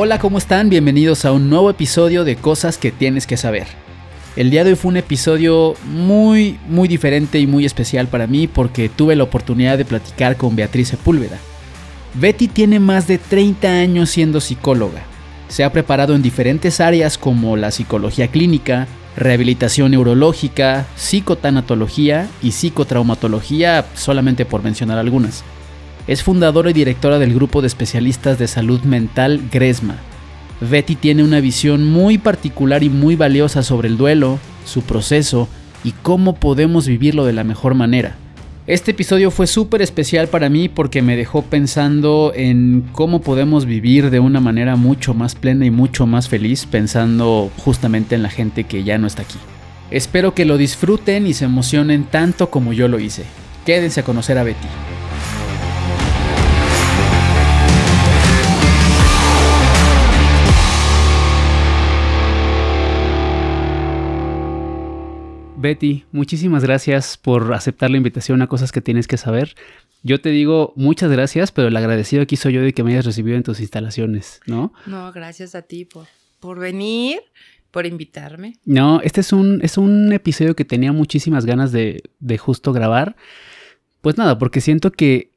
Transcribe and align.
Hola, 0.00 0.20
¿cómo 0.20 0.38
están? 0.38 0.70
Bienvenidos 0.70 1.24
a 1.24 1.32
un 1.32 1.50
nuevo 1.50 1.70
episodio 1.70 2.22
de 2.22 2.36
Cosas 2.36 2.78
que 2.78 2.92
tienes 2.92 3.26
que 3.26 3.36
saber. 3.36 3.66
El 4.36 4.48
día 4.48 4.62
de 4.62 4.70
hoy 4.70 4.76
fue 4.76 4.90
un 4.90 4.96
episodio 4.96 5.74
muy, 5.86 6.56
muy 6.68 6.86
diferente 6.86 7.40
y 7.40 7.48
muy 7.48 7.66
especial 7.66 8.06
para 8.06 8.28
mí 8.28 8.46
porque 8.46 8.88
tuve 8.88 9.16
la 9.16 9.24
oportunidad 9.24 9.76
de 9.76 9.84
platicar 9.84 10.36
con 10.36 10.54
Beatriz 10.54 10.86
Sepúlveda. 10.86 11.38
Betty 12.14 12.46
tiene 12.46 12.78
más 12.78 13.08
de 13.08 13.18
30 13.18 13.66
años 13.66 14.10
siendo 14.10 14.40
psicóloga. 14.40 15.02
Se 15.48 15.64
ha 15.64 15.72
preparado 15.72 16.14
en 16.14 16.22
diferentes 16.22 16.78
áreas 16.78 17.18
como 17.18 17.56
la 17.56 17.72
psicología 17.72 18.28
clínica, 18.28 18.86
rehabilitación 19.16 19.90
neurológica, 19.90 20.86
psicotanatología 20.94 22.28
y 22.40 22.52
psicotraumatología, 22.52 23.84
solamente 23.96 24.44
por 24.44 24.62
mencionar 24.62 24.98
algunas. 24.98 25.42
Es 26.08 26.22
fundadora 26.22 26.70
y 26.70 26.72
directora 26.72 27.18
del 27.18 27.34
grupo 27.34 27.60
de 27.60 27.66
especialistas 27.66 28.38
de 28.38 28.48
salud 28.48 28.80
mental 28.80 29.42
Gresma. 29.52 29.96
Betty 30.62 30.96
tiene 30.96 31.22
una 31.22 31.40
visión 31.40 31.84
muy 31.84 32.16
particular 32.16 32.82
y 32.82 32.88
muy 32.88 33.14
valiosa 33.14 33.62
sobre 33.62 33.88
el 33.88 33.98
duelo, 33.98 34.38
su 34.64 34.80
proceso 34.80 35.48
y 35.84 35.92
cómo 35.92 36.36
podemos 36.36 36.88
vivirlo 36.88 37.26
de 37.26 37.34
la 37.34 37.44
mejor 37.44 37.74
manera. 37.74 38.16
Este 38.66 38.92
episodio 38.92 39.30
fue 39.30 39.46
súper 39.46 39.82
especial 39.82 40.28
para 40.28 40.48
mí 40.48 40.70
porque 40.70 41.02
me 41.02 41.14
dejó 41.14 41.42
pensando 41.42 42.32
en 42.34 42.88
cómo 42.92 43.20
podemos 43.20 43.66
vivir 43.66 44.08
de 44.08 44.18
una 44.18 44.40
manera 44.40 44.76
mucho 44.76 45.12
más 45.12 45.34
plena 45.34 45.66
y 45.66 45.70
mucho 45.70 46.06
más 46.06 46.26
feliz 46.26 46.64
pensando 46.64 47.50
justamente 47.58 48.14
en 48.14 48.22
la 48.22 48.30
gente 48.30 48.64
que 48.64 48.82
ya 48.82 48.96
no 48.96 49.06
está 49.06 49.22
aquí. 49.22 49.38
Espero 49.90 50.32
que 50.32 50.46
lo 50.46 50.56
disfruten 50.56 51.26
y 51.26 51.34
se 51.34 51.44
emocionen 51.44 52.04
tanto 52.04 52.48
como 52.48 52.72
yo 52.72 52.88
lo 52.88 52.98
hice. 52.98 53.24
Quédense 53.66 54.00
a 54.00 54.04
conocer 54.04 54.38
a 54.38 54.42
Betty. 54.42 54.68
Betty, 65.60 66.04
muchísimas 66.12 66.62
gracias 66.62 67.16
por 67.16 67.52
aceptar 67.52 67.90
la 67.90 67.96
invitación 67.96 68.42
a 68.42 68.46
cosas 68.46 68.70
que 68.70 68.80
tienes 68.80 69.08
que 69.08 69.16
saber. 69.16 69.56
Yo 70.04 70.20
te 70.20 70.30
digo 70.30 70.72
muchas 70.76 71.10
gracias, 71.10 71.50
pero 71.50 71.66
el 71.66 71.76
agradecido 71.76 72.22
aquí 72.22 72.36
soy 72.36 72.52
yo 72.52 72.62
de 72.62 72.72
que 72.72 72.84
me 72.84 72.92
hayas 72.92 73.04
recibido 73.04 73.36
en 73.36 73.42
tus 73.42 73.58
instalaciones, 73.58 74.40
¿no? 74.46 74.72
No, 74.86 75.10
gracias 75.12 75.56
a 75.56 75.62
ti 75.62 75.84
por, 75.84 76.06
por 76.38 76.60
venir, 76.60 77.18
por 77.72 77.86
invitarme. 77.86 78.54
No, 78.64 79.00
este 79.00 79.20
es 79.20 79.32
un, 79.32 79.58
es 79.64 79.78
un 79.78 80.12
episodio 80.12 80.54
que 80.54 80.64
tenía 80.64 80.92
muchísimas 80.92 81.44
ganas 81.44 81.72
de, 81.72 82.04
de 82.20 82.38
justo 82.38 82.72
grabar. 82.72 83.16
Pues 84.00 84.16
nada, 84.16 84.38
porque 84.38 84.60
siento 84.60 84.92
que 84.92 85.32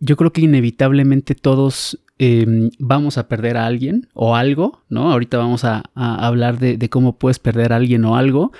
yo 0.00 0.16
creo 0.16 0.32
que 0.32 0.40
inevitablemente 0.40 1.34
todos 1.34 2.00
em, 2.16 2.70
vamos 2.78 3.18
a 3.18 3.28
perder 3.28 3.58
a 3.58 3.66
alguien 3.66 4.08
o 4.14 4.36
algo, 4.36 4.82
¿no? 4.88 5.12
Ahorita 5.12 5.36
vamos 5.36 5.64
a, 5.64 5.84
a 5.94 6.26
hablar 6.26 6.58
de, 6.58 6.78
de, 6.78 6.88
cómo 6.88 7.18
puedes 7.18 7.38
perder 7.38 7.74
a 7.74 7.76
alguien 7.76 8.06
o 8.06 8.16
algo 8.16 8.52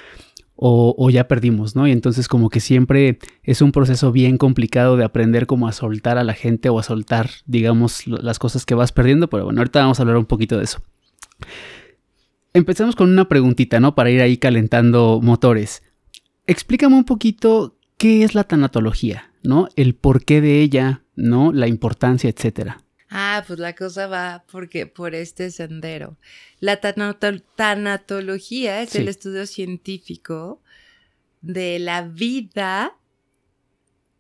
o, 0.57 1.11
ya 1.11 1.29
perdimos, 1.29 1.77
¿no? 1.77 1.87
Y 1.87 1.93
entonces 1.93 2.29
como 2.29 2.49
que 2.49 2.61
siempre 2.61 3.19
es 3.43 3.61
un 3.61 3.73
proceso 3.73 4.11
bien 4.11 4.39
complicado 4.39 4.97
de 4.97 5.05
aprender 5.05 5.47
cómo 5.47 5.69
a 5.69 5.73
soltar 5.73 6.17
a 6.17 6.25
la 6.25 6.33
gente 6.33 6.71
o 6.71 6.79
a 6.79 6.83
soltar, 6.83 7.31
digamos, 7.45 8.07
las 8.07 8.39
cosas 8.39 8.65
que 8.65 8.75
vas 8.75 8.91
perdiendo, 8.91 9.29
pero 9.29 9.45
bueno, 9.45 9.61
ahorita 9.61 9.81
vamos 9.81 9.99
a 9.99 10.03
hablar 10.03 10.17
un 10.17 10.25
poquito 10.25 10.57
de 10.57 10.65
eso. 10.65 10.81
Empecemos 12.55 12.97
con 12.97 13.11
una 13.11 13.29
preguntita, 13.29 13.81
¿no? 13.81 13.95
Para 13.95 14.11
ir 14.11 14.23
ahí 14.23 14.39
calentando 14.39 15.21
motores. 15.23 15.83
Explícame 16.47 16.97
un 16.97 17.05
poquito 17.05 17.77
qué 17.99 18.25
es 18.25 18.35
la 18.35 18.45
tanatología, 18.45 19.31
¿no? 19.43 19.69
El 19.77 19.95
porqué 19.95 20.41
de 20.41 20.63
ella, 20.63 21.03
¿no? 21.17 21.53
La 21.53 21.69
importancia, 21.69 22.31
etcétera. 22.31 22.86
Ah, 23.09 23.45
pues 23.47 23.59
la 23.59 23.75
cosa 23.75 24.07
va 24.07 24.45
porque 24.51 24.87
por 24.87 25.15
este 25.15 25.51
sendero. 25.51 26.17
La 26.61 26.81
tanatología 26.81 28.83
es 28.83 28.95
el 28.95 29.09
estudio 29.09 29.47
científico 29.47 30.61
de 31.41 31.79
la 31.79 32.03
vida 32.03 32.97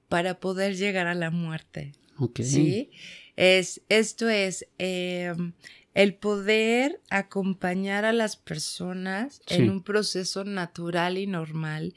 para 0.08 0.38
poder 0.38 0.76
llegar 0.76 1.06
a 1.06 1.14
la 1.14 1.30
muerte. 1.30 1.92
¿Sí? 2.38 2.90
Es, 3.34 3.82
esto 3.88 4.28
es 4.28 4.66
em, 4.78 5.52
el 5.94 6.14
poder 6.14 7.00
acompañar 7.10 8.04
a 8.04 8.12
las 8.12 8.36
personas 8.36 9.40
en 9.48 9.68
un 9.68 9.82
proceso 9.82 10.44
natural 10.44 11.18
y 11.18 11.26
normal 11.26 11.94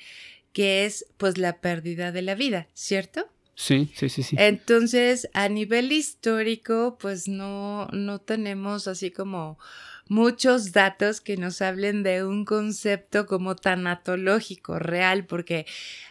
que 0.53 0.85
es 0.85 1.05
pues 1.17 1.37
la 1.37 1.61
pérdida 1.61 2.11
de 2.11 2.21
la 2.21 2.35
vida, 2.35 2.67
¿cierto? 2.73 3.29
Sí, 3.59 3.91
sí, 3.93 4.07
sí, 4.07 4.23
sí. 4.23 4.37
Entonces, 4.39 5.29
a 5.33 5.49
nivel 5.49 5.91
histórico, 5.91 6.97
pues 6.97 7.27
no, 7.27 7.87
no 7.91 8.19
tenemos 8.19 8.87
así 8.87 9.11
como 9.11 9.59
muchos 10.07 10.71
datos 10.71 11.19
que 11.19 11.35
nos 11.35 11.61
hablen 11.61 12.01
de 12.01 12.23
un 12.23 12.45
concepto 12.45 13.25
como 13.25 13.57
tanatológico 13.57 14.79
real, 14.79 15.25
porque 15.25 15.65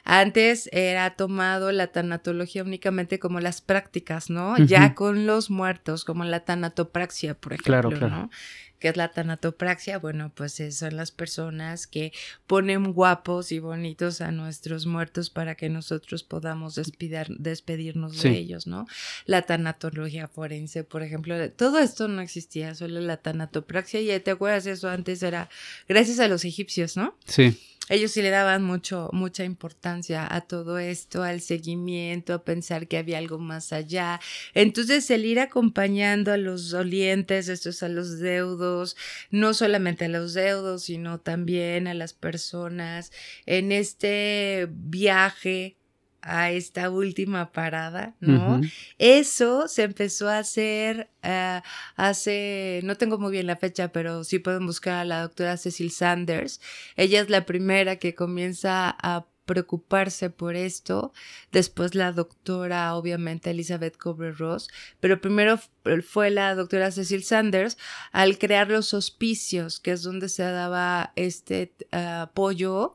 antes 0.05 0.69
era 0.73 1.17
tomado 1.17 1.73
la 1.73 1.87
tanatología 1.87 2.63
únicamente 2.63 3.19
como 3.19 3.41
las 3.41 3.63
prácticas, 3.63 4.29
¿no? 4.29 4.59
Ya 4.59 4.95
con 4.95 5.27
los 5.27 5.49
muertos, 5.49 6.05
como 6.05 6.25
la 6.25 6.45
tanatopraxia, 6.45 7.33
por 7.33 7.55
ejemplo, 7.55 7.73
claro, 7.73 7.89
claro. 7.89 8.09
¿no? 8.09 8.31
Que 8.79 8.89
es 8.89 8.97
la 8.97 9.13
tanatopraxia, 9.13 9.99
bueno, 9.99 10.31
pues 10.35 10.63
son 10.71 10.97
las 10.97 11.11
personas 11.11 11.87
que 11.87 12.13
ponen 12.47 12.93
guapos 12.93 13.53
y 13.53 13.59
bonitos 13.59 14.21
a 14.21 14.31
nuestros 14.31 14.87
muertos 14.87 15.31
para 15.31 15.55
que 15.55 15.69
nosotros 15.69 16.23
podamos 16.23 16.75
despedirnos 16.77 18.23
de 18.23 18.31
ellos, 18.31 18.67
¿no? 18.67 18.87
La 19.27 19.43
tanatología 19.43 20.29
forense, 20.29 20.85
por 20.85 21.03
ejemplo, 21.03 21.51
todo 21.53 21.79
esto 21.79 22.09
no 22.09 22.21
existía, 22.21 22.75
solo 22.75 23.01
la 23.01 23.17
tanatopraxia 23.17 24.01
y 24.01 24.21
te 24.21 24.31
acuerdas 24.31 24.67
eso 24.67 24.89
antes 24.89 25.23
era 25.23 25.49
gracias 25.89 26.21
a 26.21 26.29
los 26.29 26.45
egipcios, 26.45 26.97
¿no? 26.97 27.17
Sí 27.27 27.59
ellos 27.89 28.13
sí 28.13 28.23
le 28.23 28.31
daban 28.31 28.63
mucho, 28.65 29.11
mucha 29.13 29.45
importancia 29.45 30.27
a 30.31 30.43
todo 30.43 30.79
esto, 30.79 31.23
al 31.23 31.41
seguimiento, 31.41 32.35
a 32.35 32.45
pensar 32.45 32.89
que 32.89 32.99
había 32.99 33.19
algo 33.19 33.39
más 33.39 33.73
allá. 33.73 34.21
Entonces, 34.55 35.11
el 35.11 35.25
ir 35.25 35.41
acompañando 35.41 36.33
a 36.33 36.37
los 36.37 36.71
dolientes, 36.71 37.49
estos 37.49 37.83
a 37.83 37.89
los 37.89 38.19
deudos, 38.19 38.97
no 39.31 39.55
solamente 39.55 40.07
a 40.07 40.09
los 40.09 40.35
deudos, 40.35 40.85
sino 40.85 41.19
también 41.21 41.87
a 41.87 41.95
las 41.95 42.13
personas 42.13 43.13
en 43.47 43.73
este 43.73 44.69
viaje 44.71 45.77
a 46.23 46.51
esta 46.51 46.91
última 46.91 47.53
parada, 47.53 48.15
¿no? 48.21 48.61
Eso 48.99 49.69
se 49.69 49.85
empezó 49.85 50.29
a 50.29 50.39
hacer 50.39 51.09
uh, 51.25 51.61
hace, 51.97 52.81
no 52.85 52.97
tengo 52.97 53.19
muy 53.19 53.33
bien 53.33 53.47
la 53.47 53.57
fecha, 53.57 53.89
pero 53.89 54.25
sí 54.25 54.39
pueden 54.39 54.67
buscar 54.67 54.95
a 54.95 55.05
la 55.05 55.23
doctora 55.23 55.57
Cecil 55.57 55.91
Sanders. 55.91 56.61
Ella 56.97 57.21
es 57.21 57.31
la 57.31 57.47
primera 57.47 57.97
que 57.97 58.15
comienza 58.15 58.97
a 59.01 59.27
preocuparse 59.49 60.31
por 60.31 60.55
esto. 60.55 61.13
Después 61.51 61.95
la 61.95 62.13
doctora, 62.13 62.95
obviamente, 62.95 63.51
Elizabeth 63.51 63.97
Cobrer-Ross, 63.97 64.69
pero 65.01 65.21
primero 65.21 65.59
fue 66.07 66.31
la 66.31 66.55
doctora 66.55 66.93
Cecil 66.93 67.25
Sanders 67.25 67.79
al 68.13 68.39
crear 68.39 68.69
los 68.69 68.93
hospicios, 68.95 69.81
que 69.81 69.93
es 69.93 70.03
donde 70.03 70.29
se 70.29 70.43
daba 70.45 71.13
este 71.17 71.73
uh, 71.93 72.23
apoyo 72.23 72.95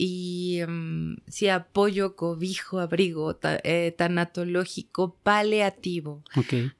y 0.00 0.62
um, 0.62 1.16
sí, 1.26 1.48
apoyo, 1.48 2.14
cobijo, 2.14 2.78
abrigo 2.78 3.36
eh, 3.42 3.92
tanatológico 3.98 5.16
paliativo 5.24 6.22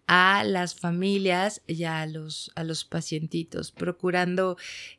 a 0.07 0.45
las 0.45 0.77
familias 0.77 1.63
y 1.67 1.83
a 1.83 2.07
los, 2.07 2.53
a 2.55 2.63
los 2.63 2.85
pacientitos, 2.85 3.73
procurando 3.73 4.57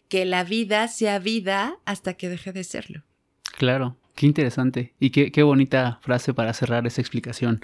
que 0.10 0.26
la 0.26 0.44
vida 0.44 0.90
sea 0.90 1.20
vida 1.20 1.78
hasta 1.86 2.16
que 2.16 2.28
deje 2.28 2.52
de 2.52 2.66
serlo. 2.66 3.04
Claro, 3.58 3.96
qué 4.16 4.26
interesante 4.26 4.94
y 5.00 5.12
qué, 5.12 5.32
qué 5.32 5.44
bonita 5.44 6.00
frase 6.02 6.34
para 6.34 6.54
cerrar 6.54 6.86
esa 6.88 7.00
explicación. 7.00 7.62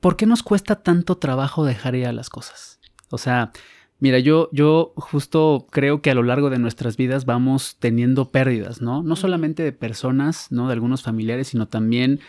¿Por 0.00 0.16
qué 0.16 0.26
nos 0.26 0.42
cuesta 0.42 0.82
tanto 0.82 1.18
trabajo 1.18 1.64
dejar 1.64 1.94
ir 1.94 2.06
a 2.06 2.12
las 2.12 2.30
cosas? 2.30 2.80
O 3.10 3.18
sea, 3.18 3.52
Mira, 4.00 4.18
yo, 4.20 4.48
yo 4.52 4.92
justo 4.96 5.66
creo 5.70 6.02
que 6.02 6.10
a 6.10 6.14
lo 6.14 6.22
largo 6.22 6.50
de 6.50 6.58
nuestras 6.58 6.96
vidas 6.96 7.24
vamos 7.24 7.76
teniendo 7.80 8.30
pérdidas, 8.30 8.80
¿no? 8.80 9.02
No 9.02 9.16
solamente 9.16 9.62
de 9.62 9.72
personas, 9.72 10.50
¿no? 10.50 10.68
De 10.68 10.74
algunos 10.74 11.02
familiares, 11.02 11.48
sino 11.48 11.66
también 11.66 12.20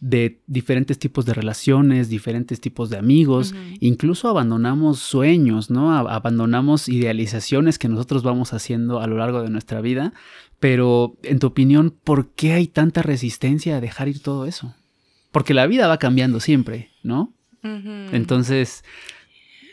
de 0.00 0.38
diferentes 0.46 0.98
tipos 0.98 1.24
de 1.24 1.32
relaciones, 1.32 2.10
diferentes 2.10 2.60
tipos 2.60 2.90
de 2.90 2.98
amigos, 2.98 3.54
incluso 3.80 4.28
abandonamos 4.28 4.98
sueños, 4.98 5.70
¿no? 5.70 5.96
abandonamos 5.96 6.90
idealizaciones 6.90 7.78
que 7.78 7.88
nosotros 7.88 8.22
vamos 8.22 8.52
haciendo 8.52 9.00
a 9.00 9.06
lo 9.06 9.16
largo 9.16 9.40
de 9.40 9.48
nuestra 9.48 9.80
vida, 9.80 10.12
pero 10.60 11.16
en 11.22 11.38
tu 11.38 11.46
opinión, 11.46 11.94
¿por 12.04 12.28
qué 12.32 12.52
hay 12.52 12.66
tanta 12.66 13.00
resistencia 13.00 13.78
a 13.78 13.80
dejar 13.80 14.08
ir 14.08 14.20
todo 14.20 14.44
eso? 14.44 14.74
Porque 15.32 15.54
la 15.54 15.66
vida 15.66 15.86
va 15.86 15.98
cambiando 15.98 16.38
siempre, 16.38 16.90
¿no? 17.02 17.32
Entonces, 18.12 18.84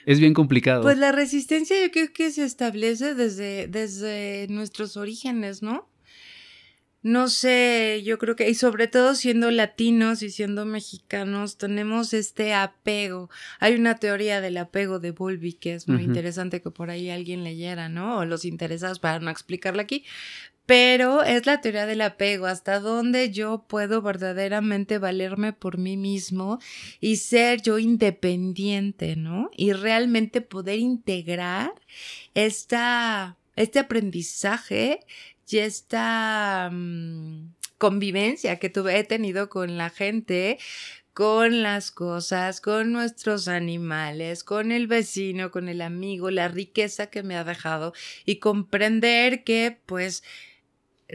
es 0.06 0.20
bien 0.20 0.34
complicado. 0.34 0.84
Pues 0.84 0.98
la 0.98 1.12
resistencia 1.12 1.76
yo 1.82 1.92
creo 1.92 2.14
que 2.14 2.32
se 2.32 2.44
establece 2.44 3.16
desde, 3.16 3.68
desde 3.68 4.48
nuestros 4.50 4.98
orígenes, 4.98 5.62
¿no? 5.62 5.92
no 7.04 7.30
sé, 7.30 8.04
yo 8.06 8.20
creo 8.20 8.36
que, 8.36 8.48
y 8.50 8.54
sobre 8.54 8.88
todo 8.88 9.16
siendo 9.16 9.50
latinos 9.50 10.22
y 10.22 10.30
siendo 10.30 10.66
mexicanos, 10.66 11.58
tenemos 11.58 12.14
este 12.14 12.54
apego. 12.54 13.30
Hay 13.60 13.74
una 13.74 13.96
teoría 13.96 14.40
del 14.40 14.58
apego 14.58 15.00
de 15.00 15.12
Bowlby 15.12 15.54
que 15.54 15.74
es 15.74 15.88
muy 15.88 16.04
interesante 16.04 16.62
que 16.62 16.70
por 16.70 16.92
ahí 16.92 17.10
alguien 17.10 17.44
leyera, 17.44 17.90
¿no? 17.90 18.20
O 18.20 18.26
los 18.26 18.46
interesados 18.46 19.00
para 19.00 19.20
no 19.20 19.32
explicarla 19.32 19.82
aquí. 19.82 20.06
Pero 20.72 21.22
es 21.22 21.46
la 21.48 21.60
teoría 21.60 21.86
del 21.86 22.00
apego, 22.00 22.46
hasta 22.46 22.80
dónde 22.80 23.30
yo 23.30 23.66
puedo 23.68 24.02
verdaderamente 24.02 25.00
valerme 25.00 25.52
por 25.52 25.78
mí 25.78 25.98
mismo 25.98 26.60
y 27.02 27.18
ser 27.18 27.62
yo 27.62 27.78
independiente, 27.78 29.18
¿no? 29.18 29.52
Y 29.58 29.74
realmente 29.74 30.40
poder 30.40 30.80
integrar 30.80 31.74
esta, 32.36 33.36
este 33.58 33.80
aprendizaje 33.80 35.02
y 35.50 35.58
esta 35.58 36.70
mm, 36.72 37.54
convivencia 37.78 38.58
que 38.58 38.70
tuve, 38.70 38.98
he 38.98 39.04
tenido 39.04 39.50
con 39.50 39.76
la 39.78 39.90
gente, 39.90 40.58
con 41.14 41.64
las 41.64 41.92
cosas, 41.92 42.62
con 42.62 42.94
nuestros 42.94 43.50
animales, 43.50 44.46
con 44.46 44.72
el 44.72 44.88
vecino, 44.88 45.52
con 45.52 45.68
el 45.68 45.82
amigo, 45.82 46.32
la 46.32 46.48
riqueza 46.48 47.08
que 47.08 47.24
me 47.24 47.36
ha 47.36 47.44
dejado 47.44 47.92
y 48.24 48.38
comprender 48.38 49.44
que 49.44 49.78
pues 49.86 50.24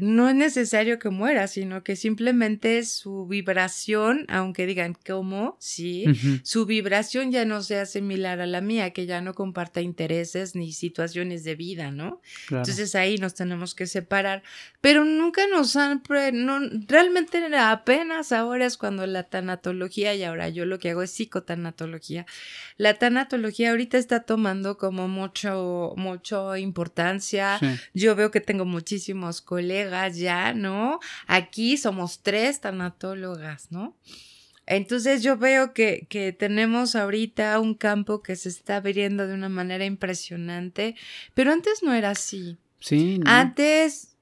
no 0.00 0.28
es 0.28 0.34
necesario 0.34 0.98
que 0.98 1.10
muera, 1.10 1.46
sino 1.46 1.82
que 1.82 1.96
simplemente 1.96 2.84
su 2.84 3.26
vibración, 3.26 4.26
aunque 4.28 4.66
digan 4.66 4.96
cómo, 5.06 5.56
sí, 5.58 6.06
su 6.42 6.66
vibración 6.66 7.32
ya 7.32 7.44
no 7.44 7.62
sea 7.62 7.86
similar 7.86 8.40
a 8.40 8.46
la 8.46 8.60
mía, 8.60 8.90
que 8.90 9.06
ya 9.06 9.20
no 9.20 9.34
comparta 9.34 9.80
intereses 9.80 10.54
ni 10.54 10.72
situaciones 10.72 11.44
de 11.44 11.54
vida, 11.54 11.90
¿no? 11.90 12.20
Entonces 12.50 12.94
ahí 12.94 13.16
nos 13.18 13.34
tenemos 13.34 13.74
que 13.74 13.86
separar, 13.86 14.42
pero 14.80 15.04
nunca 15.04 15.46
nos 15.46 15.76
han, 15.76 16.02
no, 16.32 16.60
realmente 16.86 17.44
apenas 17.56 18.32
ahora 18.32 18.66
es 18.66 18.76
cuando 18.76 19.06
la 19.06 19.24
tanatología, 19.24 20.14
y 20.14 20.24
ahora 20.24 20.48
yo 20.48 20.66
lo 20.66 20.78
que 20.78 20.90
hago 20.90 21.02
es 21.02 21.10
psicotanatología, 21.10 22.26
la 22.76 22.94
tanatología 22.94 23.70
ahorita 23.70 23.98
está 23.98 24.20
tomando 24.20 24.76
como 24.78 25.08
mucho, 25.08 25.94
mucho 25.96 26.56
importancia, 26.56 27.58
yo 27.94 28.14
veo 28.14 28.30
que 28.30 28.40
tengo 28.40 28.64
muchísimos 28.64 29.40
colegas, 29.40 29.85
ya, 30.16 30.52
¿no? 30.54 31.00
Aquí 31.26 31.76
somos 31.76 32.22
tres 32.22 32.60
tanatólogas, 32.60 33.70
¿no? 33.70 33.96
Entonces 34.66 35.22
yo 35.22 35.36
veo 35.36 35.72
que, 35.72 36.06
que, 36.08 36.32
tenemos 36.32 36.96
ahorita 36.96 37.58
un 37.60 37.74
campo 37.74 38.22
que 38.22 38.34
se 38.34 38.48
está 38.48 38.76
abriendo 38.76 39.28
de 39.28 39.34
una 39.34 39.48
manera 39.48 39.84
impresionante, 39.84 40.96
pero 41.34 41.52
antes 41.52 41.84
no 41.84 41.94
era 41.94 42.10
así. 42.10 42.58
Sí. 42.80 43.20
Antes, 43.24 44.16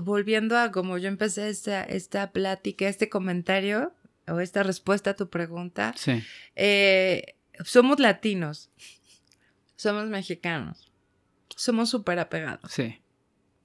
volviendo 0.00 0.56
a 0.56 0.70
como 0.70 0.98
yo 0.98 1.08
empecé 1.08 1.48
esta, 1.48 1.82
esta 1.82 2.30
plática, 2.30 2.88
este 2.88 3.08
comentario 3.08 3.92
o 4.28 4.38
esta 4.38 4.62
respuesta 4.62 5.10
a 5.10 5.16
tu 5.16 5.30
pregunta, 5.30 5.92
sí. 5.96 6.22
Eh, 6.54 7.34
somos 7.64 7.98
latinos, 7.98 8.70
somos 9.74 10.06
mexicanos, 10.06 10.92
somos 11.56 11.90
súper 11.90 12.20
apegados. 12.20 12.70
Sí. 12.70 13.00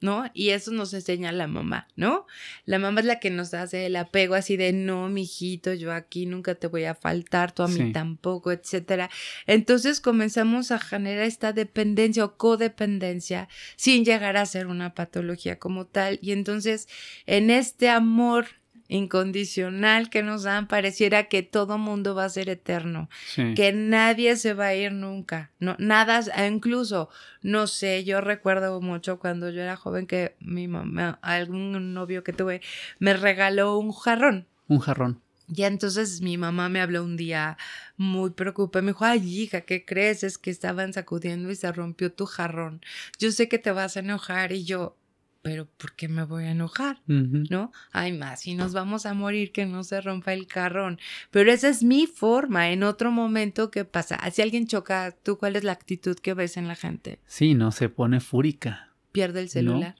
¿No? 0.03 0.29
Y 0.33 0.49
eso 0.49 0.71
nos 0.71 0.93
enseña 0.93 1.31
la 1.31 1.47
mamá, 1.47 1.87
¿no? 1.95 2.27
La 2.65 2.77
mamá 2.77 2.99
es 2.99 3.05
la 3.05 3.21
que 3.21 3.29
nos 3.29 3.53
hace 3.53 3.85
el 3.85 3.95
apego 3.95 4.35
así 4.35 4.57
de, 4.57 4.73
no, 4.73 5.07
mijito, 5.07 5.73
yo 5.73 5.93
aquí 5.93 6.25
nunca 6.25 6.55
te 6.55 6.67
voy 6.67 6.83
a 6.83 6.93
faltar, 6.93 7.53
tú 7.53 7.63
a 7.63 7.69
mí 7.69 7.93
tampoco, 7.93 8.51
etcétera. 8.51 9.09
Entonces 9.47 10.01
comenzamos 10.01 10.71
a 10.71 10.79
generar 10.79 11.23
esta 11.23 11.53
dependencia 11.53 12.25
o 12.25 12.35
codependencia 12.35 13.47
sin 13.77 14.03
llegar 14.03 14.35
a 14.35 14.45
ser 14.45 14.67
una 14.67 14.93
patología 14.93 15.57
como 15.57 15.85
tal. 15.85 16.19
Y 16.21 16.33
entonces, 16.33 16.89
en 17.25 17.49
este 17.49 17.89
amor 17.89 18.47
incondicional 18.93 20.09
que 20.11 20.21
nos 20.21 20.43
dan, 20.43 20.67
pareciera 20.67 21.23
que 21.23 21.41
todo 21.41 21.79
mundo 21.79 22.13
va 22.13 22.25
a 22.25 22.29
ser 22.29 22.47
eterno, 22.47 23.09
que 23.55 23.73
nadie 23.73 24.35
se 24.35 24.53
va 24.53 24.67
a 24.67 24.75
ir 24.75 24.91
nunca, 24.91 25.51
no, 25.59 25.75
nada, 25.79 26.21
incluso, 26.47 27.09
no 27.41 27.65
sé, 27.65 28.03
yo 28.03 28.21
recuerdo 28.21 28.79
mucho 28.81 29.17
cuando 29.17 29.49
yo 29.49 29.61
era 29.63 29.75
joven 29.75 30.05
que 30.05 30.35
mi 30.39 30.67
mamá, 30.67 31.17
algún 31.23 31.93
novio 31.93 32.23
que 32.23 32.33
tuve, 32.33 32.61
me 32.99 33.15
regaló 33.15 33.79
un 33.79 33.91
jarrón. 33.91 34.47
Un 34.67 34.79
jarrón. 34.79 35.21
Y 35.47 35.63
entonces 35.63 36.21
mi 36.21 36.37
mamá 36.37 36.69
me 36.69 36.79
habló 36.79 37.03
un 37.03 37.17
día 37.17 37.57
muy 37.97 38.31
preocupada. 38.31 38.81
Me 38.81 38.91
dijo, 38.91 39.05
ay, 39.05 39.41
hija, 39.41 39.61
¿qué 39.61 39.83
crees? 39.83 40.23
Es 40.23 40.37
que 40.37 40.49
estaban 40.49 40.93
sacudiendo 40.93 41.51
y 41.51 41.55
se 41.55 41.71
rompió 41.71 42.11
tu 42.11 42.25
jarrón. 42.25 42.81
Yo 43.19 43.31
sé 43.31 43.49
que 43.49 43.59
te 43.59 43.71
vas 43.71 43.97
a 43.97 43.99
enojar. 43.99 44.53
Y 44.53 44.63
yo, 44.63 44.95
pero 45.43 45.67
¿por 45.77 45.93
qué 45.93 46.07
me 46.07 46.23
voy 46.23 46.45
a 46.45 46.51
enojar? 46.51 47.01
¿No? 47.05 47.71
Ay, 47.91 48.13
más, 48.13 48.39
si 48.39 48.55
nos 48.55 48.73
vamos 48.73 49.05
a 49.05 49.13
morir, 49.13 49.51
que 49.51 49.65
no 49.65 49.83
se 49.83 49.99
rompa 49.99 50.31
el 50.31 50.47
carrón. 50.47 50.99
Pero 51.31 51.51
esa 51.51 51.67
es 51.67 51.83
mi 51.83 52.07
forma. 52.07 52.71
En 52.71 52.81
otro 52.81 53.11
momento, 53.11 53.69
¿qué 53.69 53.83
pasa? 53.83 54.17
Si 54.31 54.41
alguien 54.41 54.67
choca, 54.67 55.13
¿tú 55.21 55.37
cuál 55.37 55.57
es 55.57 55.65
la 55.65 55.73
actitud 55.73 56.15
que 56.15 56.33
ves 56.33 56.55
en 56.55 56.69
la 56.69 56.75
gente? 56.75 57.19
Sí, 57.27 57.55
no, 57.55 57.73
se 57.73 57.89
pone 57.89 58.21
fúrica. 58.21 58.93
Pierde 59.11 59.41
el 59.41 59.49
celular. 59.49 59.95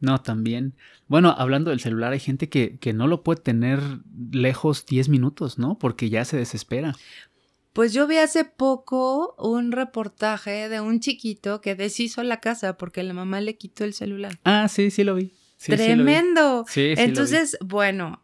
No, 0.00 0.22
también. 0.22 0.74
Bueno, 1.06 1.34
hablando 1.36 1.70
del 1.70 1.80
celular, 1.80 2.12
hay 2.12 2.20
gente 2.20 2.48
que, 2.48 2.78
que 2.78 2.94
no 2.94 3.08
lo 3.08 3.22
puede 3.22 3.42
tener 3.42 3.80
lejos 4.30 4.86
10 4.86 5.10
minutos, 5.10 5.58
¿no? 5.58 5.78
Porque 5.78 6.08
ya 6.08 6.24
se 6.24 6.38
desespera. 6.38 6.94
Pues 7.72 7.92
yo 7.92 8.06
vi 8.06 8.18
hace 8.18 8.44
poco 8.44 9.34
un 9.38 9.72
reportaje 9.72 10.68
de 10.68 10.80
un 10.80 11.00
chiquito 11.00 11.60
que 11.60 11.74
deshizo 11.74 12.22
la 12.22 12.40
casa 12.40 12.76
porque 12.76 13.02
la 13.02 13.14
mamá 13.14 13.40
le 13.40 13.56
quitó 13.56 13.84
el 13.84 13.94
celular. 13.94 14.38
Ah, 14.44 14.68
sí, 14.68 14.90
sí 14.90 15.04
lo 15.04 15.14
vi. 15.14 15.32
Tremendo. 15.58 16.64
Sí, 16.68 16.94
sí 16.96 17.02
Entonces, 17.02 17.56
bueno, 17.60 18.22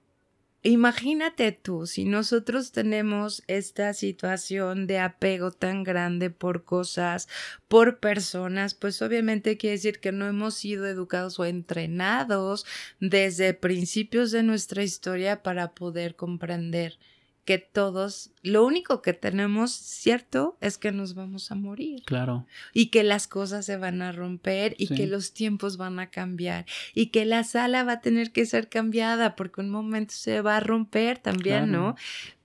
imagínate 0.63 1.53
tú, 1.53 1.87
si 1.87 2.05
nosotros 2.05 2.73
tenemos 2.73 3.43
esta 3.49 3.93
situación 3.93 4.87
de 4.87 4.99
apego 4.99 5.51
tan 5.51 5.85
grande 5.85 6.31
por 6.31 6.65
cosas, 6.65 7.29
por 7.69 7.99
personas, 7.99 8.75
pues 8.75 9.03
obviamente 9.03 9.57
quiere 9.59 9.77
decir 9.77 10.01
que 10.01 10.13
no 10.13 10.27
hemos 10.27 10.55
sido 10.55 10.87
educados 10.87 11.39
o 11.39 11.45
entrenados 11.45 12.65
desde 13.01 13.53
principios 13.53 14.31
de 14.31 14.43
nuestra 14.43 14.83
historia 14.83 15.43
para 15.43 15.75
poder 15.75 16.17
comprender 16.17 16.99
que 17.45 17.59
todos, 17.59 18.31
lo 18.43 18.65
único 18.65 19.03
que 19.03 19.13
tenemos 19.13 19.73
cierto 19.73 20.57
es 20.61 20.79
que 20.79 20.93
nos 20.93 21.15
vamos 21.15 21.51
a 21.51 21.55
morir. 21.55 22.03
Claro. 22.05 22.47
Y 22.73 22.87
que 22.87 23.03
las 23.03 23.29
cosas 23.29 23.67
se 23.67 23.77
van 23.77 24.03
a 24.03 24.13
romper 24.13 24.75
y 24.79 24.89
que 24.89 25.07
los 25.07 25.33
tiempos 25.33 25.77
van 25.77 26.01
a 26.01 26.11
cambiar 26.11 26.65
y 26.95 27.07
que 27.07 27.25
la 27.25 27.45
sala 27.45 27.85
va 27.85 27.93
a 27.93 28.01
tener 28.01 28.33
que 28.33 28.47
ser 28.47 28.69
cambiada 28.69 29.37
porque 29.37 29.61
un 29.61 29.71
momento 29.71 30.15
se 30.15 30.41
va 30.41 30.57
a 30.57 30.61
romper 30.61 31.19
también, 31.19 31.71
¿no? 31.71 31.97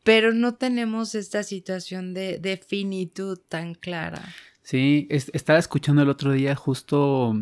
Pero 0.03 0.33
no 0.33 0.55
tenemos 0.55 1.15
esta 1.15 1.43
situación 1.43 2.13
de, 2.13 2.39
de 2.39 2.57
finitud 2.57 3.39
tan 3.47 3.75
clara. 3.75 4.21
Sí, 4.63 5.07
estaba 5.09 5.59
escuchando 5.59 6.01
el 6.01 6.09
otro 6.09 6.31
día 6.31 6.55
justo 6.55 7.35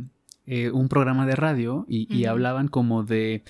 eh, 0.45 0.71
un 0.71 0.89
programa 0.89 1.25
de 1.25 1.35
radio 1.35 1.85
y 1.89 2.25
hablaban 2.25 2.67
como 2.67 3.03
de 3.03 3.43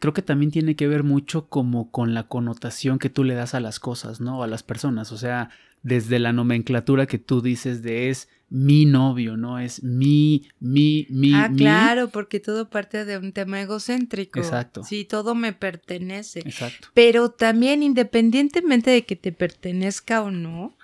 creo 0.00 0.12
que 0.12 0.22
también 0.22 0.50
tiene 0.50 0.76
que 0.76 0.88
ver 0.88 1.02
mucho 1.02 1.48
como 1.48 1.90
con 1.90 2.14
la 2.14 2.28
connotación 2.28 2.98
que 2.98 3.10
tú 3.10 3.24
le 3.24 3.34
das 3.34 3.54
a 3.54 3.60
las 3.60 3.80
cosas, 3.80 4.20
¿no? 4.20 4.42
A 4.42 4.46
las 4.46 4.62
personas, 4.62 5.12
o 5.12 5.18
sea, 5.18 5.50
desde 5.82 6.18
la 6.18 6.32
nomenclatura 6.32 7.06
que 7.06 7.18
tú 7.18 7.40
dices 7.40 7.82
de 7.82 8.10
es 8.10 8.28
mi 8.50 8.86
novio, 8.86 9.36
¿no? 9.36 9.58
Es 9.58 9.82
mi, 9.82 10.48
mi, 10.60 11.06
mi. 11.10 11.34
Ah, 11.34 11.50
claro, 11.56 12.08
porque 12.08 12.40
todo 12.40 12.68
parte 12.70 13.04
de 13.04 13.18
un 13.18 13.32
tema 13.32 13.60
egocéntrico. 13.60 14.38
Exacto. 14.38 14.84
Sí, 14.84 15.04
todo 15.04 15.34
me 15.34 15.52
pertenece. 15.52 16.40
Exacto. 16.40 16.88
Pero 16.94 17.30
también, 17.30 17.82
independientemente 17.82 18.90
de 18.90 19.04
que 19.04 19.16
te 19.16 19.32
pertenezca 19.32 20.22
o 20.22 20.30
no, 20.30 20.76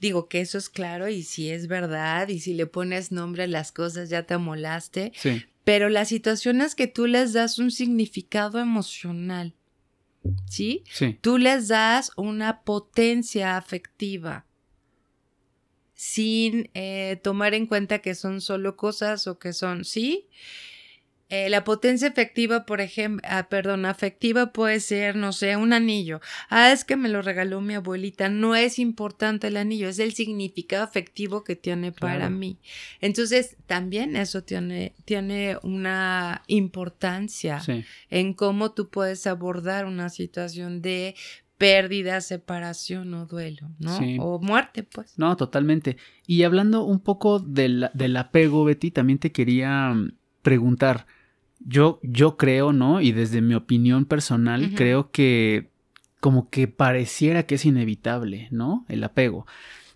digo 0.00 0.28
que 0.28 0.40
eso 0.40 0.58
es 0.58 0.68
claro 0.70 1.08
y 1.08 1.22
si 1.22 1.50
es 1.50 1.66
verdad 1.66 2.28
y 2.28 2.40
si 2.40 2.54
le 2.54 2.66
pones 2.66 3.12
nombre 3.12 3.44
a 3.44 3.48
las 3.48 3.70
cosas 3.70 4.08
ya 4.08 4.22
te 4.22 4.34
amolaste. 4.34 5.12
Sí 5.14 5.44
pero 5.64 5.88
la 5.88 6.04
situación 6.04 6.60
es 6.60 6.74
que 6.74 6.86
tú 6.86 7.06
les 7.06 7.32
das 7.32 7.58
un 7.58 7.70
significado 7.70 8.58
emocional, 8.58 9.54
¿sí? 10.46 10.84
Sí. 10.90 11.18
Tú 11.20 11.38
les 11.38 11.68
das 11.68 12.12
una 12.16 12.62
potencia 12.62 13.56
afectiva 13.56 14.46
sin 16.00 16.70
eh, 16.72 17.20
tomar 17.22 17.52
en 17.52 17.66
cuenta 17.66 17.98
que 17.98 18.14
son 18.14 18.40
solo 18.40 18.74
cosas 18.74 19.26
o 19.26 19.38
que 19.38 19.52
son, 19.52 19.84
¿sí? 19.84 20.28
Eh, 21.30 21.48
la 21.48 21.62
potencia 21.62 22.08
efectiva, 22.08 22.66
por 22.66 22.80
ejemplo, 22.80 23.26
ah, 23.30 23.48
perdón, 23.48 23.86
afectiva 23.86 24.52
puede 24.52 24.80
ser, 24.80 25.14
no 25.14 25.32
sé, 25.32 25.56
un 25.56 25.72
anillo. 25.72 26.20
Ah, 26.48 26.72
es 26.72 26.84
que 26.84 26.96
me 26.96 27.08
lo 27.08 27.22
regaló 27.22 27.60
mi 27.60 27.74
abuelita. 27.74 28.28
No 28.28 28.56
es 28.56 28.78
importante 28.80 29.46
el 29.46 29.56
anillo, 29.56 29.88
es 29.88 30.00
el 30.00 30.12
significado 30.12 30.82
afectivo 30.82 31.44
que 31.44 31.54
tiene 31.54 31.92
para 31.92 32.28
mí. 32.30 32.58
Entonces, 33.00 33.56
también 33.66 34.16
eso 34.16 34.42
tiene, 34.42 34.92
tiene 35.04 35.56
una 35.62 36.42
importancia 36.48 37.62
en 38.10 38.34
cómo 38.34 38.72
tú 38.72 38.90
puedes 38.90 39.26
abordar 39.28 39.86
una 39.86 40.08
situación 40.08 40.82
de 40.82 41.14
pérdida, 41.58 42.22
separación 42.22 43.12
o 43.14 43.26
duelo, 43.26 43.70
¿no? 43.78 43.98
O 44.18 44.40
muerte, 44.40 44.82
pues. 44.82 45.18
No, 45.18 45.36
totalmente. 45.36 45.98
Y 46.26 46.42
hablando 46.42 46.84
un 46.84 47.00
poco 47.00 47.38
del, 47.38 47.90
del 47.92 48.16
apego, 48.16 48.64
Betty, 48.64 48.90
también 48.90 49.18
te 49.18 49.30
quería 49.30 49.90
mm, 49.90 50.12
preguntar, 50.40 51.06
Yo, 51.60 52.00
yo 52.02 52.36
creo, 52.36 52.72
¿no? 52.72 53.00
Y 53.00 53.12
desde 53.12 53.40
mi 53.40 53.54
opinión 53.54 54.06
personal, 54.06 54.72
creo 54.74 55.10
que 55.10 55.70
como 56.20 56.50
que 56.50 56.68
pareciera 56.68 57.44
que 57.44 57.56
es 57.56 57.64
inevitable, 57.64 58.48
¿no? 58.50 58.84
El 58.88 59.04
apego. 59.04 59.46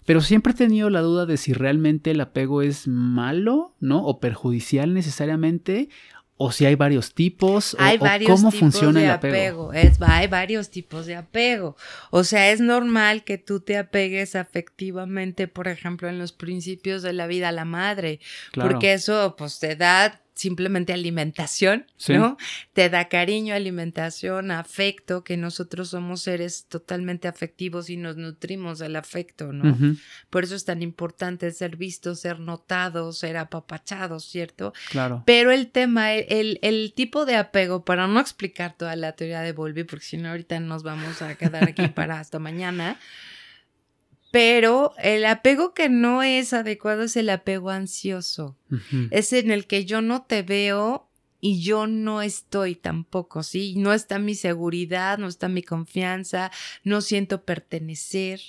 Pero 0.07 0.21
siempre 0.21 0.53
he 0.53 0.57
tenido 0.57 0.91
la 0.91 1.01
duda 1.01 1.27
de 1.27 1.37
si 1.37 1.53
realmente 1.53 2.11
el 2.11 2.21
apego 2.21 2.63
es 2.63 2.87
malo, 2.87 3.75
¿no? 3.81 4.05
O 4.05 4.21
perjudicial 4.21 4.93
necesariamente, 4.93 5.89
o 6.37 6.51
si 6.51 6.67
hay 6.67 6.75
varios 6.75 7.15
tipos, 7.15 7.77
hay 7.79 7.97
o, 7.97 8.01
varios 8.01 8.31
cómo 8.31 8.51
tipos 8.51 8.61
funciona 8.61 9.01
de 9.01 9.07
el 9.07 9.13
apego. 9.13 9.73
Es, 9.73 10.01
hay 10.03 10.27
varios 10.27 10.71
tipos 10.71 11.07
de 11.07 11.17
apego. 11.17 11.77
O 12.11 12.25
sea, 12.25 12.51
es 12.51 12.61
normal 12.61 13.25
que 13.25 13.39
tú 13.39 13.61
te 13.61 13.79
apegues 13.79 14.35
afectivamente, 14.35 15.47
por 15.49 15.69
ejemplo, 15.69 16.09
en 16.09 16.19
los 16.19 16.33
principios 16.33 17.03
de 17.03 17.13
la 17.13 17.27
vida 17.27 17.49
a 17.49 17.53
la 17.53 17.65
madre, 17.65 18.21
porque 18.53 18.95
eso 18.95 19.37
pues 19.39 19.59
te 19.59 19.77
da 19.77 20.21
simplemente 20.35 20.93
alimentación, 20.93 21.87
¿no? 22.09 22.37
Te 22.73 22.91
da 22.91 23.09
cariño, 23.09 23.55
alimentación, 23.55 24.51
afecto, 24.51 25.23
que 25.23 25.37
nosotros 25.37 25.91
somos 25.91 26.23
seres 26.23 26.67
totalmente 26.69 27.29
afectivos 27.29 27.89
y 27.89 27.97
nos 27.97 28.17
nutrimos 28.17 28.79
del 28.81 28.97
afecto, 28.97 29.53
¿no? 29.53 29.97
Por 30.31 30.45
eso 30.45 30.57
es 30.57 30.65
tan 30.65 30.83
importante 30.83 31.51
ser 31.53 31.77
visto, 31.77 32.15
ser 32.17 32.41
notado, 32.41 33.13
ser 33.13 33.37
apapachado, 33.37 34.19
¿cierto? 34.19 34.73
Claro. 34.91 35.23
Pero 35.25 35.53
el 35.53 35.71
tema, 35.71 36.13
el, 36.13 36.59
el 36.63 36.93
tipo 36.95 37.27
de 37.27 37.37
apego, 37.37 37.85
para 37.85 38.09
no 38.09 38.21
explicar 38.21 38.77
toda 38.77 38.97
la 38.97 39.13
teoría 39.13 39.41
de 39.41 39.53
Volvi, 39.53 39.85
porque 39.85 40.05
si 40.05 40.17
no 40.17 40.31
ahorita 40.31 40.59
nos 40.59 40.83
vamos 40.83 41.23
a 41.23 41.37
quedar 41.37 41.65
aquí 41.65 41.89
para 41.95 42.19
hasta 42.19 42.41
mañana, 42.41 42.99
pero 44.35 44.95
el 44.99 45.27
apego 45.27 45.75
que 45.75 45.89
no 45.89 46.25
es 46.25 46.53
adecuado 46.55 47.05
es 47.05 47.17
el 47.17 47.31
apego 47.31 47.71
ansioso. 47.71 48.59
Es 49.13 49.33
en 49.33 49.53
el 49.53 49.69
que 49.69 49.85
yo 49.85 50.03
no 50.03 50.25
te 50.25 50.43
veo 50.43 51.09
y 51.41 51.63
yo 51.63 51.87
no 51.87 52.21
estoy 52.21 52.75
tampoco, 52.75 53.45
¿sí? 53.45 53.77
No 53.77 53.93
está 53.93 54.19
mi 54.19 54.35
seguridad, 54.35 55.19
no 55.19 55.29
está 55.29 55.49
mi 55.49 55.63
confianza, 55.63 56.51
no 56.83 57.01
siento 57.01 57.45
pertenecer. 57.45 58.41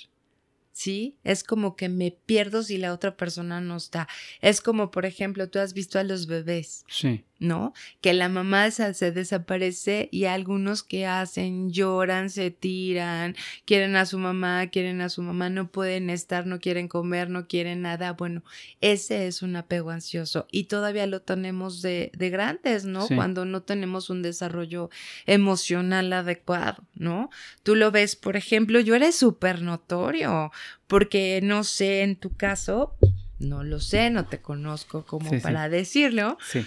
¿sí? 0.76 1.16
Es 1.24 1.42
como 1.42 1.74
que 1.74 1.88
me 1.88 2.10
pierdo 2.10 2.62
si 2.62 2.76
la 2.76 2.92
otra 2.92 3.16
persona 3.16 3.62
no 3.62 3.76
está. 3.76 4.08
Es 4.42 4.60
como, 4.60 4.90
por 4.90 5.06
ejemplo, 5.06 5.48
tú 5.48 5.58
has 5.58 5.72
visto 5.72 5.98
a 5.98 6.04
los 6.04 6.26
bebés. 6.26 6.84
Sí. 6.88 7.24
¿No? 7.38 7.74
Que 8.00 8.14
la 8.14 8.30
mamá 8.30 8.70
se 8.70 9.12
desaparece 9.12 10.08
y 10.10 10.24
algunos 10.24 10.82
que 10.82 11.06
hacen, 11.06 11.70
lloran, 11.70 12.30
se 12.30 12.50
tiran, 12.50 13.36
quieren 13.66 13.94
a 13.96 14.06
su 14.06 14.18
mamá, 14.18 14.68
quieren 14.68 15.02
a 15.02 15.10
su 15.10 15.20
mamá, 15.20 15.50
no 15.50 15.70
pueden 15.70 16.08
estar, 16.08 16.46
no 16.46 16.60
quieren 16.60 16.88
comer, 16.88 17.28
no 17.28 17.46
quieren 17.46 17.82
nada. 17.82 18.14
Bueno, 18.14 18.42
ese 18.80 19.26
es 19.26 19.42
un 19.42 19.54
apego 19.56 19.90
ansioso 19.90 20.46
y 20.50 20.64
todavía 20.64 21.06
lo 21.06 21.20
tenemos 21.20 21.82
de, 21.82 22.10
de 22.16 22.30
grandes, 22.30 22.86
¿no? 22.86 23.06
Cuando 23.08 23.44
no 23.44 23.62
tenemos 23.62 24.08
un 24.08 24.22
desarrollo 24.22 24.88
emocional 25.26 26.12
adecuado, 26.12 26.84
¿no? 26.94 27.28
Tú 27.62 27.74
lo 27.74 27.90
ves, 27.90 28.16
por 28.16 28.36
ejemplo, 28.36 28.80
yo 28.80 28.94
era 28.94 29.12
súper 29.12 29.60
notorio 29.60 30.52
porque 30.86 31.40
no 31.42 31.64
sé, 31.64 32.02
en 32.02 32.16
tu 32.16 32.34
caso, 32.36 32.96
no 33.38 33.64
lo 33.64 33.80
sé, 33.80 34.10
no 34.10 34.26
te 34.26 34.40
conozco 34.40 35.04
como 35.04 35.30
para 35.40 35.68
decirlo. 35.68 36.38
Sí. 36.46 36.64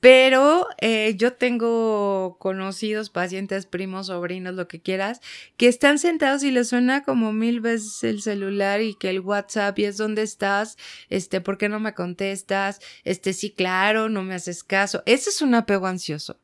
Pero 0.00 0.68
eh, 0.80 1.14
yo 1.16 1.32
tengo 1.32 2.36
conocidos, 2.38 3.10
pacientes, 3.10 3.66
primos, 3.66 4.06
sobrinos, 4.06 4.54
lo 4.54 4.68
que 4.68 4.80
quieras, 4.80 5.20
que 5.56 5.68
están 5.68 5.98
sentados 5.98 6.42
y 6.44 6.50
les 6.52 6.68
suena 6.68 7.02
como 7.02 7.32
mil 7.32 7.60
veces 7.60 8.04
el 8.04 8.22
celular 8.22 8.80
y 8.80 8.94
que 8.94 9.10
el 9.10 9.20
WhatsApp 9.20 9.78
y 9.78 9.84
es 9.86 9.96
dónde 9.96 10.22
estás, 10.22 10.76
este, 11.10 11.40
¿por 11.40 11.58
qué 11.58 11.68
no 11.68 11.80
me 11.80 11.94
contestas? 11.94 12.80
Este, 13.04 13.32
sí, 13.32 13.50
claro, 13.50 14.08
no 14.08 14.22
me 14.22 14.34
haces 14.34 14.62
caso. 14.62 15.02
Ese 15.06 15.30
es 15.30 15.42
un 15.42 15.54
apego 15.54 15.86
ansioso. 15.86 16.38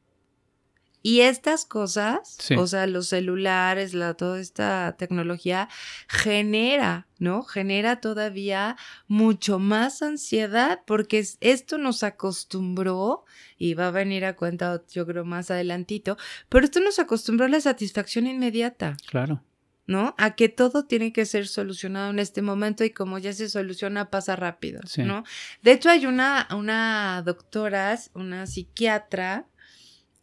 Y 1.06 1.20
estas 1.20 1.66
cosas, 1.66 2.38
o 2.56 2.66
sea, 2.66 2.86
los 2.86 3.08
celulares, 3.08 3.92
la, 3.92 4.14
toda 4.14 4.40
esta 4.40 4.96
tecnología 4.96 5.68
genera, 6.08 7.06
¿no? 7.18 7.42
Genera 7.42 8.00
todavía 8.00 8.78
mucho 9.06 9.58
más 9.58 10.00
ansiedad 10.00 10.80
porque 10.86 11.22
esto 11.40 11.76
nos 11.76 12.02
acostumbró 12.04 13.26
y 13.58 13.74
va 13.74 13.88
a 13.88 13.90
venir 13.90 14.24
a 14.24 14.34
cuenta 14.34 14.82
yo 14.90 15.06
creo 15.06 15.26
más 15.26 15.50
adelantito, 15.50 16.16
pero 16.48 16.64
esto 16.64 16.80
nos 16.80 16.98
acostumbró 16.98 17.44
a 17.44 17.50
la 17.50 17.60
satisfacción 17.60 18.26
inmediata. 18.26 18.96
Claro. 19.06 19.42
¿no? 19.86 20.14
A 20.16 20.34
que 20.34 20.48
todo 20.48 20.86
tiene 20.86 21.12
que 21.12 21.26
ser 21.26 21.46
solucionado 21.46 22.08
en 22.08 22.18
este 22.18 22.40
momento 22.40 22.82
y 22.82 22.92
como 22.92 23.18
ya 23.18 23.34
se 23.34 23.50
soluciona, 23.50 24.08
pasa 24.08 24.36
rápido, 24.36 24.80
¿no? 24.96 25.24
De 25.60 25.72
hecho, 25.72 25.90
hay 25.90 26.06
una, 26.06 26.48
una 26.50 27.20
doctora, 27.22 27.98
una 28.14 28.46
psiquiatra, 28.46 29.46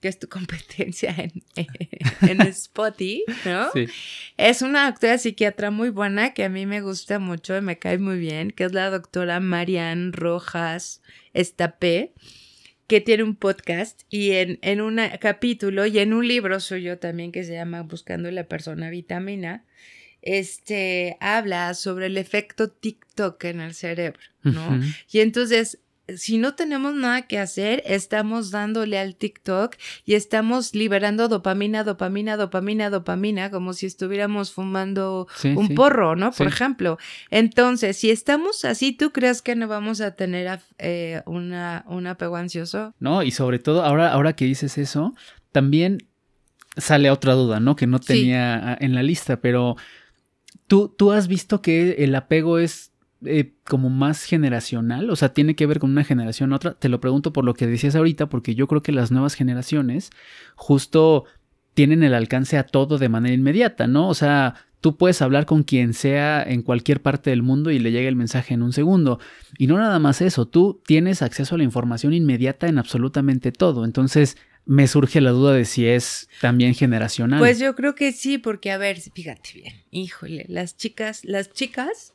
que 0.02 0.08
es 0.08 0.20
tu 0.20 0.28
competencia 0.30 1.16
en, 1.18 1.44
en 2.28 2.42
Spotify, 2.42 3.24
¿no? 3.46 3.72
Sí. 3.72 3.88
Es 4.36 4.62
una 4.62 4.88
doctora 4.88 5.18
psiquiatra 5.18 5.72
muy 5.72 5.90
buena 5.90 6.34
que 6.34 6.44
a 6.44 6.50
mí 6.50 6.66
me 6.66 6.82
gusta 6.82 7.20
mucho 7.20 7.56
y 7.56 7.62
me 7.62 7.80
cae 7.80 7.98
muy 7.98 8.20
bien, 8.20 8.52
que 8.52 8.66
es 8.66 8.74
la 8.74 8.90
doctora 8.90 9.40
Marian 9.40 10.12
Rojas 10.12 11.02
Estapé, 11.34 12.14
que 12.88 13.00
tiene 13.00 13.24
un 13.24 13.36
podcast 13.36 14.02
y 14.10 14.32
en, 14.32 14.60
en 14.62 14.82
un 14.82 15.00
capítulo 15.22 15.86
y 15.86 16.00
en 16.00 16.14
un 16.14 16.28
libro 16.28 16.60
suyo 16.60 16.98
también 16.98 17.32
que 17.32 17.46
se 17.46 17.54
llama 17.54 17.84
Buscando 17.84 18.30
la 18.32 18.44
persona 18.46 18.90
vitamina, 18.90 19.64
este 20.22 21.18
habla 21.20 21.74
sobre 21.74 22.08
el 22.08 22.18
efecto 22.18 22.70
TikTok 22.70 23.44
en 23.46 23.62
el 23.62 23.74
cerebro, 23.74 24.20
¿no? 24.44 24.80
Y 25.10 25.20
entonces 25.20 25.80
si 26.18 26.38
no 26.38 26.56
tenemos 26.56 26.96
nada 26.96 27.24
que 27.24 27.40
hacer, 27.40 27.84
estamos 27.86 28.52
dándole 28.52 29.00
al 29.00 29.16
TikTok 29.16 29.76
y 30.06 30.16
estamos 30.16 30.74
liberando 30.76 31.28
dopamina, 31.28 31.84
dopamina, 31.84 32.38
dopamina, 32.38 32.90
dopamina, 32.90 33.52
como 33.52 33.74
si 33.74 33.86
estuviéramos 33.86 34.52
fumando 34.52 35.28
un 35.44 35.76
porro, 35.76 36.16
¿no? 36.16 36.32
Por 36.32 36.48
ejemplo. 36.48 36.98
Entonces, 37.30 37.98
si 37.98 38.10
estamos 38.10 38.66
así, 38.66 38.92
¿tú 38.92 39.12
crees 39.12 39.42
que 39.42 39.56
no 39.56 39.68
vamos 39.68 40.02
a 40.02 40.16
tener 40.16 40.60
eh, 40.78 41.22
una, 41.26 41.84
un 41.88 42.08
apego 42.08 42.36
ansioso? 42.36 42.94
No, 43.00 43.24
y 43.24 43.32
sobre 43.32 43.60
todo, 43.60 43.84
ahora, 43.84 44.12
ahora 44.12 44.34
que 44.34 44.46
dices 44.46 44.78
eso, 44.78 45.16
también 45.52 46.00
sale 46.78 47.12
otra 47.12 47.34
duda, 47.34 47.60
¿no? 47.60 47.76
Que 47.76 47.88
no 47.88 48.00
tenía 48.00 48.78
en 48.80 48.96
la 48.96 49.04
lista, 49.04 49.42
pero 49.42 49.76
tú, 50.68 50.94
tú 50.98 51.12
has 51.12 51.28
visto 51.28 51.62
que 51.62 51.96
el 52.00 52.16
apego 52.16 52.60
es 52.60 52.91
eh, 53.26 53.54
como 53.66 53.90
más 53.90 54.24
generacional, 54.24 55.10
o 55.10 55.16
sea, 55.16 55.34
tiene 55.34 55.56
que 55.56 55.68
ver 55.68 55.80
con 55.80 55.92
una 55.92 56.04
generación 56.04 56.54
a 56.54 56.56
otra. 56.56 56.74
Te 56.74 56.90
lo 56.90 57.00
pregunto 57.00 57.32
por 57.34 57.46
lo 57.46 57.54
que 57.54 57.68
decías 57.68 57.96
ahorita, 57.96 58.30
porque 58.30 58.56
yo 58.56 58.68
creo 58.68 58.82
que 58.82 58.92
las 58.92 59.12
nuevas 59.12 59.36
generaciones 59.36 60.10
justo 60.56 61.26
tienen 61.74 62.04
el 62.04 62.14
alcance 62.14 62.58
a 62.58 62.64
todo 62.64 62.98
de 62.98 63.10
manera 63.10 63.36
inmediata, 63.36 63.88
¿no? 63.88 64.10
O 64.10 64.14
sea, 64.14 64.56
tú 64.82 64.98
puedes 64.98 65.22
hablar 65.22 65.46
con 65.46 65.64
quien 65.64 65.94
sea 65.94 66.44
en 66.44 66.64
cualquier 66.64 67.02
parte 67.02 67.30
del 67.30 67.44
mundo 67.44 67.72
y 67.72 67.80
le 67.80 67.92
llega 67.92 68.10
el 68.10 68.16
mensaje 68.16 68.54
en 68.54 68.64
un 68.64 68.74
segundo. 68.74 69.20
Y 69.58 69.68
no 69.68 69.78
nada 69.78 70.00
más 70.00 70.22
eso, 70.22 70.48
tú 70.48 70.82
tienes 70.86 71.22
acceso 71.22 71.56
a 71.56 71.58
la 71.60 71.64
información 71.64 72.14
inmediata 72.14 72.68
en 72.68 72.80
absolutamente 72.80 73.52
todo. 73.52 73.86
Entonces, 73.86 74.38
me 74.66 74.88
surge 74.88 75.22
la 75.22 75.32
duda 75.32 75.54
de 75.54 75.66
si 75.66 75.88
es 75.88 76.30
también 76.40 76.74
generacional. 76.74 77.40
Pues 77.40 77.60
yo 77.60 77.76
creo 77.76 77.96
que 77.96 78.12
sí, 78.12 78.38
porque 78.38 78.72
a 78.72 78.78
ver, 78.78 79.00
fíjate 79.00 79.52
bien, 79.54 79.74
híjole, 79.92 80.46
las 80.50 80.78
chicas, 80.78 81.24
las 81.24 81.52
chicas 81.52 82.14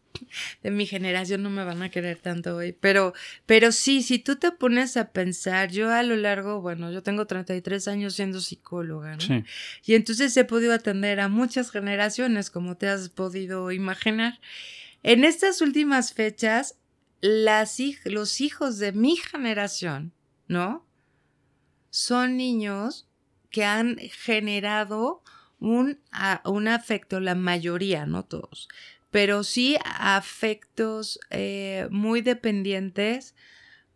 de 0.62 0.70
mi 0.70 0.86
generación 0.86 1.42
no 1.42 1.50
me 1.50 1.64
van 1.64 1.82
a 1.82 1.90
querer 1.90 2.18
tanto 2.18 2.56
hoy, 2.56 2.72
pero, 2.72 3.14
pero 3.46 3.72
sí, 3.72 4.02
si 4.02 4.18
tú 4.18 4.36
te 4.36 4.52
pones 4.52 4.96
a 4.96 5.12
pensar, 5.12 5.70
yo 5.70 5.92
a 5.92 6.02
lo 6.02 6.16
largo, 6.16 6.60
bueno, 6.60 6.92
yo 6.92 7.02
tengo 7.02 7.26
33 7.26 7.88
años 7.88 8.14
siendo 8.14 8.40
psicóloga, 8.40 9.16
¿no? 9.16 9.44
Y 9.84 9.94
entonces 9.94 10.36
he 10.36 10.44
podido 10.44 10.72
atender 10.72 11.20
a 11.20 11.28
muchas 11.28 11.70
generaciones, 11.70 12.50
como 12.50 12.76
te 12.76 12.88
has 12.88 13.08
podido 13.08 13.72
imaginar. 13.72 14.40
En 15.02 15.24
estas 15.24 15.60
últimas 15.60 16.12
fechas, 16.12 16.76
las, 17.20 17.78
los 18.04 18.40
hijos 18.40 18.78
de 18.78 18.92
mi 18.92 19.16
generación, 19.16 20.12
¿no? 20.48 20.86
Son 21.90 22.36
niños 22.36 23.08
que 23.50 23.64
han 23.64 23.96
generado 23.98 25.22
un, 25.58 25.98
un 26.44 26.68
afecto, 26.68 27.20
la 27.20 27.34
mayoría, 27.34 28.06
no 28.06 28.24
todos, 28.24 28.68
pero 29.16 29.44
sí 29.44 29.78
afectos 29.82 31.18
eh, 31.30 31.88
muy 31.90 32.20
dependientes, 32.20 33.34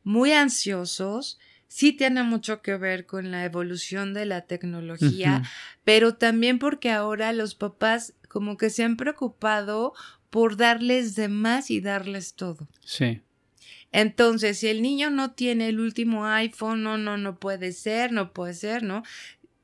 muy 0.03 0.33
ansiosos. 0.33 1.39
Sí 1.69 1.93
tiene 1.93 2.23
mucho 2.23 2.63
que 2.63 2.79
ver 2.79 3.05
con 3.05 3.31
la 3.31 3.45
evolución 3.45 4.15
de 4.15 4.25
la 4.25 4.47
tecnología, 4.47 5.43
pero 5.85 6.15
también 6.15 6.59
porque 6.59 6.91
ahora 6.91 7.35
los 7.35 7.55
papás 7.55 8.15
como 8.31 8.57
que 8.57 8.71
se 8.71 8.83
han 8.83 8.97
preocupado 8.97 9.93
por 10.31 10.57
darles 10.57 11.17
de 11.17 11.29
más 11.29 11.71
y 11.71 11.83
darles 11.83 12.33
todo. 12.33 12.67
Sí. 12.83 13.21
Entonces, 13.93 14.57
si 14.61 14.69
el 14.69 14.81
niño 14.81 15.11
no 15.11 15.33
tiene 15.33 15.69
el 15.69 15.81
último 15.81 16.25
iPhone, 16.25 16.83
no, 16.83 16.97
no, 16.97 17.19
no 17.19 17.39
puede 17.39 17.73
ser, 17.73 18.11
no 18.11 18.33
puede 18.33 18.55
ser, 18.55 18.85
¿no? 18.85 19.03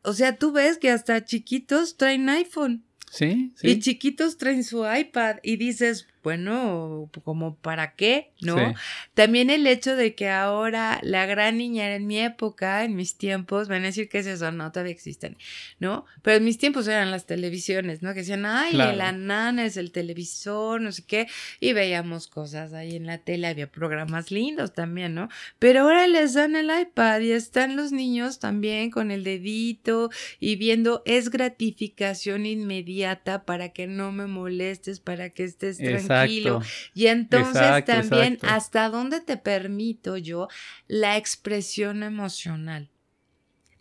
O 0.02 0.12
sea, 0.12 0.36
tú 0.36 0.52
ves 0.52 0.76
que 0.76 0.90
hasta 0.90 1.25
chiquitos 1.25 1.96
traen 1.96 2.28
iPhone. 2.28 2.85
Sí, 3.10 3.52
Y 3.62 3.78
chiquitos 3.78 4.36
traen 4.36 4.64
su 4.64 4.84
iPad 4.84 5.36
y 5.42 5.56
dices, 5.56 6.08
bueno, 6.22 7.08
como 7.25 7.54
para 7.56 7.94
qué, 7.94 8.32
¿no? 8.46 8.74
También 9.14 9.50
el 9.50 9.66
hecho 9.66 9.96
de 9.96 10.14
que 10.14 10.30
ahora 10.30 11.00
la 11.02 11.26
gran 11.26 11.58
niña 11.58 11.94
en 11.94 12.06
mi 12.06 12.20
época, 12.20 12.84
en 12.84 12.96
mis 12.96 13.16
tiempos, 13.16 13.68
van 13.68 13.82
a 13.82 13.86
decir 13.86 14.08
que 14.08 14.18
es 14.18 14.26
eso, 14.26 14.50
no, 14.52 14.72
todavía 14.72 14.92
existen, 14.92 15.36
¿no? 15.78 16.04
Pero 16.22 16.38
en 16.38 16.44
mis 16.44 16.58
tiempos 16.58 16.86
eran 16.88 17.10
las 17.10 17.26
televisiones, 17.26 18.02
¿no? 18.02 18.14
Que 18.14 18.20
decían, 18.20 18.46
ay, 18.46 18.72
la 18.72 19.12
nana 19.12 19.66
es 19.66 19.76
el 19.76 19.92
televisor, 19.92 20.80
no 20.80 20.92
sé 20.92 21.04
qué, 21.04 21.26
y 21.60 21.72
veíamos 21.72 22.28
cosas 22.28 22.72
ahí 22.72 22.96
en 22.96 23.06
la 23.06 23.18
tele, 23.18 23.46
había 23.46 23.70
programas 23.70 24.30
lindos 24.30 24.72
también, 24.72 25.14
¿no? 25.14 25.28
Pero 25.58 25.82
ahora 25.82 26.06
les 26.06 26.34
dan 26.34 26.56
el 26.56 26.70
iPad 26.80 27.20
y 27.20 27.32
están 27.32 27.76
los 27.76 27.92
niños 27.92 28.38
también 28.38 28.90
con 28.90 29.10
el 29.10 29.24
dedito 29.24 30.10
y 30.40 30.56
viendo, 30.56 31.02
es 31.04 31.30
gratificación 31.30 32.46
inmediata 32.46 33.44
para 33.44 33.70
que 33.70 33.86
no 33.86 34.12
me 34.12 34.26
molestes, 34.26 35.00
para 35.00 35.30
que 35.30 35.44
estés 35.44 35.78
tranquilo. 35.78 36.62
Y 36.94 37.06
entonces 37.06 37.84
también 37.84 38.35
hasta 38.42 38.88
dónde 38.88 39.20
te 39.20 39.36
permito 39.36 40.16
yo 40.16 40.48
la 40.86 41.16
expresión 41.16 42.02
emocional. 42.02 42.90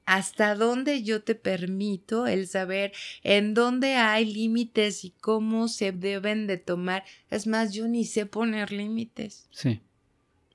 Hasta 0.06 0.54
dónde 0.54 1.02
yo 1.02 1.24
te 1.24 1.34
permito 1.34 2.28
el 2.28 2.48
saber 2.48 2.92
en 3.24 3.56
dónde 3.56 3.96
hay 3.96 4.26
límites 4.26 5.04
y 5.04 5.10
cómo 5.10 5.68
se 5.68 5.92
deben 5.92 6.46
de 6.46 6.58
tomar. 6.58 7.04
Es 7.32 7.48
más, 7.48 7.74
yo 7.74 7.88
ni 7.88 8.06
sé 8.06 8.28
poner 8.28 8.72
límites. 8.72 9.48
Sí. 9.52 9.82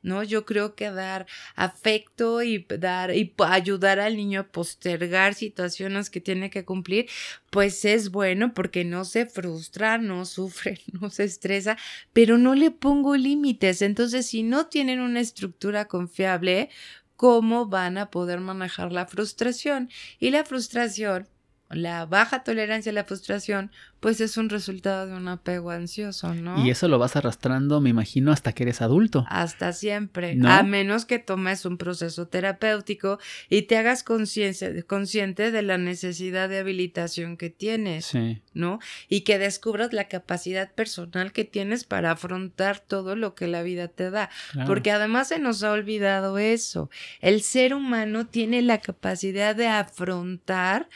¿No? 0.03 0.23
Yo 0.23 0.45
creo 0.45 0.75
que 0.75 0.91
dar 0.91 1.27
afecto 1.57 2.43
y 2.43 2.67
dar 2.79 3.15
y 3.15 3.35
ayudar 3.39 4.01
al 4.01 4.17
niño 4.17 4.41
a 4.41 4.49
postergar 4.49 5.35
situaciones 5.35 6.11
que 6.11 6.21
tiene 6.21 6.51
que 6.51 6.65
cumplir, 6.65 7.09
pues 7.51 7.85
es 7.85 8.11
bueno 8.11 8.55
porque 8.55 8.85
no 8.85 9.05
se 9.05 9.27
frustra, 9.27 9.99
no 9.99 10.25
sufre, 10.27 10.81
no 11.01 11.11
se 11.11 11.25
estresa, 11.25 11.77
pero 12.13 12.39
no 12.39 12.55
le 12.55 12.71
pongo 12.71 13.17
límites. 13.17 13.83
Entonces, 13.83 14.27
si 14.27 14.43
no 14.43 14.67
tienen 14.67 15.01
una 15.01 15.21
estructura 15.21 15.87
confiable, 15.87 16.71
¿cómo 17.17 17.67
van 17.67 17.99
a 17.99 18.11
poder 18.11 18.41
manejar 18.41 18.93
la 18.93 19.07
frustración? 19.07 19.91
Y 20.19 20.31
la 20.31 20.45
frustración 20.45 21.29
la 21.71 22.05
baja 22.07 22.43
tolerancia 22.45 22.91
a 22.91 22.95
la 22.95 23.05
frustración, 23.05 23.71
pues 24.01 24.21
es 24.21 24.37
un 24.37 24.49
resultado 24.49 25.07
de 25.07 25.15
un 25.15 25.29
apego 25.29 25.71
ansioso, 25.71 26.35
¿no? 26.35 26.65
Y 26.65 26.71
eso 26.71 26.89
lo 26.89 26.99
vas 26.99 27.17
arrastrando, 27.17 27.81
me 27.81 27.91
imagino, 27.91 28.33
hasta 28.33 28.53
que 28.53 28.63
eres 28.63 28.81
adulto. 28.81 29.25
Hasta 29.29 29.73
siempre, 29.73 30.39
a 30.43 30.63
menos 30.63 31.05
que 31.05 31.19
tomes 31.19 31.67
un 31.67 31.77
proceso 31.77 32.27
terapéutico 32.27 33.19
y 33.49 33.63
te 33.63 33.77
hagas 33.77 34.03
consciente 34.03 35.51
de 35.51 35.63
la 35.63 35.79
necesidad 35.79 36.49
de 36.49 36.59
habilitación 36.59 37.37
que 37.37 37.51
tienes, 37.51 38.13
¿no? 38.55 38.79
Y 39.09 39.21
que 39.21 39.39
descubras 39.39 39.93
la 39.93 40.09
capacidad 40.09 40.73
personal 40.73 41.33
que 41.33 41.45
tienes 41.45 41.85
para 41.85 42.13
afrontar 42.13 42.81
todo 42.81 43.17
lo 43.17 43.35
que 43.35 43.47
la 43.47 43.63
vida 43.63 43.89
te 43.89 44.11
da. 44.11 44.31
Porque 44.67 44.91
además 44.91 45.29
se 45.29 45.39
nos 45.39 45.63
ha 45.63 45.73
olvidado 45.73 46.39
eso. 46.39 46.91
El 47.21 47.43
ser 47.43 47.75
humano 47.75 48.27
tiene 48.27 48.63
la 48.63 48.79
capacidad 48.79 49.55
de 49.55 49.69
afrontar 49.69 50.89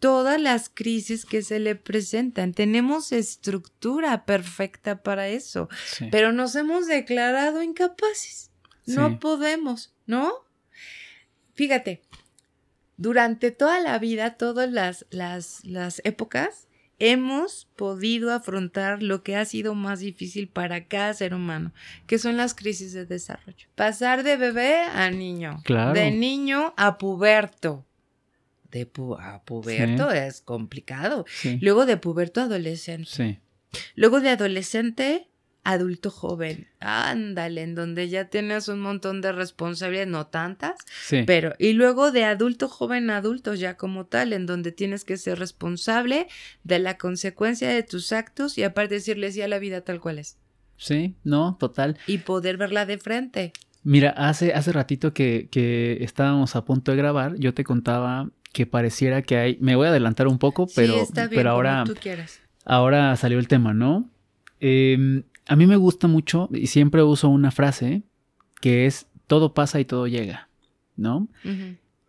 todas 0.00 0.40
las 0.40 0.68
crisis 0.68 1.24
que 1.24 1.42
se 1.42 1.60
le 1.60 1.76
presentan. 1.76 2.52
Tenemos 2.52 3.12
estructura 3.12 4.24
perfecta 4.24 5.02
para 5.02 5.28
eso, 5.28 5.68
pero 6.10 6.32
nos 6.32 6.56
hemos 6.56 6.88
declarado 6.88 7.62
incapaces. 7.62 8.50
No 8.86 9.20
podemos, 9.20 9.94
¿no? 10.06 10.32
Fíjate, 11.54 12.02
durante 12.96 13.50
toda 13.52 13.78
la 13.78 13.98
vida, 13.98 14.34
todas 14.36 14.70
las, 14.72 15.06
las, 15.10 15.64
las 15.64 16.00
épocas, 16.04 16.66
hemos 16.98 17.68
podido 17.76 18.32
afrontar 18.32 19.02
lo 19.02 19.22
que 19.22 19.36
ha 19.36 19.44
sido 19.44 19.74
más 19.74 20.00
difícil 20.00 20.48
para 20.48 20.86
cada 20.86 21.14
ser 21.14 21.34
humano, 21.34 21.72
que 22.06 22.18
son 22.18 22.36
las 22.36 22.54
crisis 22.54 22.92
de 22.92 23.06
desarrollo. 23.06 23.68
Pasar 23.74 24.22
de 24.22 24.36
bebé 24.36 24.80
a 24.82 25.10
niño, 25.10 25.62
de 25.94 26.10
niño 26.10 26.74
a 26.76 26.98
puberto, 26.98 27.86
de 28.70 28.90
a 29.18 29.42
puberto 29.42 30.10
es 30.10 30.40
complicado. 30.40 31.24
Luego 31.60 31.86
de 31.86 31.96
puberto 31.96 32.40
a 32.40 32.44
adolescente. 32.44 33.40
Luego 33.94 34.20
de 34.20 34.30
adolescente 34.30 35.30
adulto 35.64 36.10
joven. 36.10 36.68
Ándale, 36.80 37.62
en 37.62 37.74
donde 37.74 38.08
ya 38.08 38.26
tienes 38.26 38.68
un 38.68 38.80
montón 38.80 39.20
de 39.20 39.32
responsabilidades, 39.32 40.10
no 40.10 40.26
tantas, 40.26 40.78
pero 41.26 41.54
y 41.58 41.72
luego 41.72 42.12
de 42.12 42.24
adulto 42.24 42.68
joven 42.68 43.10
a 43.10 43.18
adulto 43.18 43.54
ya 43.54 43.76
como 43.76 44.06
tal, 44.06 44.32
en 44.32 44.46
donde 44.46 44.72
tienes 44.72 45.04
que 45.04 45.16
ser 45.16 45.38
responsable 45.38 46.28
de 46.64 46.78
la 46.78 46.96
consecuencia 46.96 47.68
de 47.68 47.82
tus 47.82 48.12
actos 48.12 48.58
y 48.58 48.62
aparte 48.62 48.96
decirles 48.96 49.34
ya 49.34 49.48
la 49.48 49.58
vida 49.58 49.82
tal 49.82 50.00
cual 50.00 50.18
es. 50.18 50.38
Sí, 50.76 51.14
no, 51.24 51.56
total. 51.60 51.98
Y 52.06 52.18
poder 52.18 52.56
verla 52.56 52.86
de 52.86 52.96
frente. 52.96 53.52
Mira, 53.82 54.10
hace, 54.10 54.54
hace 54.54 54.72
ratito 54.72 55.12
que, 55.12 55.48
que 55.50 56.02
estábamos 56.02 56.56
a 56.56 56.64
punto 56.64 56.90
de 56.90 56.98
grabar, 56.98 57.36
yo 57.38 57.52
te 57.54 57.64
contaba 57.64 58.30
que 58.52 58.66
pareciera 58.66 59.22
que 59.22 59.36
hay. 59.36 59.58
Me 59.60 59.76
voy 59.76 59.86
a 59.86 59.90
adelantar 59.90 60.28
un 60.28 60.38
poco, 60.38 60.66
pero, 60.74 60.94
pero 61.30 61.50
ahora. 61.50 61.84
Ahora 62.64 63.16
salió 63.16 63.38
el 63.38 63.48
tema, 63.48 63.74
¿no? 63.74 64.10
Em, 64.60 65.22
a 65.46 65.56
mí 65.56 65.66
me 65.66 65.76
gusta 65.76 66.06
mucho 66.06 66.48
y 66.52 66.66
siempre 66.66 67.02
uso 67.02 67.28
una 67.28 67.50
frase 67.50 68.02
que 68.60 68.86
es 68.86 69.06
todo 69.26 69.54
pasa 69.54 69.80
y 69.80 69.84
todo 69.84 70.06
llega, 70.06 70.48
¿no? 70.96 71.28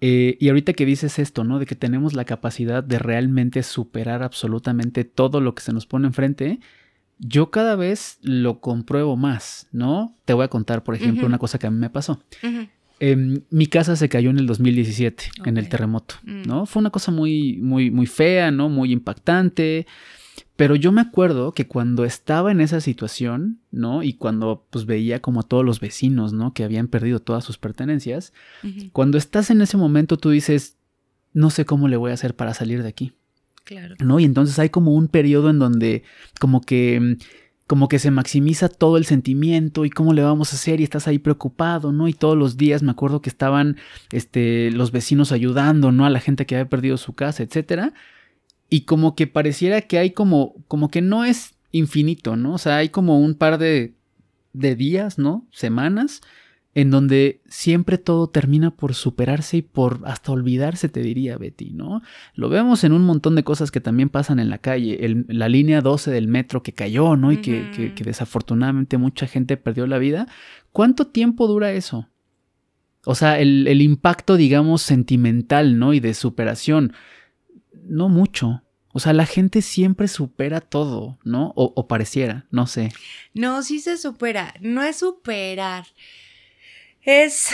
Eh, 0.01 0.38
y 0.39 0.49
ahorita 0.49 0.73
que 0.73 0.86
dices 0.86 1.19
esto, 1.19 1.43
¿no? 1.43 1.60
De 1.60 1.65
que 1.65 1.75
tenemos 1.75 2.13
la 2.13 2.25
capacidad 2.25 2.84
de 2.84 2.99
realmente 2.99 3.63
superar 3.63 4.23
absolutamente 4.23 5.06
todo 5.06 5.39
lo 5.39 5.56
que 5.56 5.62
se 5.62 5.73
nos 5.73 5.86
pone 5.86 6.08
enfrente, 6.08 6.60
yo 7.19 7.51
cada 7.51 7.75
vez 7.75 8.17
lo 8.21 8.60
compruebo 8.60 9.15
más, 9.15 9.67
¿no? 9.71 10.17
Te 10.25 10.34
voy 10.34 10.43
a 10.43 10.47
contar, 10.47 10.84
por 10.84 10.95
ejemplo, 10.95 11.27
una 11.27 11.38
cosa 11.38 11.60
que 11.60 11.67
a 11.67 11.71
mí 11.71 11.77
me 11.77 11.91
pasó. 11.91 12.23
Em, 13.03 13.41
mi 13.49 13.65
casa 13.65 13.95
se 13.95 14.09
cayó 14.09 14.29
en 14.29 14.37
el 14.37 14.45
2017, 14.45 15.31
en 15.45 15.57
el 15.57 15.69
terremoto, 15.69 16.15
mm. 16.21 16.43
¿no? 16.43 16.67
Fue 16.67 16.81
una 16.81 16.91
cosa 16.91 17.11
muy, 17.11 17.57
muy, 17.57 17.89
muy 17.89 18.05
fea, 18.05 18.51
¿no? 18.51 18.69
Muy 18.69 18.91
impactante. 18.91 19.87
Pero 20.55 20.75
yo 20.75 20.91
me 20.91 21.01
acuerdo 21.01 21.51
que 21.51 21.65
cuando 21.65 22.05
estaba 22.05 22.51
en 22.51 22.61
esa 22.61 22.79
situación, 22.79 23.57
¿no? 23.71 24.03
Y 24.03 24.13
cuando 24.13 24.67
pues 24.69 24.85
veía 24.85 25.19
como 25.19 25.39
a 25.39 25.43
todos 25.43 25.65
los 25.65 25.79
vecinos, 25.79 26.31
¿no? 26.31 26.53
Que 26.53 26.63
habían 26.63 26.87
perdido 26.89 27.19
todas 27.19 27.43
sus 27.43 27.57
pertenencias, 27.57 28.33
cuando 28.93 29.17
estás 29.17 29.49
en 29.49 29.61
ese 29.61 29.77
momento 29.77 30.17
tú 30.17 30.29
dices, 30.29 30.77
no 31.33 31.49
sé 31.49 31.65
cómo 31.65 31.87
le 31.87 31.97
voy 31.97 32.11
a 32.11 32.13
hacer 32.13 32.35
para 32.35 32.53
salir 32.53 32.83
de 32.83 32.89
aquí. 32.89 33.13
Claro. 33.63 33.95
¿No? 33.97 34.19
Y 34.19 34.25
entonces 34.25 34.59
hay 34.59 34.69
como 34.69 34.93
un 34.93 35.07
periodo 35.07 35.49
en 35.49 35.57
donde 35.57 36.03
como 36.39 36.61
que 36.61 37.17
como 37.71 37.88
que 37.88 37.99
se 37.99 38.12
maximiza 38.12 38.67
todo 38.67 38.97
el 38.97 39.05
sentimiento 39.05 39.86
y 39.86 39.89
cómo 39.89 40.12
le 40.12 40.23
vamos 40.23 40.51
a 40.51 40.57
hacer 40.57 40.81
y 40.81 40.84
estás 40.84 41.07
ahí 41.07 41.19
preocupado, 41.19 41.93
¿no? 41.93 42.10
Y 42.10 42.13
todos 42.13 42.38
los 42.38 42.57
días 42.57 42.84
me 42.84 42.91
acuerdo 42.91 43.21
que 43.21 43.29
estaban 43.29 43.77
este, 44.12 44.71
los 44.71 44.91
vecinos 44.91 45.31
ayudando, 45.31 45.93
¿no? 45.93 46.05
A 46.05 46.10
la 46.10 46.19
gente 46.19 46.45
que 46.45 46.55
había 46.55 46.67
perdido 46.67 46.97
su 46.97 47.13
casa, 47.13 47.43
etcétera. 47.43 47.93
Y 48.67 48.81
como 48.81 49.15
que 49.15 49.25
pareciera 49.25 49.79
que 49.79 49.99
hay 49.99 50.12
como, 50.12 50.55
como 50.67 50.89
que 50.89 51.01
no 51.01 51.23
es 51.23 51.53
infinito, 51.71 52.36
¿no? 52.36 52.55
O 52.55 52.57
sea, 52.57 52.75
hay 52.75 52.89
como 52.89 53.21
un 53.21 53.36
par 53.36 53.57
de, 53.57 53.93
de 54.51 54.75
días, 54.75 55.17
¿no? 55.17 55.47
Semanas 55.53 56.19
en 56.73 56.89
donde 56.89 57.41
siempre 57.49 57.97
todo 57.97 58.27
termina 58.27 58.71
por 58.71 58.93
superarse 58.93 59.57
y 59.57 59.62
por 59.62 59.99
hasta 60.05 60.31
olvidarse, 60.31 60.88
te 60.88 61.01
diría 61.01 61.38
Betty, 61.38 61.71
¿no? 61.71 62.01
Lo 62.34 62.47
vemos 62.47 62.86
en 62.86 62.93
un 62.93 63.03
montón 63.03 63.36
de 63.36 63.43
cosas 63.43 63.71
que 63.71 63.81
también 63.81 64.07
pasan 64.07 64.39
en 64.39 64.49
la 64.49 64.57
calle, 64.57 65.25
la 65.27 65.49
línea 65.49 65.81
12 65.81 66.12
del 66.12 66.29
metro 66.29 66.63
que 66.63 66.71
cayó, 66.71 67.17
¿no? 67.17 67.34
Y 67.34 67.38
que, 67.41 67.93
desafortunadamente 68.05 68.97
mucha 68.97 69.27
gente 69.27 69.57
perdió 69.57 69.86
la 69.86 69.97
vida. 69.97 70.27
¿Cuánto 70.71 71.07
tiempo 71.07 71.47
dura 71.47 71.73
eso? 71.73 72.07
O 73.03 73.15
sea, 73.15 73.39
el, 73.39 73.81
impacto, 73.81 74.38
digamos, 74.38 74.81
sentimental, 74.81 75.77
¿no? 75.77 75.93
Y 75.93 75.99
de 75.99 76.13
superación. 76.13 76.93
No 77.84 78.07
mucho. 78.07 78.63
O 78.93 78.99
sea, 78.99 79.12
la 79.12 79.25
gente 79.25 79.62
siempre 79.62 80.07
supera 80.07 80.62
todo, 80.62 81.17
¿no? 81.25 81.51
O, 81.55 81.73
o 81.75 81.88
pareciera, 81.88 82.45
no 82.49 82.67
sé. 82.67 82.93
No, 83.34 83.62
sí 83.62 83.79
se 83.79 83.97
supera. 83.97 84.53
No 84.62 84.84
es 84.84 84.97
superar 84.97 85.86
es... 87.01 87.49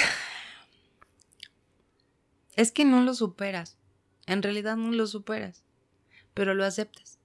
Es 2.55 2.71
que 2.71 2.85
no 2.85 3.01
lo 3.03 3.13
superas. 3.13 3.77
En 4.25 4.41
realidad 4.41 4.75
no 4.77 4.91
lo 4.91 5.07
superas, 5.07 5.63
pero 6.33 6.53
lo 6.53 6.65
aceptas. 6.65 7.17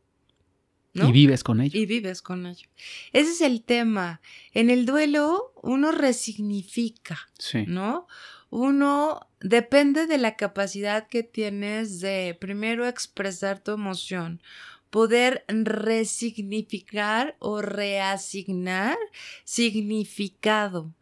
¿no? 0.94 1.08
Y 1.08 1.12
vives 1.12 1.42
con 1.42 1.60
ello. 1.60 1.78
Y 1.78 1.86
vives 1.86 2.22
con 2.22 2.46
ello. 2.46 2.68
Ese 3.12 3.30
es 3.30 3.40
el 3.40 3.62
tema. 3.62 4.20
En 4.52 4.70
el 4.70 4.84
duelo 4.86 5.52
uno 5.62 5.90
resignifica, 5.90 7.18
sí. 7.38 7.64
¿no? 7.66 8.06
Uno 8.50 9.28
depende 9.40 10.06
de 10.06 10.18
la 10.18 10.36
capacidad 10.36 11.08
que 11.08 11.22
tienes 11.22 12.00
de 12.00 12.36
primero 12.38 12.86
expresar 12.86 13.60
tu 13.60 13.72
emoción, 13.72 14.42
poder 14.90 15.44
resignificar 15.48 17.36
o 17.38 17.62
reasignar 17.62 18.98
significado 19.44 20.92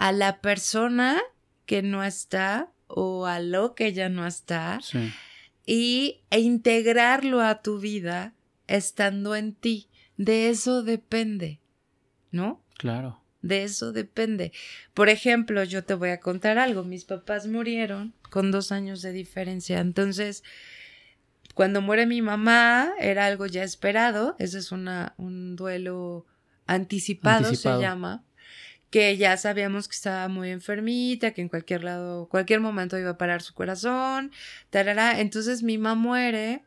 a 0.00 0.12
la 0.12 0.40
persona 0.40 1.20
que 1.66 1.82
no 1.82 2.02
está 2.02 2.72
o 2.86 3.26
a 3.26 3.38
lo 3.38 3.74
que 3.74 3.92
ya 3.92 4.08
no 4.08 4.26
está 4.26 4.80
y 5.66 6.22
e 6.30 6.40
integrarlo 6.40 7.42
a 7.42 7.60
tu 7.60 7.78
vida 7.80 8.32
estando 8.66 9.36
en 9.36 9.54
ti. 9.54 9.90
De 10.16 10.48
eso 10.48 10.82
depende, 10.82 11.60
¿no? 12.30 12.64
Claro. 12.78 13.20
De 13.42 13.62
eso 13.62 13.92
depende. 13.92 14.52
Por 14.94 15.10
ejemplo, 15.10 15.64
yo 15.64 15.84
te 15.84 15.92
voy 15.92 16.08
a 16.08 16.20
contar 16.20 16.56
algo. 16.56 16.82
Mis 16.82 17.04
papás 17.04 17.46
murieron 17.46 18.14
con 18.30 18.50
dos 18.50 18.72
años 18.72 19.02
de 19.02 19.12
diferencia. 19.12 19.80
Entonces, 19.80 20.44
cuando 21.54 21.82
muere 21.82 22.06
mi 22.06 22.22
mamá, 22.22 22.94
era 22.98 23.26
algo 23.26 23.44
ya 23.44 23.64
esperado. 23.64 24.34
Ese 24.38 24.60
es 24.60 24.72
una, 24.72 25.12
un 25.18 25.56
duelo 25.56 26.24
anticipado, 26.66 27.54
se 27.54 27.78
llama. 27.78 28.24
Que 28.90 29.16
ya 29.16 29.36
sabíamos 29.36 29.88
que 29.88 29.94
estaba 29.94 30.28
muy 30.28 30.50
enfermita, 30.50 31.30
que 31.32 31.42
en 31.42 31.48
cualquier 31.48 31.84
lado, 31.84 32.28
cualquier 32.28 32.60
momento 32.60 32.98
iba 32.98 33.10
a 33.10 33.18
parar 33.18 33.42
su 33.42 33.54
corazón. 33.54 34.32
Tarara. 34.70 35.20
Entonces 35.20 35.62
mi 35.62 35.78
mamá 35.78 35.94
muere 35.94 36.64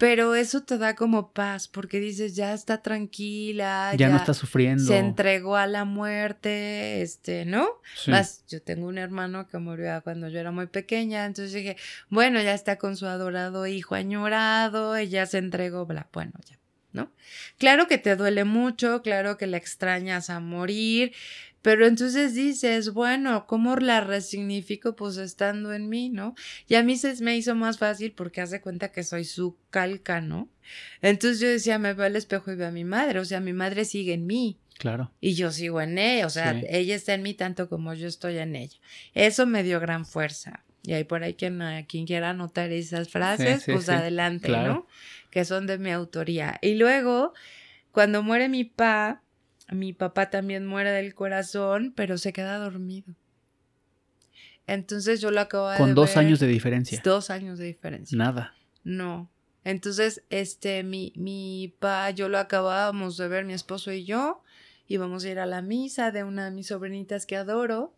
pero 0.00 0.34
eso 0.34 0.62
te 0.62 0.78
da 0.78 0.96
como 0.96 1.30
paz 1.32 1.68
porque 1.68 2.00
dices, 2.00 2.34
ya 2.34 2.54
está 2.54 2.80
tranquila. 2.80 3.92
Ya, 3.98 4.08
no 4.08 4.16
está 4.16 4.32
sufriendo. 4.32 4.82
Se 4.82 4.96
entregó 4.96 5.56
a 5.56 5.66
la 5.66 5.84
muerte, 5.84 7.02
este, 7.02 7.44
¿no? 7.44 7.68
Más, 8.06 8.42
yo 8.48 8.62
tengo 8.62 8.86
un 8.86 8.96
hermano 8.96 9.46
que 9.46 9.58
murió 9.58 10.00
cuando 10.02 10.28
yo 10.30 10.40
era 10.40 10.52
muy 10.52 10.68
pequeña, 10.68 11.26
entonces 11.26 11.52
dije, 11.52 11.76
bueno, 12.08 12.40
ya 12.40 12.54
está 12.54 12.78
con 12.78 12.96
su 12.96 13.04
adorado 13.04 13.66
hijo 13.66 13.94
añorado, 13.94 14.96
ella 14.96 15.26
se 15.26 15.36
entregó, 15.36 15.84
bla, 15.84 16.08
bueno, 16.14 16.32
ya, 16.46 16.58
¿no? 16.94 17.12
Claro 17.58 17.86
que 17.86 17.98
te 17.98 18.16
duele 18.16 18.44
mucho, 18.44 19.02
claro 19.02 19.36
que 19.36 19.46
la 19.46 19.58
extrañas 19.58 20.30
a 20.30 20.40
morir, 20.40 21.12
pero 21.62 21.86
entonces 21.86 22.34
dices, 22.34 22.92
bueno, 22.92 23.46
¿cómo 23.46 23.76
la 23.76 24.00
resignifico? 24.00 24.96
Pues 24.96 25.16
estando 25.18 25.72
en 25.72 25.88
mí, 25.88 26.08
¿no? 26.08 26.34
Y 26.66 26.76
a 26.76 26.82
mí 26.82 26.96
se 26.96 27.22
me 27.22 27.36
hizo 27.36 27.54
más 27.54 27.78
fácil 27.78 28.12
porque 28.12 28.40
hace 28.40 28.60
cuenta 28.60 28.92
que 28.92 29.04
soy 29.04 29.24
su 29.24 29.56
calca, 29.70 30.20
¿no? 30.20 30.48
Entonces 31.02 31.40
yo 31.40 31.48
decía, 31.48 31.78
me 31.78 31.92
veo 31.94 32.06
al 32.06 32.16
espejo 32.16 32.50
y 32.50 32.56
veo 32.56 32.68
a 32.68 32.72
mi 32.72 32.84
madre, 32.84 33.18
o 33.18 33.24
sea, 33.24 33.40
mi 33.40 33.52
madre 33.52 33.84
sigue 33.84 34.14
en 34.14 34.26
mí. 34.26 34.58
Claro. 34.78 35.12
Y 35.20 35.34
yo 35.34 35.52
sigo 35.52 35.82
en 35.82 35.98
ella, 35.98 36.26
o 36.26 36.30
sea, 36.30 36.58
ella 36.68 36.94
está 36.94 37.12
en 37.12 37.22
mí 37.22 37.34
tanto 37.34 37.68
como 37.68 37.92
yo 37.92 38.08
estoy 38.08 38.38
en 38.38 38.56
ella. 38.56 38.78
Eso 39.12 39.44
me 39.44 39.62
dio 39.62 39.78
gran 39.78 40.06
fuerza. 40.06 40.64
Y 40.82 40.94
ahí 40.94 41.04
por 41.04 41.22
ahí 41.22 41.34
quien, 41.34 41.60
quien 41.86 42.06
quiera 42.06 42.30
anotar 42.30 42.72
esas 42.72 43.10
frases, 43.10 43.64
pues 43.66 43.90
adelante, 43.90 44.48
¿no? 44.48 44.86
Que 45.30 45.44
son 45.44 45.66
de 45.66 45.76
mi 45.76 45.90
autoría. 45.90 46.58
Y 46.62 46.76
luego, 46.76 47.34
cuando 47.92 48.22
muere 48.22 48.48
mi 48.48 48.64
pa, 48.64 49.22
mi 49.72 49.92
papá 49.92 50.30
también 50.30 50.66
muere 50.66 50.90
del 50.90 51.14
corazón, 51.14 51.92
pero 51.94 52.18
se 52.18 52.32
queda 52.32 52.58
dormido. 52.58 53.14
Entonces 54.66 55.20
yo 55.20 55.30
lo 55.30 55.40
acabo 55.40 55.68
de 55.68 55.76
Con 55.76 55.94
dos 55.94 56.16
años 56.16 56.38
de 56.38 56.46
diferencia. 56.46 57.00
Dos 57.02 57.30
años 57.30 57.58
de 57.58 57.66
diferencia. 57.66 58.16
Nada. 58.16 58.54
No. 58.84 59.30
Entonces, 59.64 60.22
este, 60.30 60.82
mi, 60.84 61.12
mi 61.16 61.74
pa, 61.80 62.10
yo 62.10 62.28
lo 62.28 62.38
acabábamos 62.38 63.16
de 63.16 63.28
ver, 63.28 63.44
mi 63.44 63.52
esposo 63.52 63.92
y 63.92 64.04
yo, 64.04 64.42
íbamos 64.90 65.24
a 65.24 65.30
ir 65.30 65.38
a 65.38 65.46
la 65.46 65.62
misa 65.62 66.10
de 66.10 66.24
una 66.24 66.46
de 66.46 66.50
mis 66.50 66.66
sobrinitas 66.66 67.24
que 67.24 67.36
adoro. 67.36 67.96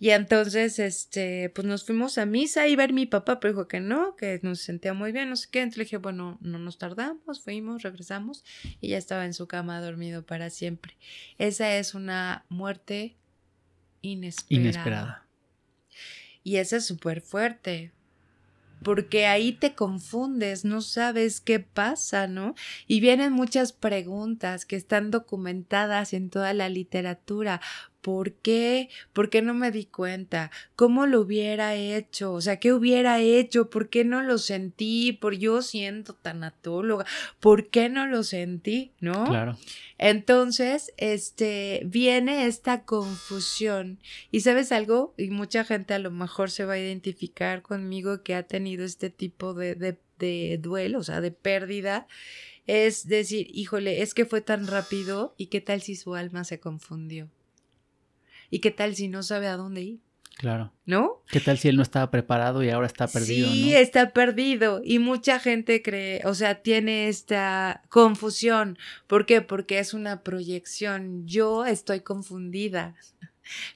Y 0.00 0.10
entonces, 0.10 0.80
este, 0.80 1.50
pues 1.50 1.64
nos 1.64 1.84
fuimos 1.84 2.18
a 2.18 2.26
misa 2.26 2.66
y 2.66 2.74
ver 2.74 2.92
mi 2.92 3.06
papá, 3.06 3.38
pero 3.38 3.54
dijo 3.54 3.68
que 3.68 3.78
no, 3.78 4.16
que 4.16 4.40
nos 4.42 4.58
sentía 4.60 4.92
muy 4.92 5.12
bien, 5.12 5.30
no 5.30 5.36
sé 5.36 5.46
qué. 5.52 5.60
Entonces 5.60 5.78
le 5.78 5.84
dije, 5.84 5.98
bueno, 5.98 6.38
no 6.40 6.58
nos 6.58 6.78
tardamos, 6.78 7.40
fuimos, 7.44 7.82
regresamos 7.82 8.44
y 8.80 8.88
ya 8.88 8.98
estaba 8.98 9.24
en 9.24 9.34
su 9.34 9.46
cama 9.46 9.80
dormido 9.80 10.26
para 10.26 10.50
siempre. 10.50 10.96
Esa 11.38 11.76
es 11.76 11.94
una 11.94 12.44
muerte 12.48 13.16
inesperada. 14.00 14.60
Inesperada. 14.60 15.26
Y 16.42 16.56
esa 16.56 16.78
es 16.78 16.86
súper 16.86 17.20
fuerte, 17.20 17.92
porque 18.82 19.26
ahí 19.26 19.52
te 19.52 19.74
confundes, 19.74 20.64
no 20.64 20.80
sabes 20.80 21.40
qué 21.40 21.60
pasa, 21.60 22.26
¿no? 22.26 22.54
Y 22.86 23.00
vienen 23.00 23.32
muchas 23.32 23.72
preguntas 23.72 24.66
que 24.66 24.76
están 24.76 25.10
documentadas 25.10 26.12
en 26.12 26.30
toda 26.30 26.52
la 26.54 26.68
literatura. 26.68 27.60
¿Por 28.02 28.32
qué? 28.32 28.88
¿Por 29.12 29.30
qué 29.30 29.42
no 29.42 29.54
me 29.54 29.70
di 29.70 29.84
cuenta? 29.84 30.50
¿Cómo 30.74 31.06
lo 31.06 31.20
hubiera 31.20 31.76
hecho? 31.76 32.32
O 32.32 32.40
sea, 32.40 32.58
¿qué 32.58 32.72
hubiera 32.72 33.20
hecho? 33.20 33.70
¿Por 33.70 33.88
qué 33.88 34.04
no 34.04 34.22
lo 34.22 34.38
sentí? 34.38 35.12
Por 35.12 35.34
yo 35.34 35.62
siendo 35.62 36.12
tanatóloga, 36.14 37.06
¿por 37.38 37.68
qué 37.68 37.88
no 37.88 38.08
lo 38.08 38.24
sentí? 38.24 38.90
¿No? 39.00 39.24
Claro. 39.24 39.56
Entonces, 39.98 40.92
este, 40.96 41.82
viene 41.84 42.46
esta 42.46 42.84
confusión. 42.84 44.00
Y 44.32 44.40
sabes 44.40 44.72
algo, 44.72 45.14
y 45.16 45.30
mucha 45.30 45.64
gente 45.64 45.94
a 45.94 46.00
lo 46.00 46.10
mejor 46.10 46.50
se 46.50 46.64
va 46.64 46.74
a 46.74 46.78
identificar 46.80 47.62
conmigo 47.62 48.24
que 48.24 48.34
ha 48.34 48.42
tenido 48.42 48.84
este 48.84 49.10
tipo 49.10 49.54
de, 49.54 49.76
de, 49.76 49.96
de 50.18 50.58
duelo, 50.60 50.98
o 50.98 51.04
sea, 51.04 51.20
de 51.20 51.30
pérdida 51.30 52.08
es 52.66 53.08
decir, 53.08 53.48
híjole, 53.52 54.02
es 54.02 54.14
que 54.14 54.24
fue 54.24 54.40
tan 54.40 54.66
rápido 54.68 55.34
y 55.36 55.46
qué 55.46 55.60
tal 55.60 55.82
si 55.82 55.96
su 55.96 56.14
alma 56.14 56.44
se 56.44 56.60
confundió. 56.60 57.28
¿Y 58.52 58.58
qué 58.58 58.70
tal 58.70 58.94
si 58.94 59.08
no 59.08 59.22
sabe 59.22 59.46
a 59.46 59.56
dónde 59.56 59.80
ir? 59.80 60.00
Claro. 60.36 60.74
¿No? 60.84 61.22
¿Qué 61.30 61.40
tal 61.40 61.56
si 61.56 61.68
él 61.68 61.76
no 61.76 61.82
estaba 61.82 62.10
preparado 62.10 62.62
y 62.62 62.68
ahora 62.68 62.86
está 62.86 63.08
perdido? 63.08 63.48
Sí, 63.48 63.74
está 63.74 64.12
perdido. 64.12 64.82
Y 64.84 64.98
mucha 64.98 65.40
gente 65.40 65.80
cree, 65.80 66.20
o 66.26 66.34
sea, 66.34 66.60
tiene 66.60 67.08
esta 67.08 67.82
confusión. 67.88 68.76
¿Por 69.06 69.24
qué? 69.24 69.40
Porque 69.40 69.78
es 69.78 69.94
una 69.94 70.22
proyección. 70.22 71.26
Yo 71.26 71.64
estoy 71.64 72.00
confundida. 72.00 72.94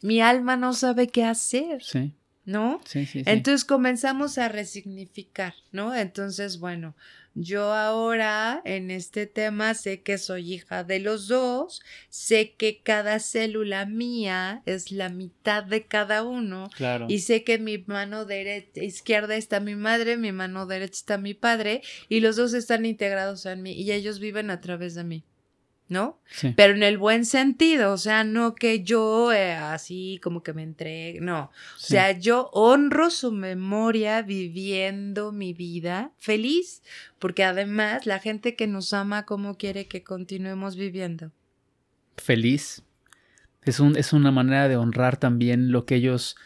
Mi 0.02 0.20
alma 0.20 0.58
no 0.58 0.74
sabe 0.74 1.06
qué 1.06 1.24
hacer. 1.24 1.82
Sí. 1.82 2.12
¿No? 2.46 2.80
Sí, 2.84 3.04
sí, 3.04 3.24
sí. 3.24 3.24
Entonces 3.26 3.64
comenzamos 3.64 4.38
a 4.38 4.48
resignificar, 4.48 5.54
¿no? 5.72 5.94
Entonces, 5.94 6.58
bueno, 6.58 6.94
yo 7.38 7.74
ahora 7.74 8.62
en 8.64 8.90
este 8.90 9.26
tema 9.26 9.74
sé 9.74 10.00
que 10.00 10.16
soy 10.16 10.54
hija 10.54 10.84
de 10.84 11.00
los 11.00 11.28
dos, 11.28 11.82
sé 12.08 12.54
que 12.56 12.80
cada 12.82 13.18
célula 13.18 13.84
mía 13.84 14.62
es 14.64 14.90
la 14.90 15.10
mitad 15.10 15.62
de 15.62 15.84
cada 15.84 16.22
uno 16.22 16.70
claro. 16.74 17.04
y 17.10 17.18
sé 17.18 17.44
que 17.44 17.58
mi 17.58 17.76
mano 17.76 18.24
derecha, 18.24 18.82
izquierda 18.82 19.36
está 19.36 19.60
mi 19.60 19.74
madre, 19.74 20.16
mi 20.16 20.32
mano 20.32 20.64
derecha 20.64 20.94
está 20.94 21.18
mi 21.18 21.34
padre 21.34 21.82
y 22.08 22.20
los 22.20 22.36
dos 22.36 22.54
están 22.54 22.86
integrados 22.86 23.44
en 23.44 23.60
mí 23.60 23.72
y 23.72 23.92
ellos 23.92 24.18
viven 24.18 24.48
a 24.50 24.62
través 24.62 24.94
de 24.94 25.04
mí. 25.04 25.24
¿No? 25.88 26.18
Sí. 26.30 26.52
Pero 26.56 26.74
en 26.74 26.82
el 26.82 26.98
buen 26.98 27.24
sentido, 27.24 27.92
o 27.92 27.96
sea, 27.96 28.24
no 28.24 28.54
que 28.54 28.82
yo 28.82 29.32
eh, 29.32 29.52
así 29.54 30.20
como 30.22 30.42
que 30.42 30.52
me 30.52 30.62
entregue, 30.62 31.20
no. 31.20 31.44
O 31.44 31.78
sea, 31.78 32.12
yo 32.12 32.50
honro 32.52 33.10
su 33.10 33.32
memoria 33.32 34.22
viviendo 34.22 35.32
mi 35.32 35.52
vida 35.52 36.12
feliz, 36.18 36.82
porque 37.18 37.44
además 37.44 38.06
la 38.06 38.18
gente 38.18 38.56
que 38.56 38.66
nos 38.66 38.92
ama, 38.92 39.24
¿cómo 39.24 39.56
quiere 39.56 39.86
que 39.86 40.02
continuemos 40.02 40.76
viviendo? 40.76 41.30
Feliz. 42.16 42.82
Es, 43.62 43.80
un, 43.80 43.96
es 43.96 44.12
una 44.12 44.30
manera 44.30 44.68
de 44.68 44.76
honrar 44.76 45.16
también 45.16 45.72
lo 45.72 45.86
que 45.86 45.96
ellos 45.96 46.36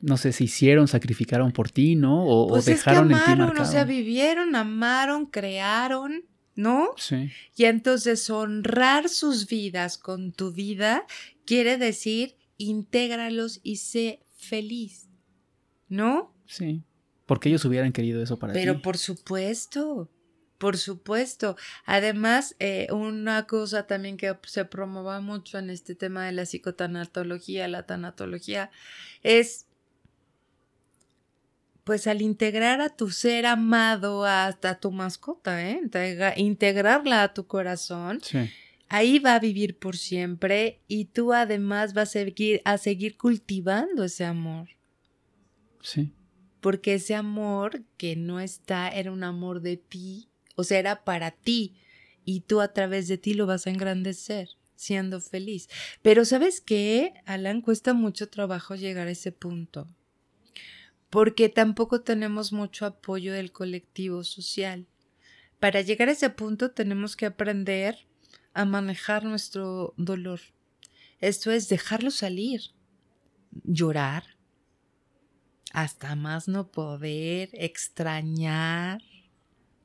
no 0.00 0.16
sé 0.16 0.32
si 0.32 0.44
hicieron, 0.44 0.86
sacrificaron 0.86 1.50
por 1.50 1.70
ti, 1.70 1.96
¿no? 1.96 2.24
O, 2.24 2.48
pues 2.48 2.66
dejaron 2.66 3.10
es 3.10 3.18
que 3.18 3.24
amaron, 3.24 3.48
en 3.48 3.54
ti 3.54 3.60
O 3.60 3.64
sea, 3.64 3.84
vivieron, 3.84 4.54
amaron, 4.54 5.26
crearon, 5.26 6.22
¿no? 6.58 6.90
Sí. 6.96 7.30
Y 7.54 7.66
entonces 7.66 8.28
honrar 8.30 9.08
sus 9.08 9.46
vidas 9.46 9.96
con 9.96 10.32
tu 10.32 10.52
vida 10.52 11.06
quiere 11.46 11.78
decir 11.78 12.34
intégralos 12.56 13.60
y 13.62 13.76
sé 13.76 14.24
feliz, 14.36 15.08
¿no? 15.88 16.34
Sí. 16.46 16.82
Porque 17.26 17.48
ellos 17.48 17.64
hubieran 17.64 17.92
querido 17.92 18.20
eso 18.20 18.40
para 18.40 18.54
Pero 18.54 18.74
ti. 18.74 18.82
por 18.82 18.98
supuesto, 18.98 20.10
por 20.58 20.78
supuesto. 20.78 21.56
Además, 21.86 22.56
eh, 22.58 22.88
una 22.90 23.46
cosa 23.46 23.86
también 23.86 24.16
que 24.16 24.36
se 24.42 24.64
promueve 24.64 25.20
mucho 25.20 25.58
en 25.58 25.70
este 25.70 25.94
tema 25.94 26.26
de 26.26 26.32
la 26.32 26.44
psicotanatología, 26.44 27.68
la 27.68 27.86
tanatología, 27.86 28.72
es 29.22 29.67
pues 31.88 32.06
al 32.06 32.20
integrar 32.20 32.82
a 32.82 32.90
tu 32.90 33.08
ser 33.08 33.46
amado 33.46 34.26
hasta 34.26 34.78
tu 34.78 34.92
mascota, 34.92 35.66
¿eh? 35.66 35.80
integrarla 36.36 37.22
a 37.22 37.32
tu 37.32 37.46
corazón, 37.46 38.20
sí. 38.22 38.50
ahí 38.90 39.18
va 39.20 39.36
a 39.36 39.38
vivir 39.38 39.78
por 39.78 39.96
siempre 39.96 40.82
y 40.86 41.06
tú 41.06 41.32
además 41.32 41.94
vas 41.94 42.10
a 42.10 42.24
seguir, 42.24 42.60
a 42.66 42.76
seguir 42.76 43.16
cultivando 43.16 44.04
ese 44.04 44.26
amor. 44.26 44.68
Sí. 45.80 46.12
Porque 46.60 46.92
ese 46.92 47.14
amor 47.14 47.82
que 47.96 48.16
no 48.16 48.38
está 48.38 48.90
era 48.90 49.10
un 49.10 49.24
amor 49.24 49.62
de 49.62 49.78
ti, 49.78 50.28
o 50.56 50.64
sea, 50.64 50.80
era 50.80 51.04
para 51.04 51.30
ti 51.30 51.78
y 52.26 52.40
tú 52.40 52.60
a 52.60 52.74
través 52.74 53.08
de 53.08 53.16
ti 53.16 53.32
lo 53.32 53.46
vas 53.46 53.66
a 53.66 53.70
engrandecer 53.70 54.50
siendo 54.76 55.22
feliz. 55.22 55.70
Pero 56.02 56.26
¿sabes 56.26 56.60
qué, 56.60 57.14
Alan? 57.24 57.62
Cuesta 57.62 57.94
mucho 57.94 58.28
trabajo 58.28 58.74
llegar 58.74 59.08
a 59.08 59.12
ese 59.12 59.32
punto 59.32 59.88
porque 61.10 61.48
tampoco 61.48 62.02
tenemos 62.02 62.52
mucho 62.52 62.86
apoyo 62.86 63.32
del 63.32 63.52
colectivo 63.52 64.24
social. 64.24 64.86
Para 65.58 65.80
llegar 65.80 66.08
a 66.08 66.12
ese 66.12 66.30
punto 66.30 66.70
tenemos 66.70 67.16
que 67.16 67.26
aprender 67.26 68.06
a 68.54 68.64
manejar 68.64 69.24
nuestro 69.24 69.94
dolor. 69.96 70.40
Esto 71.20 71.50
es 71.50 71.68
dejarlo 71.68 72.10
salir, 72.10 72.60
llorar, 73.64 74.24
hasta 75.72 76.14
más 76.14 76.48
no 76.48 76.70
poder, 76.70 77.50
extrañar, 77.52 79.02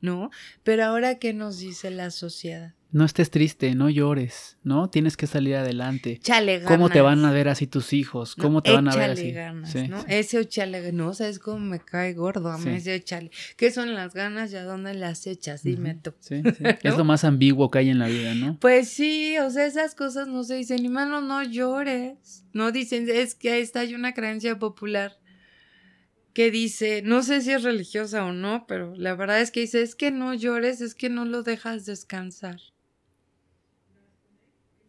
¿no? 0.04 0.30
Pero 0.63 0.84
ahora, 0.84 1.16
¿qué 1.18 1.34
nos 1.34 1.58
dice 1.60 1.89
la 1.89 2.12
sociedad? 2.12 2.74
No 2.92 3.06
estés 3.06 3.32
triste, 3.32 3.74
no 3.74 3.89
llores, 3.89 4.58
¿no? 4.63 4.88
Tienes 4.89 5.18
que 5.18 5.26
salir 5.26 5.56
adelante. 5.56 6.20
Chale 6.22 6.60
ganas. 6.60 6.68
¿Cómo 6.72 6.89
te 6.89 7.02
van 7.02 7.26
a 7.26 7.32
ver 7.32 7.48
así 7.50 7.66
tus 7.66 7.92
hijos? 7.94 8.36
¿Cómo 8.36 8.62
te 8.62 8.72
van 8.72 8.88
a 8.88 8.96
ver 8.96 9.12
así? 9.12 9.32
ganas, 9.32 9.72
Sí, 9.72 9.88
¿no? 9.88 10.02
sí. 10.02 10.06
Ese 10.10 10.39
échale, 10.42 10.92
no, 10.92 11.12
¿sabes 11.16 11.39
cómo 11.39 11.58
me 11.58 11.80
cae 11.80 12.13
gordo? 12.13 12.52
A 12.52 12.58
mí 12.60 12.66
Sí. 12.66 12.70
ese 12.70 12.94
échale. 12.96 13.32
¿Qué 13.58 13.72
son 13.72 13.96
las 13.96 14.13
ganas 14.13 14.52
y 14.52 14.58
a 14.58 14.63
dónde 14.63 14.94
las 14.94 15.26
echas? 15.26 15.63
Dime 15.63 15.94
Ujú. 15.94 16.02
tú. 16.04 16.13
Sí, 16.20 16.44
sí. 16.56 16.63
Es 16.84 16.96
lo 16.98 17.04
más 17.06 17.24
ambiguo 17.24 17.72
que 17.72 17.80
hay 17.80 17.89
en 17.89 17.98
la 17.98 18.08
vida, 18.10 18.36
¿no? 18.36 18.60
Pues 18.60 18.89
sí, 18.89 19.38
o 19.39 19.50
sea, 19.50 19.66
esas 19.66 19.96
cosas 19.96 20.28
no 20.28 20.44
se 20.44 20.56
dicen, 20.56 20.86
hermano, 20.86 21.22
no 21.22 21.42
llores. 21.42 22.44
No 22.54 22.72
dicen, 22.72 23.08
es 23.10 23.34
que 23.34 23.60
esta 23.62 23.80
hay 23.80 23.96
una 23.96 24.13
creencia 24.13 24.60
popular 24.60 25.18
que 26.34 26.50
dice, 26.50 27.02
no 27.04 27.22
sé 27.24 27.41
si 27.41 27.52
es 27.52 27.63
religiosa 27.63 28.26
o 28.26 28.34
no, 28.34 28.65
pero 28.67 28.96
la 28.96 29.15
verdad 29.15 29.39
es 29.41 29.52
que 29.52 29.62
dice, 29.62 29.82
es 29.82 29.96
que 29.96 30.12
no 30.12 30.34
llores, 30.34 30.82
es 30.82 30.96
que 30.96 31.10
no 31.10 31.26
lo 31.26 31.43
dejas 31.43 31.86
descansar. 31.86 32.60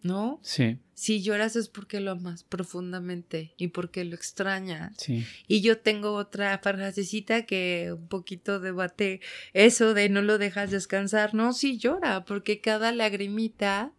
¿No? 0.02 0.38
Sí, 0.42 0.78
Si 0.92 1.22
lloras 1.22 1.56
es 1.56 1.70
porque 1.70 1.98
lo 1.98 2.10
amas 2.10 2.44
profundamente 2.44 3.54
y 3.56 3.68
porque 3.68 4.04
lo 4.04 4.14
extrañas. 4.14 4.94
sí. 4.98 5.24
Y 5.48 5.62
yo 5.62 5.78
tengo 5.78 6.12
otra 6.12 6.58
frasecita 6.58 7.46
que 7.46 7.90
un 7.96 8.06
poquito 8.08 8.60
debate 8.60 9.22
eso 9.54 9.94
de 9.94 10.10
no 10.10 10.20
lo 10.20 10.36
dejas 10.36 10.70
descansar. 10.70 11.32
No, 11.32 11.54
sí 11.54 11.78
llora, 11.78 12.26
porque 12.26 12.60
cada 12.60 12.92
lagrimita 12.92 13.92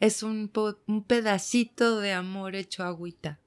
es 0.00 0.24
un, 0.24 0.50
un 0.88 1.04
pedacito 1.04 2.00
de 2.00 2.12
amor 2.12 2.56
hecho 2.56 2.82
agüita, 2.82 3.38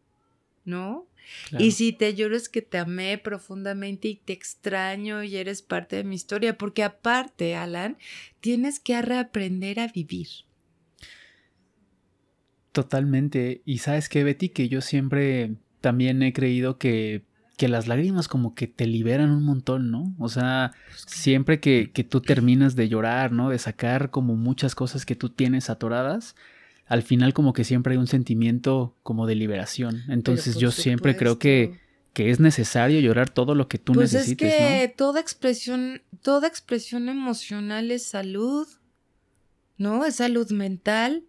¿no? 0.63 1.07
Claro. 1.49 1.65
Y 1.65 1.71
si 1.71 1.93
te 1.93 2.13
lloro 2.13 2.35
es 2.35 2.49
que 2.49 2.61
te 2.61 2.77
amé 2.77 3.17
profundamente 3.17 4.07
y 4.07 4.15
te 4.15 4.33
extraño 4.33 5.23
y 5.23 5.35
eres 5.37 5.61
parte 5.61 5.95
de 5.97 6.03
mi 6.03 6.15
historia, 6.15 6.57
porque 6.57 6.83
aparte, 6.83 7.55
Alan, 7.55 7.97
tienes 8.39 8.79
que 8.79 9.01
reaprender 9.01 9.79
a 9.79 9.87
vivir. 9.87 10.27
Totalmente. 12.71 13.61
Y 13.63 13.77
sabes 13.77 14.09
qué, 14.09 14.23
Betty, 14.23 14.49
que 14.49 14.67
yo 14.67 14.81
siempre 14.81 15.55
también 15.79 16.21
he 16.23 16.33
creído 16.33 16.77
que, 16.77 17.23
que 17.57 17.69
las 17.69 17.87
lágrimas 17.87 18.27
como 18.27 18.53
que 18.53 18.67
te 18.67 18.85
liberan 18.85 19.31
un 19.31 19.43
montón, 19.43 19.91
¿no? 19.91 20.13
O 20.19 20.27
sea, 20.27 20.73
siempre 20.95 21.59
que, 21.59 21.91
que 21.93 22.03
tú 22.03 22.19
terminas 22.21 22.75
de 22.75 22.89
llorar, 22.89 23.31
¿no? 23.31 23.49
De 23.49 23.59
sacar 23.59 24.09
como 24.09 24.35
muchas 24.35 24.75
cosas 24.75 25.05
que 25.05 25.15
tú 25.15 25.29
tienes 25.29 25.69
atoradas, 25.69 26.35
al 26.85 27.01
final 27.01 27.33
como 27.33 27.53
que 27.53 27.63
siempre 27.63 27.93
hay 27.93 27.97
un 27.97 28.07
sentimiento 28.07 28.95
como 29.03 29.25
de 29.25 29.35
liberación. 29.35 30.03
Entonces 30.07 30.57
yo 30.57 30.71
siempre 30.71 31.15
creo 31.15 31.39
que, 31.39 31.79
que 32.13 32.29
es 32.29 32.39
necesario 32.39 32.99
llorar 32.99 33.29
todo 33.29 33.55
lo 33.55 33.67
que 33.67 33.77
tú 33.77 33.93
pues 33.93 34.13
necesites, 34.13 34.53
es 34.53 34.59
que 34.59 34.93
toda 34.95 35.19
expresión, 35.19 36.01
toda 36.21 36.47
expresión 36.47 37.09
emocional 37.09 37.91
es 37.91 38.05
salud, 38.05 38.67
¿no? 39.77 40.05
Es 40.05 40.15
salud 40.15 40.49
mental, 40.51 41.23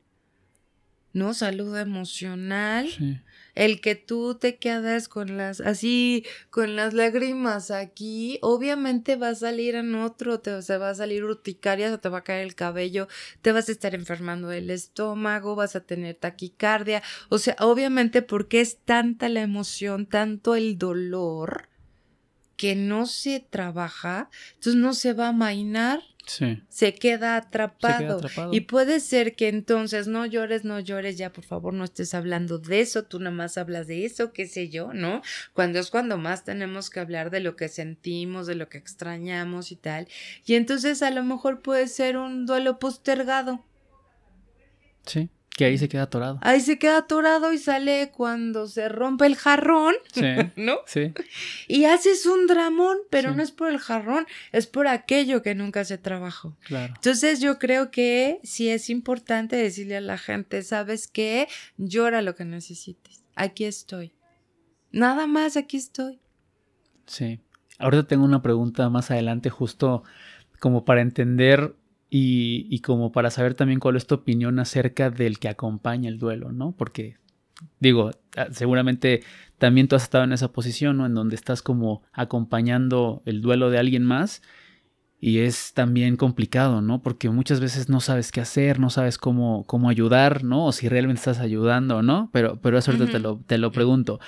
¿no? 1.17 1.33
Salud 1.33 1.75
emocional. 1.79 2.89
El 3.55 3.81
que 3.81 3.95
tú 3.95 4.35
te 4.35 4.59
quedas 4.59 5.09
con 5.09 5.39
las, 5.39 5.63
así, 5.63 6.27
con 6.51 6.77
las 6.77 6.93
lágrimas 6.93 7.71
aquí, 7.71 8.39
obviamente 8.43 9.17
va 9.17 9.31
a 9.31 9.35
salir 9.35 9.77
en 9.77 9.95
otro, 9.95 10.41
te, 10.41 10.61
se 10.61 10.77
va 10.77 10.91
a 10.91 10.95
salir 10.95 11.25
urticaria, 11.25 11.91
se 11.91 11.97
te 11.97 12.11
va 12.11 12.19
a 12.19 12.25
caer 12.25 12.45
el 12.45 12.55
cabello, 12.55 13.09
te 13.41 13.53
vas 13.53 13.71
a 13.71 13.73
estar 13.73 13.95
enfermando 13.95 14.49
del 14.49 14.69
estómago, 14.69 15.57
vas 15.57 15.75
a 15.75 15.81
tener 15.81 16.17
taquicardia, 16.17 17.03
o 17.31 17.39
sea, 17.39 17.57
obviamente 17.61 18.21
porque 18.21 18.61
es 18.61 18.77
tanta 18.85 19.31
la 19.31 19.41
emoción, 19.41 20.05
tanto 20.05 20.55
el 20.55 20.77
dolor, 20.77 21.71
que 22.59 22.75
no 22.75 23.07
se 23.07 23.41
trabaja, 23.41 24.29
entonces 24.55 24.75
no 24.75 24.93
se 24.93 25.15
va 25.15 25.29
a 25.29 25.33
mainar, 25.33 26.03
Sí. 26.27 26.61
se 26.69 26.95
queda 26.95 27.37
atrapado. 27.37 28.17
atrapado. 28.17 28.53
Y 28.53 28.63
puede 28.63 29.01
ser 29.01 29.37
que 29.37 29.49
entonces 29.49 30.09
no 30.09 30.27
llores, 30.27 30.65
no 30.65 30.81
llores, 30.81 31.17
ya 31.17 31.33
por 31.33 31.45
favor 31.45 31.73
no 31.73 31.85
estés 31.85 32.15
hablando 32.15 32.59
de 32.59 32.81
eso, 32.81 33.05
tú 33.05 33.19
nada 33.21 33.31
más 33.31 33.57
hablas 33.57 33.87
de 33.87 34.05
eso, 34.05 34.33
qué 34.33 34.47
sé 34.47 34.69
yo, 34.69 34.93
¿no? 34.93 35.23
Cuando 35.53 35.79
es 35.79 35.91
cuando 35.91 36.19
más 36.19 36.45
tenemos 36.45 36.91
que 36.91 37.01
hablar 37.01 37.31
de 37.31 37.41
lo 37.41 37.55
que 37.55 37.69
sentimos, 37.69 38.47
de 38.47 38.57
lo 38.57 38.69
que 38.69 38.79
extrañamos 38.79 39.71
y 39.71 39.77
tal. 39.77 40.09
Y 40.45 40.55
entonces 40.55 41.03
a 41.03 41.11
lo 41.11 41.23
mejor 41.23 41.63
puede 41.63 41.87
ser 41.89 42.17
un 42.17 42.45
duelo 42.45 42.79
postergado. 42.79 43.65
Sí. 45.05 45.31
Que 45.57 45.65
ahí 45.65 45.79
se 45.79 45.89
queda 45.89 46.03
atorado. 46.03 46.39
Ahí 46.43 46.61
se 46.61 46.79
queda 46.79 46.99
atorado 46.99 47.51
y 47.53 47.59
sale 47.59 48.11
cuando 48.15 48.69
se 48.69 48.91
rompe 48.91 49.25
el 49.25 49.37
jarrón, 49.37 49.95
Sí. 50.13 50.23
¿no? 50.57 50.81
Sí. 50.87 51.15
Y 51.67 51.87
haces 51.87 52.27
un 52.27 52.47
dramón, 52.47 52.99
pero 53.09 53.31
Sí. 53.31 53.37
no 53.39 53.43
es 53.43 53.53
por 53.53 53.71
el 53.71 53.79
jarrón, 53.79 54.27
es 54.53 54.67
por 54.67 54.87
aquello 54.87 55.41
que 55.43 55.55
nunca 55.55 55.85
se 55.87 55.97
trabajó. 55.97 56.57
Claro. 56.67 56.93
Entonces 56.95 57.41
yo 57.41 57.59
creo 57.59 57.91
que 57.91 58.39
sí 58.43 58.69
es 58.69 58.91
importante 58.91 59.57
decirle 59.57 59.97
a 59.97 60.01
la 60.03 60.19
gente, 60.19 60.63
¿sabes 60.63 61.09
qué? 61.09 61.49
Llora 61.79 62.21
lo 62.21 62.35
que 62.35 62.45
necesites. 62.45 63.25
Aquí 63.35 63.65
estoy. 63.65 64.13
Nada 64.93 65.27
más, 65.27 65.57
aquí 65.57 65.79
estoy. 65.79 66.21
Sí. 67.07 67.41
Ahorita 67.79 68.07
tengo 68.07 68.25
una 68.25 68.43
pregunta 68.43 68.89
más 68.91 69.11
adelante, 69.11 69.49
justo 69.51 70.03
como 70.61 70.85
para 70.85 71.01
entender 71.01 71.75
y, 72.19 72.67
y 72.71 72.79
como 72.79 73.13
para 73.13 73.31
saber 73.31 73.53
también 73.53 73.79
cuál 73.79 73.97
es 73.97 74.07
tu 74.07 74.15
opinión 74.15 74.59
acerca 74.59 75.11
del 75.11 75.39
que 75.39 75.51
acompaña 75.51 76.09
el 76.09 76.19
duelo, 76.19 76.51
¿no? 76.51 76.73
Porque, 76.73 77.19
digo, 77.79 78.11
ah, 78.39 78.47
seguramente 78.53 79.23
también 79.59 79.87
tú 79.87 79.97
has 79.97 80.05
estado 80.05 80.25
en 80.25 80.33
esa 80.33 80.51
posición, 80.51 80.97
¿no? 80.97 81.05
En 81.05 81.13
donde 81.13 81.37
estás 81.37 81.61
como 81.61 82.05
acompañando 82.15 83.21
el 83.27 83.43
duelo 83.43 83.69
de 83.69 83.77
alguien 83.77 84.03
más 84.03 84.41
y 85.21 85.41
es 85.41 85.75
también 85.75 86.17
complicado, 86.17 86.81
¿no? 86.81 87.03
Porque 87.03 87.29
muchas 87.29 87.61
veces 87.61 87.91
no 87.91 88.01
sabes 88.01 88.33
qué 88.33 88.41
hacer, 88.41 88.81
no 88.81 88.89
sabes 88.89 89.19
cómo, 89.19 89.67
cómo 89.67 89.91
ayudar, 89.91 90.43
¿no? 90.43 90.65
O 90.65 90.73
si 90.73 90.89
realmente 90.89 91.19
estás 91.19 91.39
ayudando 91.39 91.99
o 91.99 92.03
no, 92.03 92.31
pero, 92.33 92.63
pero 92.63 92.79
eso 92.79 92.93
ahorita 92.93 93.13
te, 93.13 93.19
lo, 93.19 93.43
te 93.47 93.59
lo 93.59 93.73
pregunto. 93.73 94.21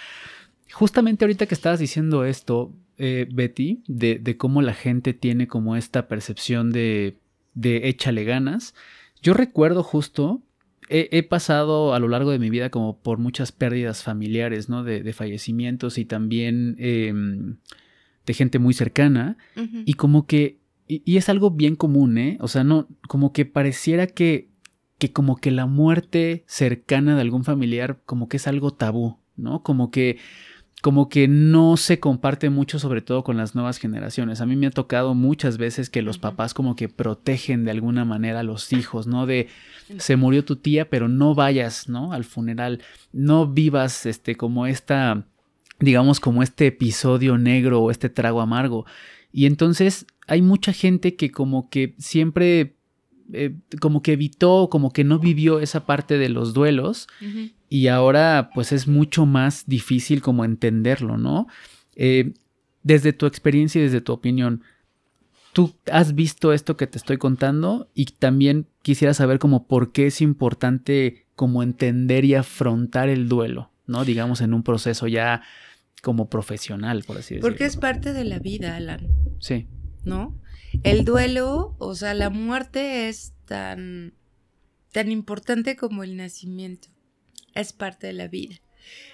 Justamente 0.72 1.24
ahorita 1.24 1.46
que 1.46 1.54
estabas 1.54 1.78
diciendo 1.78 2.26
esto, 2.26 2.70
eh, 2.98 3.26
Betty, 3.32 3.82
de, 3.86 4.18
de 4.18 4.36
cómo 4.36 4.60
la 4.60 4.74
gente 4.74 5.14
tiene 5.14 5.48
como 5.48 5.74
esta 5.74 6.06
percepción 6.06 6.70
de, 6.70 7.16
de 7.54 7.88
échale 7.88 8.24
ganas, 8.24 8.74
yo 9.22 9.34
recuerdo 9.34 9.82
justo, 9.82 10.42
he, 10.88 11.08
he 11.12 11.22
pasado 11.22 11.94
a 11.94 11.98
lo 11.98 12.08
largo 12.08 12.30
de 12.30 12.38
mi 12.38 12.50
vida 12.50 12.70
como 12.70 12.98
por 13.00 13.18
muchas 13.18 13.52
pérdidas 13.52 14.02
familiares, 14.02 14.68
¿no? 14.68 14.84
De, 14.84 15.02
de 15.02 15.12
fallecimientos 15.12 15.98
y 15.98 16.04
también 16.04 16.76
em, 16.78 17.56
de 18.26 18.34
gente 18.34 18.58
muy 18.58 18.74
cercana. 18.74 19.36
Y 19.84 19.94
como 19.94 20.26
que, 20.26 20.58
y, 20.86 21.02
y 21.04 21.16
es 21.16 21.28
algo 21.28 21.50
bien 21.50 21.76
común, 21.76 22.18
¿eh? 22.18 22.38
O 22.40 22.48
sea, 22.48 22.64
no, 22.64 22.88
como 23.08 23.32
que 23.32 23.44
pareciera 23.44 24.06
que, 24.06 24.48
que 24.98 25.12
como 25.12 25.36
que 25.36 25.50
la 25.50 25.66
muerte 25.66 26.44
cercana 26.46 27.14
de 27.14 27.22
algún 27.22 27.44
familiar 27.44 28.00
como 28.04 28.28
que 28.28 28.36
es 28.36 28.46
algo 28.46 28.72
tabú, 28.72 29.18
¿no? 29.36 29.62
Como 29.62 29.90
que, 29.90 30.18
como 30.80 31.08
que 31.08 31.26
no 31.26 31.76
se 31.76 31.98
comparte 31.98 32.50
mucho, 32.50 32.78
sobre 32.78 33.02
todo 33.02 33.24
con 33.24 33.36
las 33.36 33.54
nuevas 33.54 33.78
generaciones. 33.78 34.40
A 34.40 34.46
mí 34.46 34.54
me 34.54 34.68
ha 34.68 34.70
tocado 34.70 35.14
muchas 35.14 35.58
veces 35.58 35.90
que 35.90 36.02
los 36.02 36.18
papás 36.18 36.54
como 36.54 36.76
que 36.76 36.88
protegen 36.88 37.64
de 37.64 37.72
alguna 37.72 38.04
manera 38.04 38.40
a 38.40 38.44
los 38.44 38.72
hijos, 38.72 39.08
¿no? 39.08 39.26
De, 39.26 39.48
se 39.98 40.16
murió 40.16 40.44
tu 40.44 40.56
tía, 40.56 40.88
pero 40.88 41.08
no 41.08 41.34
vayas, 41.34 41.88
¿no? 41.88 42.12
Al 42.12 42.24
funeral, 42.24 42.80
no 43.12 43.46
vivas, 43.48 44.06
este, 44.06 44.36
como 44.36 44.66
esta, 44.66 45.26
digamos, 45.80 46.20
como 46.20 46.44
este 46.44 46.68
episodio 46.68 47.38
negro 47.38 47.82
o 47.82 47.90
este 47.90 48.08
trago 48.08 48.40
amargo. 48.40 48.86
Y 49.32 49.46
entonces 49.46 50.06
hay 50.28 50.42
mucha 50.42 50.72
gente 50.72 51.16
que 51.16 51.32
como 51.32 51.70
que 51.70 51.96
siempre, 51.98 52.76
eh, 53.32 53.54
como 53.80 54.02
que 54.02 54.12
evitó, 54.12 54.68
como 54.70 54.92
que 54.92 55.04
no 55.04 55.18
vivió 55.18 55.60
esa 55.60 55.84
parte 55.84 56.18
de 56.18 56.28
los 56.28 56.54
duelos 56.54 57.08
y 57.68 57.88
ahora 57.88 58.50
pues 58.54 58.72
es 58.72 58.88
mucho 58.88 59.26
más 59.26 59.64
difícil 59.66 60.22
como 60.22 60.44
entenderlo, 60.44 61.18
¿no? 61.18 61.46
Eh, 61.94 62.32
desde 62.82 63.12
tu 63.12 63.26
experiencia 63.26 63.80
y 63.80 63.84
desde 63.84 64.00
tu 64.00 64.12
opinión, 64.12 64.62
¿tú 65.52 65.74
has 65.92 66.14
visto 66.14 66.52
esto 66.52 66.76
que 66.76 66.86
te 66.86 66.96
estoy 66.96 67.18
contando? 67.18 67.90
Y 67.94 68.06
también 68.06 68.66
quisiera 68.82 69.12
saber 69.12 69.38
como 69.38 69.66
por 69.66 69.92
qué 69.92 70.06
es 70.06 70.20
importante 70.20 71.26
como 71.34 71.62
entender 71.62 72.24
y 72.24 72.34
afrontar 72.34 73.08
el 73.08 73.28
duelo, 73.28 73.70
¿no? 73.86 74.04
Digamos 74.04 74.40
en 74.40 74.54
un 74.54 74.62
proceso 74.62 75.06
ya 75.06 75.42
como 76.02 76.30
profesional, 76.30 77.04
por 77.06 77.18
así 77.18 77.34
decirlo. 77.34 77.50
Porque 77.50 77.64
es 77.64 77.76
parte 77.76 78.12
de 78.12 78.24
la 78.24 78.38
vida, 78.38 78.76
Alan, 78.76 79.06
Sí, 79.38 79.66
¿no? 80.04 80.34
El 80.84 81.04
duelo, 81.04 81.74
o 81.78 81.94
sea, 81.94 82.14
la 82.14 82.30
muerte 82.30 83.08
es 83.08 83.34
tan, 83.46 84.14
tan 84.92 85.10
importante 85.10 85.76
como 85.76 86.04
el 86.04 86.16
nacimiento. 86.16 86.88
Es 87.54 87.72
parte 87.72 88.06
de 88.06 88.12
la 88.12 88.28
vida. 88.28 88.56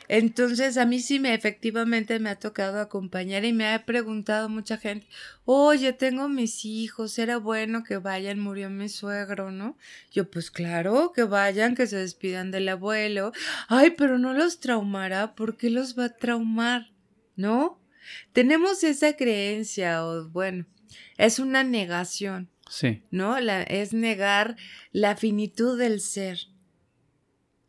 Entonces, 0.06 0.76
a 0.76 0.84
mí 0.84 1.00
sí 1.00 1.18
me 1.18 1.32
efectivamente 1.32 2.18
me 2.18 2.30
ha 2.30 2.38
tocado 2.38 2.80
acompañar 2.80 3.44
y 3.44 3.52
me 3.52 3.66
ha 3.66 3.86
preguntado 3.86 4.48
mucha 4.48 4.76
gente, 4.76 5.08
oye, 5.46 5.92
tengo 5.92 6.28
mis 6.28 6.64
hijos, 6.64 7.18
era 7.18 7.38
bueno 7.38 7.82
que 7.82 7.96
vayan, 7.96 8.38
murió 8.38 8.68
mi 8.68 8.88
suegro, 8.88 9.50
¿no? 9.50 9.78
Yo, 10.12 10.30
pues 10.30 10.50
claro, 10.50 11.12
que 11.14 11.24
vayan, 11.24 11.74
que 11.74 11.86
se 11.86 11.96
despidan 11.96 12.50
del 12.50 12.68
abuelo. 12.68 13.32
Ay, 13.68 13.94
pero 13.96 14.18
no 14.18 14.34
los 14.34 14.60
traumará, 14.60 15.34
¿por 15.34 15.56
qué 15.56 15.70
los 15.70 15.98
va 15.98 16.06
a 16.06 16.16
traumar? 16.16 16.90
¿No? 17.34 17.80
Tenemos 18.32 18.84
esa 18.84 19.16
creencia, 19.16 20.04
o 20.04 20.28
bueno, 20.28 20.66
es 21.16 21.38
una 21.38 21.64
negación. 21.64 22.50
Sí. 22.68 23.02
¿No? 23.10 23.38
La, 23.40 23.62
es 23.62 23.92
negar 23.92 24.56
la 24.92 25.16
finitud 25.16 25.78
del 25.78 26.00
ser. 26.00 26.38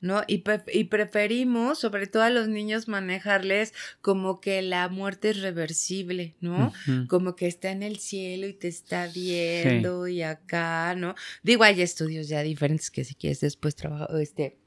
¿no? 0.05 0.21
Y, 0.27 0.43
preferimos, 0.83 1.79
sobre 1.79 2.05
todo 2.05 2.21
a 2.21 2.29
los 2.29 2.47
niños, 2.47 2.87
manejarles 2.87 3.73
como 4.01 4.39
que 4.39 4.61
la 4.61 4.87
muerte 4.87 5.31
es 5.31 5.41
reversible, 5.41 6.35
¿no? 6.41 6.71
Como 7.07 7.35
que 7.35 7.47
está 7.47 7.71
en 7.71 7.81
el 7.81 7.97
cielo 7.97 8.45
y 8.45 8.53
te 8.53 8.67
está 8.67 9.07
viendo 9.07 10.07
y 10.07 10.21
acá, 10.21 10.93
¿no? 10.95 11.15
Digo, 11.41 11.63
hay 11.63 11.81
estudios 11.81 12.27
ya 12.27 12.43
diferentes 12.43 12.91
que 12.91 13.03
si 13.03 13.15
quieres 13.15 13.39
después 13.41 13.75
trabajo, 13.75 14.15
este, 14.17 14.59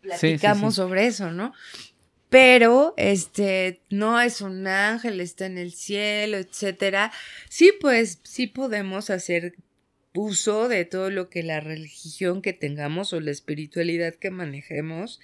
platicamos 0.00 0.76
sobre 0.76 1.06
eso, 1.06 1.32
¿no? 1.32 1.52
Pero, 2.30 2.94
este, 2.96 3.80
no 3.90 4.20
es 4.20 4.40
un 4.42 4.66
ángel, 4.66 5.20
está 5.20 5.46
en 5.46 5.56
el 5.56 5.72
cielo, 5.72 6.36
etcétera. 6.36 7.10
Sí, 7.48 7.72
pues, 7.80 8.20
sí 8.22 8.46
podemos 8.46 9.08
hacer 9.08 9.54
uso 10.14 10.68
de 10.68 10.84
todo 10.84 11.10
lo 11.10 11.30
que 11.30 11.42
la 11.42 11.60
religión 11.60 12.42
que 12.42 12.52
tengamos 12.52 13.12
o 13.12 13.20
la 13.20 13.30
espiritualidad 13.30 14.14
que 14.14 14.30
manejemos 14.30 15.20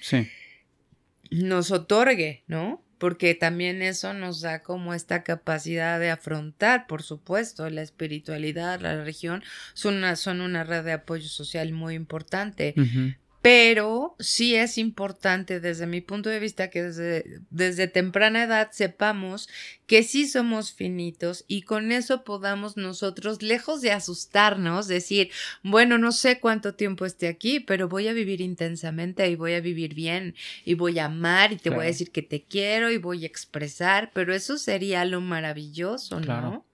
nos 1.30 1.70
otorgue, 1.70 2.44
¿no? 2.46 2.82
Porque 2.98 3.34
también 3.34 3.82
eso 3.82 4.14
nos 4.14 4.40
da 4.40 4.62
como 4.62 4.94
esta 4.94 5.24
capacidad 5.24 5.98
de 6.00 6.10
afrontar, 6.10 6.86
por 6.86 7.02
supuesto, 7.02 7.68
la 7.68 7.82
espiritualidad, 7.82 8.80
la 8.80 8.96
religión, 8.96 9.42
son 9.74 9.96
una, 9.96 10.16
son 10.16 10.40
una 10.40 10.64
red 10.64 10.84
de 10.84 10.92
apoyo 10.92 11.28
social 11.28 11.72
muy 11.72 11.94
importante 11.94 12.74
pero 13.44 14.16
sí 14.20 14.54
es 14.54 14.78
importante 14.78 15.60
desde 15.60 15.86
mi 15.86 16.00
punto 16.00 16.30
de 16.30 16.40
vista 16.40 16.70
que 16.70 16.82
desde, 16.82 17.42
desde, 17.50 17.88
temprana 17.88 18.44
edad 18.44 18.70
sepamos 18.72 19.50
que 19.86 20.02
sí 20.02 20.26
somos 20.26 20.72
finitos 20.72 21.44
y 21.46 21.60
con 21.60 21.92
eso 21.92 22.24
podamos 22.24 22.78
nosotros, 22.78 23.42
lejos 23.42 23.82
de 23.82 23.92
asustarnos, 23.92 24.88
decir, 24.88 25.30
bueno, 25.62 25.98
no 25.98 26.10
sé 26.10 26.40
cuánto 26.40 26.74
tiempo 26.74 27.04
esté 27.04 27.28
aquí, 27.28 27.60
pero 27.60 27.86
voy 27.86 28.08
a 28.08 28.14
vivir 28.14 28.40
intensamente 28.40 29.28
y 29.28 29.36
voy 29.36 29.52
a 29.52 29.60
vivir 29.60 29.92
bien 29.92 30.34
y 30.64 30.72
voy 30.72 30.98
a 30.98 31.04
amar 31.04 31.52
y 31.52 31.56
te 31.56 31.68
voy 31.68 31.82
a 31.84 31.88
decir 31.88 32.12
que 32.12 32.22
te 32.22 32.44
quiero 32.44 32.90
y 32.90 32.96
voy 32.96 33.24
a 33.24 33.26
expresar, 33.26 34.10
pero 34.14 34.34
eso 34.34 34.56
sería 34.56 35.04
lo 35.04 35.20
maravilloso, 35.20 36.18
¿no? 36.18 36.64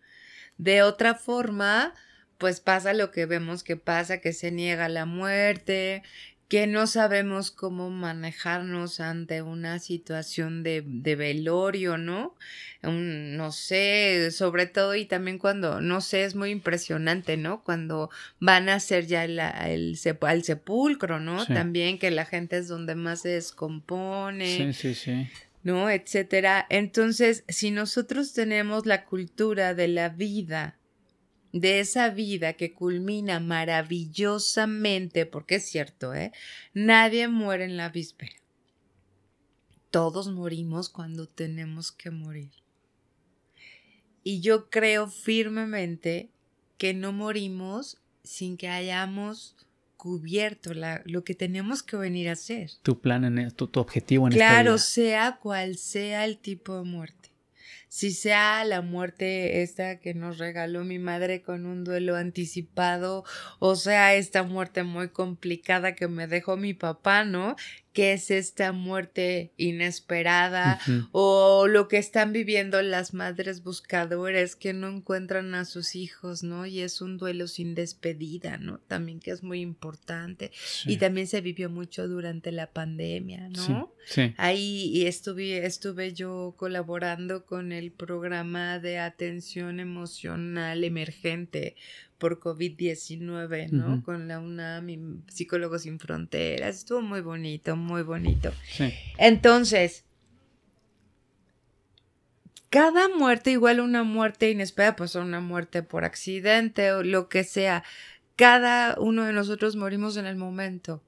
De 0.56 0.82
otra 0.82 1.16
forma, 1.16 1.94
pues 2.38 2.60
pasa 2.60 2.92
lo 2.92 3.10
que 3.10 3.26
vemos 3.26 3.64
que 3.64 3.76
pasa, 3.76 4.20
que 4.20 4.32
se 4.32 4.52
niega 4.52 4.88
la 4.88 5.04
muerte, 5.04 6.04
que 6.50 6.66
no 6.66 6.88
sabemos 6.88 7.52
cómo 7.52 7.90
manejarnos 7.90 8.98
ante 8.98 9.40
una 9.40 9.78
situación 9.78 10.64
de, 10.64 10.82
velorio, 11.16 11.96
¿no? 11.96 12.34
no 12.82 13.52
sé, 13.52 14.32
sobre 14.32 14.66
todo 14.66 14.96
y 14.96 15.04
también 15.04 15.38
cuando, 15.38 15.80
no 15.80 16.00
sé, 16.00 16.24
es 16.24 16.34
muy 16.34 16.50
impresionante, 16.50 17.36
¿no? 17.36 17.62
Cuando 17.62 18.10
van 18.40 18.68
a 18.68 18.74
hacer 18.74 19.06
ya 19.06 19.24
el, 19.24 19.38
al 19.38 20.42
sepulcro, 20.44 21.20
¿no? 21.20 21.46
También 21.46 22.00
que 22.00 22.10
la 22.10 22.24
gente 22.24 22.58
es 22.58 22.66
donde 22.66 22.96
más 22.96 23.22
se 23.22 23.28
descompone. 23.28 24.56
Sí, 24.56 24.72
sí, 24.72 24.94
sí. 24.96 25.28
¿No? 25.62 25.88
Etcétera. 25.88 26.66
Entonces, 26.68 27.44
si 27.46 27.70
nosotros 27.70 28.32
tenemos 28.32 28.86
la 28.86 29.04
cultura 29.04 29.74
de 29.74 29.86
la 29.86 30.08
vida, 30.08 30.79
de 31.52 31.80
esa 31.80 32.10
vida 32.10 32.52
que 32.54 32.72
culmina 32.72 33.40
maravillosamente, 33.40 35.26
porque 35.26 35.56
es 35.56 35.64
cierto, 35.66 36.14
¿eh? 36.14 36.32
Nadie 36.74 37.28
muere 37.28 37.64
en 37.64 37.76
la 37.76 37.88
víspera. 37.88 38.32
Todos 39.90 40.30
morimos 40.30 40.88
cuando 40.88 41.26
tenemos 41.28 41.90
que 41.90 42.10
morir. 42.10 42.52
Y 44.22 44.40
yo 44.40 44.70
creo 44.70 45.08
firmemente 45.08 46.30
que 46.78 46.94
no 46.94 47.12
morimos 47.12 48.00
sin 48.22 48.56
que 48.56 48.68
hayamos 48.68 49.56
cubierto 49.96 50.72
la, 50.72 51.02
lo 51.04 51.24
que 51.24 51.34
tenemos 51.34 51.82
que 51.82 51.96
venir 51.96 52.28
a 52.28 52.32
hacer. 52.32 52.70
Tu 52.82 53.00
plan, 53.00 53.24
en, 53.24 53.38
e, 53.38 53.50
tu, 53.50 53.66
tu 53.66 53.80
objetivo 53.80 54.26
en 54.26 54.32
claro, 54.32 54.76
esta 54.76 55.00
vida. 55.00 55.08
sea 55.10 55.38
cual 55.42 55.76
sea 55.76 56.24
el 56.24 56.38
tipo 56.38 56.76
de 56.76 56.84
muerte 56.84 57.19
si 57.90 58.12
sea 58.12 58.64
la 58.64 58.82
muerte 58.82 59.62
esta 59.62 59.98
que 59.98 60.14
nos 60.14 60.38
regaló 60.38 60.84
mi 60.84 61.00
madre 61.00 61.42
con 61.42 61.66
un 61.66 61.82
duelo 61.82 62.14
anticipado, 62.14 63.24
o 63.58 63.74
sea 63.74 64.14
esta 64.14 64.44
muerte 64.44 64.84
muy 64.84 65.08
complicada 65.08 65.96
que 65.96 66.06
me 66.06 66.28
dejó 66.28 66.56
mi 66.56 66.72
papá, 66.72 67.24
¿no? 67.24 67.56
Qué 67.92 68.12
es 68.12 68.30
esta 68.30 68.72
muerte 68.72 69.52
inesperada 69.56 70.78
o 71.12 71.66
lo 71.66 71.88
que 71.88 71.98
están 71.98 72.32
viviendo 72.32 72.80
las 72.82 73.14
madres 73.14 73.64
buscadoras 73.64 74.54
que 74.54 74.72
no 74.72 74.88
encuentran 74.88 75.54
a 75.54 75.64
sus 75.64 75.96
hijos, 75.96 76.42
¿no? 76.42 76.66
Y 76.66 76.80
es 76.80 77.00
un 77.00 77.18
duelo 77.18 77.48
sin 77.48 77.74
despedida, 77.74 78.58
¿no? 78.58 78.78
También 78.78 79.18
que 79.18 79.32
es 79.32 79.42
muy 79.42 79.60
importante. 79.60 80.52
Y 80.86 80.98
también 80.98 81.26
se 81.26 81.40
vivió 81.40 81.68
mucho 81.68 82.06
durante 82.06 82.52
la 82.52 82.68
pandemia, 82.68 83.48
¿no? 83.48 83.92
Sí. 84.06 84.34
Ahí 84.36 85.06
estuve, 85.06 85.66
estuve 85.66 86.12
yo 86.12 86.54
colaborando 86.56 87.44
con 87.44 87.72
el 87.72 87.90
programa 87.90 88.78
de 88.78 88.98
atención 88.98 89.80
emocional 89.80 90.84
emergente 90.84 91.76
por 92.20 92.38
COVID-19, 92.38 93.70
¿no? 93.70 94.04
Con 94.04 94.28
la 94.28 94.38
UNAM 94.38 95.26
Psicólogos 95.26 95.82
Sin 95.82 95.98
Fronteras. 95.98 96.76
Estuvo 96.76 97.02
muy 97.02 97.20
bonito, 97.20 97.74
muy 97.74 98.02
bonito. 98.02 98.52
Sí. 98.70 98.94
Entonces, 99.18 100.04
cada 102.68 103.08
muerte, 103.08 103.50
igual 103.50 103.80
una 103.80 104.04
muerte 104.04 104.48
inesperada, 104.48 104.94
pues 104.94 105.16
una 105.16 105.40
muerte 105.40 105.82
por 105.82 106.04
accidente 106.04 106.92
o 106.92 107.02
lo 107.02 107.28
que 107.28 107.42
sea, 107.42 107.82
cada 108.36 108.94
uno 109.00 109.24
de 109.24 109.32
nosotros 109.32 109.74
morimos 109.74 110.16
en 110.16 110.26
el 110.26 110.36
momento. 110.36 111.02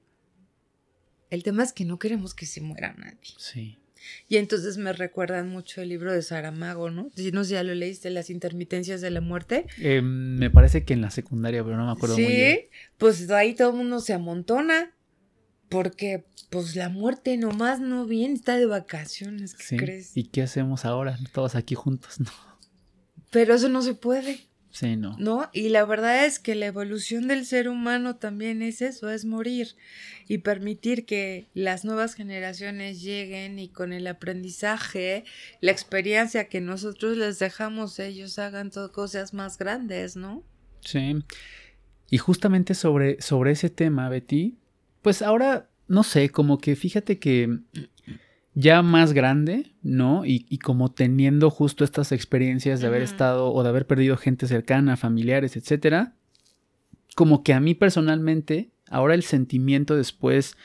El 1.29 1.43
tema 1.43 1.63
es 1.63 1.71
que 1.71 1.85
no 1.85 1.97
queremos 1.97 2.33
que 2.33 2.45
se 2.45 2.59
muera 2.59 2.93
nadie. 2.97 3.33
Sí. 3.37 3.77
Y 4.27 4.37
entonces 4.37 4.77
me 4.77 4.93
recuerdan 4.93 5.49
mucho 5.49 5.81
el 5.81 5.89
libro 5.89 6.11
de 6.11 6.21
Saramago, 6.21 6.89
¿no? 6.89 7.09
Si 7.15 7.31
no 7.31 7.43
sé, 7.43 7.53
ya 7.53 7.63
lo 7.63 7.73
leíste, 7.73 8.09
Las 8.09 8.29
intermitencias 8.29 9.01
de 9.01 9.09
la 9.09 9.21
muerte. 9.21 9.65
Eh, 9.79 10.01
me 10.01 10.49
parece 10.49 10.83
que 10.83 10.93
en 10.93 11.01
la 11.01 11.11
secundaria, 11.11 11.63
pero 11.63 11.77
no 11.77 11.85
me 11.85 11.91
acuerdo 11.91 12.15
muy 12.15 12.25
bien. 12.25 12.59
Sí, 12.61 12.69
pues 12.97 13.29
ahí 13.29 13.53
todo 13.53 13.71
el 13.71 13.77
mundo 13.77 13.99
se 13.99 14.13
amontona. 14.13 14.91
Porque, 15.69 16.25
pues 16.51 16.75
la 16.75 16.89
muerte 16.89 17.35
nomás 17.35 17.79
no 17.79 18.05
viene, 18.05 18.35
está 18.35 18.57
de 18.57 18.67
vacaciones, 18.67 19.55
¿qué 19.55 19.77
crees? 19.77 20.15
¿Y 20.15 20.25
qué 20.25 20.43
hacemos 20.43 20.85
ahora? 20.85 21.17
Todos 21.31 21.55
aquí 21.55 21.73
juntos, 21.73 22.19
¿no? 22.19 22.29
Pero 23.31 23.55
eso 23.55 23.69
no 23.69 23.81
se 23.81 23.95
puede. 23.95 24.39
Sí, 24.73 24.95
no. 24.95 25.15
¿No? 25.19 25.51
Y 25.53 25.69
la 25.69 25.85
verdad 25.85 26.25
es 26.25 26.39
que 26.39 26.55
la 26.55 26.65
evolución 26.65 27.27
del 27.27 27.45
ser 27.45 27.69
humano 27.69 28.15
también 28.15 28.63
es 28.63 28.81
eso, 28.81 29.11
es 29.11 29.23
morir 29.23 29.75
y 30.27 30.39
permitir 30.39 31.05
que 31.05 31.47
las 31.53 31.85
nuevas 31.85 32.15
generaciones 32.15 33.03
lleguen 33.03 33.59
y 33.59 33.69
con 33.69 33.93
el 33.93 34.07
aprendizaje, 34.07 35.25
la 35.61 35.69
experiencia 35.69 36.49
que 36.49 36.59
nosotros 36.59 37.17
les 37.17 37.37
dejamos, 37.37 37.99
ellos 37.99 38.39
hagan 38.39 38.71
cosas 38.91 39.35
más 39.35 39.59
grandes, 39.59 40.15
¿no? 40.15 40.43
Sí. 40.81 41.23
Y 42.09 42.17
justamente 42.17 42.73
sobre, 42.73 43.21
sobre 43.21 43.51
ese 43.51 43.69
tema, 43.69 44.09
Betty, 44.09 44.57
pues 45.03 45.21
ahora, 45.21 45.69
no 45.87 46.01
sé, 46.01 46.29
como 46.29 46.57
que 46.57 46.75
fíjate 46.75 47.19
que 47.19 47.59
ya 48.55 48.81
más 48.81 49.13
grande, 49.13 49.73
¿no? 49.81 50.25
Y, 50.25 50.57
como 50.59 50.91
teniendo 50.91 51.49
justo 51.49 51.83
estas 51.83 52.11
experiencias 52.11 52.81
de 52.81 52.87
haber 52.87 53.01
estado 53.01 53.51
o 53.51 53.63
de 53.63 53.69
haber 53.69 53.87
perdido 53.87 54.17
gente 54.17 54.47
cercana, 54.47 54.97
familiares, 54.97 55.57
etcétera, 55.57 56.13
como 57.15 57.43
que 57.43 57.53
a 57.53 57.59
mí 57.59 57.73
personalmente, 57.73 58.71
ahora 58.89 59.15
el 59.15 59.23
sentimiento 59.23 59.95
después 59.95 60.55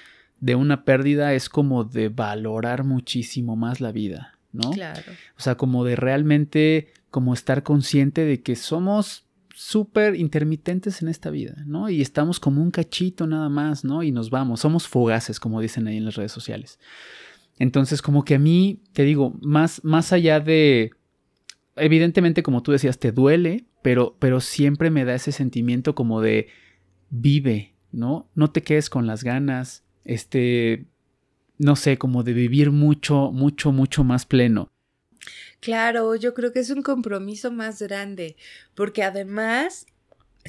de 0.41 0.55
una 0.55 0.85
pérdida 0.85 1.35
es 1.35 1.49
como 1.49 1.85
de 1.85 2.11
valorar 2.11 2.85
muchísimo 2.85 3.57
más 3.57 3.81
la 3.81 3.93
vida, 3.93 4.39
¿no? 4.53 4.71
Claro. 4.71 5.03
O 5.37 5.41
sea, 5.41 5.57
como 5.57 5.85
de 5.85 5.97
realmente 5.97 6.93
como 7.11 7.33
estar 7.33 7.63
consciente 7.63 8.25
de 8.25 8.43
que 8.43 8.55
somos 8.55 9.25
súper 9.55 10.15
intermitentes 10.15 11.03
en 11.03 11.09
esta 11.09 11.31
vida, 11.31 11.57
¿no? 11.67 11.89
Y 11.89 12.01
estamos 12.01 12.39
como 12.39 12.63
un 12.63 12.71
cachito 12.71 13.27
nada 13.27 13.49
más, 13.49 13.83
¿no? 13.83 14.03
Y 14.03 14.13
nos 14.13 14.31
vamos, 14.31 14.61
somos 14.61 14.87
fugaces, 14.87 15.41
como 15.41 15.61
dicen 15.61 15.89
ahí 15.89 15.97
en 15.97 16.05
las 16.05 16.15
redes 16.15 16.31
sociales. 16.31 16.79
Entonces, 17.59 18.03
como 18.03 18.25
que 18.25 18.37
a 18.37 18.39
mí, 18.39 18.83
te 18.93 19.05
digo, 19.05 19.35
más, 19.41 19.83
más 19.85 20.13
allá 20.13 20.41
de, 20.41 20.91
evidentemente, 21.77 22.43
como 22.43 22.63
tú 22.63 22.73
decías, 22.73 22.99
te 22.99 23.13
duele, 23.13 23.67
pero, 23.83 24.17
pero 24.19 24.41
siempre 24.41 24.91
me 24.91 25.05
da 25.05 25.15
ese 25.15 25.33
sentimiento 25.33 25.95
como 25.95 26.21
de 26.21 26.49
vive, 27.11 27.75
¿no? 27.91 28.31
No 28.35 28.51
te 28.51 28.63
quedes 28.63 28.91
con 28.91 29.07
las 29.07 29.25
ganas, 29.25 29.85
este, 30.05 30.87
no 31.59 31.77
sé, 31.77 31.99
como 31.99 32.23
de 32.23 32.33
vivir 32.33 32.71
mucho, 32.71 33.33
mucho, 33.33 33.73
mucho 33.73 34.05
más 34.05 34.27
pleno. 34.27 34.69
Claro, 35.61 36.15
yo 36.15 36.35
creo 36.35 36.53
que 36.53 36.61
es 36.61 36.71
un 36.71 36.83
compromiso 36.83 37.51
más 37.51 37.83
grande, 37.83 38.37
porque 38.75 39.03
además 39.03 39.87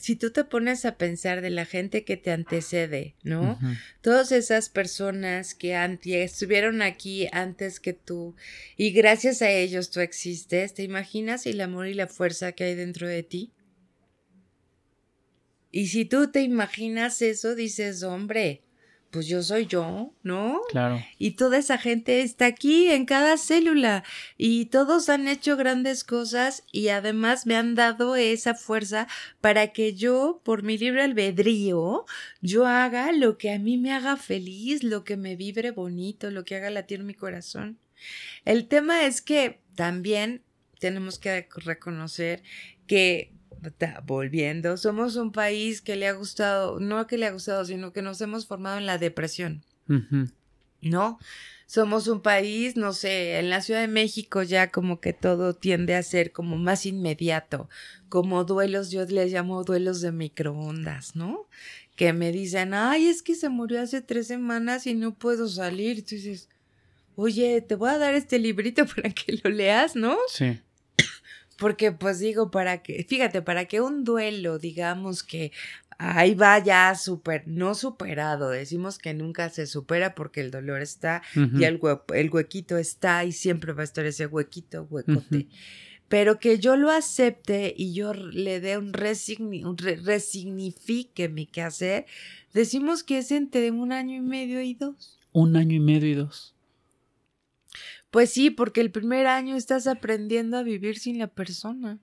si 0.01 0.15
tú 0.15 0.31
te 0.31 0.43
pones 0.43 0.85
a 0.85 0.97
pensar 0.97 1.41
de 1.41 1.49
la 1.49 1.65
gente 1.65 2.03
que 2.03 2.17
te 2.17 2.31
antecede, 2.31 3.15
¿no? 3.23 3.59
Todas 4.01 4.31
esas 4.31 4.69
personas 4.69 5.55
que 5.55 5.75
estuvieron 6.05 6.81
aquí 6.81 7.27
antes 7.31 7.79
que 7.79 7.93
tú 7.93 8.35
y 8.77 8.91
gracias 8.91 9.41
a 9.41 9.49
ellos 9.49 9.91
tú 9.91 9.99
existes, 9.99 10.73
¿te 10.73 10.83
imaginas 10.83 11.45
el 11.45 11.61
amor 11.61 11.87
y 11.87 11.93
la 11.93 12.07
fuerza 12.07 12.51
que 12.51 12.65
hay 12.65 12.75
dentro 12.75 13.07
de 13.07 13.23
ti? 13.23 13.51
Y 15.71 15.87
si 15.87 16.05
tú 16.05 16.31
te 16.31 16.41
imaginas 16.41 17.21
eso, 17.21 17.53
dices, 17.53 18.03
hombre, 18.03 18.63
pues 19.11 19.27
yo 19.27 19.41
soy 19.41 19.65
yo, 19.65 20.13
¿no? 20.23 20.61
Claro. 20.69 21.03
Y 21.17 21.31
toda 21.31 21.57
esa 21.57 21.77
gente 21.77 22.21
está 22.21 22.45
aquí 22.45 22.89
en 22.89 23.05
cada 23.05 23.37
célula 23.37 24.03
y 24.37 24.65
todos 24.65 25.09
han 25.09 25.27
hecho 25.27 25.57
grandes 25.57 26.03
cosas 26.03 26.63
y 26.71 26.89
además 26.89 27.45
me 27.45 27.55
han 27.55 27.75
dado 27.75 28.15
esa 28.15 28.53
fuerza 28.55 29.07
para 29.41 29.73
que 29.73 29.95
yo, 29.95 30.41
por 30.43 30.63
mi 30.63 30.77
libre 30.77 31.01
albedrío, 31.01 32.05
yo 32.41 32.67
haga 32.67 33.11
lo 33.11 33.37
que 33.37 33.51
a 33.51 33.59
mí 33.59 33.77
me 33.77 33.93
haga 33.93 34.17
feliz, 34.17 34.83
lo 34.83 35.03
que 35.03 35.17
me 35.17 35.35
vibre 35.35 35.71
bonito, 35.71 36.29
lo 36.29 36.45
que 36.45 36.55
haga 36.55 36.69
latir 36.69 37.03
mi 37.03 37.13
corazón. 37.13 37.79
El 38.45 38.67
tema 38.67 39.05
es 39.05 39.21
que 39.21 39.59
también 39.75 40.43
tenemos 40.79 41.19
que 41.19 41.47
reconocer 41.57 42.43
que 42.87 43.33
volviendo, 44.05 44.77
somos 44.77 45.15
un 45.15 45.31
país 45.31 45.81
que 45.81 45.95
le 45.95 46.07
ha 46.07 46.13
gustado, 46.13 46.79
no 46.79 47.07
que 47.07 47.17
le 47.17 47.25
ha 47.25 47.31
gustado, 47.31 47.65
sino 47.65 47.93
que 47.93 48.01
nos 48.01 48.21
hemos 48.21 48.45
formado 48.45 48.77
en 48.77 48.85
la 48.85 48.97
depresión. 48.97 49.63
¿no? 50.81 51.19
Somos 51.65 52.07
un 52.07 52.21
país, 52.21 52.75
no 52.75 52.93
sé, 52.93 53.37
en 53.37 53.49
la 53.49 53.61
Ciudad 53.61 53.81
de 53.81 53.87
México 53.87 54.41
ya 54.41 54.71
como 54.71 54.99
que 54.99 55.13
todo 55.13 55.53
tiende 55.53 55.95
a 55.95 56.03
ser 56.03 56.31
como 56.31 56.57
más 56.57 56.85
inmediato, 56.85 57.69
como 58.07 58.43
duelos, 58.43 58.89
yo 58.89 59.05
les 59.05 59.31
llamo 59.31 59.63
duelos 59.63 60.01
de 60.01 60.11
microondas, 60.11 61.15
¿no? 61.15 61.47
Que 61.95 62.11
me 62.13 62.31
dicen, 62.31 62.73
ay, 62.73 63.07
es 63.07 63.21
que 63.21 63.35
se 63.35 63.49
murió 63.49 63.81
hace 63.81 64.01
tres 64.01 64.27
semanas 64.27 64.87
y 64.87 64.95
no 64.95 65.13
puedo 65.13 65.47
salir. 65.47 66.03
Tú 66.03 66.15
dices, 66.15 66.49
oye, 67.15 67.61
te 67.61 67.75
voy 67.75 67.89
a 67.89 67.97
dar 67.97 68.15
este 68.15 68.39
librito 68.39 68.85
para 68.95 69.11
que 69.11 69.39
lo 69.43 69.49
leas, 69.51 69.95
¿no? 69.95 70.17
Sí. 70.29 70.59
Porque 71.59 71.91
pues 71.91 72.19
digo, 72.19 72.49
para 72.51 72.81
que, 72.81 73.03
fíjate, 73.03 73.41
para 73.41 73.65
que 73.65 73.81
un 73.81 74.03
duelo, 74.03 74.57
digamos 74.59 75.23
que 75.23 75.51
ahí 75.97 76.33
va 76.33 76.57
ya 76.59 76.95
super, 76.95 77.43
no 77.47 77.75
superado, 77.75 78.49
decimos 78.49 78.97
que 78.97 79.13
nunca 79.13 79.49
se 79.49 79.67
supera 79.67 80.15
porque 80.15 80.39
el 80.39 80.49
dolor 80.51 80.81
está 80.81 81.21
y 81.59 81.65
el, 81.65 81.79
hue- 81.81 82.01
el 82.15 82.29
huequito 82.29 82.77
está 82.77 83.25
y 83.25 83.33
siempre 83.33 83.73
va 83.73 83.81
a 83.81 83.83
estar 83.83 84.05
ese 84.05 84.25
huequito, 84.25 84.87
huecote. 84.89 85.47
Pero 86.07 86.39
que 86.39 86.57
yo 86.57 86.75
lo 86.77 86.89
acepte 86.89 87.73
y 87.77 87.93
yo 87.93 88.13
le 88.15 88.59
dé 88.61 88.77
un, 88.77 88.93
resigni- 88.93 89.63
un 89.65 89.77
re- 89.77 89.97
resignifique 89.97 91.29
mi 91.29 91.45
quehacer, 91.45 92.05
decimos 92.53 93.03
que 93.03 93.17
es 93.19 93.31
entre 93.31 93.69
un 93.71 93.91
año 93.91 94.15
y 94.15 94.21
medio 94.21 94.61
y 94.61 94.73
dos. 94.73 95.19
Un 95.33 95.55
año 95.55 95.75
y 95.75 95.79
medio 95.79 96.07
y 96.09 96.13
dos. 96.15 96.55
Pues 98.11 98.31
sí, 98.31 98.49
porque 98.49 98.81
el 98.81 98.91
primer 98.91 99.27
año 99.27 99.55
estás 99.55 99.87
aprendiendo 99.87 100.57
a 100.57 100.63
vivir 100.63 100.97
sin 100.97 101.19
la 101.19 101.27
persona. 101.27 101.99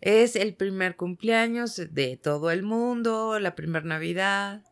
Es 0.00 0.36
el 0.36 0.54
primer 0.54 0.96
cumpleaños 0.96 1.76
de 1.76 2.16
todo 2.16 2.50
el 2.50 2.62
mundo, 2.62 3.38
la 3.40 3.54
primera 3.54 3.84
Navidad, 3.84 4.62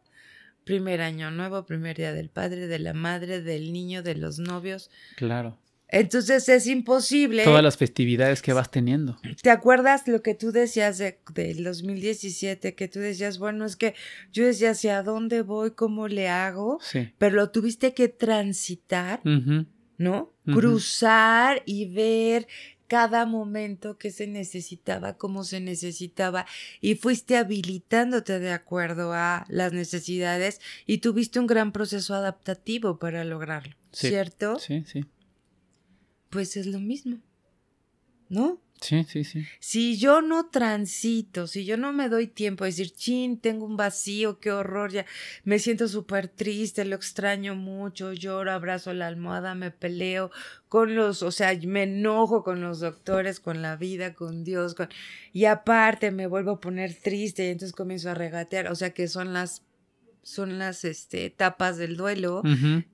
primer 0.64 1.01
año 1.01 1.31
nuevo, 1.31 1.64
primer 1.64 1.97
día 1.97 2.12
del 2.12 2.29
padre, 2.29 2.66
de 2.66 2.79
la 2.79 2.93
madre, 2.93 3.41
del 3.41 3.73
niño, 3.73 4.03
de 4.03 4.14
los 4.14 4.39
novios. 4.39 4.91
Claro. 5.16 5.59
Entonces 5.93 6.49
es 6.49 6.66
imposible. 6.66 7.45
Todas 7.45 7.62
las 7.62 7.76
festividades 7.76 8.43
que 8.43 8.53
vas 8.53 8.70
teniendo. 8.70 9.16
¿Te 9.43 9.51
acuerdas 9.51 10.09
lo 10.09 10.22
que 10.22 10.34
tú 10.34 10.51
decías 10.51 10.99
de, 10.99 11.18
del 11.34 11.62
2017? 11.62 12.74
Que 12.74 12.88
tú 12.88 12.99
decías, 12.99 13.38
bueno, 13.38 13.64
es 13.66 13.76
que 13.76 13.95
yo 14.32 14.45
decía 14.47 14.70
hacia 14.70 15.03
dónde 15.03 15.43
voy, 15.43 15.72
cómo 15.72 16.09
le 16.09 16.28
hago, 16.28 16.78
Sí. 16.82 17.12
pero 17.18 17.36
lo 17.36 17.51
tuviste 17.51 17.93
que 17.95 18.09
transitar. 18.09 19.20
¿no? 19.99 20.32
Cruzar 20.47 21.62
y 21.64 21.84
ver 21.86 22.49
cada 22.88 23.24
momento 23.24 23.97
que 23.99 24.11
se 24.11 24.26
necesitaba, 24.26 25.16
cómo 25.16 25.45
se 25.45 25.61
necesitaba, 25.61 26.45
y 26.80 26.95
fuiste 26.97 27.36
habilitándote 27.36 28.38
de 28.40 28.51
acuerdo 28.53 29.12
a 29.12 29.45
las 29.49 29.72
necesidades 29.72 30.61
y 30.86 30.99
tuviste 30.99 31.38
un 31.40 31.47
gran 31.47 31.72
proceso 31.72 32.14
adaptativo 32.14 32.99
para 32.99 33.24
lograrlo, 33.24 33.74
Sí. 33.93 34.09
¿cierto? 34.09 34.59
Sí, 34.59 34.84
sí. 34.86 35.05
Pues 36.33 36.57
es 36.57 36.64
lo 36.66 36.80
mismo, 36.80 37.18
¿no? 38.30 38.59
Sí, 38.80 39.05
sí, 39.05 39.22
sí. 39.22 39.45
Si 39.61 39.99
yo 39.99 40.22
no 40.22 40.47
transito, 40.47 41.47
si 41.47 41.66
yo 41.66 41.76
no 41.76 41.93
me 41.93 42.09
doy 42.09 42.26
tiempo 42.26 42.64
a 42.64 42.68
decir, 42.68 42.91
chin, 42.91 43.39
tengo 43.39 43.66
un 43.66 43.76
vacío, 43.76 44.41
qué 44.41 44.51
horror, 44.51 44.91
ya 44.91 45.05
me 45.45 45.59
siento 45.59 45.89
súper 45.89 46.28
triste, 46.28 46.87
lo 46.87 46.97
extraño 46.97 47.55
mucho, 47.55 48.14
lloro, 48.14 48.51
abrazo 48.51 48.95
la 48.95 49.09
almohada, 49.09 49.55
me 49.55 49.72
peleo 49.72 50.30
con 50.70 50.97
los, 50.97 51.22
o 51.22 51.30
sea, 51.30 51.53
me 51.66 51.83
enojo 51.83 52.43
con 52.43 52.62
los 52.62 52.80
doctores, 52.80 53.39
con 53.39 53.61
la 53.61 53.76
vida, 53.76 54.14
con 54.14 54.43
Dios, 54.43 54.74
con... 54.74 54.89
y 55.35 55.45
aparte 55.45 56.12
me 56.12 56.26
vuelvo 56.26 56.53
a 56.53 56.61
poner 56.61 56.95
triste 56.95 57.45
y 57.45 57.51
entonces 57.51 57.76
comienzo 57.76 58.09
a 58.09 58.14
regatear, 58.14 58.68
o 58.68 58.74
sea, 58.74 58.95
que 58.95 59.07
son 59.07 59.35
las, 59.35 59.61
son 60.25 60.59
las, 60.59 60.85
este, 60.85 61.25
etapas 61.27 61.77
del 61.79 61.97
duelo 61.97 62.43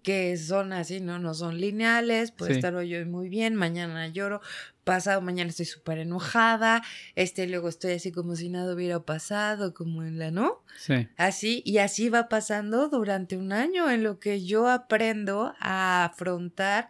que 0.03 0.37
son 0.39 0.73
así, 0.73 1.01
¿no? 1.01 1.19
No 1.19 1.35
son 1.35 1.61
lineales, 1.61 2.31
puede 2.33 2.53
Sí. 2.53 2.59
estar 2.59 2.75
hoy 2.75 2.95
hoy 2.95 3.05
muy 3.05 3.29
bien, 3.29 3.55
mañana 3.55 4.09
lloro, 4.09 4.41
pasado 4.85 5.21
mañana 5.21 5.51
estoy 5.51 5.67
súper 5.67 5.99
enojada, 5.99 6.83
este 7.15 7.47
luego 7.47 7.69
estoy 7.69 7.93
así 7.93 8.11
como 8.13 8.35
si 8.37 8.49
nada 8.49 8.75
hubiera 8.75 9.01
pasado, 9.01 9.75
como 9.75 10.03
en 10.05 10.19
la, 10.19 10.31
¿no? 10.31 10.63
Sí. 10.79 11.09
Así, 11.19 11.63
y 11.67 11.79
así 11.79 12.09
va 12.09 12.29
pasando 12.31 12.89
durante 12.89 13.37
un 13.37 13.53
año 13.53 13.91
en 13.91 14.03
lo 14.03 14.19
que 14.19 14.43
yo 14.45 14.69
aprendo 14.69 15.53
a 15.61 16.07
afrontar 16.07 16.89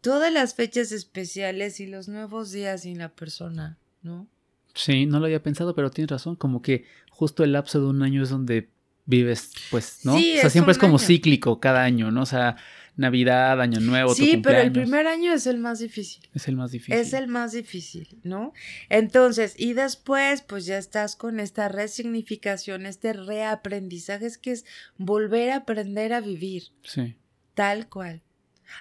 todas 0.00 0.32
las 0.32 0.54
fechas 0.54 0.92
especiales 0.92 1.80
y 1.80 1.86
los 1.86 2.08
nuevos 2.08 2.52
días 2.52 2.82
sin 2.82 2.98
la 2.98 3.10
persona, 3.10 3.76
¿no? 4.02 4.26
Sí, 4.74 5.06
no 5.06 5.20
lo 5.20 5.26
había 5.26 5.42
pensado, 5.42 5.74
pero 5.74 5.90
tienes 5.90 6.10
razón. 6.10 6.34
Como 6.36 6.60
que 6.62 6.84
justo 7.10 7.44
el 7.44 7.52
lapso 7.52 7.80
de 7.80 7.86
un 7.86 8.02
año 8.02 8.22
es 8.22 8.30
donde 8.30 8.68
vives, 9.06 9.50
pues, 9.70 10.00
¿no? 10.04 10.16
Sí, 10.18 10.36
o 10.38 10.40
sea, 10.40 10.50
siempre 10.50 10.72
es 10.72 10.78
como 10.78 10.96
año. 10.96 11.06
cíclico 11.06 11.60
cada 11.60 11.82
año, 11.82 12.10
¿no? 12.10 12.22
O 12.22 12.26
sea, 12.26 12.56
Navidad, 12.96 13.60
Año 13.60 13.80
Nuevo, 13.80 14.14
tu 14.14 14.22
Sí, 14.22 14.36
pero 14.36 14.60
el 14.60 14.70
primer 14.70 15.08
año 15.08 15.32
es 15.32 15.48
el 15.48 15.58
más 15.58 15.80
difícil. 15.80 16.28
Es 16.32 16.46
el 16.46 16.54
más 16.56 16.70
difícil. 16.70 16.94
Es 16.94 17.12
el 17.12 17.26
más 17.26 17.50
difícil, 17.52 18.18
¿no? 18.22 18.52
Entonces, 18.88 19.54
y 19.58 19.72
después, 19.72 20.42
pues 20.42 20.64
ya 20.64 20.78
estás 20.78 21.16
con 21.16 21.40
esta 21.40 21.68
resignificación, 21.68 22.86
este 22.86 23.12
reaprendizaje, 23.12 24.26
es 24.26 24.38
que 24.38 24.52
es 24.52 24.64
volver 24.96 25.50
a 25.50 25.56
aprender 25.56 26.12
a 26.12 26.20
vivir, 26.20 26.68
Sí. 26.84 27.16
tal 27.54 27.88
cual. 27.88 28.22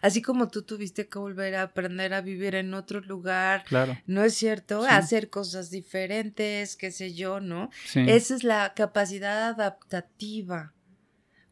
Así 0.01 0.21
como 0.21 0.47
tú 0.47 0.63
tuviste 0.63 1.07
que 1.07 1.19
volver 1.19 1.55
a 1.55 1.63
aprender 1.63 2.13
a 2.13 2.21
vivir 2.21 2.55
en 2.55 2.73
otro 2.73 3.01
lugar, 3.01 3.63
Claro. 3.65 3.97
¿no 4.05 4.23
es 4.23 4.33
cierto? 4.35 4.81
Sí. 4.83 4.87
Hacer 4.89 5.29
cosas 5.29 5.69
diferentes, 5.69 6.75
qué 6.75 6.91
sé 6.91 7.13
yo, 7.13 7.39
¿no? 7.39 7.69
Sí. 7.85 8.03
Esa 8.07 8.35
es 8.35 8.43
la 8.43 8.73
capacidad 8.75 9.49
adaptativa. 9.49 10.73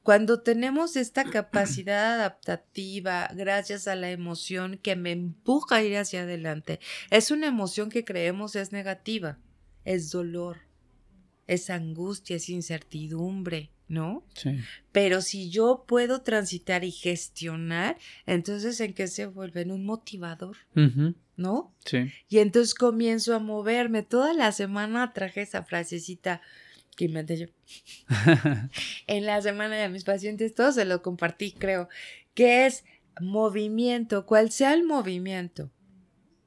Cuando 0.03 0.41
tenemos 0.41 0.95
esta 0.95 1.23
capacidad 1.25 2.15
adaptativa 2.15 3.29
gracias 3.35 3.87
a 3.87 3.95
la 3.95 4.09
emoción 4.09 4.79
que 4.81 4.95
me 4.95 5.11
empuja 5.11 5.75
a 5.75 5.83
ir 5.83 5.95
hacia 5.97 6.23
adelante, 6.23 6.79
es 7.11 7.29
una 7.29 7.45
emoción 7.47 7.89
que 7.89 8.03
creemos 8.03 8.55
es 8.55 8.71
negativa, 8.71 9.37
es 9.85 10.09
dolor, 10.09 10.57
es 11.45 11.69
angustia, 11.69 12.37
es 12.37 12.49
incertidumbre, 12.49 13.71
¿no? 13.91 14.23
Sí. 14.33 14.57
Pero 14.93 15.21
si 15.21 15.49
yo 15.49 15.83
puedo 15.85 16.21
transitar 16.21 16.85
y 16.85 16.91
gestionar, 16.91 17.97
entonces 18.25 18.79
en 18.79 18.93
qué 18.93 19.07
se 19.07 19.25
vuelve 19.25 19.61
en 19.61 19.71
un 19.71 19.85
motivador. 19.85 20.55
¿no? 21.35 21.75
Sí. 21.85 22.11
Y 22.29 22.37
entonces 22.37 22.73
comienzo 22.73 23.35
a 23.35 23.39
moverme. 23.39 24.01
Toda 24.01 24.33
la 24.33 24.53
semana 24.53 25.11
traje 25.11 25.41
esa 25.41 25.63
frasecita 25.63 26.41
que 26.95 27.05
inventé 27.05 27.37
yo. 27.37 27.47
en 29.07 29.25
la 29.25 29.41
semana 29.41 29.75
de 29.75 29.89
mis 29.89 30.05
pacientes, 30.05 30.55
todo 30.55 30.71
se 30.71 30.85
lo 30.85 31.01
compartí, 31.01 31.51
creo, 31.51 31.89
que 32.33 32.65
es 32.65 32.85
movimiento, 33.19 34.25
cual 34.25 34.51
sea 34.51 34.73
el 34.73 34.85
movimiento, 34.85 35.69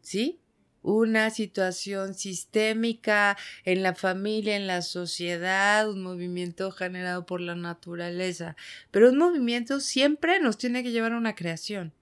¿sí? 0.00 0.40
Una 0.86 1.30
situación 1.30 2.12
sistémica 2.12 3.38
en 3.64 3.82
la 3.82 3.94
familia, 3.94 4.54
en 4.54 4.66
la 4.66 4.82
sociedad, 4.82 5.88
un 5.88 6.02
movimiento 6.02 6.70
generado 6.72 7.24
por 7.24 7.40
la 7.40 7.54
naturaleza, 7.54 8.54
pero 8.90 9.08
un 9.08 9.16
movimiento 9.16 9.80
siempre 9.80 10.40
nos 10.40 10.58
tiene 10.58 10.82
que 10.82 10.90
llevar 10.90 11.14
a 11.14 11.16
una 11.16 11.34
creación, 11.34 11.94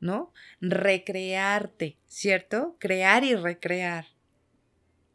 ¿no? 0.00 0.34
Recrearte, 0.60 1.96
¿cierto? 2.06 2.76
Crear 2.78 3.24
y 3.24 3.36
recrear, 3.36 4.08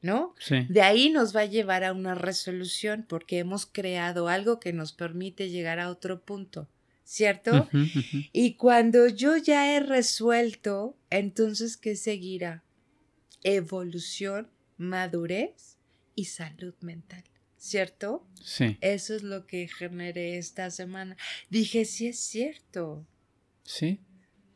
¿no? 0.02 0.34
Sí. 0.40 0.66
De 0.68 0.82
ahí 0.82 1.12
nos 1.12 1.36
va 1.36 1.42
a 1.42 1.46
llevar 1.46 1.84
a 1.84 1.94
una 1.94 2.16
resolución 2.16 3.06
porque 3.08 3.38
hemos 3.38 3.68
creado 3.68 4.30
algo 4.30 4.60
que 4.60 4.74
nos 4.74 4.94
permite 4.94 5.52
llegar 5.52 5.80
a 5.80 5.92
otro 5.92 6.22
punto, 6.22 6.68
¿cierto? 7.04 7.70
Y 8.34 8.56
cuando 8.56 9.08
yo 9.08 9.38
ya 9.38 9.76
he 9.76 9.80
resuelto, 9.80 10.98
entonces, 11.12 11.78
¿qué 11.78 11.96
seguirá? 11.96 12.64
Evolución 13.44 14.50
madurez 14.78 15.78
y 16.16 16.26
salud 16.26 16.74
mental. 16.82 17.24
¿Cierto? 17.58 18.26
Sí. 18.42 18.78
Eso 18.80 19.14
es 19.16 19.24
lo 19.24 19.46
que 19.46 19.68
generé 19.68 20.38
esta 20.38 20.72
semana. 20.72 21.18
Dije, 21.50 21.84
sí 21.84 22.08
es 22.08 22.20
cierto. 22.20 23.06
Sí. 23.64 24.00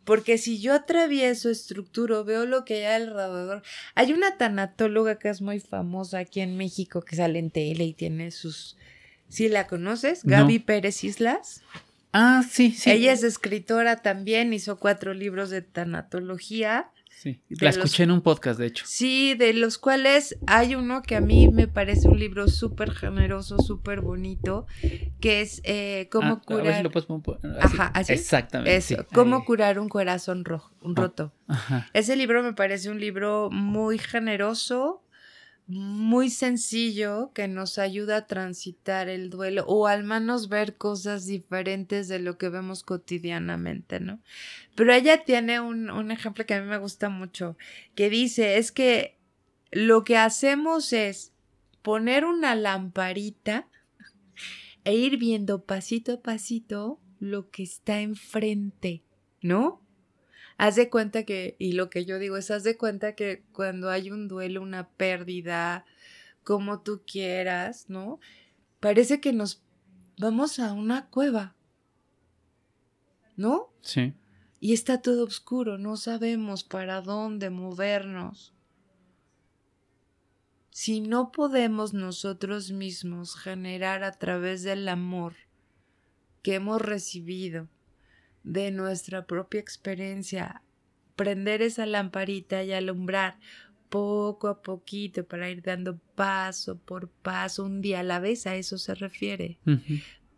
Porque 0.05 0.37
si 0.37 0.59
yo 0.59 0.73
atravieso, 0.73 1.49
estructuro, 1.49 2.23
veo 2.23 2.45
lo 2.45 2.65
que 2.65 2.85
hay 2.85 3.01
alrededor. 3.03 3.61
Hay 3.95 4.11
una 4.13 4.37
tanatóloga 4.37 5.19
que 5.19 5.29
es 5.29 5.41
muy 5.41 5.59
famosa 5.59 6.19
aquí 6.19 6.41
en 6.41 6.57
México 6.57 7.01
que 7.01 7.15
sale 7.15 7.39
en 7.39 7.51
tele 7.51 7.85
y 7.85 7.93
tiene 7.93 8.31
sus. 8.31 8.77
¿Sí 9.29 9.49
la 9.49 9.67
conoces? 9.67 10.25
No. 10.25 10.37
Gaby 10.37 10.59
Pérez 10.59 11.03
Islas. 11.03 11.61
Ah, 12.11 12.43
sí, 12.49 12.71
sí. 12.71 12.91
Ella 12.91 13.13
es 13.13 13.23
escritora 13.23 13.97
también, 14.01 14.53
hizo 14.53 14.77
cuatro 14.77 15.13
libros 15.13 15.49
de 15.49 15.61
tanatología. 15.61 16.91
Sí. 17.15 17.41
La 17.49 17.67
los- 17.69 17.77
escuché 17.77 18.03
en 18.03 18.11
un 18.11 18.21
podcast, 18.21 18.59
de 18.59 18.65
hecho. 18.67 18.83
Sí, 18.87 19.33
de 19.35 19.53
los 19.53 19.77
cuales 19.77 20.37
hay 20.47 20.75
uno 20.75 21.01
que 21.03 21.15
a 21.15 21.21
mí 21.21 21.47
me 21.47 21.67
parece 21.67 22.07
un 22.09 22.19
libro 22.19 22.47
súper 22.49 22.91
generoso, 22.91 23.57
súper 23.59 24.01
bonito, 24.01 24.65
que 25.21 25.41
es 25.41 25.61
eh, 25.63 26.09
Cómo 26.11 26.27
Ah, 26.27 26.29
a 26.31 26.33
ver 26.35 26.41
si 26.41 26.45
curar. 26.69 26.83
lo 26.83 26.91
puedes 26.91 27.05
poner 27.07 27.21
así. 27.61 27.75
Ajá, 27.75 27.87
¿así? 27.93 28.13
Exactamente. 28.13 28.75
Eso, 28.75 28.95
sí. 28.97 29.07
Cómo 29.13 29.45
curar 29.45 29.79
un 29.79 29.87
corazón 29.89 30.43
rojo, 30.43 30.73
un 30.81 30.93
Ah. 30.97 31.01
roto. 31.01 31.33
Ajá. 31.47 31.87
Ese 31.93 32.15
libro 32.15 32.41
me 32.43 32.53
parece 32.53 32.89
un 32.89 32.99
libro 32.99 33.49
muy 33.51 33.97
generoso, 33.99 35.02
muy 35.67 36.29
sencillo, 36.29 37.31
que 37.33 37.47
nos 37.47 37.77
ayuda 37.77 38.17
a 38.17 38.27
transitar 38.27 39.07
el 39.09 39.29
duelo 39.29 39.63
o 39.67 39.87
al 39.87 40.03
menos 40.03 40.49
ver 40.49 40.75
cosas 40.77 41.25
diferentes 41.25 42.07
de 42.07 42.19
lo 42.19 42.37
que 42.37 42.49
vemos 42.49 42.83
cotidianamente, 42.83 43.99
¿no? 43.99 44.19
Pero 44.75 44.93
ella 44.93 45.23
tiene 45.23 45.59
un, 45.59 45.89
un 45.89 46.11
ejemplo 46.11 46.45
que 46.45 46.55
a 46.55 46.61
mí 46.61 46.67
me 46.67 46.77
gusta 46.77 47.09
mucho, 47.09 47.57
que 47.95 48.09
dice, 48.09 48.57
es 48.57 48.71
que 48.71 49.17
lo 49.71 50.03
que 50.03 50.17
hacemos 50.17 50.93
es 50.93 51.31
poner 51.81 52.25
una 52.25 52.55
lamparita 52.55 53.67
e 54.83 54.95
ir 54.95 55.17
viendo 55.17 55.63
pasito 55.63 56.13
a 56.13 56.21
pasito 56.21 56.99
lo 57.19 57.49
que 57.49 57.63
está 57.63 58.01
enfrente, 58.01 59.03
¿no? 59.41 59.82
Haz 60.63 60.77
de 60.77 60.89
cuenta 60.89 61.25
que, 61.25 61.57
y 61.59 61.73
lo 61.73 61.89
que 61.89 62.05
yo 62.05 62.19
digo 62.19 62.37
es, 62.37 62.49
haz 62.49 62.63
de 62.63 62.77
cuenta 62.77 63.15
que 63.15 63.43
cuando 63.51 63.89
hay 63.89 64.11
un 64.11 64.29
duelo, 64.29 64.61
una 64.61 64.87
pérdida, 64.87 65.83
como 66.45 66.79
tú 66.79 67.01
quieras, 67.05 67.89
¿no? 67.89 68.21
Parece 68.79 69.19
que 69.19 69.33
nos 69.33 69.61
vamos 70.17 70.59
a 70.59 70.71
una 70.71 71.09
cueva, 71.09 71.57
¿no? 73.35 73.73
Sí. 73.81 74.13
Y 74.61 74.71
está 74.71 75.01
todo 75.01 75.25
oscuro, 75.25 75.77
no 75.77 75.97
sabemos 75.97 76.63
para 76.63 77.01
dónde 77.01 77.49
movernos. 77.49 78.53
Si 80.69 81.01
no 81.01 81.33
podemos 81.33 81.93
nosotros 81.93 82.71
mismos 82.71 83.35
generar 83.35 84.05
a 84.05 84.13
través 84.13 84.63
del 84.63 84.87
amor 84.87 85.33
que 86.41 86.55
hemos 86.55 86.81
recibido 86.81 87.67
de 88.43 88.71
nuestra 88.71 89.25
propia 89.25 89.59
experiencia, 89.59 90.61
prender 91.15 91.61
esa 91.61 91.85
lamparita 91.85 92.63
y 92.63 92.73
alumbrar 92.73 93.39
poco 93.89 94.47
a 94.47 94.61
poquito 94.61 95.23
para 95.25 95.49
ir 95.49 95.61
dando 95.61 95.99
paso 96.15 96.77
por 96.79 97.09
paso, 97.09 97.63
un 97.63 97.81
día 97.81 97.99
a 97.99 98.03
la 98.03 98.19
vez, 98.19 98.47
a 98.47 98.55
eso 98.55 98.77
se 98.77 98.95
refiere 98.95 99.59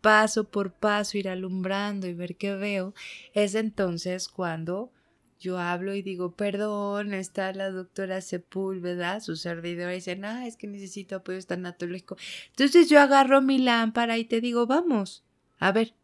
paso 0.06 0.44
por 0.44 0.72
paso 0.72 1.18
ir 1.18 1.28
alumbrando 1.28 2.06
y 2.06 2.14
ver 2.14 2.36
qué 2.36 2.54
veo, 2.54 2.94
es 3.34 3.56
entonces 3.56 4.28
cuando 4.28 4.92
yo 5.40 5.58
hablo 5.58 5.96
y 5.96 6.02
digo, 6.02 6.36
perdón, 6.36 7.12
está 7.12 7.52
la 7.52 7.72
doctora 7.72 8.20
Sepúlveda, 8.20 9.18
su 9.18 9.34
servidora, 9.34 9.92
y 9.92 9.96
dicen, 9.96 10.24
ah, 10.24 10.46
es 10.46 10.56
que 10.56 10.68
necesito 10.68 11.16
apoyo 11.16 11.42
tanatológico. 11.42 12.16
Entonces 12.50 12.88
yo 12.88 13.00
agarro 13.00 13.42
mi 13.42 13.58
lámpara 13.58 14.16
y 14.16 14.24
te 14.24 14.40
digo, 14.40 14.68
vamos, 14.68 15.24
a 15.58 15.72
ver, 15.72 15.94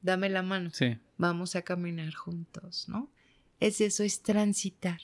dame 0.00 0.30
la 0.30 0.42
mano, 0.42 0.70
Sí. 0.72 0.96
Vamos 1.22 1.54
a 1.54 1.62
caminar 1.62 2.12
juntos, 2.12 2.88
¿no? 2.88 3.08
Es 3.60 3.80
eso, 3.80 4.02
es 4.02 4.22
transitar, 4.22 5.00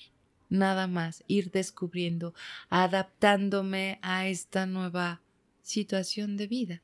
nada 0.50 0.88
más, 0.88 1.22
ir 1.28 1.52
descubriendo, 1.52 2.34
adaptándome 2.70 4.00
a 4.02 4.26
esta 4.26 4.66
nueva 4.66 5.22
situación 5.62 6.36
de 6.36 6.46
vida. 6.48 6.82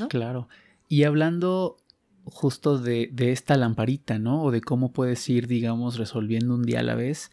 ¿no? 0.00 0.08
Claro. 0.08 0.48
Y 0.88 1.04
hablando 1.04 1.76
justo 2.24 2.78
de, 2.78 3.10
de 3.12 3.32
esta 3.32 3.56
lamparita, 3.58 4.18
¿no? 4.18 4.42
O 4.42 4.50
de 4.50 4.62
cómo 4.62 4.92
puedes 4.92 5.28
ir, 5.28 5.46
digamos, 5.46 5.98
resolviendo 5.98 6.54
un 6.54 6.62
día 6.62 6.80
a 6.80 6.84
la 6.84 6.94
vez. 6.94 7.30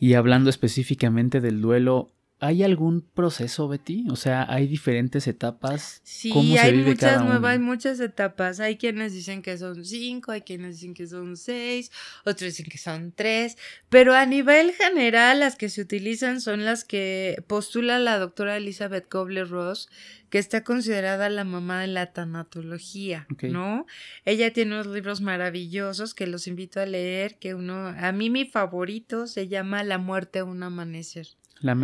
Y 0.00 0.14
hablando 0.14 0.50
específicamente 0.50 1.40
del 1.40 1.60
duelo, 1.60 2.10
¿hay 2.44 2.62
algún 2.62 3.00
proceso, 3.00 3.68
Betty? 3.68 4.04
O 4.10 4.16
sea, 4.16 4.46
¿hay 4.48 4.66
diferentes 4.66 5.26
etapas? 5.26 6.02
Sí, 6.04 6.28
¿Cómo 6.28 6.54
se 6.54 6.60
hay 6.60 6.72
vive 6.72 6.90
muchas 6.90 7.12
cada 7.12 7.24
nuevas, 7.24 7.52
hay 7.52 7.58
muchas 7.58 8.00
etapas. 8.00 8.60
Hay 8.60 8.76
quienes 8.76 9.14
dicen 9.14 9.40
que 9.40 9.56
son 9.56 9.82
cinco, 9.84 10.30
hay 10.30 10.42
quienes 10.42 10.76
dicen 10.76 10.92
que 10.92 11.06
son 11.06 11.38
seis, 11.38 11.90
otros 12.24 12.50
dicen 12.50 12.66
que 12.66 12.76
son 12.76 13.12
tres. 13.12 13.56
Pero 13.88 14.14
a 14.14 14.26
nivel 14.26 14.72
general, 14.72 15.40
las 15.40 15.56
que 15.56 15.70
se 15.70 15.80
utilizan 15.80 16.42
son 16.42 16.66
las 16.66 16.84
que 16.84 17.42
postula 17.46 17.98
la 17.98 18.18
doctora 18.18 18.58
Elizabeth 18.58 19.08
Kobler-Ross, 19.08 19.88
que 20.28 20.38
está 20.38 20.64
considerada 20.64 21.30
la 21.30 21.44
mamá 21.44 21.80
de 21.80 21.86
la 21.86 22.12
tanatología. 22.12 23.26
¿no? 23.42 23.86
Ella 24.26 24.52
tiene 24.52 24.74
unos 24.74 24.88
libros 24.88 25.22
maravillosos 25.22 26.12
que 26.12 26.26
los 26.26 26.46
invito 26.46 26.80
a 26.80 26.86
leer, 26.86 27.38
que 27.38 27.54
uno, 27.54 27.88
a 27.88 28.12
mí 28.12 28.28
mi 28.28 28.44
favorito 28.44 29.26
se 29.26 29.48
llama 29.48 29.82
La 29.82 29.96
muerte 29.96 30.40
a 30.40 30.44
un 30.44 30.62
amanecer. 30.62 31.28
La, 31.60 31.74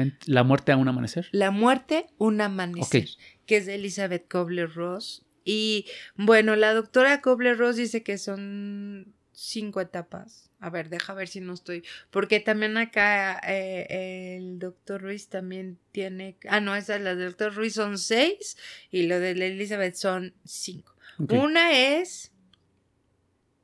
muerte 0.43 0.73
a 0.73 0.77
un 0.77 0.89
amanecer. 0.89 1.29
La 1.33 1.51
muerte, 1.51 2.07
un 2.19 2.41
amanecer, 2.41 3.09
que 3.47 3.57
es 3.59 3.67
de 3.67 3.77
Elizabeth 3.77 4.29
Kobler-Ross. 4.29 5.25
Y 5.45 5.87
bueno, 6.17 6.55
la 6.57 6.75
doctora 6.75 7.23
Kobler-Ross 7.23 7.77
dice 7.77 8.03
que 8.03 8.19
son 8.19 9.15
cinco 9.33 9.81
etapas. 9.81 10.51
A 10.61 10.69
ver, 10.69 10.91
deja 10.91 11.15
ver 11.15 11.29
si 11.29 11.41
no 11.41 11.55
estoy. 11.55 11.83
Porque 12.11 12.41
también 12.41 12.77
acá 12.77 13.41
eh, 13.47 14.37
el 14.37 14.59
doctor 14.59 15.01
Ruiz 15.01 15.29
también 15.29 15.79
tiene. 15.93 16.37
Ah, 16.47 16.61
no, 16.61 16.77
esas 16.77 17.01
las 17.01 17.17
del 17.17 17.29
doctor 17.29 17.55
Ruiz 17.55 17.73
son 17.73 17.97
seis 17.97 18.59
y 18.91 19.05
lo 19.05 19.19
de 19.19 19.35
la 19.35 19.47
Elizabeth 19.47 19.95
son 19.95 20.35
cinco. 20.45 20.95
Una 21.19 21.73
es 21.73 22.33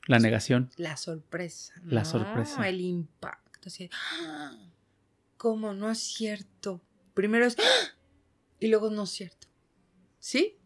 La 0.06 0.18
negación. 0.18 0.70
la 0.76 0.96
sorpresa. 0.96 1.74
La 1.84 2.02
¿no? 2.02 2.10
sorpresa. 2.10 2.66
El 2.66 2.80
impacto. 2.80 3.68
Así, 3.68 3.90
¡ah! 3.92 4.56
¿Cómo? 5.36 5.74
No 5.74 5.90
es 5.90 5.98
cierto. 5.98 6.80
Primero 7.14 7.46
es. 7.46 7.56
¡ah! 7.58 7.96
Y 8.58 8.68
luego 8.68 8.90
no 8.90 9.04
es 9.04 9.10
cierto. 9.10 9.48
¿Sí? 10.18 10.56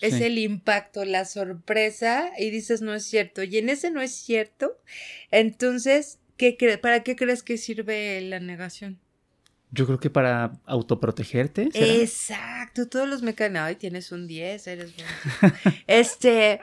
Es 0.00 0.14
el 0.14 0.38
impacto, 0.38 1.04
la 1.04 1.26
sorpresa, 1.26 2.30
y 2.38 2.50
dices 2.50 2.80
no 2.80 2.94
es 2.94 3.04
cierto. 3.04 3.42
Y 3.42 3.58
en 3.58 3.68
ese 3.68 3.90
no 3.90 4.00
es 4.00 4.12
cierto, 4.12 4.78
entonces, 5.30 6.20
¿qué 6.38 6.56
¿para 6.80 7.02
qué 7.02 7.16
crees 7.16 7.42
que 7.42 7.58
sirve 7.58 8.20
la 8.22 8.40
negación? 8.40 8.98
Yo 9.72 9.86
creo 9.86 10.00
que 10.00 10.10
para 10.10 10.52
autoprotegerte. 10.64 11.70
¿será? 11.70 11.86
Exacto, 11.86 12.88
todos 12.88 13.08
los 13.08 13.22
mecanismos. 13.22 13.68
Ay, 13.68 13.76
tienes 13.76 14.10
un 14.10 14.26
10, 14.26 14.66
eres 14.66 14.94
bueno. 14.96 15.54
este, 15.86 16.60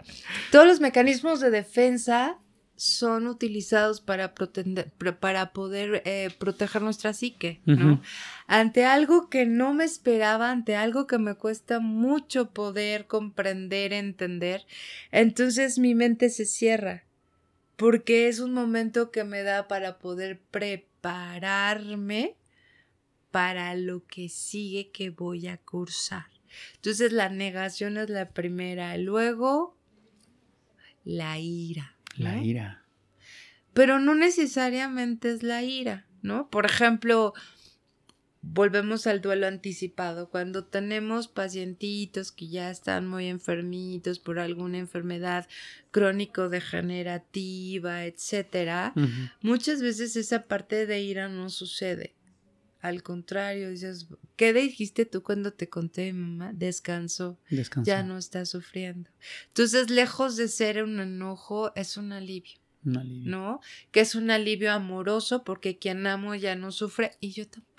todos 0.51 0.65
los 0.65 0.79
mecanismos 0.79 1.39
de 1.39 1.51
defensa 1.51 2.39
son 2.77 3.25
utilizados 3.25 4.01
para, 4.01 4.35
para 5.19 5.51
poder 5.51 6.03
eh, 6.05 6.29
proteger 6.37 6.83
nuestra 6.83 7.11
psique, 7.11 7.59
¿no? 7.65 7.99
Ante 8.45 8.85
algo 8.85 9.29
que 9.29 9.47
no 9.47 9.73
me 9.73 9.83
esperaba, 9.83 10.51
ante 10.51 10.75
algo 10.75 11.07
que 11.07 11.17
me 11.17 11.33
cuesta 11.33 11.79
mucho 11.79 12.51
poder 12.51 13.07
comprender, 13.07 13.93
entender, 13.93 14.65
entonces 15.11 15.79
mi 15.79 15.95
mente 15.95 16.29
se 16.29 16.45
cierra, 16.45 17.03
porque 17.77 18.27
es 18.27 18.39
un 18.39 18.53
momento 18.53 19.09
que 19.09 19.23
me 19.23 19.41
da 19.41 19.67
para 19.67 19.97
poder 19.97 20.39
prepararme 20.51 22.35
para 23.31 23.73
lo 23.73 24.05
que 24.05 24.29
sigue 24.29 24.91
que 24.91 25.09
voy 25.09 25.47
a 25.47 25.57
cursar. 25.57 26.27
Entonces 26.75 27.11
la 27.11 27.29
negación 27.29 27.97
es 27.97 28.11
la 28.11 28.29
primera, 28.29 28.95
luego 28.97 29.75
la 31.03 31.39
ira. 31.39 31.96
La 32.17 32.35
¿no? 32.35 32.43
ira. 32.43 32.83
pero 33.73 33.99
no 33.99 34.15
necesariamente 34.15 35.31
es 35.31 35.43
la 35.43 35.63
ira, 35.63 36.05
¿no? 36.21 36.49
Por 36.49 36.65
ejemplo, 36.65 37.33
volvemos 38.41 39.07
al 39.07 39.21
duelo 39.21 39.47
anticipado, 39.47 40.29
cuando 40.29 40.65
tenemos 40.65 41.27
pacientitos 41.27 42.31
que 42.31 42.47
ya 42.47 42.71
están 42.71 43.07
muy 43.07 43.27
enfermitos 43.27 44.19
por 44.19 44.39
alguna 44.39 44.77
enfermedad 44.77 45.47
crónico-degenerativa, 45.91 48.05
etcétera, 48.05 48.93
muchas 49.41 49.81
veces 49.81 50.15
esa 50.15 50.43
parte 50.43 50.85
de 50.85 51.01
ira 51.01 51.27
no 51.29 51.49
sucede. 51.49 52.13
Al 52.79 53.01
contrario, 53.03 53.69
dices, 53.69 54.07
¿qué 54.35 54.53
dijiste 54.53 55.05
tú 55.05 55.23
cuando 55.23 55.51
te 55.51 55.67
conté, 55.67 56.13
mamá? 56.13 56.51
Descansó 56.53 57.39
Descansa. 57.49 57.89
ya 57.89 58.03
no 58.03 58.17
está 58.17 58.45
sufriendo. 58.45 59.09
Entonces, 59.47 59.89
lejos 59.89 60.35
de 60.37 60.47
ser 60.47 60.83
un 60.83 60.99
enojo, 60.99 61.73
es 61.75 61.97
un 61.97 62.11
alivio, 62.13 62.59
Un 62.85 62.97
alivio. 62.97 63.29
¿no? 63.31 63.59
Que 63.91 64.01
es 64.01 64.13
un 64.15 64.29
alivio 64.29 64.71
amoroso 64.71 65.43
porque 65.43 65.77
quien 65.79 66.05
amo 66.07 66.35
ya 66.35 66.55
no 66.55 66.71
sufre 66.71 67.13
y 67.19 67.31
yo 67.31 67.47
tampoco. 67.47 67.76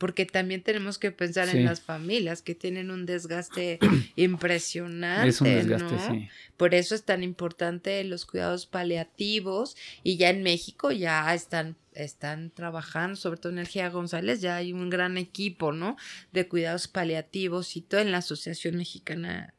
Porque 0.00 0.24
también 0.24 0.62
tenemos 0.62 0.98
que 0.98 1.12
pensar 1.12 1.50
en 1.50 1.66
las 1.66 1.82
familias 1.82 2.40
que 2.40 2.54
tienen 2.54 2.90
un 2.90 3.04
desgaste 3.04 3.78
impresionante. 4.16 5.28
Es 5.28 5.42
un 5.42 5.48
desgaste, 5.48 5.98
sí. 6.08 6.28
Por 6.56 6.74
eso 6.74 6.94
es 6.94 7.04
tan 7.04 7.22
importante 7.22 8.02
los 8.04 8.24
cuidados 8.24 8.64
paliativos 8.64 9.76
y 10.02 10.16
ya 10.16 10.30
en 10.30 10.42
México 10.42 10.90
ya 10.90 11.32
están 11.34 11.76
están 11.92 12.50
trabajando, 12.50 13.16
sobre 13.16 13.40
todo 13.40 13.52
Energía 13.52 13.90
González, 13.90 14.40
ya 14.40 14.56
hay 14.56 14.72
un 14.72 14.88
gran 14.88 15.18
equipo, 15.18 15.72
¿no? 15.72 15.98
De 16.32 16.48
cuidados 16.48 16.88
paliativos 16.88 17.76
y 17.76 17.82
todo 17.82 18.00
en 18.00 18.10
la 18.10 18.18
Asociación 18.18 18.76
Mexicana, 18.76 19.52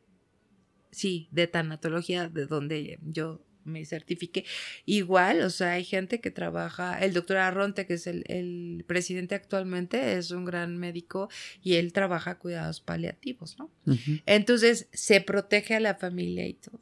sí, 0.90 1.28
de 1.30 1.46
tanatología, 1.46 2.30
de 2.30 2.48
donde 2.48 2.98
yo 3.04 3.42
me 3.64 3.86
certifique. 3.86 4.46
Igual, 4.86 5.42
o 5.42 5.50
sea, 5.50 5.72
hay 5.72 5.84
gente 5.84 6.20
que 6.20 6.32
trabaja, 6.32 7.00
el 7.00 7.14
doctor 7.14 7.38
Arronte, 7.38 7.86
que 7.86 7.96
es 7.96 8.08
el, 8.08 8.84
presidente 8.88 9.36
actualmente, 9.36 10.18
es 10.18 10.32
un 10.32 10.46
gran 10.46 10.78
médico 10.78 11.30
y 11.62 11.76
él 11.76 11.94
trabaja 11.94 12.38
cuidados 12.38 12.82
paliativos, 12.82 13.58
¿no? 13.58 13.72
Entonces, 14.26 14.88
se 14.92 15.22
protege 15.22 15.76
a 15.76 15.80
la 15.80 15.96
familia 15.96 16.48
y 16.48 16.54
todo. 16.54 16.82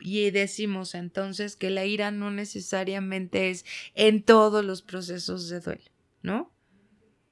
Y 0.00 0.30
decimos 0.30 0.94
entonces 0.94 1.54
que 1.54 1.70
la 1.70 1.84
ira 1.84 2.10
no 2.10 2.30
necesariamente 2.30 3.50
es 3.50 3.64
en 3.94 4.22
todos 4.22 4.64
los 4.64 4.82
procesos 4.82 5.48
de 5.48 5.60
duelo, 5.60 5.90
¿no? 6.22 6.52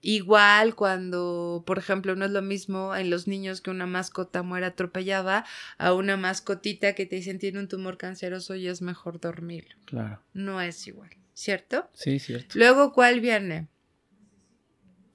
Igual 0.03 0.75
cuando, 0.75 1.63
por 1.67 1.79
ejemplo, 1.79 2.17
no 2.17 2.25
es 2.25 2.31
lo 2.31 2.41
mismo 2.41 2.97
en 2.97 3.11
los 3.11 3.29
niños 3.29 3.61
que 3.61 3.71
una 3.71 3.87
mascota 3.87 4.43
muera 4.43 4.69
atropellada 4.69 5.45
a 5.77 5.93
una 5.93 6.17
mascotita 6.17 6.95
que 6.95 7.05
te 7.05 7.17
dicen 7.17 7.39
tiene 7.39 7.59
un 7.59 7.69
tumor 7.69 7.99
canceroso 7.99 8.55
y 8.55 8.67
es 8.67 8.81
mejor 8.81 9.21
dormirlo. 9.21 9.77
Claro. 9.85 10.23
No 10.33 10.61
es 10.61 10.87
igual, 10.87 11.11
¿cierto? 11.35 11.91
Sí, 11.93 12.19
cierto. 12.19 12.59
Luego, 12.59 12.93
¿cuál 12.93 13.21
viene? 13.21 13.69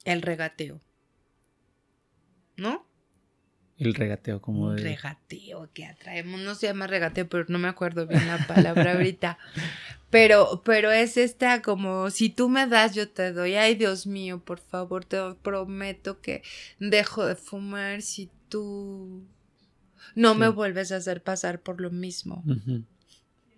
El 0.03 0.21
regateo. 0.21 0.79
¿No? 2.55 2.84
El 3.77 3.93
regateo, 3.93 4.41
como 4.41 4.71
de... 4.71 4.81
Regateo 4.81 5.69
que 5.73 5.85
atraemos, 5.85 6.39
no 6.39 6.55
se 6.55 6.67
llama 6.67 6.87
regateo, 6.87 7.27
pero 7.27 7.45
no 7.49 7.59
me 7.59 7.67
acuerdo 7.67 8.07
bien 8.07 8.25
la 8.27 8.37
palabra 8.47 8.93
ahorita. 8.93 9.37
Pero, 10.09 10.61
pero 10.63 10.91
es 10.91 11.17
esta 11.17 11.61
como, 11.61 12.09
si 12.09 12.29
tú 12.29 12.47
me 12.47 12.67
das, 12.67 12.95
yo 12.95 13.09
te 13.09 13.33
doy. 13.33 13.55
Ay, 13.55 13.75
Dios 13.75 14.07
mío, 14.07 14.39
por 14.39 14.59
favor, 14.59 15.03
te 15.03 15.17
prometo 15.41 16.21
que 16.21 16.41
dejo 16.79 17.25
de 17.25 17.35
fumar 17.35 18.01
si 18.01 18.29
tú 18.47 19.25
no 20.15 20.35
me 20.35 20.47
vuelves 20.47 20.93
a 20.93 20.97
hacer 20.97 21.21
pasar 21.21 21.59
por 21.59 21.81
lo 21.81 21.91
mismo. 21.91 22.43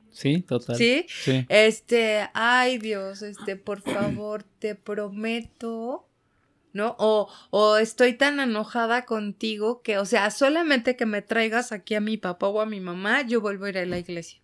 Sí, 0.09 0.41
total. 0.41 0.77
¿Sí? 0.77 1.05
¿Sí? 1.09 1.45
Este, 1.47 2.27
ay 2.33 2.79
Dios, 2.79 3.21
este, 3.21 3.55
por 3.55 3.81
favor, 3.81 4.43
te 4.57 4.73
prometo 4.73 6.06
¿no? 6.73 6.95
O, 6.99 7.29
o 7.49 7.77
estoy 7.77 8.13
tan 8.13 8.39
enojada 8.39 9.05
contigo 9.05 9.81
que, 9.81 9.97
o 9.97 10.05
sea, 10.05 10.29
solamente 10.31 10.95
que 10.95 11.05
me 11.05 11.21
traigas 11.21 11.71
aquí 11.71 11.95
a 11.95 12.01
mi 12.01 12.17
papá 12.17 12.47
o 12.47 12.61
a 12.61 12.65
mi 12.65 12.79
mamá, 12.79 13.21
yo 13.23 13.41
vuelvo 13.41 13.65
a 13.65 13.69
ir 13.69 13.77
a 13.77 13.85
la 13.85 13.99
iglesia. 13.99 14.41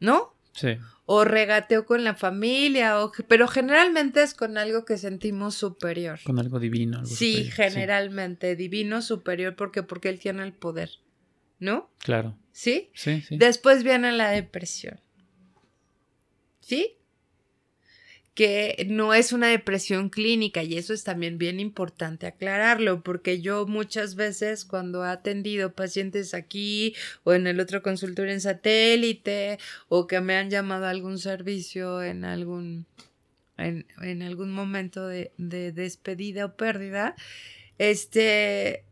¿No? 0.00 0.36
Sí. 0.52 0.76
O 1.06 1.24
regateo 1.24 1.86
con 1.86 2.04
la 2.04 2.14
familia, 2.14 3.02
o, 3.02 3.12
pero 3.28 3.48
generalmente 3.48 4.22
es 4.22 4.34
con 4.34 4.58
algo 4.58 4.84
que 4.84 4.98
sentimos 4.98 5.54
superior. 5.54 6.20
Con 6.24 6.38
algo 6.38 6.58
divino. 6.58 7.04
sí, 7.06 7.44
generalmente, 7.50 8.56
divino 8.56 9.00
superior, 9.02 9.56
porque 9.56 9.82
porque 9.82 10.08
él 10.08 10.18
tiene 10.18 10.42
el 10.42 10.52
poder, 10.52 10.90
¿no? 11.58 11.90
Claro. 11.98 12.36
¿Sí? 12.52 12.90
Sí, 12.94 13.22
sí. 13.22 13.38
Después 13.38 13.84
viene 13.84 14.12
la 14.12 14.30
depresión. 14.30 15.00
¿Sí? 16.60 16.97
Que 18.38 18.86
no 18.88 19.14
es 19.14 19.32
una 19.32 19.48
depresión 19.48 20.10
clínica 20.10 20.62
y 20.62 20.78
eso 20.78 20.94
es 20.94 21.02
también 21.02 21.38
bien 21.38 21.58
importante 21.58 22.28
aclararlo 22.28 23.02
porque 23.02 23.40
yo 23.40 23.66
muchas 23.66 24.14
veces 24.14 24.64
cuando 24.64 25.04
he 25.04 25.08
atendido 25.08 25.72
pacientes 25.72 26.34
aquí 26.34 26.94
o 27.24 27.32
en 27.32 27.48
el 27.48 27.58
otro 27.58 27.82
consultorio 27.82 28.32
en 28.32 28.40
satélite 28.40 29.58
o 29.88 30.06
que 30.06 30.20
me 30.20 30.36
han 30.36 30.50
llamado 30.50 30.86
a 30.86 30.90
algún 30.90 31.18
servicio 31.18 32.00
en 32.00 32.24
algún 32.24 32.86
en, 33.56 34.22
algún 34.22 34.52
momento 34.52 35.08
de, 35.08 35.32
de 35.36 35.72
despedida 35.72 36.44
o 36.44 36.54
pérdida 36.54 37.16
este 37.78 38.84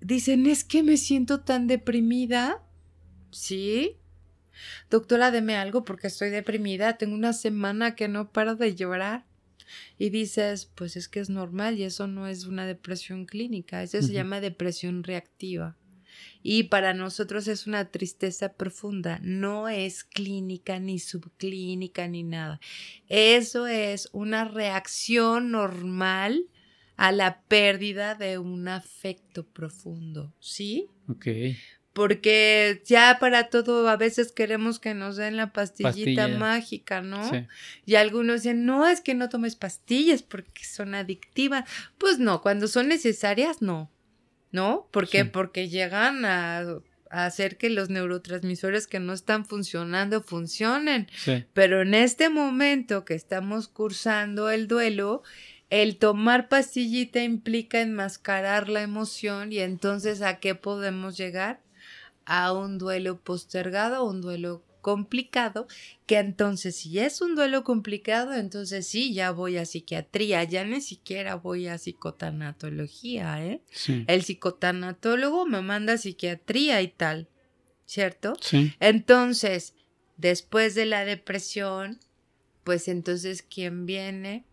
dicen 0.00 0.46
es 0.46 0.64
que 0.64 0.82
me 0.82 0.96
siento 0.96 1.40
tan 1.40 1.66
deprimida 1.66 2.62
sí 3.30 3.98
Doctora, 4.90 5.30
deme 5.30 5.56
algo 5.56 5.84
porque 5.84 6.06
estoy 6.06 6.30
deprimida, 6.30 6.98
tengo 6.98 7.14
una 7.14 7.32
semana 7.32 7.94
que 7.94 8.08
no 8.08 8.32
paro 8.32 8.56
de 8.56 8.74
llorar. 8.74 9.24
Y 9.98 10.10
dices, 10.10 10.66
pues 10.74 10.96
es 10.96 11.08
que 11.08 11.20
es 11.20 11.30
normal 11.30 11.78
y 11.78 11.84
eso 11.84 12.06
no 12.06 12.26
es 12.26 12.44
una 12.44 12.66
depresión 12.66 13.26
clínica, 13.26 13.82
eso 13.82 14.02
se 14.02 14.12
llama 14.12 14.40
depresión 14.40 15.02
reactiva. 15.02 15.76
Y 16.42 16.64
para 16.64 16.92
nosotros 16.92 17.48
es 17.48 17.66
una 17.66 17.90
tristeza 17.90 18.52
profunda, 18.54 19.18
no 19.22 19.68
es 19.68 20.04
clínica 20.04 20.78
ni 20.78 20.98
subclínica 20.98 22.06
ni 22.08 22.22
nada. 22.22 22.60
Eso 23.08 23.66
es 23.66 24.08
una 24.12 24.44
reacción 24.44 25.52
normal 25.52 26.46
a 26.96 27.12
la 27.12 27.40
pérdida 27.42 28.14
de 28.14 28.38
un 28.38 28.68
afecto 28.68 29.46
profundo, 29.46 30.34
¿sí? 30.38 30.88
Ok 31.08 31.26
porque 31.92 32.82
ya 32.86 33.18
para 33.20 33.48
todo 33.48 33.88
a 33.88 33.96
veces 33.96 34.32
queremos 34.32 34.78
que 34.78 34.94
nos 34.94 35.16
den 35.16 35.36
la 35.36 35.52
pastillita 35.52 36.26
mágica, 36.28 37.02
¿no? 37.02 37.30
Y 37.84 37.96
algunos 37.96 38.42
dicen, 38.42 38.64
no, 38.64 38.88
es 38.88 39.00
que 39.00 39.14
no 39.14 39.28
tomes 39.28 39.56
pastillas 39.56 40.22
porque 40.22 40.64
son 40.64 40.94
adictivas. 40.94 41.68
Pues 41.98 42.18
no, 42.18 42.40
cuando 42.40 42.66
son 42.66 42.88
necesarias, 42.88 43.60
no. 43.60 43.90
¿No? 44.52 44.88
¿Por 44.90 45.08
qué? 45.08 45.24
Porque 45.24 45.68
llegan 45.68 46.24
a, 46.24 46.60
a, 47.10 47.26
hacer 47.26 47.56
que 47.56 47.70
los 47.70 47.88
neurotransmisores 47.88 48.86
que 48.86 49.00
no 49.00 49.12
están 49.12 49.44
funcionando 49.46 50.22
funcionen. 50.22 51.08
Pero 51.52 51.82
en 51.82 51.94
este 51.94 52.28
momento 52.28 53.04
que 53.04 53.14
estamos 53.14 53.68
cursando 53.68 54.50
el 54.50 54.68
duelo, 54.68 55.22
el 55.68 55.96
tomar 55.96 56.48
pastillita 56.50 57.22
implica 57.22 57.80
enmascarar 57.80 58.68
la 58.68 58.82
emoción 58.82 59.52
y 59.52 59.60
entonces 59.60 60.20
a 60.20 60.38
qué 60.38 60.54
podemos 60.54 61.16
llegar? 61.16 61.60
A 62.26 62.52
un 62.52 62.78
duelo 62.78 63.20
postergado, 63.20 64.04
un 64.04 64.20
duelo 64.20 64.62
complicado, 64.82 65.68
que 66.06 66.18
entonces 66.18 66.76
si 66.76 66.98
es 66.98 67.22
un 67.22 67.34
duelo 67.34 67.64
complicado, 67.64 68.34
entonces 68.34 68.86
sí, 68.86 69.14
ya 69.14 69.30
voy 69.30 69.56
a 69.56 69.64
psiquiatría, 69.64 70.44
ya 70.44 70.64
ni 70.64 70.80
siquiera 70.80 71.36
voy 71.36 71.68
a 71.68 71.78
psicotanatología, 71.78 73.46
¿eh? 73.46 73.62
El 74.06 74.22
psicotanatólogo 74.24 75.46
me 75.46 75.62
manda 75.62 75.94
a 75.94 75.98
psiquiatría 75.98 76.82
y 76.82 76.88
tal, 76.88 77.28
¿cierto? 77.86 78.34
Sí. 78.40 78.74
Entonces, 78.80 79.74
después 80.16 80.74
de 80.74 80.86
la 80.86 81.04
depresión, 81.04 82.00
pues 82.64 82.88
entonces, 82.88 83.42
¿quién 83.42 83.86
viene? 83.86 84.44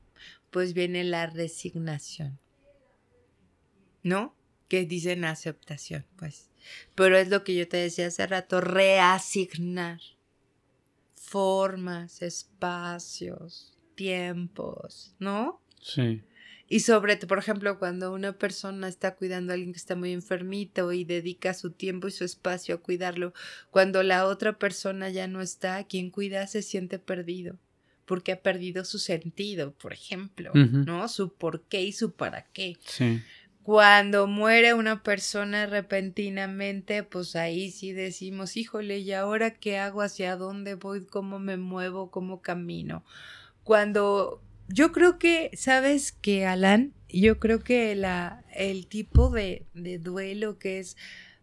Pues 0.52 0.74
viene 0.74 1.04
la 1.04 1.28
resignación, 1.28 2.40
¿no? 4.04 4.36
Que 4.68 4.86
dicen 4.86 5.26
aceptación, 5.26 6.06
pues. 6.16 6.49
Pero 6.96 7.18
es 7.18 7.30
lo 7.30 7.44
que 7.44 7.56
yo 7.56 7.68
te 7.68 7.78
decía 7.78 8.08
hace 8.08 8.26
rato, 8.28 8.62
reasignar 8.62 10.00
formas, 11.14 12.22
espacios, 12.22 13.78
tiempos, 13.96 15.14
¿no? 15.20 15.62
Sí. 15.82 16.24
Y 16.70 16.82
sobre 16.82 17.16
todo, 17.16 17.28
por 17.28 17.40
ejemplo, 17.40 17.80
cuando 17.80 18.14
una 18.14 18.34
persona 18.34 18.88
está 18.88 19.16
cuidando 19.16 19.52
a 19.52 19.56
alguien 19.56 19.74
que 19.74 19.80
está 19.80 19.96
muy 19.96 20.12
enfermito 20.14 20.92
y 20.92 21.04
dedica 21.04 21.54
su 21.54 21.72
tiempo 21.72 22.08
y 22.08 22.12
su 22.12 22.24
espacio 22.24 22.76
a 22.76 22.78
cuidarlo, 22.78 23.34
cuando 23.72 24.04
la 24.04 24.26
otra 24.26 24.58
persona 24.58 25.10
ya 25.10 25.28
no 25.28 25.42
está, 25.42 25.84
quien 25.86 26.12
cuida 26.12 26.46
se 26.48 26.62
siente 26.62 27.00
perdido, 27.00 27.58
porque 28.06 28.32
ha 28.32 28.42
perdido 28.42 28.86
su 28.86 29.00
sentido, 29.00 29.72
por 29.74 29.94
ejemplo, 29.94 30.52
¿no? 30.54 31.08
Su 31.08 31.34
por 31.34 31.62
qué 31.64 31.84
y 31.84 31.92
su 31.92 32.12
para 32.12 32.44
qué. 32.54 32.78
Sí. 32.86 33.22
Cuando 33.70 34.26
muere 34.26 34.74
una 34.74 35.04
persona 35.04 35.68
repentinamente, 35.68 37.04
pues 37.04 37.36
ahí 37.36 37.70
sí 37.70 37.92
decimos, 37.92 38.58
híjole, 38.58 38.98
¿y 38.98 39.14
ahora 39.14 39.54
qué 39.60 39.78
hago? 39.78 40.02
¿Hacia 40.02 40.36
dónde 40.38 40.74
voy? 40.74 41.06
¿Cómo 41.06 41.38
me 41.38 41.56
muevo? 41.56 42.10
¿Cómo 42.10 42.42
camino? 42.42 43.06
Cuando 43.64 44.42
yo 44.70 44.92
creo 44.92 45.20
que, 45.20 45.52
¿sabes 45.54 46.12
que 46.12 46.48
Alan? 46.48 46.96
Yo 47.10 47.38
creo 47.38 47.64
que 47.64 47.92
el 48.56 48.88
tipo 48.88 49.30
de, 49.30 49.68
de 49.76 50.00
duelo 50.00 50.58
que 50.58 50.80
es 50.80 50.98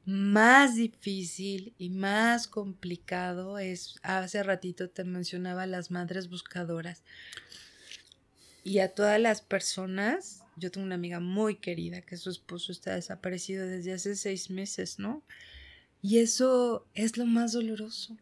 más 0.04 0.74
difícil 0.74 1.74
y 1.78 1.90
más 1.90 2.48
complicado 2.48 3.60
es, 3.60 4.00
hace 4.02 4.42
ratito 4.42 4.90
te 4.90 5.04
mencionaba 5.04 5.64
las 5.66 5.92
madres 5.92 6.28
buscadoras. 6.28 7.04
Y 8.64 8.80
a 8.80 8.92
todas 8.92 9.20
las 9.20 9.42
personas 9.42 10.42
yo 10.56 10.70
tengo 10.70 10.86
una 10.86 10.94
amiga 10.94 11.20
muy 11.20 11.56
querida 11.56 12.02
que 12.02 12.16
su 12.16 12.30
esposo 12.30 12.72
está 12.72 12.94
desaparecido 12.94 13.66
desde 13.66 13.92
hace 13.92 14.16
seis 14.16 14.50
meses, 14.50 14.98
¿no? 14.98 15.22
Y 16.02 16.18
eso 16.18 16.86
es 16.94 17.16
lo 17.16 17.26
más 17.26 17.52
doloroso. 17.52 18.16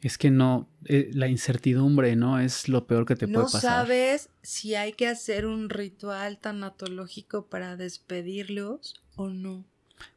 Es 0.00 0.16
que 0.16 0.30
no, 0.30 0.68
eh, 0.84 1.10
la 1.12 1.28
incertidumbre, 1.28 2.14
¿no? 2.14 2.38
Es 2.38 2.68
lo 2.68 2.86
peor 2.86 3.04
que 3.04 3.16
te 3.16 3.26
puede 3.26 3.44
pasar. 3.44 3.62
No 3.62 3.68
sabes 3.68 4.30
si 4.42 4.74
hay 4.76 4.92
que 4.92 5.08
hacer 5.08 5.44
un 5.44 5.70
ritual 5.70 6.38
tanatológico 6.38 7.46
para 7.46 7.76
despedirlos 7.76 8.94
o 9.16 9.28
no. 9.28 9.64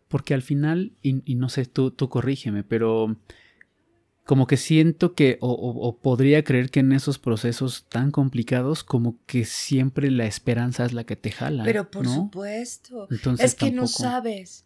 Porque 0.08 0.34
al 0.34 0.42
final, 0.42 0.92
y, 1.02 1.36
no 1.36 1.50
sé, 1.50 1.66
tú, 1.66 1.90
tú 1.90 2.10
corrígeme, 2.10 2.64
pero 2.64 3.16
como 4.26 4.48
que 4.48 4.58
siento 4.58 5.14
que, 5.14 5.38
o, 5.42 5.98
podría 6.02 6.44
creer 6.44 6.70
que 6.70 6.82
en 6.82 6.94
esos 6.94 7.18
procesos 7.20 7.86
tan 7.90 8.12
complicados, 8.12 8.84
como 8.84 9.18
que 9.26 9.46
siempre 9.46 10.12
la 10.12 10.26
esperanza 10.26 10.86
es 10.86 10.94
la 10.94 11.04
que 11.04 11.16
te 11.16 11.32
jala. 11.32 11.64
Pero 11.64 11.90
por 11.90 12.08
supuesto. 12.08 13.08
Entonces, 13.10 13.46
es 13.48 13.56
que 13.56 13.72
no 13.72 13.88
sabes, 13.88 14.66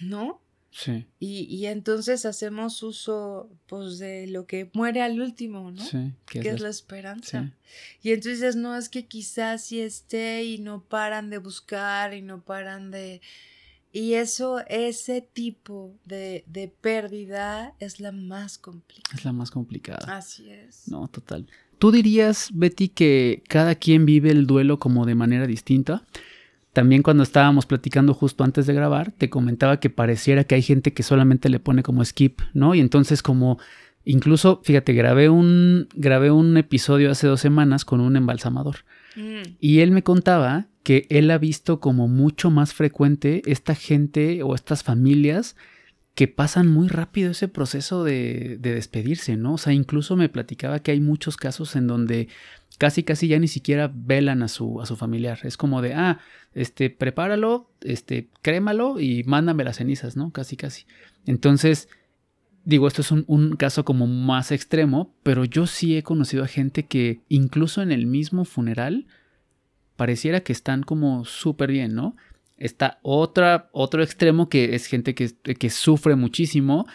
¿no? 0.00 0.40
Sí. 0.70 1.06
Y, 1.20 1.66
entonces 1.66 2.26
hacemos 2.26 2.82
uso 2.82 3.48
pues 3.66 3.98
de 3.98 4.26
lo 4.26 4.46
que 4.46 4.70
muere 4.72 5.02
al 5.02 5.20
último, 5.20 5.70
¿no? 5.70 5.80
Sí, 5.80 6.12
que, 6.26 6.40
es, 6.40 6.60
la, 6.60 6.68
esperanza. 6.68 7.52
Y 8.02 8.10
entonces 8.10 8.56
no 8.56 8.76
es 8.76 8.88
que 8.88 9.06
quizás 9.06 9.66
sí 9.66 9.80
esté 9.80 10.42
y 10.42 10.58
no 10.58 10.82
paran 10.82 11.30
de 11.30 11.38
buscar 11.38 12.12
y 12.12 12.22
no 12.22 12.42
paran 12.42 12.90
de... 12.90 13.20
Y 13.94 14.14
eso, 14.14 14.58
ese 14.66 15.20
tipo 15.22 15.94
de, 16.04 16.42
de 16.48 16.66
pérdida 16.66 17.74
es 17.78 18.00
la 18.00 18.10
más 18.10 18.58
complicada. 18.58 19.14
Es 19.16 19.24
la 19.24 19.32
más 19.32 19.52
complicada. 19.52 20.16
Así 20.16 20.50
es. 20.50 20.88
No, 20.88 21.06
total. 21.06 21.46
¿Tú 21.78 21.92
dirías, 21.92 22.50
Betty, 22.52 22.88
que 22.88 23.44
cada 23.46 23.76
quien 23.76 24.04
vive 24.04 24.32
el 24.32 24.48
duelo 24.48 24.80
como 24.80 25.06
de 25.06 25.14
manera 25.14 25.46
distinta? 25.46 26.02
También 26.72 27.04
cuando 27.04 27.22
estábamos 27.22 27.66
platicando 27.66 28.14
justo 28.14 28.42
antes 28.42 28.66
de 28.66 28.74
grabar, 28.74 29.12
te 29.12 29.30
comentaba 29.30 29.78
que 29.78 29.90
pareciera 29.90 30.42
que 30.42 30.56
hay 30.56 30.62
gente 30.62 30.92
que 30.92 31.04
solamente 31.04 31.48
le 31.48 31.60
pone 31.60 31.84
como 31.84 32.04
skip, 32.04 32.40
¿no? 32.52 32.74
Y 32.74 32.80
entonces 32.80 33.22
como 33.22 33.60
incluso, 34.04 34.60
fíjate, 34.64 34.92
grabé 34.92 35.28
un, 35.28 35.86
grabé 35.94 36.32
un 36.32 36.56
episodio 36.56 37.12
hace 37.12 37.28
dos 37.28 37.40
semanas 37.40 37.84
con 37.84 38.00
un 38.00 38.16
embalsamador. 38.16 38.78
Mm. 39.16 39.56
Y 39.60 39.80
él 39.80 39.90
me 39.90 40.02
contaba 40.02 40.66
que 40.82 41.06
él 41.08 41.30
ha 41.30 41.38
visto 41.38 41.80
como 41.80 42.08
mucho 42.08 42.50
más 42.50 42.74
frecuente 42.74 43.42
esta 43.46 43.74
gente 43.74 44.42
o 44.42 44.54
estas 44.54 44.82
familias 44.82 45.56
que 46.14 46.28
pasan 46.28 46.68
muy 46.68 46.88
rápido 46.88 47.32
ese 47.32 47.48
proceso 47.48 48.04
de, 48.04 48.56
de 48.60 48.74
despedirse, 48.74 49.36
¿no? 49.36 49.54
O 49.54 49.58
sea, 49.58 49.72
incluso 49.72 50.14
me 50.14 50.28
platicaba 50.28 50.78
que 50.78 50.92
hay 50.92 51.00
muchos 51.00 51.36
casos 51.36 51.74
en 51.74 51.88
donde 51.88 52.28
casi 52.78 53.02
casi 53.02 53.28
ya 53.28 53.38
ni 53.38 53.48
siquiera 53.48 53.90
velan 53.92 54.42
a 54.42 54.48
su, 54.48 54.80
a 54.80 54.86
su 54.86 54.96
familiar. 54.96 55.40
Es 55.42 55.56
como 55.56 55.82
de, 55.82 55.94
ah, 55.94 56.20
este, 56.54 56.90
prepáralo, 56.90 57.68
este, 57.80 58.28
crémalo 58.42 59.00
y 59.00 59.24
mándame 59.24 59.64
las 59.64 59.76
cenizas, 59.76 60.16
¿no? 60.16 60.30
Casi 60.30 60.56
casi. 60.56 60.84
Entonces, 61.26 61.88
digo, 62.64 62.88
esto 62.88 63.02
es 63.02 63.10
un, 63.10 63.24
un, 63.26 63.56
caso 63.56 63.84
como 63.84 64.06
más 64.06 64.52
extremo, 64.52 65.14
pero 65.22 65.44
yo 65.44 65.66
sí 65.66 65.96
he 65.96 66.02
conocido 66.02 66.44
a 66.44 66.48
gente 66.48 66.86
que 66.86 67.20
incluso 67.28 67.82
en 67.82 67.92
el 67.92 68.06
mismo 68.06 68.44
funeral 68.44 69.06
pareciera 69.96 70.40
que 70.40 70.52
están 70.52 70.82
como 70.82 71.24
súper 71.24 71.70
bien, 71.70 71.94
¿no? 71.94 72.16
Está 72.56 72.98
otra, 73.02 73.68
otro 73.72 74.02
extremo 74.02 74.48
que 74.48 74.74
es 74.74 74.86
gente 74.86 75.14
que, 75.14 75.32
que 75.34 75.70
sufre 75.70 76.16
muchísimo, 76.16 76.86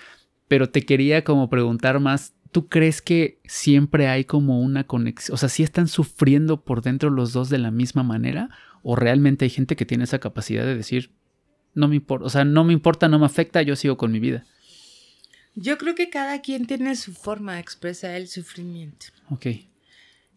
pero 0.48 0.70
te 0.70 0.84
quería 0.84 1.24
como 1.24 1.50
preguntar 1.50 2.00
más 2.00 2.34
¿tú 2.52 2.68
crees 2.68 3.02
que 3.02 3.40
siempre 3.46 4.08
hay 4.08 4.26
como 4.26 4.62
una 4.62 4.86
conexión? 4.86 5.34
O 5.34 5.38
sea, 5.38 5.50
¿sí 5.50 5.64
están 5.64 5.88
sufriendo 5.88 6.62
por 6.62 6.82
dentro 6.82 7.10
los 7.10 7.34
dos 7.34 7.50
de 7.50 7.58
la 7.58 7.72
misma 7.72 8.04
manera? 8.04 8.50
¿O 8.82 8.96
realmente 8.96 9.46
hay 9.46 9.50
gente 9.50 9.76
que 9.76 9.86
tiene 9.86 10.06
esa 10.06 10.20
capacidad 10.20 10.66
de 10.66 10.76
decir, 10.76 11.12
no 11.74 11.88
me 11.88 11.96
importa, 11.96 12.26
o 12.26 12.30
sea, 12.30 12.46
no 12.46 12.64
me 12.64 12.74
importa, 12.74 13.08
no 13.08 13.20
me 13.20 13.26
afecta, 13.26 13.62
yo 13.62 13.76
sigo 13.76 13.98
con 13.98 14.12
mi 14.12 14.20
vida? 14.20 14.46
Yo 15.62 15.78
creo 15.78 15.94
que 15.94 16.10
cada 16.10 16.42
quien 16.42 16.66
tiene 16.66 16.96
su 16.96 17.14
forma 17.14 17.56
de 17.56 17.60
expresar 17.60 18.12
el 18.12 18.30
sufrimiento. 18.30 19.08
Ok. 19.30 19.48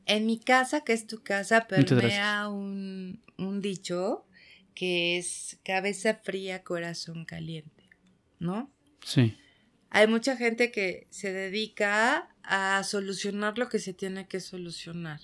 En 0.07 0.27
mi 0.27 0.41
casa, 0.41 0.83
que 0.83 0.93
es 0.93 1.07
tu 1.07 1.23
casa, 1.23 1.69
permea 1.69 2.49
un, 2.49 3.23
un 3.39 3.61
dicho 3.61 4.27
que 4.75 5.19
es 5.19 5.61
cabeza 5.65 6.15
fría, 6.25 6.65
corazón 6.65 7.25
caliente, 7.25 7.89
¿no? 8.41 8.69
Sí. 9.05 9.37
Hay 9.91 10.09
mucha 10.09 10.37
gente 10.37 10.73
que 10.73 11.07
se 11.11 11.33
dedica 11.33 12.35
a 12.43 12.83
solucionar 12.83 13.59
lo 13.59 13.69
que 13.69 13.79
se 13.79 13.95
tiene 13.95 14.27
que 14.27 14.41
solucionar. 14.41 15.21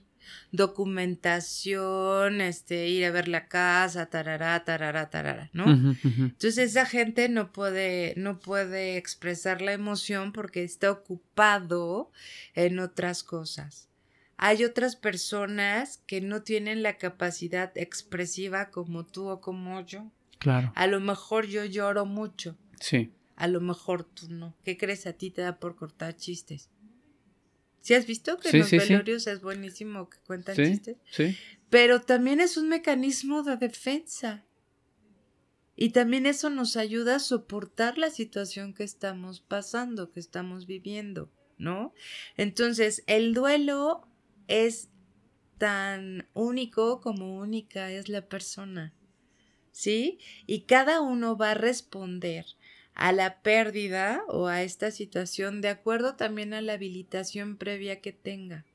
Documentación, 0.53 2.41
este, 2.41 2.89
ir 2.89 3.05
a 3.05 3.11
ver 3.11 3.29
la 3.29 3.47
casa, 3.49 4.07
tarará, 4.07 4.65
tarará, 4.65 5.11
tarará, 5.11 5.51
¿no? 5.53 5.67
Entonces 6.05 6.59
esa 6.59 6.87
gente 6.87 7.29
no 7.29 7.53
puede, 7.53 8.15
no 8.17 8.39
puede 8.39 8.97
expresar 8.97 9.63
la 9.63 9.73
emoción 9.73 10.33
porque 10.33 10.65
está 10.65 10.91
ocupado 10.91 12.11
en 12.55 12.79
otras 12.79 13.23
cosas. 13.23 13.89
Hay 14.37 14.65
otras 14.65 14.97
personas 14.97 16.03
que 16.07 16.21
no 16.21 16.43
tienen 16.43 16.83
la 16.83 16.97
capacidad 16.97 17.73
expresiva 17.77 18.71
como 18.71 19.05
tú 19.05 19.29
o 19.29 19.41
como 19.41 19.81
yo. 19.81 20.11
Claro. 20.39 20.73
A 20.77 20.87
lo 20.87 21.01
mejor 21.01 21.47
yo 21.47 21.65
lloro 21.65 22.07
mucho. 22.07 22.57
Sí 22.81 23.13
a 23.39 23.47
lo 23.47 23.61
mejor 23.61 24.03
tú 24.03 24.27
no. 24.29 24.55
¿Qué 24.65 24.77
crees 24.77 25.07
a 25.07 25.13
ti 25.13 25.31
te 25.31 25.43
da 25.43 25.61
por 25.61 25.77
cortar 25.77 26.17
chistes? 26.17 26.71
¿Sí 27.89 27.95
has 27.95 28.05
visto 28.05 28.37
que 28.37 28.51
en 28.51 28.59
los 28.59 28.71
velorios 28.71 29.27
es 29.27 29.41
buenísimo 29.41 30.11
que 30.11 30.19
cuentan 30.27 30.57
chistes? 30.57 30.99
Sí. 31.11 31.35
Pero 31.71 32.03
también 32.03 32.39
es 32.39 32.59
un 32.59 32.69
mecanismo 32.69 33.43
de 33.43 33.57
defensa. 33.57 34.45
Y 35.75 35.89
también 35.89 36.27
eso 36.27 36.51
nos 36.51 36.77
ayuda 36.77 37.17
a 37.17 37.19
soportar 37.19 37.97
la 37.97 38.11
situación 38.11 38.75
que 38.75 38.85
estamos 38.85 39.41
pasando, 39.41 40.13
que 40.13 40.21
estamos 40.21 40.67
viviendo, 40.67 41.33
¿no? 41.57 41.95
Entonces, 42.37 43.05
el 43.07 43.33
duelo 43.33 44.07
es 44.49 44.91
tan 45.57 46.29
único 46.35 47.01
como 47.01 47.39
única 47.39 47.91
es 47.91 48.11
la 48.11 48.29
persona, 48.29 48.93
¿sí? 49.73 50.19
Y 50.47 50.65
cada 50.65 51.01
uno 51.01 51.39
va 51.39 51.53
a 51.53 51.55
responder 51.55 52.45
a 52.99 53.13
la 53.13 53.41
pérdida 53.43 54.23
o 54.27 54.49
a 54.49 54.63
esta 54.63 54.91
situación 54.91 55.61
de 55.61 55.69
acuerdo 55.69 56.17
también 56.17 56.53
a 56.53 56.61
la 56.61 56.75
habilitación 56.75 57.57
previa 57.57 58.01
que 58.01 58.13
tenga. 58.13 58.67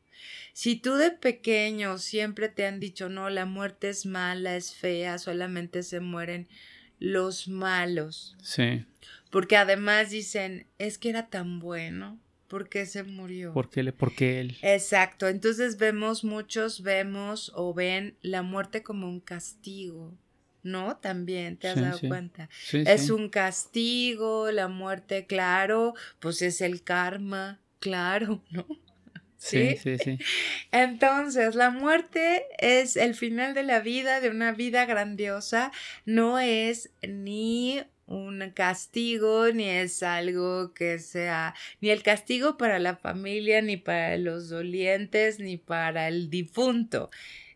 Si 0.54 0.78
tú 0.78 0.96
de 0.96 1.12
pequeño 1.12 1.98
siempre 1.98 2.48
te 2.48 2.66
han 2.66 2.80
dicho 2.80 3.10
no, 3.10 3.30
la 3.30 3.46
muerte 3.46 3.90
es 3.90 4.06
mala, 4.06 4.56
es 4.56 4.74
fea, 4.74 5.18
solamente 5.18 5.84
se 5.84 6.00
mueren 6.00 6.48
los 7.00 7.50
malos. 7.50 8.38
Sí. 8.42 8.86
Porque 9.30 9.58
además 9.58 10.12
dicen, 10.12 10.68
es 10.78 10.98
que 10.98 11.10
era 11.10 11.28
tan 11.30 11.60
bueno, 11.60 12.18
¿por 12.48 12.70
qué 12.70 12.86
se 12.86 13.04
murió? 13.04 13.52
¿Por 13.52 13.70
qué, 13.70 13.92
porque 13.92 14.40
él? 14.40 14.58
Exacto, 14.62 15.28
entonces 15.28 15.78
vemos, 15.78 16.24
muchos 16.24 16.82
vemos 16.82 17.52
o 17.56 17.74
ven 17.74 18.16
la 18.22 18.42
muerte 18.42 18.84
como 18.84 19.10
un 19.10 19.20
castigo. 19.20 20.14
¿No? 20.64 20.98
También 20.98 21.58
te 21.58 21.68
has 21.68 21.80
dado 21.80 22.00
cuenta. 22.08 22.50
es 22.72 23.10
un 23.10 23.30
castigo, 23.30 24.52
la 24.52 24.68
muerte, 24.68 25.26
claro, 25.26 25.94
pues 26.20 26.42
es 26.42 26.62
el 26.62 26.84
karma, 26.84 27.60
claro, 27.80 28.42
¿no? 28.52 28.66
¿Sí? 29.38 29.76
sí, 29.76 29.98
sí, 29.98 30.18
Entonces, 30.72 31.54
la 31.56 31.70
muerte 31.70 32.46
es 32.60 32.96
el 32.96 33.14
final 33.14 33.54
de 33.54 33.64
la 33.64 33.82
vida, 33.82 34.22
de 34.22 34.30
una 34.30 34.54
vida 34.54 34.86
grandiosa, 34.86 35.74
no 36.06 36.40
es 36.40 36.92
ni 37.06 37.82
un 38.06 38.52
castigo, 38.54 39.52
ni 39.52 39.66
es 39.66 40.02
algo 40.02 40.74
que 40.74 40.98
sea, 41.00 41.56
ni 41.82 41.90
el 41.90 42.04
castigo 42.04 42.56
para 42.58 42.80
la 42.80 42.96
familia, 42.96 43.62
ni 43.62 43.76
para 43.76 44.18
los 44.18 44.48
dolientes, 44.48 45.40
ni 45.40 45.58
para 45.58 46.08
el 46.08 46.30
difunto. 46.30 47.10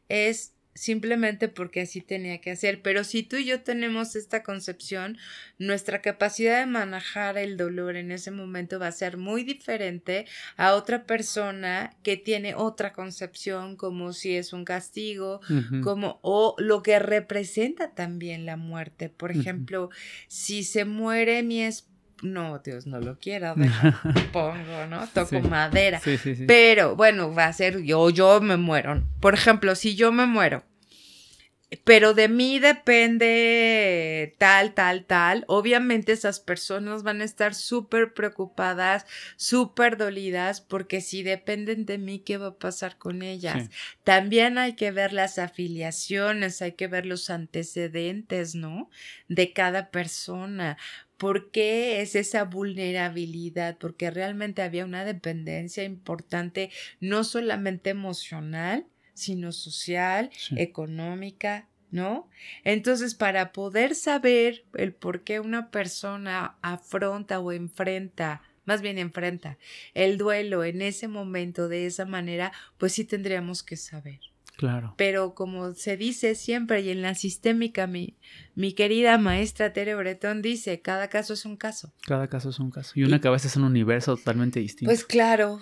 Es 0.09 0.56
simplemente 0.77 1.47
porque 1.47 1.81
así 1.81 2.01
tenía 2.01 2.39
que 2.39 2.51
hacer. 2.51 2.81
Pero 2.81 3.03
si 3.03 3.23
tú 3.23 3.37
y 3.37 3.45
yo 3.45 3.61
tenemos 3.61 4.15
esta 4.15 4.43
concepción, 4.43 5.17
nuestra 5.57 6.01
capacidad 6.01 6.59
de 6.59 6.67
manejar 6.67 7.37
el 7.37 7.57
dolor 7.57 7.95
en 7.95 8.11
ese 8.11 8.31
momento 8.31 8.79
va 8.79 8.87
a 8.87 8.91
ser 8.91 9.17
muy 9.17 9.43
diferente 9.43 10.25
a 10.55 10.75
otra 10.75 11.05
persona 11.05 11.95
que 12.03 12.15
tiene 12.15 12.53
otra 12.55 12.93
concepción, 12.93 13.75
como 13.75 14.13
si 14.13 14.35
es 14.35 14.53
un 14.53 14.65
castigo, 14.65 15.41
como 15.83 16.19
o 16.21 16.55
lo 16.59 16.83
que 16.83 16.99
representa 16.99 17.95
también 17.95 18.45
la 18.45 18.55
muerte. 18.55 19.09
Por 19.09 19.31
ejemplo, 19.31 19.89
si 20.27 20.63
se 20.63 20.85
muere 20.85 21.41
mi 21.43 21.63
esposo, 21.63 21.96
no, 22.21 22.59
Dios 22.59 22.87
no 22.87 22.99
lo 22.99 23.19
quiera, 23.19 23.55
pongo, 24.33 24.87
¿no? 24.89 25.07
Toco 25.07 25.39
madera. 25.41 26.01
Pero 26.47 26.95
bueno, 26.95 27.33
va 27.33 27.45
a 27.45 27.53
ser 27.53 27.83
yo, 27.83 28.09
yo 28.09 28.41
me 28.41 28.57
muero. 28.57 29.03
Por 29.19 29.33
ejemplo, 29.33 29.75
si 29.75 29.95
yo 29.95 30.11
me 30.11 30.25
muero, 30.25 30.63
pero 31.83 32.13
de 32.13 32.29
mí 32.29 32.59
depende 32.59 34.33
tal, 34.37 34.73
tal, 34.73 35.03
tal. 35.03 35.43
Obviamente 35.47 36.13
esas 36.13 36.39
personas 36.39 37.03
van 37.03 37.19
a 37.19 37.25
estar 37.25 37.53
súper 37.53 38.13
preocupadas, 38.13 39.05
súper 39.35 39.97
dolidas, 39.97 40.61
porque 40.61 41.01
si 41.01 41.23
dependen 41.23 41.85
de 41.85 41.97
mí, 41.97 42.19
¿qué 42.19 42.37
va 42.37 42.47
a 42.47 42.57
pasar 42.57 42.97
con 42.97 43.21
ellas? 43.21 43.69
También 44.05 44.57
hay 44.57 44.75
que 44.75 44.91
ver 44.91 45.11
las 45.11 45.39
afiliaciones, 45.39 46.61
hay 46.61 46.71
que 46.71 46.87
ver 46.87 47.05
los 47.05 47.29
antecedentes, 47.29 48.55
¿no? 48.55 48.89
De 49.27 49.51
cada 49.51 49.91
persona 49.91 50.77
¿Por 51.17 51.51
qué 51.51 52.01
es 52.01 52.15
esa 52.15 52.43
vulnerabilidad? 52.43 53.77
Porque 53.77 54.11
realmente 54.11 54.61
había 54.61 54.85
una 54.85 55.03
dependencia 55.03 55.83
importante, 55.83 56.69
no 56.99 57.23
solamente 57.23 57.89
emocional, 57.89 58.85
sino 59.13 59.51
social, 59.51 60.29
económica, 60.55 61.67
¿no? 61.89 62.29
Entonces, 62.63 63.15
para 63.15 63.51
poder 63.51 63.95
saber 63.95 64.65
el 64.75 64.93
por 64.93 65.23
qué 65.23 65.39
una 65.39 65.71
persona 65.71 66.57
afronta 66.61 67.39
o 67.39 67.51
enfrenta, 67.51 68.43
más 68.65 68.81
bien 68.81 68.99
enfrenta 68.99 69.57
el 69.95 70.17
duelo 70.17 70.63
en 70.63 70.81
ese 70.81 71.07
momento 71.07 71.67
de 71.67 71.87
esa 71.87 72.05
manera, 72.05 72.51
pues 72.77 72.93
sí 72.93 73.05
tendríamos 73.05 73.63
que 73.63 73.77
saber. 73.77 74.19
Claro. 74.57 74.95
Pero 74.97 75.35
como 75.35 75.75
se 75.75 75.97
dice 75.97 76.33
siempre 76.33 76.81
y 76.81 76.89
en 76.89 77.03
la 77.03 77.13
sistémica, 77.13 77.85
mi, 77.85 78.17
mi 78.55 78.73
querida 78.73 79.19
maestra 79.19 79.71
Tere 79.71 79.93
Bretón 79.93 80.41
dice, 80.41 80.81
cada 80.81 81.09
caso 81.09 81.33
es 81.33 81.45
un 81.45 81.57
caso. 81.57 81.93
Cada 82.07 82.27
caso 82.27 82.49
es 82.49 82.59
un 82.59 82.71
caso. 82.71 82.91
Y 82.95 83.03
una 83.03 83.21
cabeza 83.21 83.47
es 83.47 83.55
un 83.55 83.63
universo 83.63 84.17
totalmente 84.17 84.59
distinto. 84.59 84.89
Pues 84.89 85.05
claro, 85.05 85.61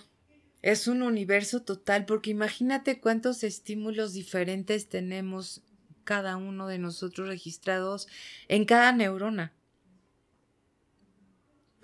es 0.61 0.87
un 0.87 1.01
universo 1.01 1.61
total, 1.61 2.05
porque 2.05 2.31
imagínate 2.31 3.01
cuántos 3.01 3.43
estímulos 3.43 4.13
diferentes 4.13 4.87
tenemos 4.87 5.61
cada 6.05 6.37
uno 6.37 6.67
de 6.67 6.79
nosotros 6.79 7.27
registrados 7.27 8.07
en 8.47 8.63
cada 8.63 8.93
neurona. 8.93 9.53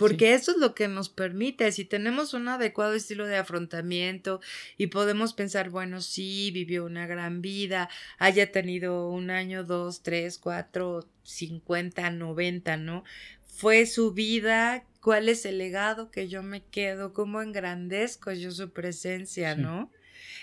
Porque 0.02 0.34
eso 0.34 0.52
es 0.52 0.58
lo 0.58 0.74
que 0.74 0.88
nos 0.88 1.10
permite, 1.10 1.72
si 1.72 1.86
tenemos 1.86 2.34
un 2.34 2.48
adecuado 2.48 2.94
estilo 2.94 3.28
de 3.28 3.38
afrontamiento 3.38 4.42
y 4.78 4.88
podemos 4.88 5.34
pensar, 5.34 5.70
bueno, 5.70 6.02
sí, 6.02 6.52
vivió 6.52 6.86
una 6.86 7.08
gran 7.08 7.42
vida, 7.42 7.88
haya 8.18 8.52
tenido 8.52 9.10
un 9.10 9.30
año, 9.30 9.64
dos, 9.64 10.02
tres, 10.02 10.38
cuatro, 10.38 11.08
cincuenta, 11.24 12.10
noventa, 12.10 12.78
¿no? 12.78 13.04
Fue 13.42 13.86
su 13.86 14.12
vida, 14.12 14.86
cuál 15.02 15.30
es 15.30 15.46
el 15.46 15.58
legado 15.58 16.10
que 16.10 16.28
yo 16.28 16.42
me 16.42 16.64
quedo, 16.64 17.14
cómo 17.14 17.42
engrandezco 17.42 18.32
yo 18.32 18.52
su 18.52 18.72
presencia, 18.72 19.56
¿no? 19.56 19.92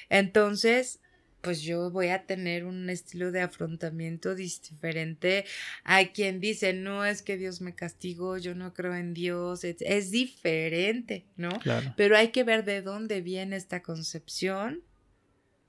Entonces, 0.08 1.00
pues 1.40 1.62
yo 1.62 1.90
voy 1.90 2.08
a 2.08 2.26
tener 2.26 2.64
un 2.64 2.90
estilo 2.90 3.30
de 3.32 3.40
afrontamiento 3.40 4.34
diferente 4.34 5.44
a 5.84 6.04
quien 6.06 6.40
dice, 6.40 6.72
no 6.72 7.04
es 7.04 7.22
que 7.22 7.36
Dios 7.36 7.60
me 7.60 7.74
castigó, 7.74 8.38
yo 8.38 8.54
no 8.54 8.74
creo 8.74 8.94
en 8.94 9.14
Dios, 9.14 9.64
es, 9.64 10.10
diferente, 10.10 11.26
¿no? 11.36 11.50
Claro. 11.60 11.94
Pero 11.96 12.16
hay 12.16 12.28
que 12.28 12.44
ver 12.44 12.64
de 12.64 12.82
dónde 12.82 13.20
viene 13.20 13.56
esta 13.56 13.82
concepción. 13.82 14.82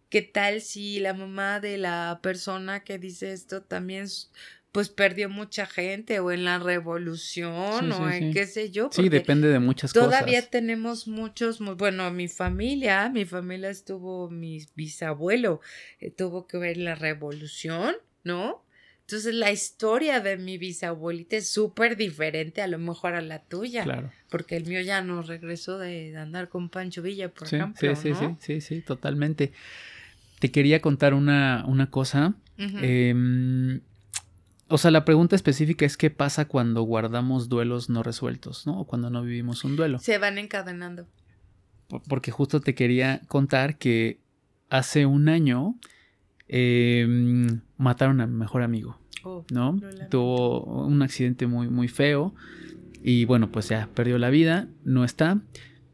¿Qué 0.10 0.24
tal 0.24 0.62
si 0.62 1.00
la 1.00 1.14
mamá 1.14 1.60
de 1.60 1.78
la 1.78 2.20
persona 2.24 2.84
que 2.84 2.98
dice 2.98 3.32
esto 3.32 3.62
también 3.62 4.08
pues 4.72 4.90
perdió 4.90 5.30
mucha 5.30 5.66
gente 5.66 6.20
o 6.20 6.32
en 6.32 6.46
la 6.46 6.60
revolución 6.60 7.92
o 7.92 8.10
en 8.10 8.34
qué 8.34 8.46
sé 8.46 8.70
yo. 8.70 8.90
Sí, 8.92 9.10
depende 9.10 9.48
de 9.48 9.60
muchas 9.60 9.94
cosas. 9.94 10.10
Todavía 10.10 10.42
tenemos 10.44 11.08
muchos, 11.08 11.60
bueno, 11.78 12.12
mi 12.12 12.28
familia, 12.28 13.10
mi 13.10 13.26
familia 13.26 13.70
estuvo, 13.70 14.30
mi 14.30 14.66
bisabuelo 14.76 15.62
eh, 16.00 16.12
tuvo 16.12 16.46
que 16.46 16.58
ver 16.58 16.78
la 16.78 16.96
revolución, 16.96 17.96
¿no? 18.24 18.64
Entonces 19.02 19.34
la 19.34 19.52
historia 19.52 20.20
de 20.20 20.38
mi 20.38 20.60
bisabuelita 20.60 21.38
es 21.38 21.50
súper 21.50 21.98
diferente 21.98 22.62
a 22.62 22.68
lo 22.68 22.78
mejor 22.78 23.16
a 23.16 23.22
la 23.22 23.40
tuya. 23.40 23.84
Claro. 23.84 24.12
Porque 24.30 24.56
el 24.56 24.68
mío 24.68 24.82
ya 24.82 25.02
no 25.02 25.24
regresó 25.24 25.80
de, 25.80 26.16
andar 26.16 26.48
con 26.48 26.70
Pancho 26.70 27.02
Villa, 27.02 27.30
por 27.30 27.48
ejemplo. 27.48 27.96
Sí, 27.96 28.14
sí, 28.14 28.14
sí, 28.14 28.36
sí, 28.40 28.62
sí, 28.62 28.82
totalmente. 28.82 29.52
Te 30.38 30.52
quería 30.52 30.80
contar 30.80 31.16
una, 31.16 31.66
una 31.68 31.90
cosa. 31.90 32.36
O 34.70 34.78
sea, 34.78 34.92
la 34.92 35.04
pregunta 35.04 35.36
específica 35.36 35.86
es 35.86 35.98
qué 35.98 36.12
pasa 36.12 36.48
cuando 36.48 36.84
guardamos 36.84 37.50
duelos 37.50 37.90
no 37.90 38.04
resueltos, 38.04 38.68
¿no? 38.68 38.80
O 38.80 38.86
cuando 38.86 39.10
no 39.10 39.24
vivimos 39.24 39.64
un 39.64 39.76
duelo. 39.76 39.98
Se 39.98 40.20
van 40.20 40.38
encadenando. 40.38 41.08
Porque 42.08 42.30
justo 42.30 42.62
te 42.62 42.76
quería 42.76 43.22
contar 43.28 43.80
que 43.80 44.20
hace 44.70 45.08
un 45.08 45.28
año 45.28 45.76
em, 46.48 47.62
mataron 47.78 48.22
a 48.22 48.28
mi 48.28 48.36
mejor 48.36 48.62
amigo, 48.62 49.00
oh, 49.24 49.44
¿no? 49.52 49.80
Tuvo 50.12 50.64
un 50.86 51.02
accidente 51.02 51.48
muy, 51.48 51.68
muy 51.68 51.88
feo 51.88 52.36
y 53.02 53.26
bueno, 53.26 53.52
pues 53.52 53.70
ya 53.70 53.90
perdió 53.96 54.20
la 54.20 54.30
vida, 54.30 54.68
no 54.84 55.04
está. 55.04 55.42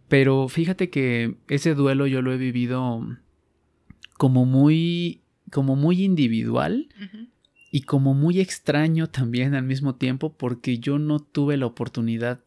Pero 0.09 0.49
fíjate 0.49 0.89
que 0.89 1.37
ese 1.47 1.75
duelo 1.75 2.07
yo 2.07 2.21
lo 2.21 2.33
he 2.33 2.37
vivido 2.37 3.07
como 4.17 4.45
muy, 4.45 5.21
como 5.49 5.77
muy 5.77 6.03
individual 6.03 6.89
y 7.75 7.81
como 7.81 8.13
muy 8.13 8.39
extraño 8.39 9.07
también 9.07 9.53
al 9.53 9.63
mismo 9.63 9.95
tiempo 9.95 10.31
porque 10.31 10.79
yo 10.79 10.97
no 10.97 11.19
tuve 11.19 11.57
la 11.57 11.65
oportunidad 11.65 12.39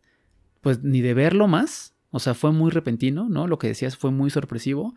pues 0.63 0.83
ni 0.83 1.03
de 1.03 1.13
verlo 1.13 1.47
más, 1.49 1.95
o 2.11 2.19
sea, 2.19 2.33
fue 2.33 2.51
muy 2.51 2.71
repentino, 2.71 3.29
¿no? 3.29 3.47
Lo 3.47 3.59
que 3.59 3.67
decías 3.67 3.99
fue 3.99 4.11
muy 4.11 4.31
sorpresivo, 4.31 4.95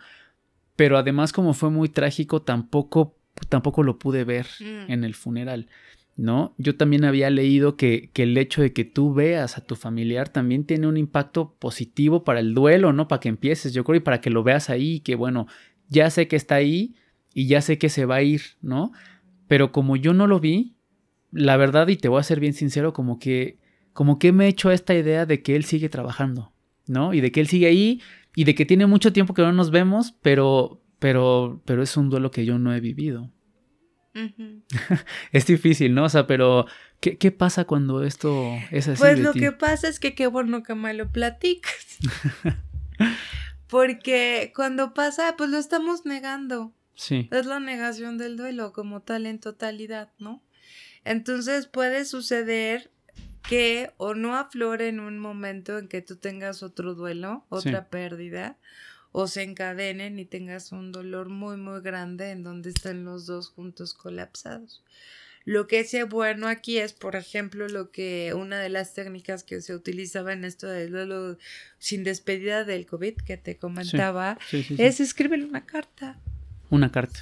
pero 0.77 0.97
además 0.97 1.34
como 1.34 1.53
fue 1.53 1.69
muy 1.69 1.89
trágico 1.89 2.43
tampoco 2.43 3.17
tampoco 3.49 3.84
lo 3.84 3.99
pude 3.99 4.23
ver 4.23 4.47
mm. 4.61 4.89
en 4.89 5.03
el 5.03 5.15
funeral. 5.15 5.67
¿no? 6.15 6.55
Yo 6.57 6.77
también 6.77 7.03
había 7.03 7.29
leído 7.29 7.75
que, 7.75 8.09
que, 8.13 8.23
el 8.23 8.38
hecho 8.38 8.61
de 8.61 8.71
que 8.71 8.86
tú 8.86 9.13
veas 9.13 9.57
a 9.57 9.65
tu 9.65 9.75
familiar 9.75 10.29
también 10.29 10.63
tiene 10.63 10.88
un 10.88 10.95
impacto 10.95 11.55
positivo 11.59 12.23
para 12.23 12.39
el 12.39 12.53
duelo, 12.53 12.93
¿no? 12.93 13.09
Para 13.09 13.19
que 13.19 13.29
empieces, 13.29 13.73
yo 13.73 13.84
creo, 13.84 13.97
y 13.97 14.01
para 14.01 14.21
que 14.21 14.29
lo 14.29 14.43
veas 14.43 14.69
ahí, 14.69 15.01
que 15.01 15.15
bueno, 15.15 15.47
ya 15.89 16.09
sé 16.09 16.29
que 16.29 16.38
está 16.38 16.55
ahí 16.55 16.95
y 17.34 17.47
ya 17.47 17.61
sé 17.61 17.77
que 17.77 17.89
se 17.89 18.05
va 18.05 18.15
a 18.15 18.21
ir, 18.21 18.41
¿no? 18.61 18.91
Pero 19.52 19.74
como 19.74 19.97
yo 19.97 20.14
no 20.14 20.28
lo 20.28 20.39
vi, 20.39 20.78
la 21.30 21.58
verdad, 21.58 21.89
y 21.89 21.97
te 21.97 22.08
voy 22.08 22.22
a 22.22 22.24
ser 22.24 22.39
bien 22.39 22.54
sincero, 22.54 22.93
como 22.93 23.20
que, 23.20 23.60
como 23.91 24.18
que 24.18 24.32
me 24.32 24.45
he 24.45 24.47
hecho 24.47 24.72
esta 24.72 24.93
idea 24.93 25.26
de 25.26 25.43
que 25.43 25.58
él 25.58 25.66
sigue 25.66 25.89
trabajando, 25.89 26.54
¿no? 26.88 27.14
Y 27.14 27.20
de 27.20 27.34
que 27.34 27.41
él 27.41 27.49
sigue 27.49 27.68
ahí 27.68 28.02
y 28.34 28.45
de 28.45 28.56
que 28.56 28.66
tiene 28.66 28.86
mucho 28.86 29.12
tiempo 29.12 29.34
que 29.34 29.41
no 29.41 29.52
nos 29.52 29.70
vemos, 29.70 30.14
pero, 30.22 30.82
pero, 30.99 31.62
pero 31.66 31.84
es 31.84 31.97
un 31.97 32.10
duelo 32.10 32.32
que 32.32 32.45
yo 32.45 32.60
no 32.60 32.74
he 32.74 32.80
vivido. 32.80 33.30
es 35.34 35.45
difícil, 35.45 35.93
¿no? 35.95 36.06
O 36.06 36.10
sea, 36.10 36.28
pero 36.28 36.66
¿qué, 37.02 37.18
¿qué, 37.18 37.34
pasa 37.34 37.66
cuando 37.66 38.06
esto 38.06 38.54
es 38.72 38.88
así? 38.88 39.02
Pues 39.02 39.20
lo 39.20 39.34
que 39.34 39.52
pasa 39.52 39.89
es 39.89 39.99
que 39.99 40.16
qué 40.16 40.28
bueno 40.28 40.64
que 40.64 40.76
me 40.76 40.93
lo 40.93 41.12
platicas. 41.12 41.97
Porque 43.68 44.54
cuando 44.56 44.93
pasa, 44.93 45.36
pues 45.38 45.49
lo 45.49 45.58
estamos 45.58 46.06
negando. 46.06 46.74
Es 47.10 47.45
la 47.45 47.60
negación 47.60 48.18
del 48.18 48.38
duelo 48.38 48.74
como 48.74 49.02
tal 49.02 49.26
en 49.26 49.39
totalidad, 49.39 50.12
¿no? 50.20 50.43
Entonces 51.04 51.66
puede 51.66 52.06
suceder 52.06 52.91
que 53.47 53.91
o 53.97 54.14
no 54.14 54.36
aflore 54.36 54.88
en 54.88 54.99
un 54.99 55.18
momento 55.18 55.80
en 55.80 55.88
que 55.88 56.02
tú 56.02 56.16
tengas 56.18 56.62
otro 56.62 56.93
duelo, 56.93 57.45
otra 57.49 57.89
pérdida, 57.89 58.58
o 59.12 59.28
se 59.28 59.43
encadenen 59.43 60.20
y 60.20 60.26
tengas 60.26 60.72
un 60.72 60.91
dolor 60.91 61.30
muy, 61.30 61.58
muy 61.58 61.82
grande 61.82 62.32
en 62.32 62.43
donde 62.43 62.70
están 62.70 63.04
los 63.04 63.26
dos 63.26 63.49
juntos 63.49 63.93
colapsados. 63.93 64.84
Lo 65.43 65.68
que 65.68 65.80
es 65.80 65.95
bueno 66.08 66.47
aquí 66.47 66.78
es, 66.78 66.93
por 66.93 67.16
ejemplo, 67.16 67.68
lo 67.68 67.91
que 67.91 68.34
una 68.36 68.60
de 68.60 68.70
las 68.70 68.93
técnicas 68.93 69.43
que 69.43 69.60
se 69.62 69.74
utilizaba 69.74 70.34
en 70.34 70.45
esto 70.45 70.68
del 70.68 70.91
duelo 70.91 71.38
sin 71.80 72.04
despedida 72.04 72.64
del 72.64 72.86
COVID 72.86 73.16
que 73.26 73.38
te 73.38 73.58
comentaba, 73.58 74.38
es 74.52 74.99
escribir 74.99 75.43
una 75.43 75.66
carta. 75.66 76.20
Una 76.72 76.89
carta. 76.89 77.19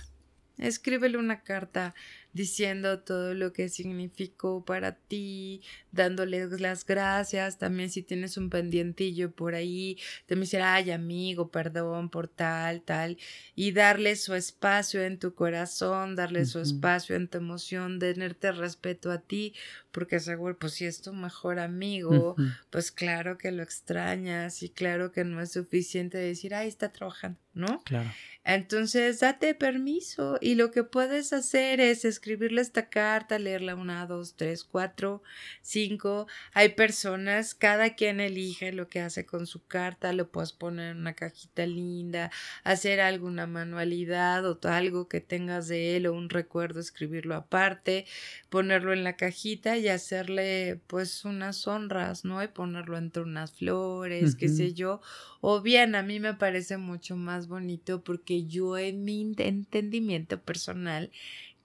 Escríbele 0.60 1.18
una 1.18 1.42
carta 1.42 1.96
diciendo 2.34 3.00
todo 3.00 3.34
lo 3.34 3.54
que 3.54 3.70
significó 3.70 4.64
para 4.64 4.96
ti, 4.96 5.62
dándoles 5.92 6.62
las 6.62 6.86
gracias, 6.86 7.58
también 7.58 7.90
si 7.90 8.04
tienes 8.04 8.38
un 8.38 8.50
pendientillo 8.50 9.32
por 9.32 9.56
ahí, 9.56 9.98
te 10.26 10.36
me 10.36 10.42
dice, 10.42 10.62
ay 10.62 10.92
amigo, 10.92 11.50
perdón 11.50 12.10
por 12.10 12.28
tal, 12.28 12.82
tal, 12.82 13.18
y 13.56 13.72
darle 13.72 14.16
su 14.16 14.36
espacio 14.36 15.04
en 15.04 15.18
tu 15.18 15.34
corazón, 15.34 16.16
darle 16.16 16.46
su 16.46 16.60
espacio 16.60 17.16
en 17.16 17.28
tu 17.28 17.40
emoción, 17.40 18.00
tenerte 18.00 18.52
respeto 18.52 19.12
a 19.12 19.20
ti, 19.20 19.54
porque 19.92 20.20
seguro, 20.20 20.58
pues 20.58 20.74
si 20.74 20.86
es 20.86 21.02
tu 21.02 21.14
mejor 21.14 21.60
amigo, 21.60 22.36
pues 22.70 22.92
claro 22.92 23.38
que 23.38 23.52
lo 23.52 23.64
extrañas 23.64 24.62
y 24.62 24.70
claro 24.70 25.12
que 25.12 25.24
no 25.24 25.42
es 25.42 25.52
suficiente 25.52 26.18
decir, 26.18 26.54
ay, 26.54 26.68
está 26.68 26.92
trabajando, 26.92 27.40
¿no? 27.54 27.82
Claro. 27.84 28.12
Entonces, 28.44 29.20
date 29.20 29.54
permiso 29.56 30.38
y 30.42 30.56
lo 30.56 30.72
que 30.72 30.84
puedes 30.84 31.34
hacer 31.34 31.80
es 31.82 32.06
escribirle 32.20 32.60
esta 32.62 32.90
carta, 32.90 33.40
leerla 33.40 33.76
una, 33.76 34.06
dos, 34.06 34.36
tres, 34.36 34.66
cuatro, 34.66 35.24
cinco. 35.62 36.28
Hay 36.54 36.70
personas, 36.70 37.56
cada 37.56 37.96
quien 37.96 38.20
elige 38.20 38.74
lo 38.74 38.90
que 38.90 39.00
hace 39.00 39.26
con 39.26 39.48
su 39.48 39.66
carta, 39.66 40.12
lo 40.12 40.30
puedes 40.30 40.52
poner 40.52 40.92
en 40.92 40.98
una 40.98 41.14
cajita 41.14 41.66
linda, 41.66 42.30
hacer 42.66 43.00
alguna 43.00 43.48
manualidad 43.48 44.46
o 44.46 44.60
algo 44.64 45.08
que 45.08 45.22
tengas 45.22 45.70
de 45.70 45.96
él 45.96 46.08
o 46.08 46.14
un 46.14 46.30
recuerdo, 46.30 46.82
escribirlo 46.82 47.36
aparte, 47.36 48.06
ponerlo 48.50 48.92
en 48.92 49.06
la 49.06 49.16
cajita 49.16 49.78
y 49.78 49.88
hacerle 49.88 50.82
pues 50.88 51.24
unas 51.24 51.68
honras, 51.68 52.26
¿no? 52.26 52.44
Y 52.44 52.50
ponerlo 52.50 52.98
entre 52.98 53.24
unas 53.24 53.54
flores, 53.54 54.36
qué 54.36 54.50
sé 54.50 54.74
yo. 54.74 55.00
O 55.40 55.62
bien, 55.62 55.96
a 55.96 56.04
mí 56.04 56.20
me 56.20 56.34
parece 56.34 56.78
mucho 56.78 57.16
más 57.16 57.48
bonito 57.48 58.04
porque 58.04 58.46
yo 58.46 58.78
en 58.78 59.06
mi 59.06 59.22
entendimiento 59.22 60.42
personal 60.42 61.12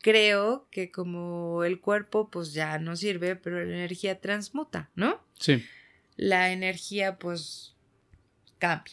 creo 0.05 0.68
que 0.70 0.90
como 0.90 1.64
el 1.64 1.80
cuerpo 1.80 2.28
pues 2.28 2.52
ya 2.52 2.78
no 2.78 2.94
sirve, 2.94 3.36
pero 3.36 3.64
la 3.64 3.74
energía 3.74 4.20
transmuta, 4.20 4.90
¿no? 4.94 5.24
Sí. 5.38 5.64
La 6.16 6.52
energía 6.52 7.18
pues 7.18 7.74
cambia 8.59 8.92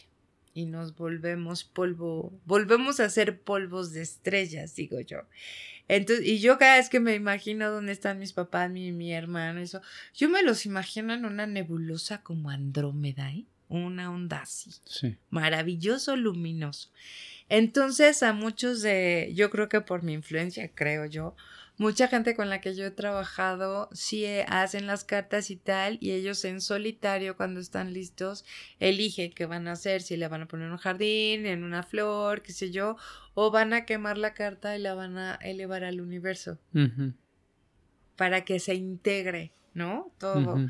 y 0.54 0.64
nos 0.64 0.96
volvemos 0.96 1.64
polvo, 1.64 2.32
volvemos 2.46 2.98
a 2.98 3.10
ser 3.10 3.42
polvos 3.42 3.92
de 3.92 4.00
estrellas, 4.00 4.74
digo 4.74 5.00
yo. 5.00 5.18
Entonces, 5.86 6.26
y 6.26 6.38
yo 6.38 6.56
cada 6.56 6.76
vez 6.76 6.88
que 6.88 6.98
me 6.98 7.14
imagino 7.14 7.70
dónde 7.70 7.92
están 7.92 8.18
mis 8.18 8.32
papás, 8.32 8.70
mi, 8.70 8.90
mi 8.90 9.12
hermano, 9.12 9.60
eso, 9.60 9.82
yo 10.14 10.30
me 10.30 10.42
los 10.42 10.64
imagino 10.64 11.12
en 11.12 11.26
una 11.26 11.46
nebulosa 11.46 12.22
como 12.22 12.48
Andrómeda, 12.48 13.30
¿eh? 13.30 13.44
Una 13.68 14.10
onda 14.10 14.42
así. 14.42 14.70
Sí. 14.84 15.16
Maravilloso, 15.30 16.16
luminoso. 16.16 16.90
Entonces, 17.48 18.22
a 18.22 18.32
muchos 18.32 18.82
de, 18.82 19.32
yo 19.34 19.50
creo 19.50 19.68
que 19.68 19.80
por 19.80 20.02
mi 20.02 20.12
influencia, 20.12 20.70
creo 20.74 21.06
yo, 21.06 21.34
mucha 21.78 22.08
gente 22.08 22.34
con 22.34 22.48
la 22.48 22.60
que 22.60 22.74
yo 22.74 22.84
he 22.84 22.90
trabajado 22.90 23.88
sí 23.92 24.24
eh, 24.24 24.44
hacen 24.48 24.86
las 24.86 25.04
cartas 25.04 25.50
y 25.50 25.56
tal, 25.56 25.98
y 26.00 26.12
ellos 26.12 26.44
en 26.44 26.60
solitario, 26.60 27.36
cuando 27.36 27.60
están 27.60 27.92
listos, 27.92 28.44
eligen 28.78 29.32
qué 29.32 29.46
van 29.46 29.68
a 29.68 29.72
hacer, 29.72 30.02
si 30.02 30.16
le 30.16 30.28
van 30.28 30.42
a 30.42 30.48
poner 30.48 30.70
un 30.70 30.78
jardín, 30.78 31.46
en 31.46 31.64
una 31.64 31.82
flor, 31.82 32.42
qué 32.42 32.52
sé 32.52 32.70
yo, 32.70 32.96
o 33.34 33.50
van 33.50 33.72
a 33.72 33.84
quemar 33.84 34.18
la 34.18 34.34
carta 34.34 34.76
y 34.76 34.80
la 34.80 34.94
van 34.94 35.18
a 35.18 35.34
elevar 35.36 35.84
al 35.84 36.00
universo 36.00 36.58
para 38.16 38.44
que 38.44 38.60
se 38.60 38.74
integre, 38.74 39.52
¿no? 39.74 40.12
Todo. 40.18 40.68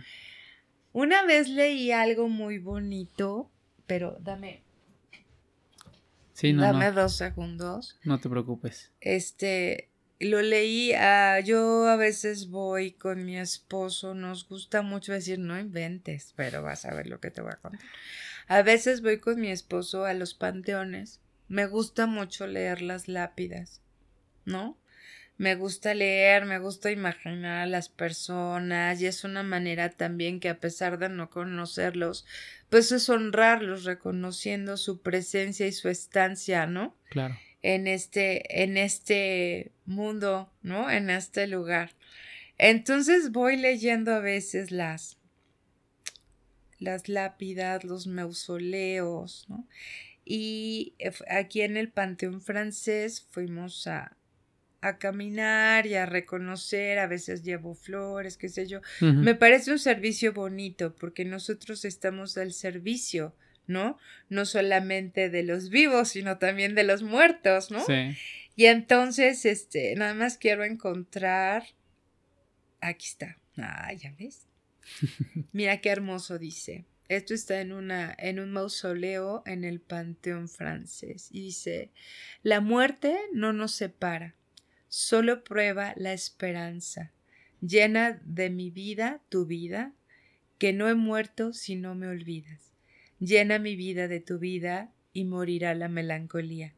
Una 0.93 1.24
vez 1.24 1.49
leí 1.49 1.90
algo 1.90 2.28
muy 2.28 2.59
bonito, 2.59 3.51
pero 3.86 4.16
dame. 4.20 4.62
Sí, 6.32 6.53
no, 6.53 6.62
dame 6.62 6.93
dos 6.93 7.16
segundos. 7.16 7.99
No 8.05 8.20
te 8.20 8.28
preocupes. 8.28 8.93
Este, 9.01 9.90
lo 10.20 10.40
leí, 10.43 10.93
ah, 10.93 11.40
yo 11.40 11.88
a 11.88 11.97
veces 11.97 12.49
voy 12.49 12.93
con 12.93 13.24
mi 13.24 13.38
esposo, 13.38 14.14
nos 14.14 14.49
gusta 14.49 14.82
mucho 14.82 15.12
decir 15.12 15.38
no 15.38 15.59
inventes, 15.59 16.32
pero 16.36 16.62
vas 16.62 16.84
a 16.84 16.95
ver 16.95 17.07
lo 17.07 17.20
que 17.20 17.30
te 17.30 17.40
voy 17.40 17.53
a 17.53 17.57
contar. 17.57 17.80
A 18.47 18.62
veces 18.62 19.03
voy 19.03 19.18
con 19.18 19.40
mi 19.40 19.49
esposo 19.49 20.05
a 20.05 20.14
los 20.14 20.34
panteones, 20.34 21.20
me 21.49 21.66
gusta 21.66 22.07
mucho 22.07 22.47
leer 22.47 22.82
las 22.82 23.09
lápidas, 23.09 23.80
¿no? 24.45 24.78
Me 25.43 25.57
gusta 25.57 25.95
leer, 25.95 26.45
me 26.45 26.59
gusta 26.59 26.90
imaginar 26.90 27.62
a 27.62 27.66
las 27.66 27.88
personas 27.88 29.01
y 29.01 29.07
es 29.07 29.24
una 29.24 29.43
manera 29.43 29.90
también 29.90 30.40
que 30.40 30.49
a 30.49 30.61
pesar 30.61 30.99
de 30.99 31.09
no 31.09 31.30
conocerlos, 31.30 32.24
pues 32.70 32.93
es 32.93 33.09
honrarlos 33.09 33.84
reconociendo 33.84 34.76
su 34.76 35.03
presencia 35.03 35.66
y 35.66 35.72
su 35.72 35.88
estancia, 35.88 36.66
¿no? 36.66 36.97
Claro 37.11 37.36
en 37.62 37.86
este, 37.86 38.62
en 38.62 38.76
este 38.76 39.72
mundo, 39.86 40.53
¿no? 40.62 40.90
En 40.90 41.11
este 41.11 41.47
lugar. 41.47 41.93
Entonces 42.59 43.30
voy 43.30 43.57
leyendo 43.57 44.14
a 44.14 44.20
veces 44.20 44.70
las, 44.70 45.18
las 46.78 47.09
lápidas, 47.09 47.84
los 47.84 48.07
mausoleos, 48.07 49.47
¿no? 49.49 49.66
Y 50.24 50.95
aquí 51.28 51.62
en 51.62 51.76
el 51.76 51.90
Panteón 51.90 52.40
francés 52.40 53.26
fuimos 53.30 53.86
a, 53.86 54.16
a 54.83 54.99
caminar 54.99 55.87
y 55.87 55.95
a 55.95 56.05
reconocer, 56.05 56.99
a 56.99 57.07
veces 57.07 57.43
llevo 57.43 57.74
flores, 57.74 58.37
qué 58.37 58.49
sé 58.49 58.66
yo. 58.66 58.80
Me 59.01 59.35
parece 59.35 59.72
un 59.72 59.78
servicio 59.78 60.33
bonito 60.33 60.95
porque 60.95 61.24
nosotros 61.24 61.85
estamos 61.85 62.37
al 62.37 62.53
servicio 62.53 63.35
¿no? 63.66 63.97
No 64.28 64.45
solamente 64.45 65.30
de 65.30 65.45
los 65.45 65.70
vivos, 65.70 66.09
sino 66.11 66.39
también 66.39 66.74
de 66.74 66.83
los 66.85 67.03
muertos, 67.03 67.70
¿no? 67.70 67.85
Sí. 67.85 68.16
Y 68.57 68.66
entonces, 68.66 69.45
este, 69.45 69.95
nada 69.97 70.14
más 70.14 70.37
quiero 70.37 70.64
encontrar. 70.64 71.64
Aquí 72.80 73.07
está. 73.07 73.39
Ah, 73.57 73.93
ya 73.93 74.12
ves. 74.18 74.47
Mira 75.53 75.80
qué 75.80 75.91
hermoso 75.91 76.39
dice. 76.39 76.85
Esto 77.09 77.35
está 77.35 77.61
en, 77.61 77.72
una, 77.72 78.14
en 78.18 78.41
un 78.41 78.53
mausoleo 78.53 79.43
en 79.45 79.64
el 79.64 79.80
Panteón 79.80 80.49
francés. 80.49 81.28
Y 81.30 81.43
dice, 81.43 81.91
la 82.43 82.61
muerte 82.61 83.18
no 83.33 83.53
nos 83.53 83.72
separa, 83.72 84.35
solo 84.93 85.43
prueba 85.43 85.95
la 85.97 86.12
esperanza. 86.12 87.12
Llena 87.62 88.20
de 88.26 88.51
mi 88.51 88.68
vida 88.68 89.22
tu 89.30 89.47
vida, 89.47 89.95
que 90.59 90.74
no 90.74 90.86
he 90.86 90.95
muerto 90.95 91.55
si 91.55 91.76
no 91.76 91.95
me 91.95 92.09
olvidas. 92.09 92.74
Llena 93.18 93.59
mi 93.59 93.74
vida 93.74 94.07
de 94.07 94.20
tu 94.20 94.38
vida 94.38 94.93
y 95.14 95.24
morirá 95.24 95.74
la 95.74 95.88
melancolía 95.88 96.74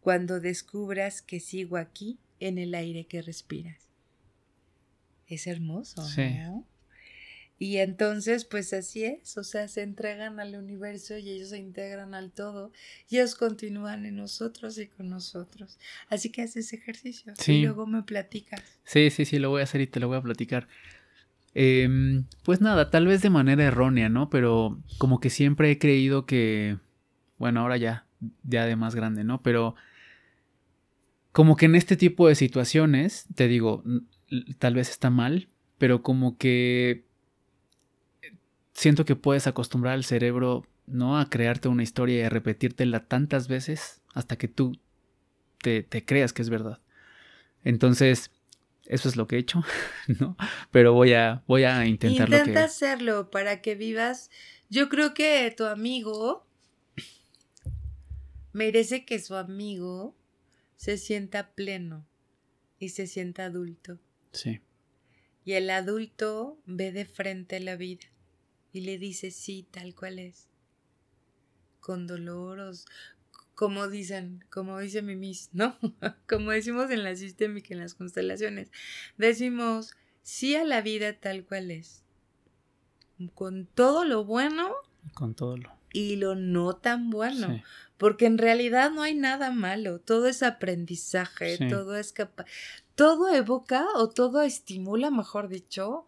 cuando 0.00 0.40
descubras 0.40 1.20
que 1.20 1.38
sigo 1.38 1.76
aquí 1.76 2.18
en 2.38 2.56
el 2.56 2.74
aire 2.74 3.06
que 3.06 3.20
respiras. 3.20 3.90
Es 5.26 5.46
hermoso, 5.46 6.02
¿no? 6.16 6.66
Y 7.62 7.76
entonces, 7.76 8.46
pues 8.46 8.72
así 8.72 9.04
es, 9.04 9.36
o 9.36 9.44
sea, 9.44 9.68
se 9.68 9.82
entregan 9.82 10.40
al 10.40 10.56
universo 10.56 11.18
y 11.18 11.28
ellos 11.28 11.50
se 11.50 11.58
integran 11.58 12.14
al 12.14 12.32
todo 12.32 12.72
y 13.10 13.18
ellos 13.18 13.34
continúan 13.34 14.06
en 14.06 14.16
nosotros 14.16 14.78
y 14.78 14.86
con 14.86 15.10
nosotros. 15.10 15.78
Así 16.08 16.30
que 16.30 16.40
haces 16.40 16.72
ejercicio 16.72 17.34
y 17.46 17.60
luego 17.60 17.86
me 17.86 18.02
platicas. 18.02 18.62
Sí, 18.84 19.10
sí, 19.10 19.26
sí, 19.26 19.38
lo 19.38 19.50
voy 19.50 19.60
a 19.60 19.64
hacer 19.64 19.82
y 19.82 19.86
te 19.86 20.00
lo 20.00 20.08
voy 20.08 20.16
a 20.16 20.22
platicar. 20.22 20.68
Em, 21.52 22.24
pues 22.44 22.62
nada, 22.62 22.88
tal 22.88 23.06
vez 23.06 23.20
de 23.20 23.28
manera 23.28 23.62
errónea, 23.62 24.08
¿no? 24.08 24.30
Pero 24.30 24.82
como 24.96 25.20
que 25.20 25.28
siempre 25.28 25.70
he 25.70 25.78
creído 25.78 26.24
que, 26.24 26.78
bueno, 27.36 27.60
ahora 27.60 27.76
ya, 27.76 28.06
ya 28.42 28.64
de 28.64 28.76
más 28.76 28.94
grande, 28.94 29.22
¿no? 29.22 29.42
Pero 29.42 29.74
como 31.30 31.58
que 31.58 31.66
en 31.66 31.74
este 31.74 31.98
tipo 31.98 32.26
de 32.26 32.36
situaciones, 32.36 33.26
te 33.34 33.48
digo, 33.48 33.84
tal 34.58 34.76
vez 34.76 34.88
está 34.88 35.10
mal, 35.10 35.48
pero 35.76 36.02
como 36.02 36.38
que 36.38 37.09
siento 38.80 39.04
que 39.04 39.14
puedes 39.14 39.46
acostumbrar 39.46 39.92
al 39.92 40.04
cerebro, 40.04 40.66
¿no? 40.86 41.18
A 41.18 41.28
crearte 41.28 41.68
una 41.68 41.82
historia 41.82 42.20
y 42.20 42.22
a 42.22 42.30
repetírtela 42.30 43.04
tantas 43.04 43.46
veces 43.46 44.00
hasta 44.14 44.38
que 44.38 44.48
tú 44.48 44.80
te, 45.58 45.82
te 45.82 46.06
creas 46.06 46.32
que 46.32 46.40
es 46.40 46.48
verdad. 46.48 46.80
Entonces, 47.62 48.30
eso 48.86 49.10
es 49.10 49.16
lo 49.16 49.26
que 49.26 49.36
he 49.36 49.38
hecho, 49.38 49.62
¿no? 50.18 50.34
Pero 50.70 50.94
voy 50.94 51.12
a, 51.12 51.44
voy 51.46 51.64
a 51.64 51.84
intentar 51.84 52.30
Intenta 52.30 52.64
hacerlo 52.64 53.30
para 53.30 53.60
que 53.60 53.74
vivas. 53.74 54.30
Yo 54.70 54.88
creo 54.88 55.12
que 55.12 55.54
tu 55.54 55.66
amigo 55.66 56.46
merece 58.54 59.04
que 59.04 59.18
su 59.18 59.36
amigo 59.36 60.16
se 60.76 60.96
sienta 60.96 61.50
pleno 61.50 62.06
y 62.78 62.88
se 62.88 63.06
sienta 63.06 63.44
adulto. 63.44 63.98
Sí. 64.32 64.60
Y 65.44 65.52
el 65.52 65.68
adulto 65.68 66.58
ve 66.64 66.92
de 66.92 67.04
frente 67.04 67.60
la 67.60 67.76
vida 67.76 68.06
y 68.72 68.82
le 68.82 68.98
dice 68.98 69.30
sí, 69.30 69.66
tal 69.70 69.94
cual 69.94 70.18
es. 70.18 70.48
Con 71.80 72.06
dolor 72.06 72.74
como 73.60 73.88
dicen, 73.88 74.42
como 74.48 74.78
dice 74.78 75.02
Mimis, 75.02 75.50
¿no? 75.52 75.76
como 76.26 76.50
decimos 76.50 76.90
en 76.90 77.04
la 77.04 77.14
sistémica, 77.14 77.74
en 77.74 77.80
las 77.80 77.92
constelaciones, 77.92 78.70
decimos 79.18 79.92
sí 80.22 80.54
a 80.54 80.64
la 80.64 80.80
vida 80.80 81.12
tal 81.20 81.44
cual 81.44 81.70
es, 81.70 82.02
con 83.34 83.66
todo 83.66 84.06
lo 84.06 84.24
bueno. 84.24 84.72
Con 85.12 85.34
todo 85.34 85.58
lo. 85.58 85.70
Y 85.92 86.16
lo 86.16 86.36
no 86.36 86.74
tan 86.76 87.10
bueno, 87.10 87.62
porque 87.98 88.24
en 88.24 88.38
realidad 88.38 88.92
no 88.92 89.02
hay 89.02 89.14
nada 89.14 89.50
malo, 89.50 90.00
todo 90.00 90.26
es 90.26 90.42
aprendizaje, 90.42 91.58
todo 91.68 91.96
es 91.96 92.14
capaz, 92.14 92.46
todo 92.94 93.28
evoca 93.28 93.86
o 93.96 94.08
todo 94.08 94.40
estimula, 94.40 95.10
mejor 95.10 95.48
dicho, 95.48 96.06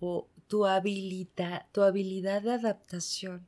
o 0.00 0.26
tu 0.50 0.66
habilidad, 0.66 1.66
tu 1.70 1.82
habilidad 1.82 2.42
de 2.42 2.54
adaptación, 2.54 3.46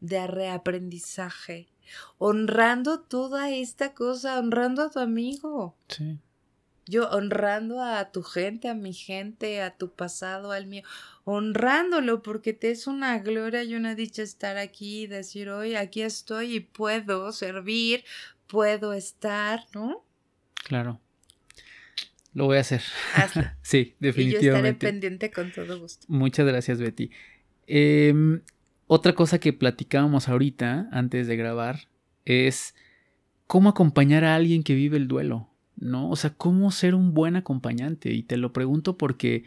de 0.00 0.26
reaprendizaje, 0.26 1.68
honrando 2.16 3.00
toda 3.00 3.50
esta 3.50 3.92
cosa, 3.92 4.38
honrando 4.38 4.84
a 4.84 4.90
tu 4.90 4.98
amigo. 4.98 5.76
Sí. 5.88 6.18
Yo 6.86 7.06
honrando 7.10 7.82
a 7.82 8.10
tu 8.12 8.22
gente, 8.22 8.70
a 8.70 8.74
mi 8.74 8.94
gente, 8.94 9.60
a 9.60 9.76
tu 9.76 9.92
pasado, 9.92 10.52
al 10.52 10.66
mío, 10.66 10.84
honrándolo 11.24 12.22
porque 12.22 12.54
te 12.54 12.70
es 12.70 12.86
una 12.86 13.18
gloria 13.18 13.62
y 13.62 13.74
una 13.74 13.94
dicha 13.94 14.22
estar 14.22 14.56
aquí 14.56 15.02
y 15.02 15.06
decir, 15.06 15.50
hoy 15.50 15.74
aquí 15.74 16.00
estoy 16.00 16.54
y 16.54 16.60
puedo 16.60 17.30
servir, 17.32 18.06
puedo 18.46 18.94
estar, 18.94 19.66
¿no? 19.74 20.02
Claro. 20.54 20.98
Lo 22.34 22.46
voy 22.46 22.58
a 22.58 22.60
hacer. 22.60 22.82
sí, 23.62 23.94
definitivamente. 23.98 24.46
Y 24.46 24.46
yo 24.46 24.56
estaré 24.56 24.74
pendiente 24.74 25.30
con 25.30 25.52
todo 25.52 25.80
gusto. 25.80 26.06
Muchas 26.08 26.46
gracias, 26.46 26.78
Betty. 26.78 27.10
Eh, 27.66 28.40
otra 28.86 29.14
cosa 29.14 29.38
que 29.38 29.52
platicábamos 29.52 30.28
ahorita, 30.28 30.88
antes 30.92 31.26
de 31.26 31.36
grabar, 31.36 31.88
es 32.24 32.74
cómo 33.46 33.68
acompañar 33.68 34.24
a 34.24 34.34
alguien 34.34 34.62
que 34.62 34.74
vive 34.74 34.96
el 34.96 35.08
duelo, 35.08 35.48
¿no? 35.76 36.10
O 36.10 36.16
sea, 36.16 36.30
cómo 36.30 36.70
ser 36.70 36.94
un 36.94 37.12
buen 37.12 37.36
acompañante. 37.36 38.12
Y 38.12 38.22
te 38.22 38.38
lo 38.38 38.52
pregunto 38.52 38.96
porque 38.96 39.44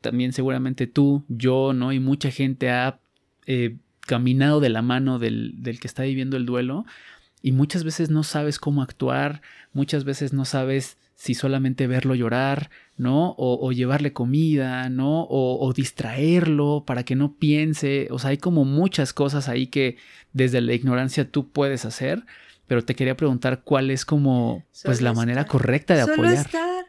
también 0.00 0.32
seguramente 0.32 0.86
tú, 0.86 1.24
yo, 1.28 1.74
¿no? 1.74 1.92
Y 1.92 2.00
mucha 2.00 2.30
gente 2.30 2.70
ha 2.70 2.98
eh, 3.46 3.76
caminado 4.00 4.60
de 4.60 4.70
la 4.70 4.80
mano 4.82 5.18
del, 5.18 5.54
del 5.62 5.78
que 5.78 5.86
está 5.86 6.04
viviendo 6.04 6.38
el 6.38 6.46
duelo. 6.46 6.86
Y 7.46 7.52
muchas 7.52 7.84
veces 7.84 8.10
no 8.10 8.24
sabes 8.24 8.58
cómo 8.58 8.82
actuar, 8.82 9.40
muchas 9.72 10.02
veces 10.02 10.32
no 10.32 10.44
sabes 10.44 10.96
si 11.14 11.34
solamente 11.34 11.86
verlo 11.86 12.16
llorar, 12.16 12.70
¿no? 12.96 13.36
O, 13.38 13.70
llevarle 13.70 14.12
comida, 14.12 14.88
¿no? 14.88 15.28
O, 15.30 15.72
distraerlo 15.72 16.82
para 16.84 17.04
que 17.04 17.14
no 17.14 17.36
piense. 17.36 18.08
O 18.10 18.18
sea, 18.18 18.30
hay 18.30 18.38
como 18.38 18.64
muchas 18.64 19.12
cosas 19.12 19.48
ahí 19.48 19.68
que 19.68 19.96
desde 20.32 20.60
la 20.60 20.72
ignorancia 20.72 21.30
tú 21.30 21.52
puedes 21.52 21.84
hacer, 21.84 22.26
pero 22.66 22.84
te 22.84 22.96
quería 22.96 23.16
preguntar 23.16 23.62
cuál 23.62 23.92
es 23.92 24.04
como, 24.04 24.64
pues, 24.82 25.00
la 25.00 25.12
manera 25.12 25.44
correcta 25.44 25.94
de 25.94 26.00
apoyar. 26.00 26.16
Solo 26.24 26.40
estar, 26.40 26.86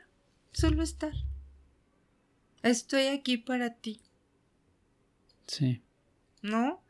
solo 0.53 0.81
estar. 0.81 1.13
Estoy 2.63 3.05
aquí 3.09 3.37
para 3.37 3.75
ti. 3.75 4.01
Sí. 5.45 5.83
¿No? 6.41 6.81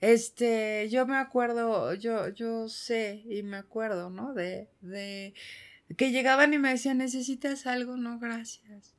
Este, 0.00 0.88
yo 0.90 1.06
me 1.06 1.16
acuerdo, 1.16 1.94
yo, 1.94 2.28
yo 2.30 2.68
sé 2.68 3.22
y 3.28 3.42
me 3.42 3.58
acuerdo, 3.58 4.08
¿no? 4.08 4.32
De, 4.32 4.68
de 4.80 5.34
que 5.96 6.10
llegaban 6.10 6.54
y 6.54 6.58
me 6.58 6.70
decían, 6.70 6.98
¿necesitas 6.98 7.66
algo? 7.66 7.96
No, 7.96 8.18
gracias. 8.18 8.94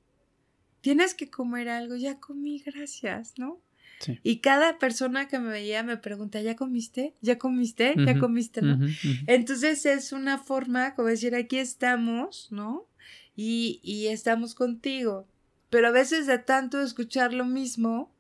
Tienes 0.81 1.13
que 1.13 1.29
comer 1.29 1.69
algo, 1.69 1.95
ya 1.95 2.19
comí, 2.19 2.59
gracias, 2.59 3.33
¿no? 3.37 3.61
Sí. 3.99 4.19
Y 4.23 4.37
cada 4.39 4.79
persona 4.79 5.27
que 5.27 5.39
me 5.39 5.49
veía 5.49 5.83
me 5.83 5.97
pregunta, 5.97 6.41
¿ya 6.41 6.55
comiste? 6.55 7.15
¿Ya 7.21 7.37
comiste? 7.37 7.93
¿Ya 7.97 8.19
comiste? 8.19 8.61
¿no? 8.63 8.79
Entonces 9.27 9.85
es 9.85 10.11
una 10.11 10.39
forma 10.39 10.95
como 10.95 11.07
decir, 11.07 11.35
aquí 11.35 11.57
estamos, 11.57 12.47
¿no? 12.51 12.87
Y, 13.35 13.79
y 13.83 14.07
estamos 14.07 14.55
contigo. 14.55 15.27
Pero 15.69 15.87
a 15.87 15.91
veces 15.91 16.25
de 16.25 16.39
tanto 16.39 16.81
escuchar 16.81 17.31
lo 17.33 17.45
mismo, 17.45 18.11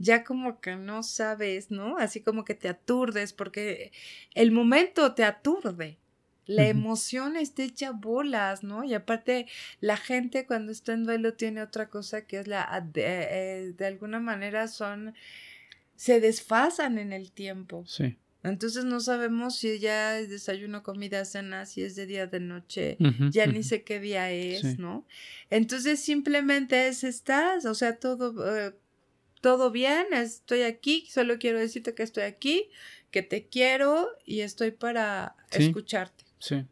ya 0.00 0.24
como 0.24 0.60
que 0.60 0.76
no 0.76 1.02
sabes, 1.02 1.70
¿no? 1.70 1.98
Así 1.98 2.22
como 2.22 2.44
que 2.44 2.54
te 2.54 2.68
aturdes 2.68 3.34
porque 3.34 3.92
el 4.34 4.50
momento 4.50 5.14
te 5.14 5.24
aturde. 5.24 5.98
La 6.46 6.66
emoción 6.66 7.36
está 7.36 7.62
hecha 7.62 7.92
bolas, 7.92 8.64
¿no? 8.64 8.82
Y 8.82 8.94
aparte, 8.94 9.46
la 9.80 9.96
gente 9.96 10.46
cuando 10.46 10.72
está 10.72 10.94
en 10.94 11.04
duelo 11.04 11.34
tiene 11.34 11.62
otra 11.62 11.90
cosa 11.90 12.26
que 12.26 12.40
es 12.40 12.48
la, 12.48 12.84
de, 12.92 13.02
eh, 13.04 13.74
de 13.76 13.86
alguna 13.86 14.18
manera 14.18 14.66
son, 14.66 15.14
se 15.94 16.18
desfasan 16.18 16.98
en 16.98 17.12
el 17.12 17.30
tiempo. 17.30 17.84
Sí. 17.86 18.16
Entonces 18.42 18.86
no 18.86 19.00
sabemos 19.00 19.56
si 19.56 19.78
ya 19.78 20.18
es 20.18 20.30
desayuno, 20.30 20.82
comida, 20.82 21.24
cena, 21.26 21.66
si 21.66 21.82
es 21.82 21.94
de 21.94 22.06
día, 22.06 22.26
de 22.26 22.40
noche, 22.40 22.96
ya 23.30 23.46
ni 23.46 23.62
sé 23.62 23.82
qué 23.82 24.00
día 24.00 24.30
es, 24.30 24.78
¿no? 24.78 25.06
Entonces 25.50 26.00
simplemente 26.00 26.88
es 26.88 27.04
estás, 27.04 27.66
o 27.66 27.74
sea, 27.74 27.96
todo, 27.96 28.56
eh, 28.56 28.74
todo 29.40 29.70
bien, 29.70 30.06
estoy 30.12 30.62
aquí, 30.62 31.06
solo 31.10 31.38
quiero 31.38 31.58
decirte 31.58 31.94
que 31.94 32.02
estoy 32.02 32.24
aquí, 32.24 32.68
que 33.10 33.22
te 33.22 33.46
quiero 33.46 34.08
y 34.24 34.40
estoy 34.40 34.70
para 34.70 35.36
escucharte. 35.50 36.24
Sí. 36.38 36.64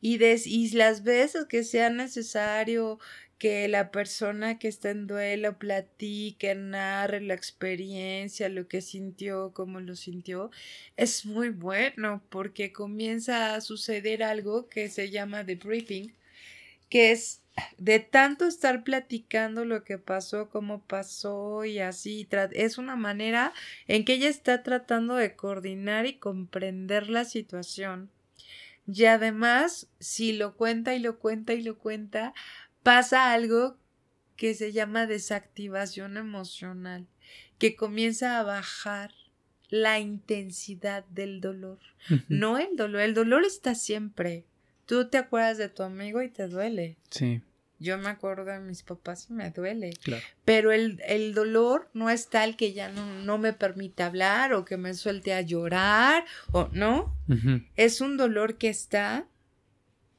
Y, 0.00 0.18
des, 0.18 0.46
y 0.46 0.68
las 0.70 1.02
veces 1.02 1.46
que 1.46 1.64
sea 1.64 1.88
necesario 1.88 2.98
que 3.38 3.68
la 3.68 3.90
persona 3.90 4.58
que 4.58 4.68
está 4.68 4.90
en 4.90 5.06
duelo 5.06 5.58
platique, 5.58 6.54
narre 6.54 7.20
la 7.20 7.34
experiencia, 7.34 8.48
lo 8.48 8.68
que 8.68 8.80
sintió, 8.80 9.52
cómo 9.52 9.80
lo 9.80 9.96
sintió, 9.96 10.50
es 10.96 11.26
muy 11.26 11.50
bueno 11.50 12.22
porque 12.30 12.72
comienza 12.72 13.54
a 13.54 13.60
suceder 13.60 14.22
algo 14.22 14.68
que 14.68 14.88
se 14.88 15.10
llama 15.10 15.44
debriefing, 15.44 16.14
que 16.94 17.10
es 17.10 17.42
de 17.76 17.98
tanto 17.98 18.46
estar 18.46 18.84
platicando 18.84 19.64
lo 19.64 19.82
que 19.82 19.98
pasó, 19.98 20.48
cómo 20.48 20.80
pasó 20.80 21.64
y 21.64 21.80
así, 21.80 22.28
es 22.52 22.78
una 22.78 22.94
manera 22.94 23.52
en 23.88 24.04
que 24.04 24.12
ella 24.14 24.28
está 24.28 24.62
tratando 24.62 25.16
de 25.16 25.34
coordinar 25.34 26.06
y 26.06 26.18
comprender 26.18 27.10
la 27.10 27.24
situación. 27.24 28.12
Y 28.86 29.06
además, 29.06 29.88
si 29.98 30.34
lo 30.34 30.54
cuenta 30.54 30.94
y 30.94 31.00
lo 31.00 31.18
cuenta 31.18 31.54
y 31.54 31.64
lo 31.64 31.78
cuenta, 31.78 32.32
pasa 32.84 33.32
algo 33.32 33.76
que 34.36 34.54
se 34.54 34.70
llama 34.70 35.08
desactivación 35.08 36.16
emocional, 36.16 37.08
que 37.58 37.74
comienza 37.74 38.38
a 38.38 38.44
bajar 38.44 39.10
la 39.68 39.98
intensidad 39.98 41.04
del 41.06 41.40
dolor. 41.40 41.80
No 42.28 42.56
el 42.56 42.76
dolor, 42.76 43.00
el 43.00 43.14
dolor 43.14 43.44
está 43.44 43.74
siempre, 43.74 44.44
Tú 44.86 45.08
te 45.08 45.18
acuerdas 45.18 45.58
de 45.58 45.68
tu 45.68 45.82
amigo 45.82 46.22
y 46.22 46.28
te 46.28 46.48
duele. 46.48 46.96
Sí. 47.10 47.42
Yo 47.78 47.98
me 47.98 48.08
acuerdo 48.08 48.44
de 48.44 48.60
mis 48.60 48.82
papás 48.82 49.26
y 49.28 49.32
me 49.32 49.50
duele. 49.50 49.90
Claro. 50.02 50.22
Pero 50.44 50.72
el, 50.72 51.02
el, 51.06 51.34
dolor 51.34 51.90
no 51.92 52.08
es 52.08 52.28
tal 52.28 52.56
que 52.56 52.72
ya 52.72 52.88
no, 52.88 53.04
no, 53.22 53.36
me 53.38 53.52
permite 53.52 54.02
hablar 54.02 54.54
o 54.54 54.64
que 54.64 54.76
me 54.76 54.94
suelte 54.94 55.34
a 55.34 55.40
llorar 55.40 56.24
o 56.52 56.68
no. 56.72 57.14
Es 57.76 58.00
un 58.00 58.16
dolor 58.16 58.58
que 58.58 58.68
está, 58.68 59.26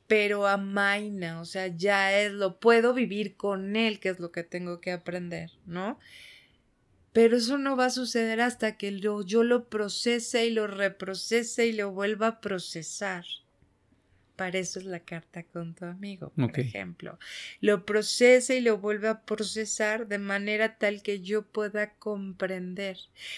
pero 0.08 0.48
amaina, 0.48 1.40
o 1.42 1.46
sea, 1.46 1.68
ya 1.68 2.20
es, 2.20 2.32
lo 2.34 2.60
puedo 2.60 2.94
vivir 2.94 3.36
con 3.36 3.76
él, 3.76 4.00
que 4.00 4.10
es 4.10 4.20
lo 4.20 4.32
que 4.32 4.44
tengo 4.44 4.82
que 4.82 4.92
aprender, 4.92 5.52
¿no? 5.66 5.98
Pero 7.14 7.38
eso 7.38 7.58
no 7.58 7.78
va 7.78 7.86
a 7.86 7.90
suceder 7.90 8.42
hasta 8.42 8.76
que 8.76 9.00
yo 9.00 9.44
lo 9.44 9.70
procese 9.70 10.46
y 10.46 10.50
lo 10.52 10.68
reprocese 10.68 11.68
y 11.68 11.72
lo 11.72 11.92
vuelva 11.92 12.28
a 12.28 12.42
procesar. 12.42 13.26
Para 14.36 14.58
eso 14.58 14.80
es 14.80 14.86
la 14.86 15.00
carta 15.00 15.44
con 15.44 15.74
tu 15.76 15.86
amigo, 15.86 16.32
por 16.36 16.60
ejemplo. 16.60 17.18
Lo 17.62 17.86
procesa 17.86 18.54
y 18.54 18.60
lo 18.60 18.78
vuelve 18.78 19.08
a 19.08 19.22
procesar 19.22 20.08
de 20.08 20.18
manera 20.18 20.78
tal 20.78 21.02
que 21.02 21.22
yo 21.22 21.44
pueda 21.44 21.94
comprender. 21.94 22.98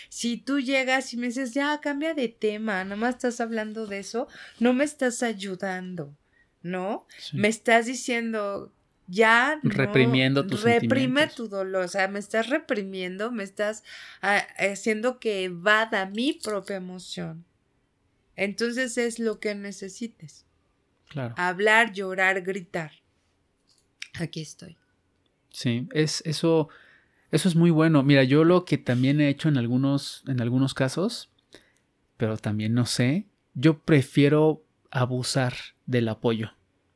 Si 0.09 0.37
tú 0.37 0.59
llegas 0.59 1.13
y 1.13 1.17
me 1.17 1.27
dices, 1.27 1.53
ya, 1.53 1.79
cambia 1.81 2.15
de 2.15 2.29
tema, 2.29 2.83
nada 2.83 2.95
más 2.95 3.15
estás 3.15 3.39
hablando 3.41 3.85
de 3.85 3.99
eso, 3.99 4.27
no 4.59 4.73
me 4.73 4.85
estás 4.85 5.21
ayudando, 5.21 6.15
¿no? 6.63 7.05
Me 7.31 7.47
estás 7.47 7.85
diciendo, 7.85 8.73
ya 9.05 9.59
reprimiendo 9.61 10.47
tu 10.47 10.57
reprime 10.57 11.27
tu 11.27 11.47
dolor, 11.47 11.85
o 11.85 11.87
sea, 11.87 12.07
me 12.07 12.17
estás 12.17 12.49
reprimiendo, 12.49 13.31
me 13.31 13.43
estás 13.43 13.83
ah, 14.23 14.45
haciendo 14.57 15.19
que 15.19 15.43
evada 15.43 16.07
mi 16.07 16.33
propia 16.33 16.77
emoción. 16.77 17.45
Entonces 18.35 18.97
es 18.97 19.19
lo 19.19 19.39
que 19.39 19.55
necesites. 19.55 20.46
Hablar, 21.35 21.93
llorar, 21.93 22.41
gritar. 22.41 22.91
Aquí 24.19 24.41
estoy. 24.41 24.77
Sí, 25.49 25.87
es 25.93 26.21
eso, 26.25 26.69
eso 27.31 27.49
es 27.49 27.55
muy 27.55 27.71
bueno. 27.71 28.03
Mira, 28.03 28.23
yo 28.23 28.43
lo 28.43 28.65
que 28.65 28.77
también 28.77 29.21
he 29.21 29.29
hecho 29.29 29.49
en 29.49 29.57
algunos, 29.57 30.23
en 30.27 30.41
algunos 30.41 30.73
casos, 30.73 31.29
pero 32.17 32.37
también 32.37 32.73
no 32.73 32.85
sé, 32.85 33.25
yo 33.53 33.79
prefiero 33.79 34.63
abusar 34.91 35.53
del 35.85 36.09
apoyo, 36.09 36.51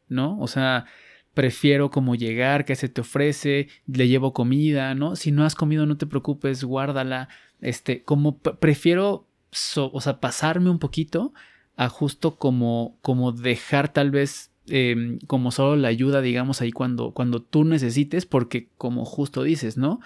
¿no? 0.07 0.39
O 0.39 0.47
sea, 0.47 0.85
prefiero 1.33 1.91
como 1.91 2.15
llegar, 2.15 2.65
que 2.65 2.75
se 2.75 2.89
te 2.89 3.01
ofrece, 3.01 3.67
le 3.87 4.07
llevo 4.07 4.33
comida, 4.33 4.95
¿no? 4.95 5.15
Si 5.15 5.31
no 5.31 5.45
has 5.45 5.55
comido, 5.55 5.85
no 5.85 5.97
te 5.97 6.07
preocupes, 6.07 6.63
guárdala. 6.63 7.29
Este, 7.61 8.03
como 8.03 8.39
prefiero, 8.39 9.27
o 9.75 10.01
sea, 10.01 10.19
pasarme 10.19 10.69
un 10.69 10.79
poquito 10.79 11.33
a 11.75 11.89
justo 11.89 12.35
como, 12.37 12.97
como 13.01 13.31
dejar 13.31 13.91
tal 13.91 14.11
vez 14.11 14.51
em, 14.67 15.19
como 15.27 15.51
solo 15.51 15.75
la 15.75 15.87
ayuda, 15.87 16.21
digamos, 16.21 16.61
ahí 16.61 16.71
cuando, 16.71 17.11
cuando 17.11 17.41
tú 17.41 17.63
necesites, 17.63 18.25
porque 18.25 18.69
como 18.77 19.05
justo 19.05 19.43
dices, 19.43 19.77
¿no? 19.77 19.99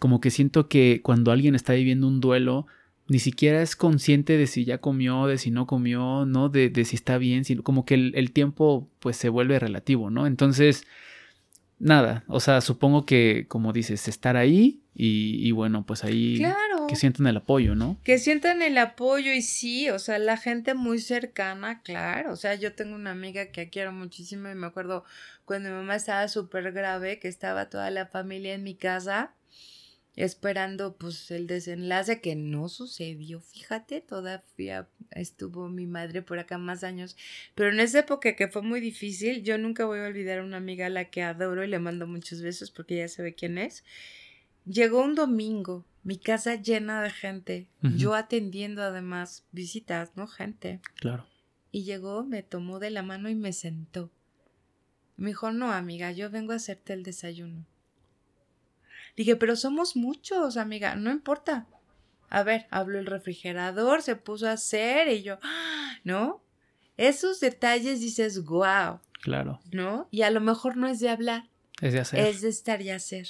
Como 0.00 0.20
que 0.20 0.30
siento 0.30 0.68
que 0.68 1.00
cuando 1.02 1.32
alguien 1.32 1.54
está 1.54 1.72
viviendo 1.72 2.06
un 2.06 2.20
duelo, 2.20 2.66
ni 3.08 3.18
siquiera 3.18 3.62
es 3.62 3.74
consciente 3.74 4.36
de 4.36 4.46
si 4.46 4.64
ya 4.64 4.78
comió, 4.78 5.26
de 5.26 5.38
si 5.38 5.50
no 5.50 5.66
comió, 5.66 6.26
¿no? 6.26 6.50
De, 6.50 6.68
de 6.68 6.84
si 6.84 6.94
está 6.96 7.18
bien, 7.18 7.44
sino 7.44 7.62
como 7.62 7.84
que 7.84 7.94
el, 7.94 8.12
el, 8.14 8.32
tiempo 8.32 8.88
pues 9.00 9.16
se 9.16 9.30
vuelve 9.30 9.58
relativo, 9.58 10.10
¿no? 10.10 10.26
Entonces, 10.26 10.86
nada, 11.78 12.24
o 12.26 12.40
sea, 12.40 12.60
supongo 12.60 13.06
que, 13.06 13.46
como 13.48 13.72
dices, 13.72 14.08
estar 14.08 14.36
ahí 14.36 14.82
y, 14.94 15.50
bueno, 15.52 15.86
pues 15.86 16.02
ahí 16.04 16.42
que 16.88 16.96
sientan 16.96 17.26
el 17.26 17.36
apoyo, 17.36 17.74
¿no? 17.74 17.98
Que 18.02 18.18
sientan 18.18 18.62
el 18.62 18.78
apoyo 18.78 19.32
y 19.32 19.42
sí, 19.42 19.90
o 19.90 19.98
sea, 19.98 20.18
la 20.18 20.36
gente 20.36 20.74
muy 20.74 20.98
cercana, 20.98 21.82
claro, 21.82 22.32
o 22.32 22.36
sea, 22.36 22.54
yo 22.54 22.74
tengo 22.74 22.94
una 22.94 23.12
amiga 23.12 23.52
que 23.52 23.70
quiero 23.70 23.92
muchísimo 23.92 24.50
y 24.50 24.54
me 24.54 24.66
acuerdo 24.66 25.04
cuando 25.44 25.68
mi 25.68 25.76
mamá 25.76 25.96
estaba 25.96 26.26
súper 26.28 26.72
grave, 26.72 27.18
que 27.18 27.28
estaba 27.28 27.68
toda 27.70 27.90
la 27.90 28.06
familia 28.06 28.54
en 28.54 28.62
mi 28.62 28.74
casa 28.74 29.34
esperando 30.18 30.96
pues 30.96 31.30
el 31.30 31.46
desenlace 31.46 32.20
que 32.20 32.34
no 32.34 32.68
sucedió, 32.68 33.40
fíjate, 33.40 34.00
todavía 34.00 34.88
estuvo 35.12 35.68
mi 35.68 35.86
madre 35.86 36.22
por 36.22 36.40
acá 36.40 36.58
más 36.58 36.82
años, 36.82 37.16
pero 37.54 37.70
en 37.70 37.78
esa 37.78 38.00
época 38.00 38.34
que 38.34 38.48
fue 38.48 38.62
muy 38.62 38.80
difícil, 38.80 39.44
yo 39.44 39.58
nunca 39.58 39.84
voy 39.84 40.00
a 40.00 40.06
olvidar 40.06 40.40
a 40.40 40.44
una 40.44 40.56
amiga 40.56 40.86
a 40.86 40.90
la 40.90 41.04
que 41.04 41.22
adoro 41.22 41.62
y 41.62 41.68
le 41.68 41.78
mando 41.78 42.08
muchos 42.08 42.42
besos 42.42 42.72
porque 42.72 42.96
ya 42.96 43.08
sabe 43.08 43.34
quién 43.34 43.58
es. 43.58 43.84
Llegó 44.68 45.02
un 45.02 45.14
domingo, 45.14 45.86
mi 46.02 46.18
casa 46.18 46.54
llena 46.56 47.02
de 47.02 47.10
gente, 47.10 47.68
yo 47.80 48.14
atendiendo 48.14 48.82
además 48.82 49.46
visitas, 49.50 50.12
¿no? 50.14 50.26
Gente. 50.26 50.80
Claro. 50.96 51.26
Y 51.72 51.84
llegó, 51.84 52.22
me 52.22 52.42
tomó 52.42 52.78
de 52.78 52.90
la 52.90 53.02
mano 53.02 53.30
y 53.30 53.34
me 53.34 53.52
sentó. 53.52 54.10
Me 55.16 55.30
dijo, 55.30 55.52
no, 55.52 55.72
amiga, 55.72 56.12
yo 56.12 56.30
vengo 56.30 56.52
a 56.52 56.56
hacerte 56.56 56.92
el 56.92 57.02
desayuno. 57.02 57.64
Dije, 59.16 59.36
pero 59.36 59.56
somos 59.56 59.96
muchos, 59.96 60.56
amiga, 60.56 60.94
no 60.96 61.10
importa. 61.10 61.66
A 62.28 62.42
ver, 62.42 62.66
habló 62.70 62.98
el 62.98 63.06
refrigerador, 63.06 64.02
se 64.02 64.16
puso 64.16 64.48
a 64.48 64.52
hacer 64.52 65.08
y 65.08 65.22
yo, 65.22 65.38
¡ah! 65.42 65.96
¿no? 66.04 66.42
Esos 66.96 67.40
detalles 67.40 68.00
dices, 68.00 68.44
wow. 68.44 69.00
Claro. 69.22 69.60
¿No? 69.72 70.08
Y 70.10 70.22
a 70.22 70.30
lo 70.30 70.40
mejor 70.40 70.76
no 70.76 70.88
es 70.88 71.00
de 71.00 71.08
hablar. 71.08 71.48
Es 71.80 71.92
de 71.92 72.00
hacer. 72.00 72.18
Es 72.26 72.40
de 72.40 72.48
estar 72.48 72.82
y 72.82 72.90
hacer, 72.90 73.28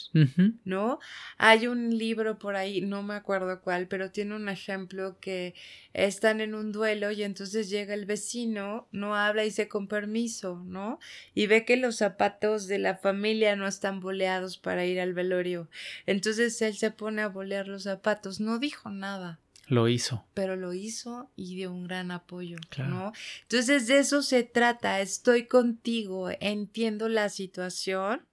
¿no? 0.64 1.00
Hay 1.36 1.66
un 1.66 1.96
libro 1.98 2.38
por 2.38 2.56
ahí, 2.56 2.80
no 2.80 3.02
me 3.02 3.14
acuerdo 3.14 3.60
cuál, 3.60 3.88
pero 3.88 4.10
tiene 4.10 4.34
un 4.36 4.48
ejemplo 4.48 5.18
que 5.20 5.54
están 5.92 6.40
en 6.40 6.54
un 6.54 6.72
duelo 6.72 7.10
y 7.10 7.24
entonces 7.24 7.68
llega 7.68 7.92
el 7.92 8.06
vecino, 8.06 8.88
no 8.90 9.14
habla 9.14 9.42
y 9.42 9.48
dice 9.48 9.68
con 9.68 9.86
permiso, 9.86 10.62
¿no? 10.64 10.98
Y 11.34 11.46
ve 11.46 11.66
que 11.66 11.76
los 11.76 11.96
zapatos 11.96 12.66
de 12.68 12.78
la 12.78 12.96
familia 12.96 13.54
no 13.54 13.66
están 13.66 14.00
boleados 14.00 14.56
para 14.56 14.86
ir 14.86 14.98
al 14.98 15.12
velorio. 15.12 15.68
Entonces 16.06 16.60
él 16.62 16.74
se 16.74 16.90
pone 16.90 17.20
a 17.20 17.28
bolear 17.28 17.68
los 17.68 17.82
zapatos, 17.82 18.40
no 18.40 18.58
dijo 18.58 18.88
nada. 18.88 19.40
Lo 19.66 19.88
hizo. 19.88 20.24
Pero 20.32 20.56
lo 20.56 20.72
hizo 20.72 21.30
y 21.36 21.54
dio 21.54 21.70
un 21.70 21.84
gran 21.84 22.10
apoyo, 22.10 22.56
¿no? 22.78 23.12
Entonces 23.42 23.86
de 23.86 23.98
eso 23.98 24.22
se 24.22 24.42
trata, 24.42 25.02
estoy 25.02 25.46
contigo, 25.46 26.30
entiendo 26.40 27.10
la 27.10 27.28
situación 27.28 28.26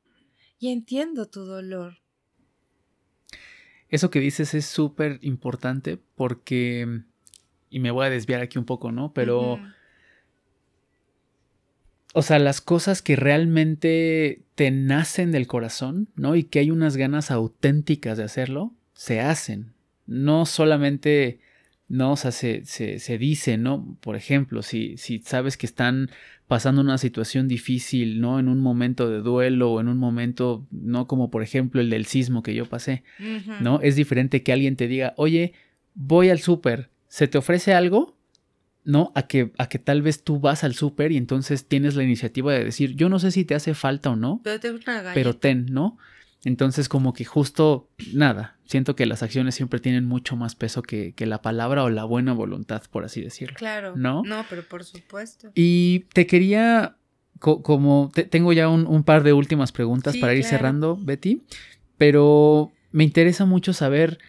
y 0.66 0.72
entiendo 0.72 1.28
tu 1.28 1.46
dolor. 1.46 2.00
Eso 3.88 4.10
que 4.10 4.20
dices 4.20 4.56
es 4.56 4.66
súper 4.66 5.20
importante 5.22 6.00
porque, 6.16 7.02
y 7.70 7.80
me 7.80 7.92
voy 7.92 8.08
a 8.08 8.10
desviar 8.10 8.42
aquí 8.42 8.58
un 8.58 8.66
poco, 8.66 8.92
¿no? 8.92 9.14
Pero, 9.14 9.60
o 12.14 12.22
sea, 12.24 12.40
las 12.40 12.62
cosas 12.62 13.04
que 13.04 13.16
realmente 13.16 14.42
te 14.56 14.72
nacen 14.72 15.32
del 15.32 15.46
corazón, 15.46 16.10
¿no? 16.16 16.36
Y 16.36 16.46
que 16.46 16.58
hay 16.58 16.72
unas 16.72 16.98
ganas 16.98 17.30
auténticas 17.30 18.18
de 18.18 18.24
hacerlo, 18.24 18.74
se 18.96 19.20
hacen. 19.20 19.74
No 20.08 20.48
solamente 20.48 21.42
¿no? 21.88 22.14
O 22.14 22.16
sea, 22.16 22.32
se, 22.32 22.66
se, 22.66 23.18
dice, 23.18 23.58
¿no? 23.58 23.98
Por 24.02 24.16
ejemplo, 24.16 24.62
si, 24.62 24.98
si 24.98 25.20
sabes 25.20 25.58
que 25.58 25.66
están 25.66 26.10
pasando 26.48 26.82
una 26.82 26.98
situación 26.98 27.48
difícil, 27.48 28.20
¿no? 28.20 28.40
En 28.40 28.48
un 28.48 28.60
momento 28.60 29.10
de 29.10 29.20
duelo 29.20 29.72
o 29.72 29.82
en 29.82 29.88
un 29.88 29.98
momento, 29.98 30.66
¿no? 30.72 31.08
Como 31.08 31.30
por 31.30 31.44
ejemplo 31.44 31.82
el 31.82 31.90
del 31.90 32.06
sismo 32.06 32.44
que 32.44 32.56
yo 32.56 32.66
pasé, 32.66 33.04
¿no? 33.62 33.80
Es 33.82 33.96
diferente 33.96 34.44
que 34.44 34.54
alguien 34.54 34.76
te 34.76 34.88
diga, 34.88 35.14
oye, 35.18 35.54
voy 35.94 36.30
al 36.30 36.40
súper, 36.40 36.90
¿se 37.08 37.28
te 37.28 37.38
ofrece 37.38 37.74
algo? 37.74 38.16
¿No? 38.84 39.12
A 39.16 39.26
que, 39.26 39.52
a 39.58 39.68
que 39.68 39.80
tal 39.80 40.04
vez 40.04 40.24
tú 40.24 40.40
vas 40.40 40.64
al 40.64 40.76
súper 40.76 41.12
y 41.12 41.18
entonces 41.18 41.68
tienes 41.68 41.96
la 41.96 42.04
iniciativa 42.04 42.54
de 42.54 42.64
decir, 42.64 42.96
yo 42.96 43.10
no 43.10 43.18
sé 43.18 43.32
si 43.32 43.44
te 43.44 43.56
hace 43.56 43.74
falta 43.74 44.12
o 44.12 44.16
no, 44.16 44.42
pero, 44.44 44.78
pero 45.14 45.36
ten, 45.36 45.66
¿no? 45.72 45.98
Entonces 46.46 46.88
como 46.88 47.14
que 47.14 47.26
justo 47.26 47.90
nada, 48.14 48.56
siento 48.66 48.96
que 48.96 49.08
las 49.08 49.24
acciones 49.24 49.56
siempre 49.56 49.80
tienen 49.80 50.06
mucho 50.06 50.36
más 50.36 50.54
peso 50.54 50.84
que, 50.84 51.14
la 51.18 51.42
palabra 51.42 51.84
o 51.84 51.90
la 51.90 52.06
buena 52.06 52.34
voluntad, 52.34 52.84
por 52.92 53.04
así 53.04 53.20
decirlo. 53.20 53.56
Claro. 53.58 53.96
¿No? 53.98 54.22
No, 54.24 54.46
pero 54.48 54.62
por 54.62 54.84
supuesto. 54.84 55.52
Y 55.56 56.06
te 56.14 56.28
quería, 56.28 56.98
como 57.40 58.12
tengo 58.30 58.54
ya 58.54 58.70
un, 58.70 59.04
par 59.04 59.24
de 59.24 59.34
últimas 59.34 59.72
preguntas 59.72 60.16
para 60.18 60.36
ir 60.36 60.44
cerrando, 60.44 60.96
Betty, 60.96 61.42
pero 61.98 62.72
me 62.92 63.04
interesa 63.04 63.46
mucho 63.46 63.74
saber 63.74 64.20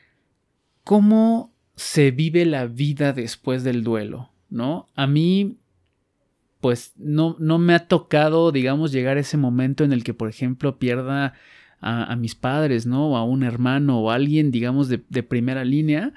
cómo 0.84 1.52
se 1.74 2.12
vive 2.12 2.46
la 2.46 2.66
vida 2.66 3.12
después 3.12 3.62
del 3.62 3.84
duelo, 3.84 4.32
¿no? 4.48 4.88
A 4.94 5.06
mí 5.06 5.58
pues 6.62 6.94
no, 6.96 7.36
no 7.38 7.58
me 7.58 7.74
ha 7.74 7.86
tocado, 7.86 8.50
digamos, 8.50 8.90
llegar 8.90 9.18
a 9.18 9.20
ese 9.20 9.36
momento 9.36 9.84
en 9.84 9.92
el 9.92 10.02
que, 10.02 10.14
por 10.14 10.28
ejemplo, 10.28 10.78
pierda 10.78 11.34
a, 11.80 12.16
mis 12.16 12.34
padres, 12.34 12.86
¿no? 12.86 13.10
O 13.10 13.16
a 13.16 13.24
un 13.24 13.42
hermano 13.42 14.00
o 14.00 14.10
a 14.10 14.14
alguien, 14.14 14.50
digamos, 14.50 14.88
de, 14.88 15.02
de 15.08 15.22
primera 15.22 15.64
línea, 15.64 16.12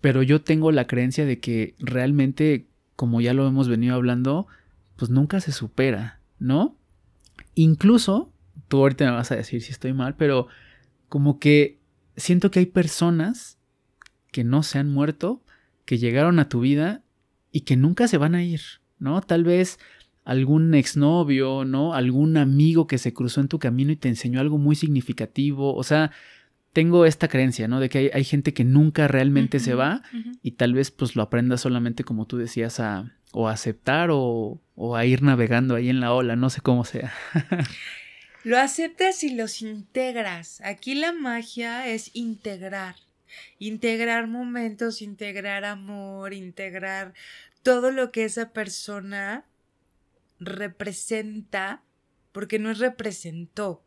pero 0.00 0.22
yo 0.22 0.42
tengo 0.42 0.72
la 0.72 0.86
creencia 0.86 1.24
de 1.24 1.38
que 1.40 1.74
realmente, 1.78 2.66
como 2.96 3.20
ya 3.20 3.34
lo 3.34 3.46
hemos 3.46 3.68
venido 3.68 3.94
hablando, 3.94 4.46
pues 4.96 5.10
nunca 5.10 5.40
se 5.40 5.52
supera, 5.52 6.20
¿no? 6.38 6.76
Incluso, 7.54 8.32
tú 8.68 8.78
ahorita 8.78 9.04
me 9.04 9.12
vas 9.12 9.30
a 9.30 9.36
decir 9.36 9.62
si 9.62 9.72
estoy 9.72 9.92
mal, 9.92 10.16
pero 10.16 10.48
como 11.08 11.38
que 11.38 11.78
siento 12.16 12.50
que 12.50 12.60
hay 12.60 12.66
personas 12.66 13.58
que 14.32 14.44
no 14.44 14.62
se 14.62 14.78
han 14.78 14.90
muerto, 14.90 15.42
que 15.84 15.98
llegaron 15.98 16.38
a 16.38 16.48
tu 16.48 16.60
vida 16.60 17.02
y 17.52 17.60
que 17.60 17.76
nunca 17.76 18.08
se 18.08 18.18
van 18.18 18.34
a 18.34 18.42
ir, 18.42 18.60
¿no? 18.98 19.20
Tal 19.20 19.44
vez 19.44 19.78
algún 20.24 20.74
exnovio, 20.74 21.64
¿no? 21.64 21.94
Algún 21.94 22.36
amigo 22.36 22.86
que 22.86 22.98
se 22.98 23.12
cruzó 23.12 23.40
en 23.40 23.48
tu 23.48 23.58
camino 23.58 23.92
y 23.92 23.96
te 23.96 24.08
enseñó 24.08 24.40
algo 24.40 24.58
muy 24.58 24.74
significativo. 24.74 25.74
O 25.74 25.82
sea, 25.82 26.10
tengo 26.72 27.04
esta 27.04 27.28
creencia, 27.28 27.68
¿no? 27.68 27.78
De 27.78 27.88
que 27.88 28.10
hay, 28.12 28.24
gente 28.24 28.54
que 28.54 28.64
nunca 28.64 29.06
realmente 29.06 29.60
se 29.60 29.74
va 29.74 30.02
y 30.42 30.52
tal 30.52 30.74
vez 30.74 30.90
pues 30.90 31.14
lo 31.14 31.22
aprendas 31.22 31.60
solamente 31.60 32.04
como 32.04 32.26
tú 32.26 32.36
decías 32.36 32.80
a 32.80 33.12
o 33.32 33.48
a 33.48 33.52
aceptar 33.52 34.10
o, 34.12 34.60
o 34.74 34.96
a 34.96 35.04
ir 35.04 35.22
navegando 35.22 35.74
ahí 35.74 35.88
en 35.88 36.00
la 36.00 36.12
ola, 36.12 36.36
no 36.36 36.50
sé 36.50 36.60
cómo 36.60 36.84
sea. 36.84 37.12
lo 38.44 38.58
aceptas 38.58 39.24
y 39.24 39.34
los 39.34 39.60
integras. 39.60 40.60
Aquí 40.62 40.94
la 40.94 41.12
magia 41.12 41.88
es 41.88 42.10
integrar. 42.14 42.96
Integrar 43.58 44.28
momentos, 44.28 45.02
integrar 45.02 45.64
amor, 45.64 46.32
integrar 46.32 47.12
todo 47.62 47.90
lo 47.90 48.12
que 48.12 48.24
esa 48.24 48.52
persona 48.52 49.44
representa, 50.38 51.82
porque 52.32 52.58
no 52.58 52.70
es 52.70 52.78
representó, 52.78 53.84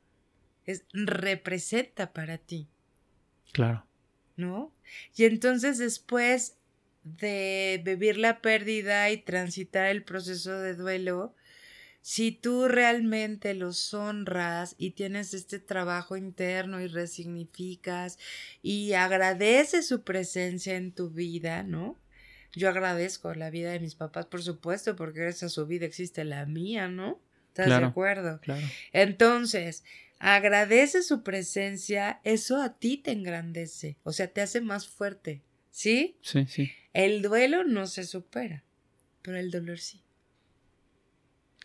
es 0.66 0.86
representa 0.94 2.14
para 2.14 2.38
ti. 2.38 2.68
Claro. 3.52 3.86
¿No? 4.36 4.74
Y 5.16 5.26
entonces 5.26 5.78
después 5.78 6.58
de 7.04 7.82
vivir 7.84 8.18
la 8.18 8.42
pérdida 8.42 9.10
y 9.10 9.18
transitar 9.18 9.88
el 9.88 10.04
proceso 10.04 10.60
de 10.60 10.76
duelo, 10.76 11.34
si 12.02 12.32
tú 12.32 12.68
realmente 12.68 13.54
los 13.54 13.94
honras 13.94 14.76
y 14.78 14.92
tienes 14.92 15.34
este 15.34 15.60
trabajo 15.60 16.16
interno 16.16 16.80
y 16.80 16.88
resignificas 16.88 18.18
y 18.62 18.94
agradeces 18.94 19.88
su 19.88 20.04
presencia 20.04 20.78
en 20.78 20.94
tu 20.94 21.10
vida, 21.10 21.64
¿no? 21.64 21.98
Yo 22.58 22.70
agradezco 22.70 23.34
la 23.34 23.50
vida 23.50 23.72
de 23.72 23.80
mis 23.80 23.96
papás, 23.96 24.26
por 24.26 24.42
supuesto, 24.42 24.96
porque 24.96 25.20
gracias 25.20 25.52
a 25.52 25.54
su 25.54 25.66
vida 25.68 25.86
existe 25.86 26.24
la 26.24 26.46
mía, 26.46 26.88
¿no? 26.88 27.22
¿Estás 27.50 27.68
de 27.68 27.86
acuerdo? 27.86 28.40
Claro. 28.42 28.66
Entonces, 28.92 29.84
agradece 30.20 31.04
su 31.04 31.24
presencia, 31.24 32.20
eso 32.24 32.62
a 32.62 32.78
ti 32.78 32.98
te 32.98 33.12
engrandece, 33.12 33.98
o 34.04 34.12
sea, 34.12 34.28
te 34.28 34.42
hace 34.42 34.62
más 34.62 34.88
fuerte, 34.88 35.44
¿sí? 35.70 36.18
Sí, 36.22 36.46
sí. 36.48 36.72
El 36.94 37.22
duelo 37.22 37.64
no 37.64 37.88
se 37.88 38.04
supera, 38.04 38.64
pero 39.22 39.38
el 39.38 39.52
dolor 39.52 39.80
sí. 39.80 40.04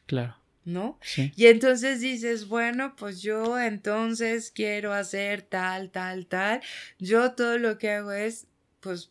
Claro. 0.07 0.37
¿no? 0.65 0.99
Sí. 1.03 1.33
Y 1.37 1.47
entonces 1.47 2.01
dices, 2.01 2.47
bueno, 2.49 2.95
pues 2.97 3.21
yo 3.23 3.59
entonces 3.59 4.51
quiero 4.51 4.93
hacer 4.93 5.43
tal, 5.43 5.91
tal, 5.91 6.27
tal. 6.27 6.61
Yo 6.99 7.33
todo 7.33 7.59
lo 7.59 7.79
que 7.79 7.91
hago 7.91 8.13
es, 8.13 8.47
pues, 8.81 9.11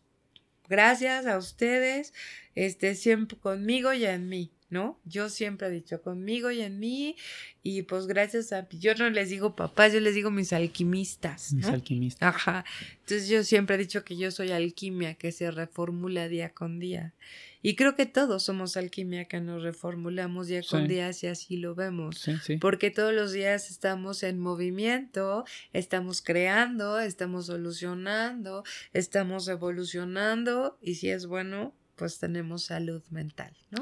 Gracias 0.69 1.25
a 1.25 1.37
ustedes, 1.37 2.13
este, 2.55 2.95
siempre 2.95 3.37
conmigo 3.37 3.93
y 3.93 4.05
en 4.05 4.29
mí, 4.29 4.51
¿no? 4.69 4.99
Yo 5.05 5.29
siempre 5.29 5.67
he 5.67 5.71
dicho 5.71 6.01
conmigo 6.01 6.49
y 6.51 6.61
en 6.61 6.79
mí, 6.79 7.15
y 7.61 7.81
pues 7.83 8.07
gracias 8.07 8.53
a, 8.53 8.67
yo 8.69 8.95
no 8.95 9.09
les 9.09 9.29
digo 9.29 9.55
papás, 9.55 9.93
yo 9.93 9.99
les 9.99 10.15
digo 10.15 10.31
mis 10.31 10.53
alquimistas. 10.53 11.53
Mis 11.53 11.65
alquimistas. 11.65 12.35
Ajá. 12.35 12.65
Entonces 13.01 13.27
yo 13.27 13.43
siempre 13.43 13.75
he 13.75 13.79
dicho 13.79 14.03
que 14.03 14.15
yo 14.15 14.31
soy 14.31 14.51
alquimia, 14.51 15.15
que 15.15 15.31
se 15.31 15.51
reformula 15.51 16.27
día 16.27 16.53
con 16.53 16.79
día. 16.79 17.13
Y 17.61 17.75
creo 17.75 17.95
que 17.95 18.05
todos 18.05 18.43
somos 18.43 18.75
alquimia 18.77 19.25
que 19.25 19.39
nos 19.39 19.63
reformulamos 19.63 20.47
día 20.47 20.61
con 20.67 20.87
día 20.87 21.13
si 21.13 21.27
así 21.27 21.57
lo 21.57 21.75
vemos. 21.75 22.25
Porque 22.59 22.91
todos 22.91 23.13
los 23.13 23.31
días 23.31 23.69
estamos 23.69 24.23
en 24.23 24.39
movimiento, 24.39 25.45
estamos 25.73 26.21
creando, 26.21 26.99
estamos 26.99 27.47
solucionando, 27.47 28.63
estamos 28.93 29.47
evolucionando 29.47 30.77
y 30.81 30.95
si 30.95 31.09
es 31.09 31.27
bueno, 31.27 31.75
pues 31.95 32.17
tenemos 32.17 32.63
salud 32.63 33.03
mental, 33.09 33.55
¿no? 33.69 33.79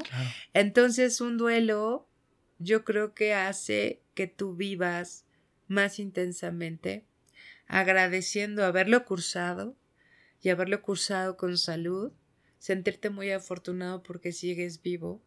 Entonces 0.52 1.20
un 1.20 1.38
duelo 1.38 2.06
yo 2.58 2.84
creo 2.84 3.14
que 3.14 3.32
hace 3.32 4.02
que 4.14 4.26
tú 4.26 4.54
vivas 4.54 5.24
más 5.66 5.98
intensamente, 5.98 7.06
agradeciendo 7.66 8.64
haberlo 8.64 9.04
cursado 9.06 9.76
y 10.42 10.50
haberlo 10.50 10.82
cursado 10.82 11.36
con 11.36 11.56
salud 11.56 12.12
sentirte 12.60 13.10
muy 13.10 13.32
afortunado 13.32 14.04
porque 14.04 14.30
sigues 14.30 14.80
vivo, 14.80 15.20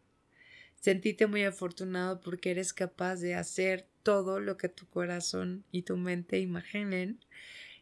sentirte 0.80 1.26
muy 1.26 1.44
afortunado 1.44 2.20
porque 2.20 2.52
eres 2.52 2.72
capaz 2.72 3.16
de 3.16 3.34
hacer 3.34 3.86
todo 4.02 4.40
lo 4.40 4.56
que 4.56 4.70
tu 4.70 4.86
corazón 4.86 5.64
y 5.70 5.82
tu 5.82 5.96
mente 5.98 6.38
imaginen 6.38 7.20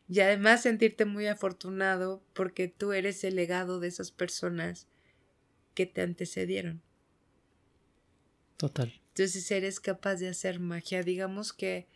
y 0.08 0.20
además 0.20 0.62
sentirte 0.62 1.04
muy 1.04 1.26
afortunado 1.26 2.24
porque 2.32 2.66
tú 2.66 2.92
eres 2.92 3.22
el 3.24 3.36
legado 3.36 3.78
de 3.78 3.88
esas 3.88 4.10
personas 4.10 4.88
que 5.74 5.86
te 5.86 6.00
antecedieron. 6.00 6.82
Total. 8.56 8.92
Entonces 9.08 9.50
eres 9.50 9.80
capaz 9.80 10.16
de 10.16 10.28
hacer 10.28 10.60
magia. 10.60 11.02
Digamos 11.02 11.52
que 11.52 11.86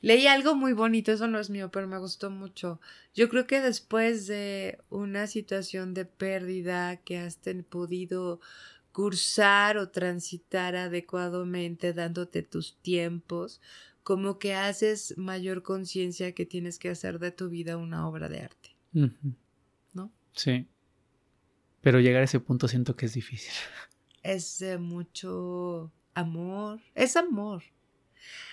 Leí 0.00 0.26
algo 0.26 0.54
muy 0.54 0.72
bonito, 0.72 1.12
eso 1.12 1.26
no 1.28 1.38
es 1.38 1.50
mío, 1.50 1.70
pero 1.70 1.86
me 1.86 1.98
gustó 1.98 2.30
mucho. 2.30 2.80
Yo 3.14 3.28
creo 3.28 3.46
que 3.46 3.60
después 3.60 4.26
de 4.26 4.78
una 4.88 5.26
situación 5.26 5.94
de 5.94 6.06
pérdida 6.06 6.96
que 6.96 7.18
has 7.18 7.38
podido 7.68 8.40
cursar 8.92 9.76
o 9.76 9.90
transitar 9.90 10.74
adecuadamente, 10.76 11.92
dándote 11.92 12.42
tus 12.42 12.76
tiempos, 12.76 13.60
como 14.02 14.38
que 14.38 14.54
haces 14.54 15.16
mayor 15.18 15.62
conciencia 15.62 16.32
que 16.32 16.46
tienes 16.46 16.78
que 16.78 16.88
hacer 16.88 17.18
de 17.18 17.30
tu 17.30 17.48
vida 17.48 17.76
una 17.76 18.08
obra 18.08 18.28
de 18.28 18.40
arte. 18.40 18.76
¿No? 19.92 20.10
Sí. 20.32 20.66
Pero 21.80 22.00
llegar 22.00 22.22
a 22.22 22.24
ese 22.24 22.40
punto 22.40 22.68
siento 22.68 22.96
que 22.96 23.06
es 23.06 23.14
difícil. 23.14 23.52
Es 24.22 24.58
de 24.58 24.78
mucho 24.78 25.92
amor. 26.14 26.80
Es 26.94 27.16
amor. 27.16 27.62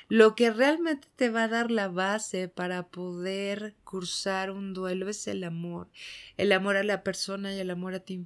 Lo 0.10 0.36
que 0.36 0.52
realmente 0.52 1.08
te 1.16 1.30
va 1.30 1.44
a 1.44 1.48
dar 1.48 1.72
la 1.72 1.88
base 1.90 2.48
para 2.48 2.88
poder 2.88 3.76
cursar 3.84 4.52
un 4.52 4.74
duelo 4.74 5.10
es 5.10 5.28
el 5.28 5.44
amor. 5.44 5.90
El 6.38 6.52
amor 6.52 6.78
a 6.78 6.84
la 6.84 7.04
persona 7.04 7.54
y 7.54 7.60
el 7.60 7.70
amor 7.70 7.94
a 7.94 8.00
ti. 8.00 8.26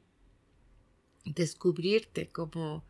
Descubrirte 1.26 2.30
como 2.30 2.84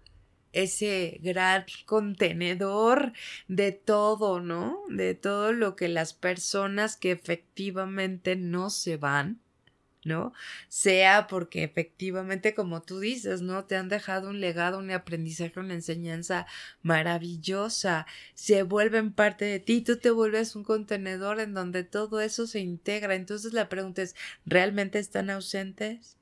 ese 0.54 1.20
gran 1.22 1.66
contenedor 1.86 3.14
de 3.48 3.72
todo, 3.72 4.42
¿no? 4.42 4.84
De 4.90 5.16
todo 5.16 5.54
lo 5.54 5.76
que 5.76 5.88
las 5.88 6.14
personas 6.14 6.98
que 6.98 7.12
efectivamente 7.12 8.36
no 8.36 8.70
se 8.70 8.98
van, 8.98 9.40
¿no? 10.04 10.34
Sea 10.68 11.28
porque 11.28 11.64
efectivamente, 11.64 12.54
como 12.54 12.82
tú 12.82 13.00
dices, 13.00 13.42
¿no? 13.42 13.66
Te 13.66 13.76
han 13.76 13.90
dejado 13.90 14.30
un 14.30 14.40
legado, 14.40 14.80
un 14.80 14.92
aprendizaje, 14.92 15.60
una 15.60 15.74
enseñanza 15.74 16.48
maravillosa, 16.82 18.08
se 18.34 18.64
vuelven 18.64 19.14
parte 19.14 19.46
de 19.46 19.60
ti, 19.60 19.82
tú 19.82 19.98
te 19.98 20.12
vuelves 20.12 20.56
un 20.56 20.64
contenedor 20.64 21.40
en 21.40 21.54
donde 21.54 21.84
todo 21.84 22.22
eso 22.22 22.48
se 22.48 22.60
integra. 22.60 23.16
Entonces 23.16 23.54
la 23.54 23.70
pregunta 23.70 24.02
es, 24.02 24.16
¿realmente 24.46 25.00
están 25.00 25.30
ausentes? 25.30 26.18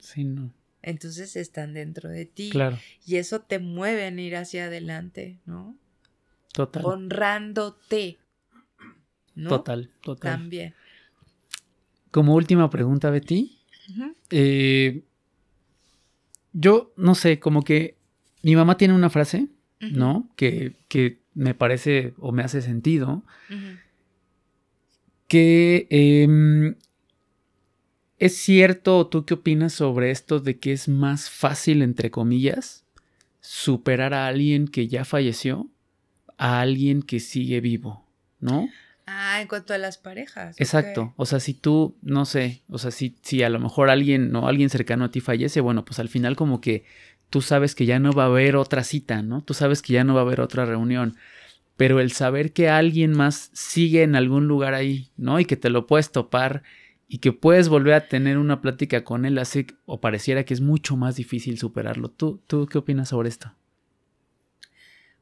Sí, 0.00 0.24
no. 0.24 0.52
Entonces 0.82 1.36
están 1.36 1.74
dentro 1.74 2.08
de 2.08 2.24
ti. 2.26 2.50
Claro. 2.50 2.78
Y 3.04 3.16
eso 3.16 3.40
te 3.40 3.58
mueve 3.58 4.04
a 4.04 4.10
ir 4.10 4.36
hacia 4.36 4.66
adelante, 4.66 5.38
¿no? 5.44 5.76
Total. 6.52 6.84
Honrándote. 6.84 8.18
¿no? 9.34 9.50
Total, 9.50 9.90
total. 10.02 10.32
También. 10.32 10.74
Como 12.10 12.34
última 12.34 12.70
pregunta, 12.70 13.10
Betty. 13.10 13.58
Eh, 14.30 15.02
yo 16.52 16.92
no 16.96 17.14
sé, 17.14 17.38
como 17.38 17.62
que 17.62 17.96
mi 18.42 18.56
mamá 18.56 18.76
tiene 18.76 18.94
una 18.94 19.10
frase, 19.10 19.48
¿no? 19.80 20.28
Que, 20.36 20.76
que, 20.88 21.20
me 21.34 21.54
parece 21.54 22.14
o 22.18 22.32
me 22.32 22.42
hace 22.42 22.60
sentido. 22.62 23.22
Que 25.28 25.86
em, 25.90 26.74
es 28.18 28.36
cierto, 28.36 29.06
¿tú 29.06 29.24
qué 29.24 29.34
opinas 29.34 29.72
sobre 29.72 30.10
esto 30.10 30.40
de 30.40 30.58
que 30.58 30.72
es 30.72 30.88
más 30.88 31.30
fácil, 31.30 31.82
entre 31.82 32.10
comillas, 32.10 32.84
superar 33.40 34.14
a 34.14 34.26
alguien 34.26 34.66
que 34.66 34.88
ya 34.88 35.04
falleció 35.04 35.70
a 36.38 36.60
alguien 36.60 37.02
que 37.02 37.20
sigue 37.20 37.60
vivo, 37.60 38.04
¿no? 38.40 38.68
Ah, 39.10 39.40
en 39.40 39.48
cuanto 39.48 39.72
a 39.72 39.78
las 39.78 39.96
parejas. 39.96 40.60
Exacto. 40.60 41.14
O 41.16 41.24
sea, 41.24 41.40
si 41.40 41.54
tú, 41.54 41.96
no 42.02 42.26
sé, 42.26 42.62
o 42.68 42.76
sea, 42.76 42.90
si, 42.90 43.16
si 43.22 43.42
a 43.42 43.48
lo 43.48 43.58
mejor 43.58 43.88
alguien, 43.88 44.30
no, 44.30 44.46
alguien 44.46 44.68
cercano 44.68 45.06
a 45.06 45.10
ti 45.10 45.22
fallece, 45.22 45.62
bueno, 45.62 45.86
pues 45.86 45.98
al 45.98 46.10
final 46.10 46.36
como 46.36 46.60
que 46.60 46.84
tú 47.30 47.40
sabes 47.40 47.74
que 47.74 47.86
ya 47.86 47.98
no 48.00 48.12
va 48.12 48.24
a 48.24 48.26
haber 48.26 48.54
otra 48.54 48.84
cita, 48.84 49.22
¿no? 49.22 49.42
Tú 49.42 49.54
sabes 49.54 49.80
que 49.80 49.94
ya 49.94 50.04
no 50.04 50.12
va 50.12 50.20
a 50.20 50.24
haber 50.24 50.42
otra 50.42 50.66
reunión. 50.66 51.16
Pero 51.78 52.00
el 52.00 52.12
saber 52.12 52.52
que 52.52 52.68
alguien 52.68 53.12
más 53.12 53.50
sigue 53.54 54.02
en 54.02 54.14
algún 54.14 54.46
lugar 54.46 54.74
ahí, 54.74 55.08
¿no? 55.16 55.40
Y 55.40 55.46
que 55.46 55.56
te 55.56 55.70
lo 55.70 55.86
puedes 55.86 56.12
topar 56.12 56.62
y 57.06 57.18
que 57.18 57.32
puedes 57.32 57.70
volver 57.70 57.94
a 57.94 58.08
tener 58.08 58.36
una 58.36 58.60
plática 58.60 59.04
con 59.04 59.24
él, 59.24 59.38
así 59.38 59.66
o 59.86 60.02
pareciera 60.02 60.44
que 60.44 60.52
es 60.52 60.60
mucho 60.60 60.98
más 60.98 61.16
difícil 61.16 61.58
superarlo. 61.58 62.10
¿Tú, 62.10 62.42
tú 62.46 62.66
qué 62.66 62.76
opinas 62.76 63.08
sobre 63.08 63.30
esto? 63.30 63.54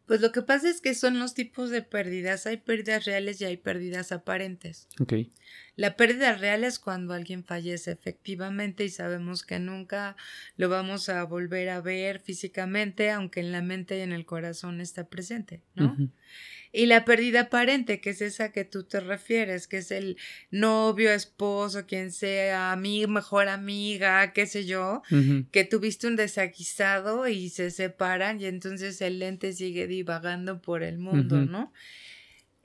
Pues 0.07 0.20
lo 0.20 0.31
que 0.33 0.43
pasa 0.43 0.69
es 0.70 0.81
que 0.81 0.95
son 0.95 1.19
los 1.19 1.35
tipos 1.35 1.70
de 1.70 1.83
pérdidas. 1.83 2.47
Hay 2.47 2.59
pérdidas 2.59 3.05
reales 3.05 3.41
y 3.41 3.45
hay 3.45 3.57
pérdidas 3.57 4.12
aparentes. 4.12 4.89
Ok. 5.01 5.15
La 5.77 5.94
pérdida 5.94 6.35
real 6.35 6.65
es 6.65 6.78
cuando 6.78 7.12
alguien 7.12 7.44
fallece 7.44 7.93
efectivamente 7.93 8.85
y 8.85 8.89
sabemos 8.89 9.44
que 9.44 9.59
nunca 9.59 10.16
lo 10.57 10.70
vamos 10.70 11.11
a 11.11 11.23
volver 11.24 11.69
a 11.69 11.82
ver 11.82 12.19
físicamente, 12.19 13.11
aunque 13.11 13.40
en 13.40 13.53
la 13.53 13.61
mente 13.61 13.98
y 13.98 14.01
en 14.01 14.12
el 14.12 14.24
corazón 14.24 14.81
está 14.81 15.09
presente, 15.09 15.62
¿no? 15.74 15.94
Y 16.73 16.86
la 16.86 17.05
pérdida 17.05 17.43
aparente, 17.43 18.01
que 18.01 18.11
es 18.11 18.20
esa 18.20 18.53
que 18.53 18.65
tú 18.65 18.85
te 18.85 19.01
refieres, 19.01 19.66
que 19.66 19.78
es 19.78 19.90
el 19.90 20.16
novio, 20.51 21.11
esposo, 21.12 21.86
quien 21.86 22.11
sea, 22.11 22.74
mi 22.77 23.07
mejor 23.07 23.48
amiga, 23.48 24.32
qué 24.32 24.47
sé 24.47 24.65
yo, 24.66 25.03
que 25.53 25.65
tuviste 25.65 26.07
un 26.07 26.16
desaguisado 26.16 27.28
y 27.28 27.51
se 27.51 27.70
separan 27.70 28.40
y 28.40 28.47
entonces 28.47 29.01
el 29.01 29.19
lente 29.20 29.53
sigue 29.53 29.86
divagando 29.86 30.61
por 30.61 30.82
el 30.82 30.98
mundo, 30.98 31.36
¿no? 31.47 31.73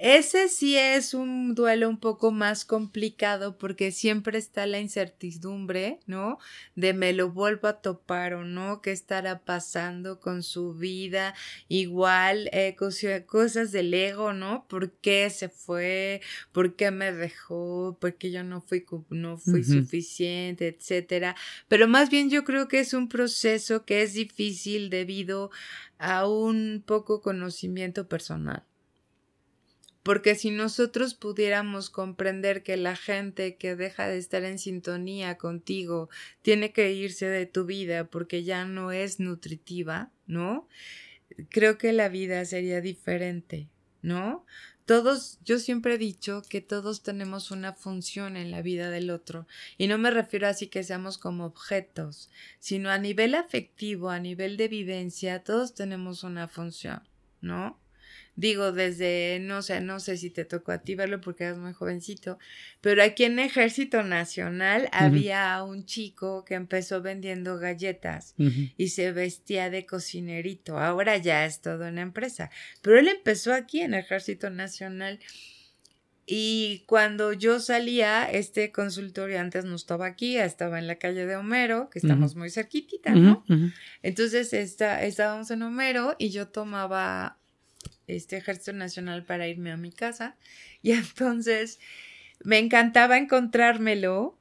Ese 0.03 0.49
sí 0.49 0.75
es 0.79 1.13
un 1.13 1.53
duelo 1.53 1.87
un 1.87 1.99
poco 1.99 2.31
más 2.31 2.65
complicado 2.65 3.59
porque 3.59 3.91
siempre 3.91 4.39
está 4.39 4.65
la 4.65 4.79
incertidumbre, 4.79 5.99
¿no? 6.07 6.39
De 6.75 6.93
me 6.93 7.13
lo 7.13 7.29
vuelvo 7.29 7.67
a 7.67 7.81
topar 7.83 8.33
o 8.33 8.43
no, 8.43 8.81
qué 8.81 8.93
estará 8.93 9.45
pasando 9.45 10.19
con 10.19 10.41
su 10.41 10.73
vida, 10.73 11.35
igual 11.67 12.49
eh, 12.51 12.75
cosas 13.27 13.71
del 13.71 13.93
ego, 13.93 14.33
¿no? 14.33 14.65
¿Por 14.67 14.91
qué 14.91 15.29
se 15.29 15.49
fue? 15.49 16.21
¿Por 16.51 16.75
qué 16.75 16.89
me 16.89 17.11
dejó? 17.11 17.95
¿Por 18.01 18.15
qué 18.15 18.31
yo 18.31 18.43
no 18.43 18.59
fui, 18.59 18.83
no 19.11 19.37
fui 19.37 19.63
suficiente, 19.63 20.67
etcétera? 20.69 21.35
Pero 21.67 21.87
más 21.87 22.09
bien 22.09 22.31
yo 22.31 22.43
creo 22.43 22.67
que 22.67 22.79
es 22.79 22.95
un 22.95 23.07
proceso 23.07 23.85
que 23.85 24.01
es 24.01 24.13
difícil 24.13 24.89
debido 24.89 25.51
a 25.99 26.27
un 26.27 26.83
poco 26.83 27.21
conocimiento 27.21 28.07
personal. 28.07 28.65
Porque 30.03 30.35
si 30.35 30.49
nosotros 30.49 31.13
pudiéramos 31.13 31.89
comprender 31.89 32.63
que 32.63 32.75
la 32.77 32.95
gente 32.95 33.55
que 33.55 33.75
deja 33.75 34.07
de 34.07 34.17
estar 34.17 34.43
en 34.43 34.57
sintonía 34.57 35.37
contigo 35.37 36.09
tiene 36.41 36.73
que 36.73 36.91
irse 36.93 37.27
de 37.27 37.45
tu 37.45 37.65
vida 37.65 38.05
porque 38.05 38.43
ya 38.43 38.65
no 38.65 38.91
es 38.91 39.19
nutritiva, 39.19 40.11
¿no? 40.25 40.67
Creo 41.49 41.77
que 41.77 41.93
la 41.93 42.09
vida 42.09 42.43
sería 42.45 42.81
diferente, 42.81 43.69
¿no? 44.01 44.45
Todos, 44.85 45.39
yo 45.45 45.59
siempre 45.59 45.93
he 45.93 45.97
dicho 45.97 46.41
que 46.49 46.59
todos 46.59 47.03
tenemos 47.03 47.51
una 47.51 47.73
función 47.73 48.35
en 48.35 48.51
la 48.51 48.61
vida 48.61 48.89
del 48.89 49.11
otro. 49.11 49.47
Y 49.77 49.87
no 49.87 49.97
me 49.97 50.11
refiero 50.11 50.47
así 50.47 50.67
que 50.67 50.83
seamos 50.83 51.17
como 51.17 51.45
objetos, 51.45 52.29
sino 52.59 52.89
a 52.89 52.97
nivel 52.97 53.35
afectivo, 53.35 54.09
a 54.09 54.19
nivel 54.19 54.57
de 54.57 54.67
vivencia, 54.67 55.43
todos 55.43 55.75
tenemos 55.75 56.23
una 56.23 56.47
función, 56.47 57.03
¿no? 57.39 57.80
Digo, 58.41 58.71
desde, 58.71 59.37
no 59.39 59.61
sé, 59.61 59.81
no 59.81 59.99
sé 59.99 60.17
si 60.17 60.31
te 60.31 60.45
tocó 60.45 60.71
a 60.71 60.79
ti 60.79 60.95
verlo 60.95 61.21
porque 61.21 61.43
eras 61.43 61.59
muy 61.59 61.73
jovencito, 61.73 62.39
pero 62.81 63.03
aquí 63.03 63.25
en 63.25 63.37
Ejército 63.37 64.01
Nacional 64.01 64.89
había 64.93 65.61
un 65.61 65.85
chico 65.85 66.43
que 66.43 66.55
empezó 66.55 67.03
vendiendo 67.03 67.59
galletas 67.59 68.33
y 68.77 68.87
se 68.87 69.11
vestía 69.11 69.69
de 69.69 69.85
cocinerito. 69.85 70.79
Ahora 70.79 71.17
ya 71.17 71.45
es 71.45 71.61
todo 71.61 71.87
una 71.87 72.01
empresa, 72.01 72.49
pero 72.81 72.97
él 72.97 73.09
empezó 73.09 73.53
aquí 73.53 73.81
en 73.81 73.93
Ejército 73.93 74.49
Nacional. 74.49 75.19
Y 76.25 76.83
cuando 76.87 77.33
yo 77.33 77.59
salía, 77.59 78.23
este 78.23 78.71
consultorio 78.71 79.39
antes 79.39 79.65
no 79.65 79.75
estaba 79.75 80.07
aquí, 80.07 80.37
estaba 80.37 80.79
en 80.79 80.87
la 80.87 80.95
calle 80.95 81.27
de 81.27 81.35
Homero, 81.35 81.91
que 81.91 81.99
estamos 81.99 82.35
muy 82.35 82.49
cerquitita, 82.49 83.13
¿no? 83.13 83.43
Entonces 84.01 84.51
está, 84.53 85.03
estábamos 85.03 85.51
en 85.51 85.61
Homero 85.61 86.15
y 86.17 86.31
yo 86.31 86.47
tomaba 86.47 87.37
este 88.07 88.37
ejército 88.37 88.73
nacional 88.73 89.23
para 89.23 89.47
irme 89.47 89.71
a 89.71 89.77
mi 89.77 89.91
casa. 89.91 90.35
Y 90.83 90.93
entonces 90.93 91.79
me 92.43 92.57
encantaba 92.57 93.17
encontrármelo 93.17 94.35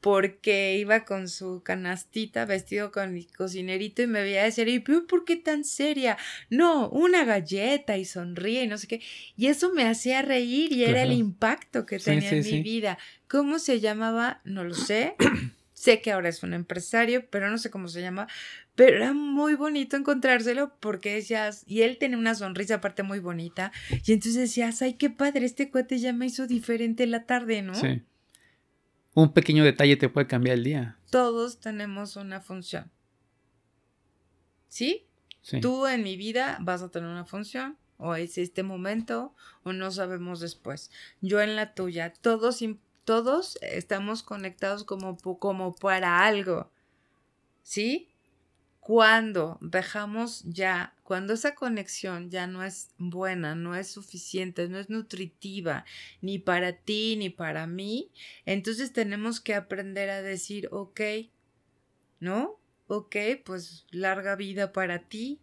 porque 0.00 0.78
iba 0.78 1.04
con 1.04 1.28
su 1.28 1.62
canastita 1.62 2.44
vestido 2.46 2.90
con 2.90 3.12
mi 3.12 3.24
cocinerito 3.26 4.02
y 4.02 4.06
me 4.06 4.22
veía 4.22 4.44
decir, 4.44 4.68
¿y 4.68 4.80
por 4.80 5.24
qué 5.24 5.36
tan 5.36 5.64
seria? 5.64 6.16
No, 6.48 6.88
una 6.88 7.24
galleta 7.24 7.98
y 7.98 8.04
sonríe 8.04 8.64
y 8.64 8.66
no 8.66 8.78
sé 8.78 8.86
qué. 8.88 9.02
Y 9.36 9.48
eso 9.48 9.72
me 9.72 9.84
hacía 9.84 10.22
reír 10.22 10.72
y 10.72 10.84
era 10.84 11.02
el 11.02 11.12
impacto 11.12 11.84
que 11.84 11.98
tenía 11.98 12.30
en 12.30 12.42
mi 12.42 12.62
vida. 12.62 12.98
¿Cómo 13.28 13.58
se 13.58 13.80
llamaba? 13.80 14.40
No 14.44 14.64
lo 14.64 14.74
sé. 14.74 15.16
sé 15.80 16.02
que 16.02 16.12
ahora 16.12 16.28
es 16.28 16.42
un 16.42 16.52
empresario, 16.52 17.26
pero 17.30 17.48
no 17.48 17.56
sé 17.56 17.70
cómo 17.70 17.88
se 17.88 18.02
llama. 18.02 18.28
Pero 18.74 18.98
era 18.98 19.14
muy 19.14 19.54
bonito 19.54 19.96
encontrárselo 19.96 20.76
porque 20.78 21.14
decías, 21.14 21.64
y 21.66 21.80
él 21.80 21.96
tenía 21.96 22.18
una 22.18 22.34
sonrisa 22.34 22.76
aparte 22.76 23.02
muy 23.02 23.18
bonita, 23.18 23.72
y 23.90 24.12
entonces 24.12 24.34
decías, 24.34 24.82
ay, 24.82 24.94
qué 24.94 25.08
padre, 25.08 25.46
este 25.46 25.70
cuate 25.70 25.98
ya 25.98 26.12
me 26.12 26.26
hizo 26.26 26.46
diferente 26.46 27.06
la 27.06 27.24
tarde, 27.24 27.62
¿no? 27.62 27.74
Sí. 27.74 28.02
Un 29.14 29.32
pequeño 29.32 29.64
detalle 29.64 29.96
te 29.96 30.10
puede 30.10 30.26
cambiar 30.26 30.58
el 30.58 30.64
día. 30.64 30.98
Todos 31.10 31.60
tenemos 31.60 32.16
una 32.16 32.42
función. 32.42 32.90
¿Sí? 34.68 35.06
sí. 35.40 35.62
Tú 35.62 35.86
en 35.86 36.02
mi 36.02 36.18
vida 36.18 36.58
vas 36.60 36.82
a 36.82 36.90
tener 36.90 37.08
una 37.08 37.24
función, 37.24 37.78
o 37.96 38.14
es 38.14 38.36
este 38.36 38.62
momento, 38.62 39.34
o 39.62 39.72
no 39.72 39.90
sabemos 39.90 40.40
después. 40.40 40.90
Yo 41.22 41.40
en 41.40 41.56
la 41.56 41.72
tuya, 41.72 42.12
todos, 42.12 42.60
todos 43.10 43.58
estamos 43.60 44.22
conectados 44.22 44.84
como, 44.84 45.74
para 45.74 46.24
algo. 46.24 46.70
¿Sí? 47.64 48.06
cuando 48.78 49.58
dejamos 49.60 50.42
ya, 50.44 50.94
cuando 51.02 51.34
esa 51.34 51.54
conexión 51.54 52.30
ya 52.30 52.46
no 52.46 52.64
es 52.64 52.90
buena, 52.98 53.54
no 53.54 53.74
es 53.74 53.88
suficiente, 53.88 54.68
no 54.68 54.78
es 54.78 54.88
nutritiva, 54.88 55.84
ni 56.22 56.38
para 56.38 56.72
ti 56.72 57.16
ni 57.16 57.30
para 57.30 57.66
mí, 57.66 58.10
entonces 58.46 58.92
tenemos 58.92 59.40
que 59.40 59.54
aprender 59.54 60.08
a 60.08 60.22
decir, 60.22 60.68
ok, 60.72 61.00
¿no? 62.20 62.58
Ok, 62.86 63.16
pues 63.44 63.86
larga 63.90 64.34
vida 64.34 64.72
para 64.72 65.00
ti, 65.00 65.40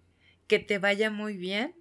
que 0.48 0.60
te 0.60 0.80
vaya 0.80 1.11
muy 1.11 1.38
bien, 1.38 1.76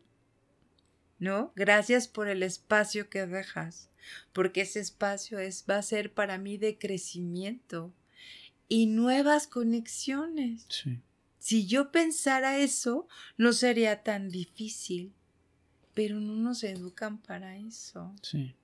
¿no? 1.18 1.52
Gracias 1.56 2.06
por 2.06 2.28
el 2.28 2.42
espacio 2.42 3.08
que 3.08 3.26
dejas, 3.26 3.90
porque 4.32 4.62
ese 4.62 4.80
espacio 4.80 5.38
es, 5.38 5.64
va 5.68 5.78
a 5.78 5.82
ser 5.82 6.12
para 6.12 6.38
mí 6.38 6.56
de 6.58 6.78
crecimiento 6.78 7.92
y 8.68 8.86
nuevas 8.86 9.46
conexiones. 9.46 10.66
Sí. 10.68 11.00
Si 11.38 11.66
yo 11.66 11.92
pensara 11.92 12.58
eso, 12.58 13.06
no 13.36 13.52
sería 13.52 14.02
tan 14.02 14.28
difícil, 14.28 15.12
pero 15.94 16.20
no 16.20 16.34
nos 16.34 16.64
educan 16.64 17.18
para 17.18 17.56
eso. 17.56 18.14
Sí. 18.22 18.54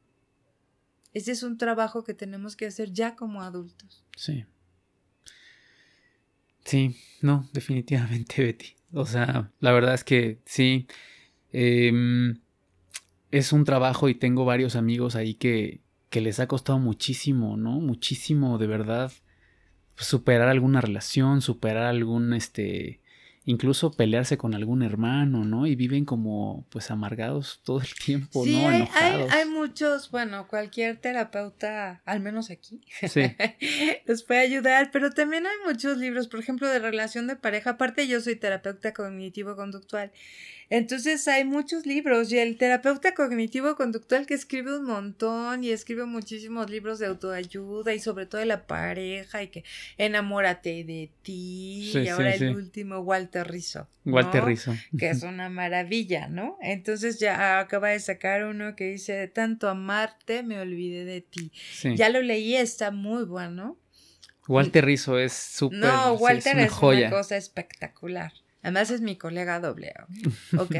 Ese 1.14 1.32
es 1.32 1.42
un 1.42 1.58
trabajo 1.58 2.04
que 2.04 2.14
tenemos 2.14 2.56
que 2.56 2.66
hacer 2.66 2.92
ya 2.92 3.14
como 3.14 3.42
adultos. 3.42 4.04
Sí. 4.16 4.44
Sí, 6.64 6.96
no, 7.20 7.48
definitivamente, 7.52 8.42
Betty. 8.42 8.74
O 8.92 9.06
sea, 9.06 9.50
la 9.60 9.72
verdad 9.72 9.94
es 9.94 10.04
que 10.04 10.40
sí. 10.44 10.86
Em, 11.52 12.40
es 13.32 13.52
un 13.52 13.64
trabajo 13.64 14.08
y 14.08 14.14
tengo 14.14 14.44
varios 14.44 14.76
amigos 14.76 15.16
ahí 15.16 15.34
que, 15.34 15.80
que 16.10 16.20
les 16.20 16.38
ha 16.38 16.46
costado 16.46 16.78
muchísimo, 16.78 17.56
¿no? 17.56 17.80
Muchísimo, 17.80 18.58
de 18.58 18.66
verdad, 18.66 19.10
superar 19.96 20.48
alguna 20.48 20.82
relación, 20.82 21.40
superar 21.40 21.86
algún, 21.86 22.34
este, 22.34 23.00
incluso 23.46 23.92
pelearse 23.92 24.36
con 24.36 24.54
algún 24.54 24.82
hermano, 24.82 25.44
¿no? 25.46 25.66
Y 25.66 25.74
viven 25.76 26.04
como, 26.04 26.66
pues, 26.68 26.90
amargados 26.90 27.60
todo 27.64 27.80
el 27.80 27.94
tiempo, 28.04 28.44
sí, 28.44 28.52
¿no? 28.52 28.68
hay, 28.68 28.74
hay, 28.74 28.76
Enojados. 28.82 29.32
hay 29.32 29.48
muchos, 29.62 30.10
bueno, 30.10 30.48
cualquier 30.48 30.96
terapeuta, 30.96 32.02
al 32.04 32.20
menos 32.20 32.50
aquí, 32.50 32.80
Sí. 33.08 33.22
les 34.06 34.22
puede 34.24 34.40
ayudar, 34.40 34.90
pero 34.90 35.10
también 35.10 35.46
hay 35.46 35.56
muchos 35.64 35.98
libros, 35.98 36.28
por 36.28 36.40
ejemplo, 36.40 36.68
de 36.68 36.78
relación 36.78 37.26
de 37.26 37.36
pareja. 37.36 37.70
Aparte, 37.70 38.06
yo 38.08 38.20
soy 38.20 38.36
terapeuta 38.36 38.92
cognitivo-conductual. 38.92 40.10
Entonces 40.70 41.28
hay 41.28 41.44
muchos 41.44 41.84
libros 41.84 42.32
y 42.32 42.38
el 42.38 42.56
terapeuta 42.56 43.12
cognitivo-conductual 43.14 44.24
que 44.24 44.32
escribe 44.32 44.78
un 44.78 44.86
montón 44.86 45.64
y 45.64 45.70
escribe 45.70 46.06
muchísimos 46.06 46.70
libros 46.70 46.98
de 46.98 47.06
autoayuda 47.08 47.92
y 47.92 47.98
sobre 47.98 48.24
todo 48.24 48.40
de 48.40 48.46
la 48.46 48.66
pareja 48.66 49.42
y 49.42 49.48
que 49.48 49.64
enamórate 49.98 50.82
de 50.84 51.10
ti 51.22 51.90
Sí, 51.92 51.98
y 51.98 52.08
ahora 52.08 52.32
sí, 52.32 52.44
el 52.44 52.56
último 52.56 53.00
Walter 53.00 53.46
Rizzo. 53.50 53.86
¿no? 54.04 54.14
Walter 54.14 54.44
Rizzo. 54.44 54.74
que 54.98 55.10
es 55.10 55.22
una 55.22 55.50
maravilla, 55.50 56.28
¿no? 56.28 56.56
Entonces 56.62 57.20
ya 57.20 57.60
acaba 57.60 57.90
de 57.90 58.00
sacar 58.00 58.44
uno 58.44 58.74
que 58.74 58.92
dice, 58.92 59.12
de 59.12 59.28
tanto 59.52 59.68
amarte 59.68 60.42
me 60.42 60.60
olvidé 60.60 61.04
de 61.04 61.20
ti. 61.20 61.52
Sí. 61.72 61.94
Ya 61.96 62.08
lo 62.08 62.22
leí, 62.22 62.56
está 62.56 62.90
muy 62.90 63.24
bueno. 63.24 63.76
Walter 64.48 64.84
Rizzo 64.84 65.18
es 65.18 65.32
súper. 65.32 65.78
No, 65.78 66.14
Walter 66.14 66.58
es 66.58 66.64
es, 66.64 66.70
una 66.70 66.78
joya. 66.78 67.08
una 67.08 67.16
cosa 67.16 67.36
espectacular. 67.36 68.32
Además 68.62 68.90
es 68.90 69.00
mi 69.00 69.16
colega 69.16 69.60
doble, 69.60 69.92
¿ok? 70.58 70.76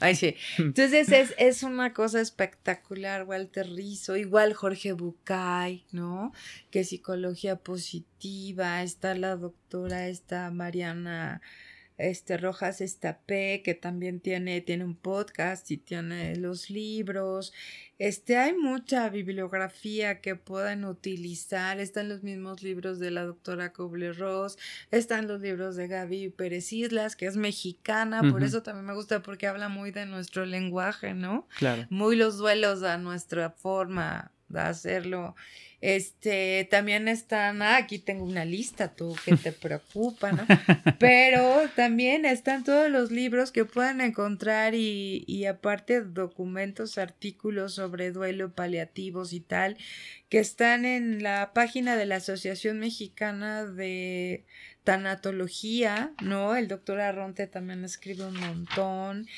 Ay, 0.00 0.14
sí. 0.14 0.34
Entonces 0.58 1.10
es, 1.10 1.34
es 1.38 1.62
una 1.62 1.92
cosa 1.92 2.20
espectacular, 2.20 3.24
Walter 3.24 3.66
Rizzo, 3.68 4.16
igual 4.16 4.52
Jorge 4.52 4.92
Bucay, 4.92 5.86
¿no? 5.92 6.32
Que 6.70 6.84
psicología 6.84 7.56
positiva, 7.56 8.82
está 8.82 9.14
la 9.14 9.36
doctora, 9.36 10.08
está 10.08 10.50
Mariana 10.50 11.40
este 11.98 12.36
Rojas 12.36 12.80
Estapé, 12.80 13.62
que 13.64 13.74
también 13.74 14.20
tiene, 14.20 14.60
tiene 14.60 14.84
un 14.84 14.94
podcast 14.94 15.70
y 15.70 15.76
tiene 15.76 16.36
los 16.36 16.70
libros. 16.70 17.52
Este, 17.98 18.36
hay 18.36 18.54
mucha 18.54 19.08
bibliografía 19.08 20.20
que 20.20 20.36
pueden 20.36 20.84
utilizar. 20.84 21.80
Están 21.80 22.08
los 22.08 22.22
mismos 22.22 22.62
libros 22.62 23.00
de 23.00 23.10
la 23.10 23.24
doctora 23.24 23.72
Kubler-Ross, 23.72 24.56
están 24.92 25.26
los 25.26 25.40
libros 25.40 25.74
de 25.74 25.88
Gaby 25.88 26.28
Pérez 26.30 26.72
Islas, 26.72 27.16
que 27.16 27.26
es 27.26 27.36
mexicana, 27.36 28.22
por 28.30 28.44
eso 28.44 28.62
también 28.62 28.86
me 28.86 28.94
gusta 28.94 29.20
porque 29.20 29.48
habla 29.48 29.68
muy 29.68 29.90
de 29.90 30.06
nuestro 30.06 30.46
lenguaje, 30.46 31.14
¿no? 31.14 31.48
Claro. 31.58 31.86
muy 31.90 32.14
los 32.14 32.38
duelos 32.38 32.84
a 32.84 32.96
nuestra 32.98 33.50
forma 33.50 34.32
de 34.48 34.60
hacerlo. 34.60 35.34
Este, 35.80 36.66
también 36.68 37.06
están, 37.06 37.62
ah, 37.62 37.76
aquí 37.76 38.00
tengo 38.00 38.24
una 38.24 38.44
lista, 38.44 38.96
tú 38.96 39.14
que 39.24 39.36
te 39.36 39.52
preocupa, 39.52 40.32
¿no? 40.32 40.44
Pero 40.98 41.70
también 41.76 42.24
están 42.24 42.64
todos 42.64 42.90
los 42.90 43.12
libros 43.12 43.52
que 43.52 43.64
pueden 43.64 44.00
encontrar 44.00 44.74
y, 44.74 45.22
y 45.28 45.44
aparte 45.44 46.00
documentos, 46.02 46.98
artículos 46.98 47.74
sobre 47.74 48.10
duelo, 48.10 48.52
paliativos 48.52 49.32
y 49.32 49.38
tal, 49.38 49.76
que 50.28 50.40
están 50.40 50.84
en 50.84 51.22
la 51.22 51.52
página 51.54 51.96
de 51.96 52.06
la 52.06 52.16
Asociación 52.16 52.80
Mexicana 52.80 53.64
de 53.64 54.44
Tanatología, 54.82 56.12
¿no? 56.22 56.56
El 56.56 56.66
doctor 56.66 56.98
Arronte 57.00 57.46
también 57.46 57.84
escribe 57.84 58.24
un 58.24 58.40
montón. 58.40 59.28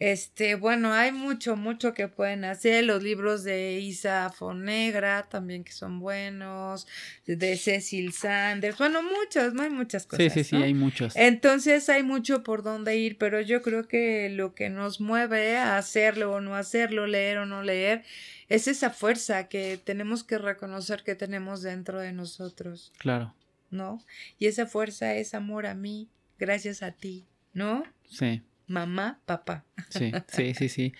Este, 0.00 0.54
bueno, 0.54 0.94
hay 0.94 1.12
mucho, 1.12 1.56
mucho 1.56 1.92
que 1.92 2.08
pueden 2.08 2.46
hacer. 2.46 2.84
Los 2.84 3.02
libros 3.02 3.44
de 3.44 3.80
Isa 3.80 4.30
Fonegra 4.30 5.28
también 5.28 5.62
que 5.62 5.72
son 5.72 6.00
buenos, 6.00 6.86
de 7.26 7.56
Cecil 7.58 8.14
Sanders, 8.14 8.78
bueno, 8.78 9.02
muchos, 9.02 9.52
no 9.52 9.62
hay 9.62 9.68
muchas 9.68 10.06
cosas. 10.06 10.32
Sí, 10.32 10.42
sí, 10.42 10.50
sí, 10.50 10.56
¿no? 10.56 10.64
hay 10.64 10.72
muchos. 10.72 11.14
Entonces 11.16 11.90
hay 11.90 12.02
mucho 12.02 12.42
por 12.42 12.62
donde 12.62 12.96
ir, 12.96 13.18
pero 13.18 13.42
yo 13.42 13.60
creo 13.60 13.86
que 13.86 14.30
lo 14.30 14.54
que 14.54 14.70
nos 14.70 15.02
mueve 15.02 15.58
a 15.58 15.76
hacerlo 15.76 16.32
o 16.32 16.40
no 16.40 16.54
hacerlo, 16.56 17.06
leer 17.06 17.36
o 17.36 17.44
no 17.44 17.62
leer, 17.62 18.02
es 18.48 18.68
esa 18.68 18.88
fuerza 18.88 19.48
que 19.48 19.78
tenemos 19.84 20.24
que 20.24 20.38
reconocer 20.38 21.02
que 21.04 21.14
tenemos 21.14 21.60
dentro 21.60 22.00
de 22.00 22.12
nosotros, 22.12 22.90
Claro. 22.96 23.34
¿no? 23.70 24.02
Y 24.38 24.46
esa 24.46 24.64
fuerza 24.64 25.14
es 25.14 25.34
amor 25.34 25.66
a 25.66 25.74
mí, 25.74 26.08
gracias 26.38 26.82
a 26.82 26.92
ti, 26.92 27.26
¿no? 27.52 27.84
Sí, 28.08 28.42
Mamá, 28.70 29.18
papá. 29.26 29.64
sí, 29.88 30.12
sí, 30.28 30.54
sí, 30.54 30.68
sí. 30.68 30.92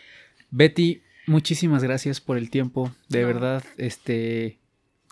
Betty, 0.51 1.02
muchísimas 1.26 1.84
gracias 1.84 2.20
por 2.20 2.36
el 2.36 2.51
tiempo. 2.51 2.92
De 3.09 3.20
No. 3.20 3.28
verdad, 3.28 3.64
este, 3.76 4.59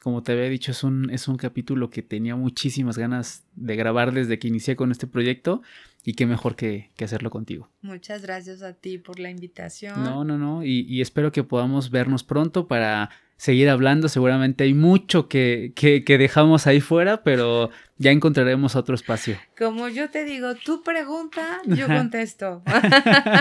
como 0.02 0.22
te 0.24 0.32
había 0.32 0.48
dicho, 0.48 0.72
es 0.72 0.82
un, 0.82 1.08
es 1.10 1.28
un 1.28 1.36
capítulo 1.36 1.88
que 1.90 2.02
tenía 2.02 2.34
muchísimas 2.34 2.98
ganas 2.98 3.44
de 3.54 3.76
grabar 3.76 4.12
desde 4.12 4.40
que 4.40 4.48
inicié 4.48 4.74
con 4.74 4.90
este 4.90 5.06
proyecto. 5.06 5.62
Y 6.04 6.14
qué 6.14 6.26
mejor 6.26 6.56
que, 6.56 6.90
que 6.96 7.04
hacerlo 7.04 7.28
contigo. 7.30 7.68
Muchas 7.82 8.22
gracias 8.22 8.62
a 8.62 8.72
ti 8.72 8.98
por 8.98 9.18
la 9.20 9.30
invitación. 9.30 10.02
No, 10.02 10.24
no, 10.24 10.38
no. 10.38 10.64
Y, 10.64 10.80
y 10.88 11.00
espero 11.02 11.30
que 11.32 11.44
podamos 11.44 11.90
vernos 11.90 12.24
pronto 12.24 12.66
para 12.66 13.10
seguir 13.38 13.70
hablando. 13.70 14.08
Seguramente 14.10 14.64
hay 14.64 14.74
mucho 14.74 15.28
que, 15.28 15.72
que, 15.74 16.04
que 16.04 16.18
dejamos 16.18 16.66
ahí 16.66 16.80
fuera, 16.82 17.22
pero 17.22 17.70
ya 17.96 18.10
encontraremos 18.10 18.76
otro 18.76 18.94
espacio. 18.94 19.38
Como 19.56 19.88
yo 19.88 20.10
te 20.10 20.24
digo, 20.24 20.54
tú 20.54 20.82
pregunta, 20.82 21.60
yo 21.64 21.86
contesto. 21.86 22.62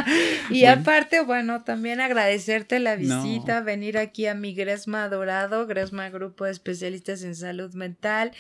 y 0.50 0.62
Bueno. 0.62 0.82
aparte, 0.82 1.22
bueno, 1.22 1.64
también 1.64 2.00
agradecerte 2.00 2.80
la 2.80 2.96
No. 2.98 3.22
visita, 3.24 3.62
venir 3.62 3.98
aquí 3.98 4.26
a 4.28 4.34
mi 4.34 4.54
Gresma 4.54 5.10
Dorado, 5.10 5.68
Gresma 5.68 6.10
Grupo 6.10 6.46
de 6.46 6.52
Especialistas 6.52 7.24
en 7.24 7.36
Salud 7.36 7.74
Mental. 7.74 8.32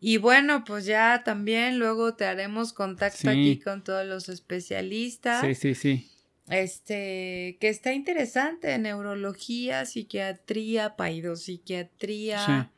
Y 0.00 0.16
bueno, 0.16 0.64
pues 0.64 0.84
ya 0.84 1.22
también 1.24 1.78
luego 1.78 2.14
te 2.14 2.24
haremos 2.26 2.72
contacto 2.72 3.18
Sí. 3.22 3.28
aquí 3.28 3.60
con 3.60 3.84
todos 3.84 4.04
los 4.06 4.28
especialistas. 4.28 5.40
Sí, 5.42 5.54
sí, 5.54 5.74
sí. 5.74 6.08
Este, 6.48 7.56
que 7.60 7.68
está 7.68 7.92
interesante, 7.92 8.76
neurología, 8.78 9.84
psiquiatría, 9.86 10.96
paidopsiquiatría, 10.96 12.72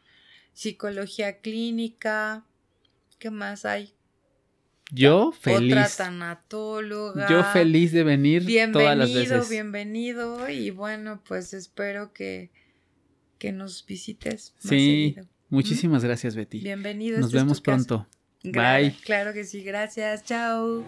psicología 0.53 1.39
clínica. 1.41 2.45
¿Qué 3.19 3.31
más 3.31 3.65
hay? 3.65 3.95
Yo 4.93 5.29
Otra 5.29 5.41
feliz. 5.59 5.97
tanatóloga. 5.97 7.29
Yo 7.29 7.43
feliz 7.43 7.91
de 7.93 8.05
venir 8.05 8.43
todas 8.73 8.97
las 8.97 9.09
Bienvenido, 9.09 9.35
veces. 9.37 9.51
bienvenido. 9.51 10.51
Y 10.51 10.71
bueno, 10.71 11.23
pues 11.27 11.55
espero 11.55 12.13
que, 12.13 12.51
que 13.39 13.51
nos 13.51 13.85
visites 13.87 14.53
más 14.57 14.69
Sí, 14.71 15.15
seguido. 15.15 15.27
muchísimas 15.49 16.05
gracias, 16.05 16.37
Betty. 16.37 16.61
Bienvenido. 16.61 17.17
Nos 17.17 17.29
esta 17.29 17.39
es 17.39 17.43
vemos 17.45 17.61
pronto. 17.63 18.07
Bye. 18.45 18.95
Claro 19.05 19.33
que 19.33 19.45
sí, 19.45 19.65
gracias. 19.65 20.23
Chao. 20.25 20.85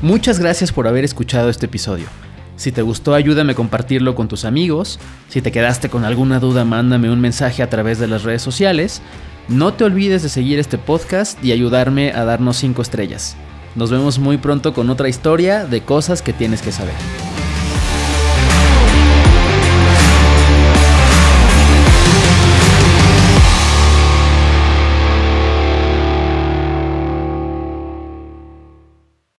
Muchas 0.00 0.38
gracias 0.38 0.70
por 0.70 0.86
haber 0.86 1.04
escuchado 1.04 1.50
este 1.50 1.66
episodio. 1.66 2.06
Si 2.54 2.70
te 2.70 2.82
gustó, 2.82 3.14
ayúdame 3.14 3.52
a 3.52 3.56
compartirlo 3.56 4.14
con 4.14 4.28
tus 4.28 4.44
amigos. 4.44 5.00
Si 5.28 5.42
te 5.42 5.50
quedaste 5.50 5.88
con 5.88 6.04
alguna 6.04 6.38
duda, 6.38 6.64
mándame 6.64 7.10
un 7.10 7.20
mensaje 7.20 7.64
a 7.64 7.70
través 7.70 7.98
de 7.98 8.06
las 8.06 8.22
redes 8.22 8.42
sociales. 8.42 9.02
No 9.48 9.74
te 9.74 9.82
olvides 9.82 10.22
de 10.22 10.28
seguir 10.28 10.60
este 10.60 10.78
podcast 10.78 11.42
y 11.42 11.50
ayudarme 11.50 12.12
a 12.12 12.24
darnos 12.24 12.58
5 12.58 12.80
estrellas. 12.80 13.36
Nos 13.74 13.90
vemos 13.90 14.20
muy 14.20 14.36
pronto 14.36 14.72
con 14.72 14.88
otra 14.88 15.08
historia 15.08 15.66
de 15.66 15.80
cosas 15.80 16.22
que 16.22 16.32
tienes 16.32 16.62
que 16.62 16.70
saber. 16.70 16.94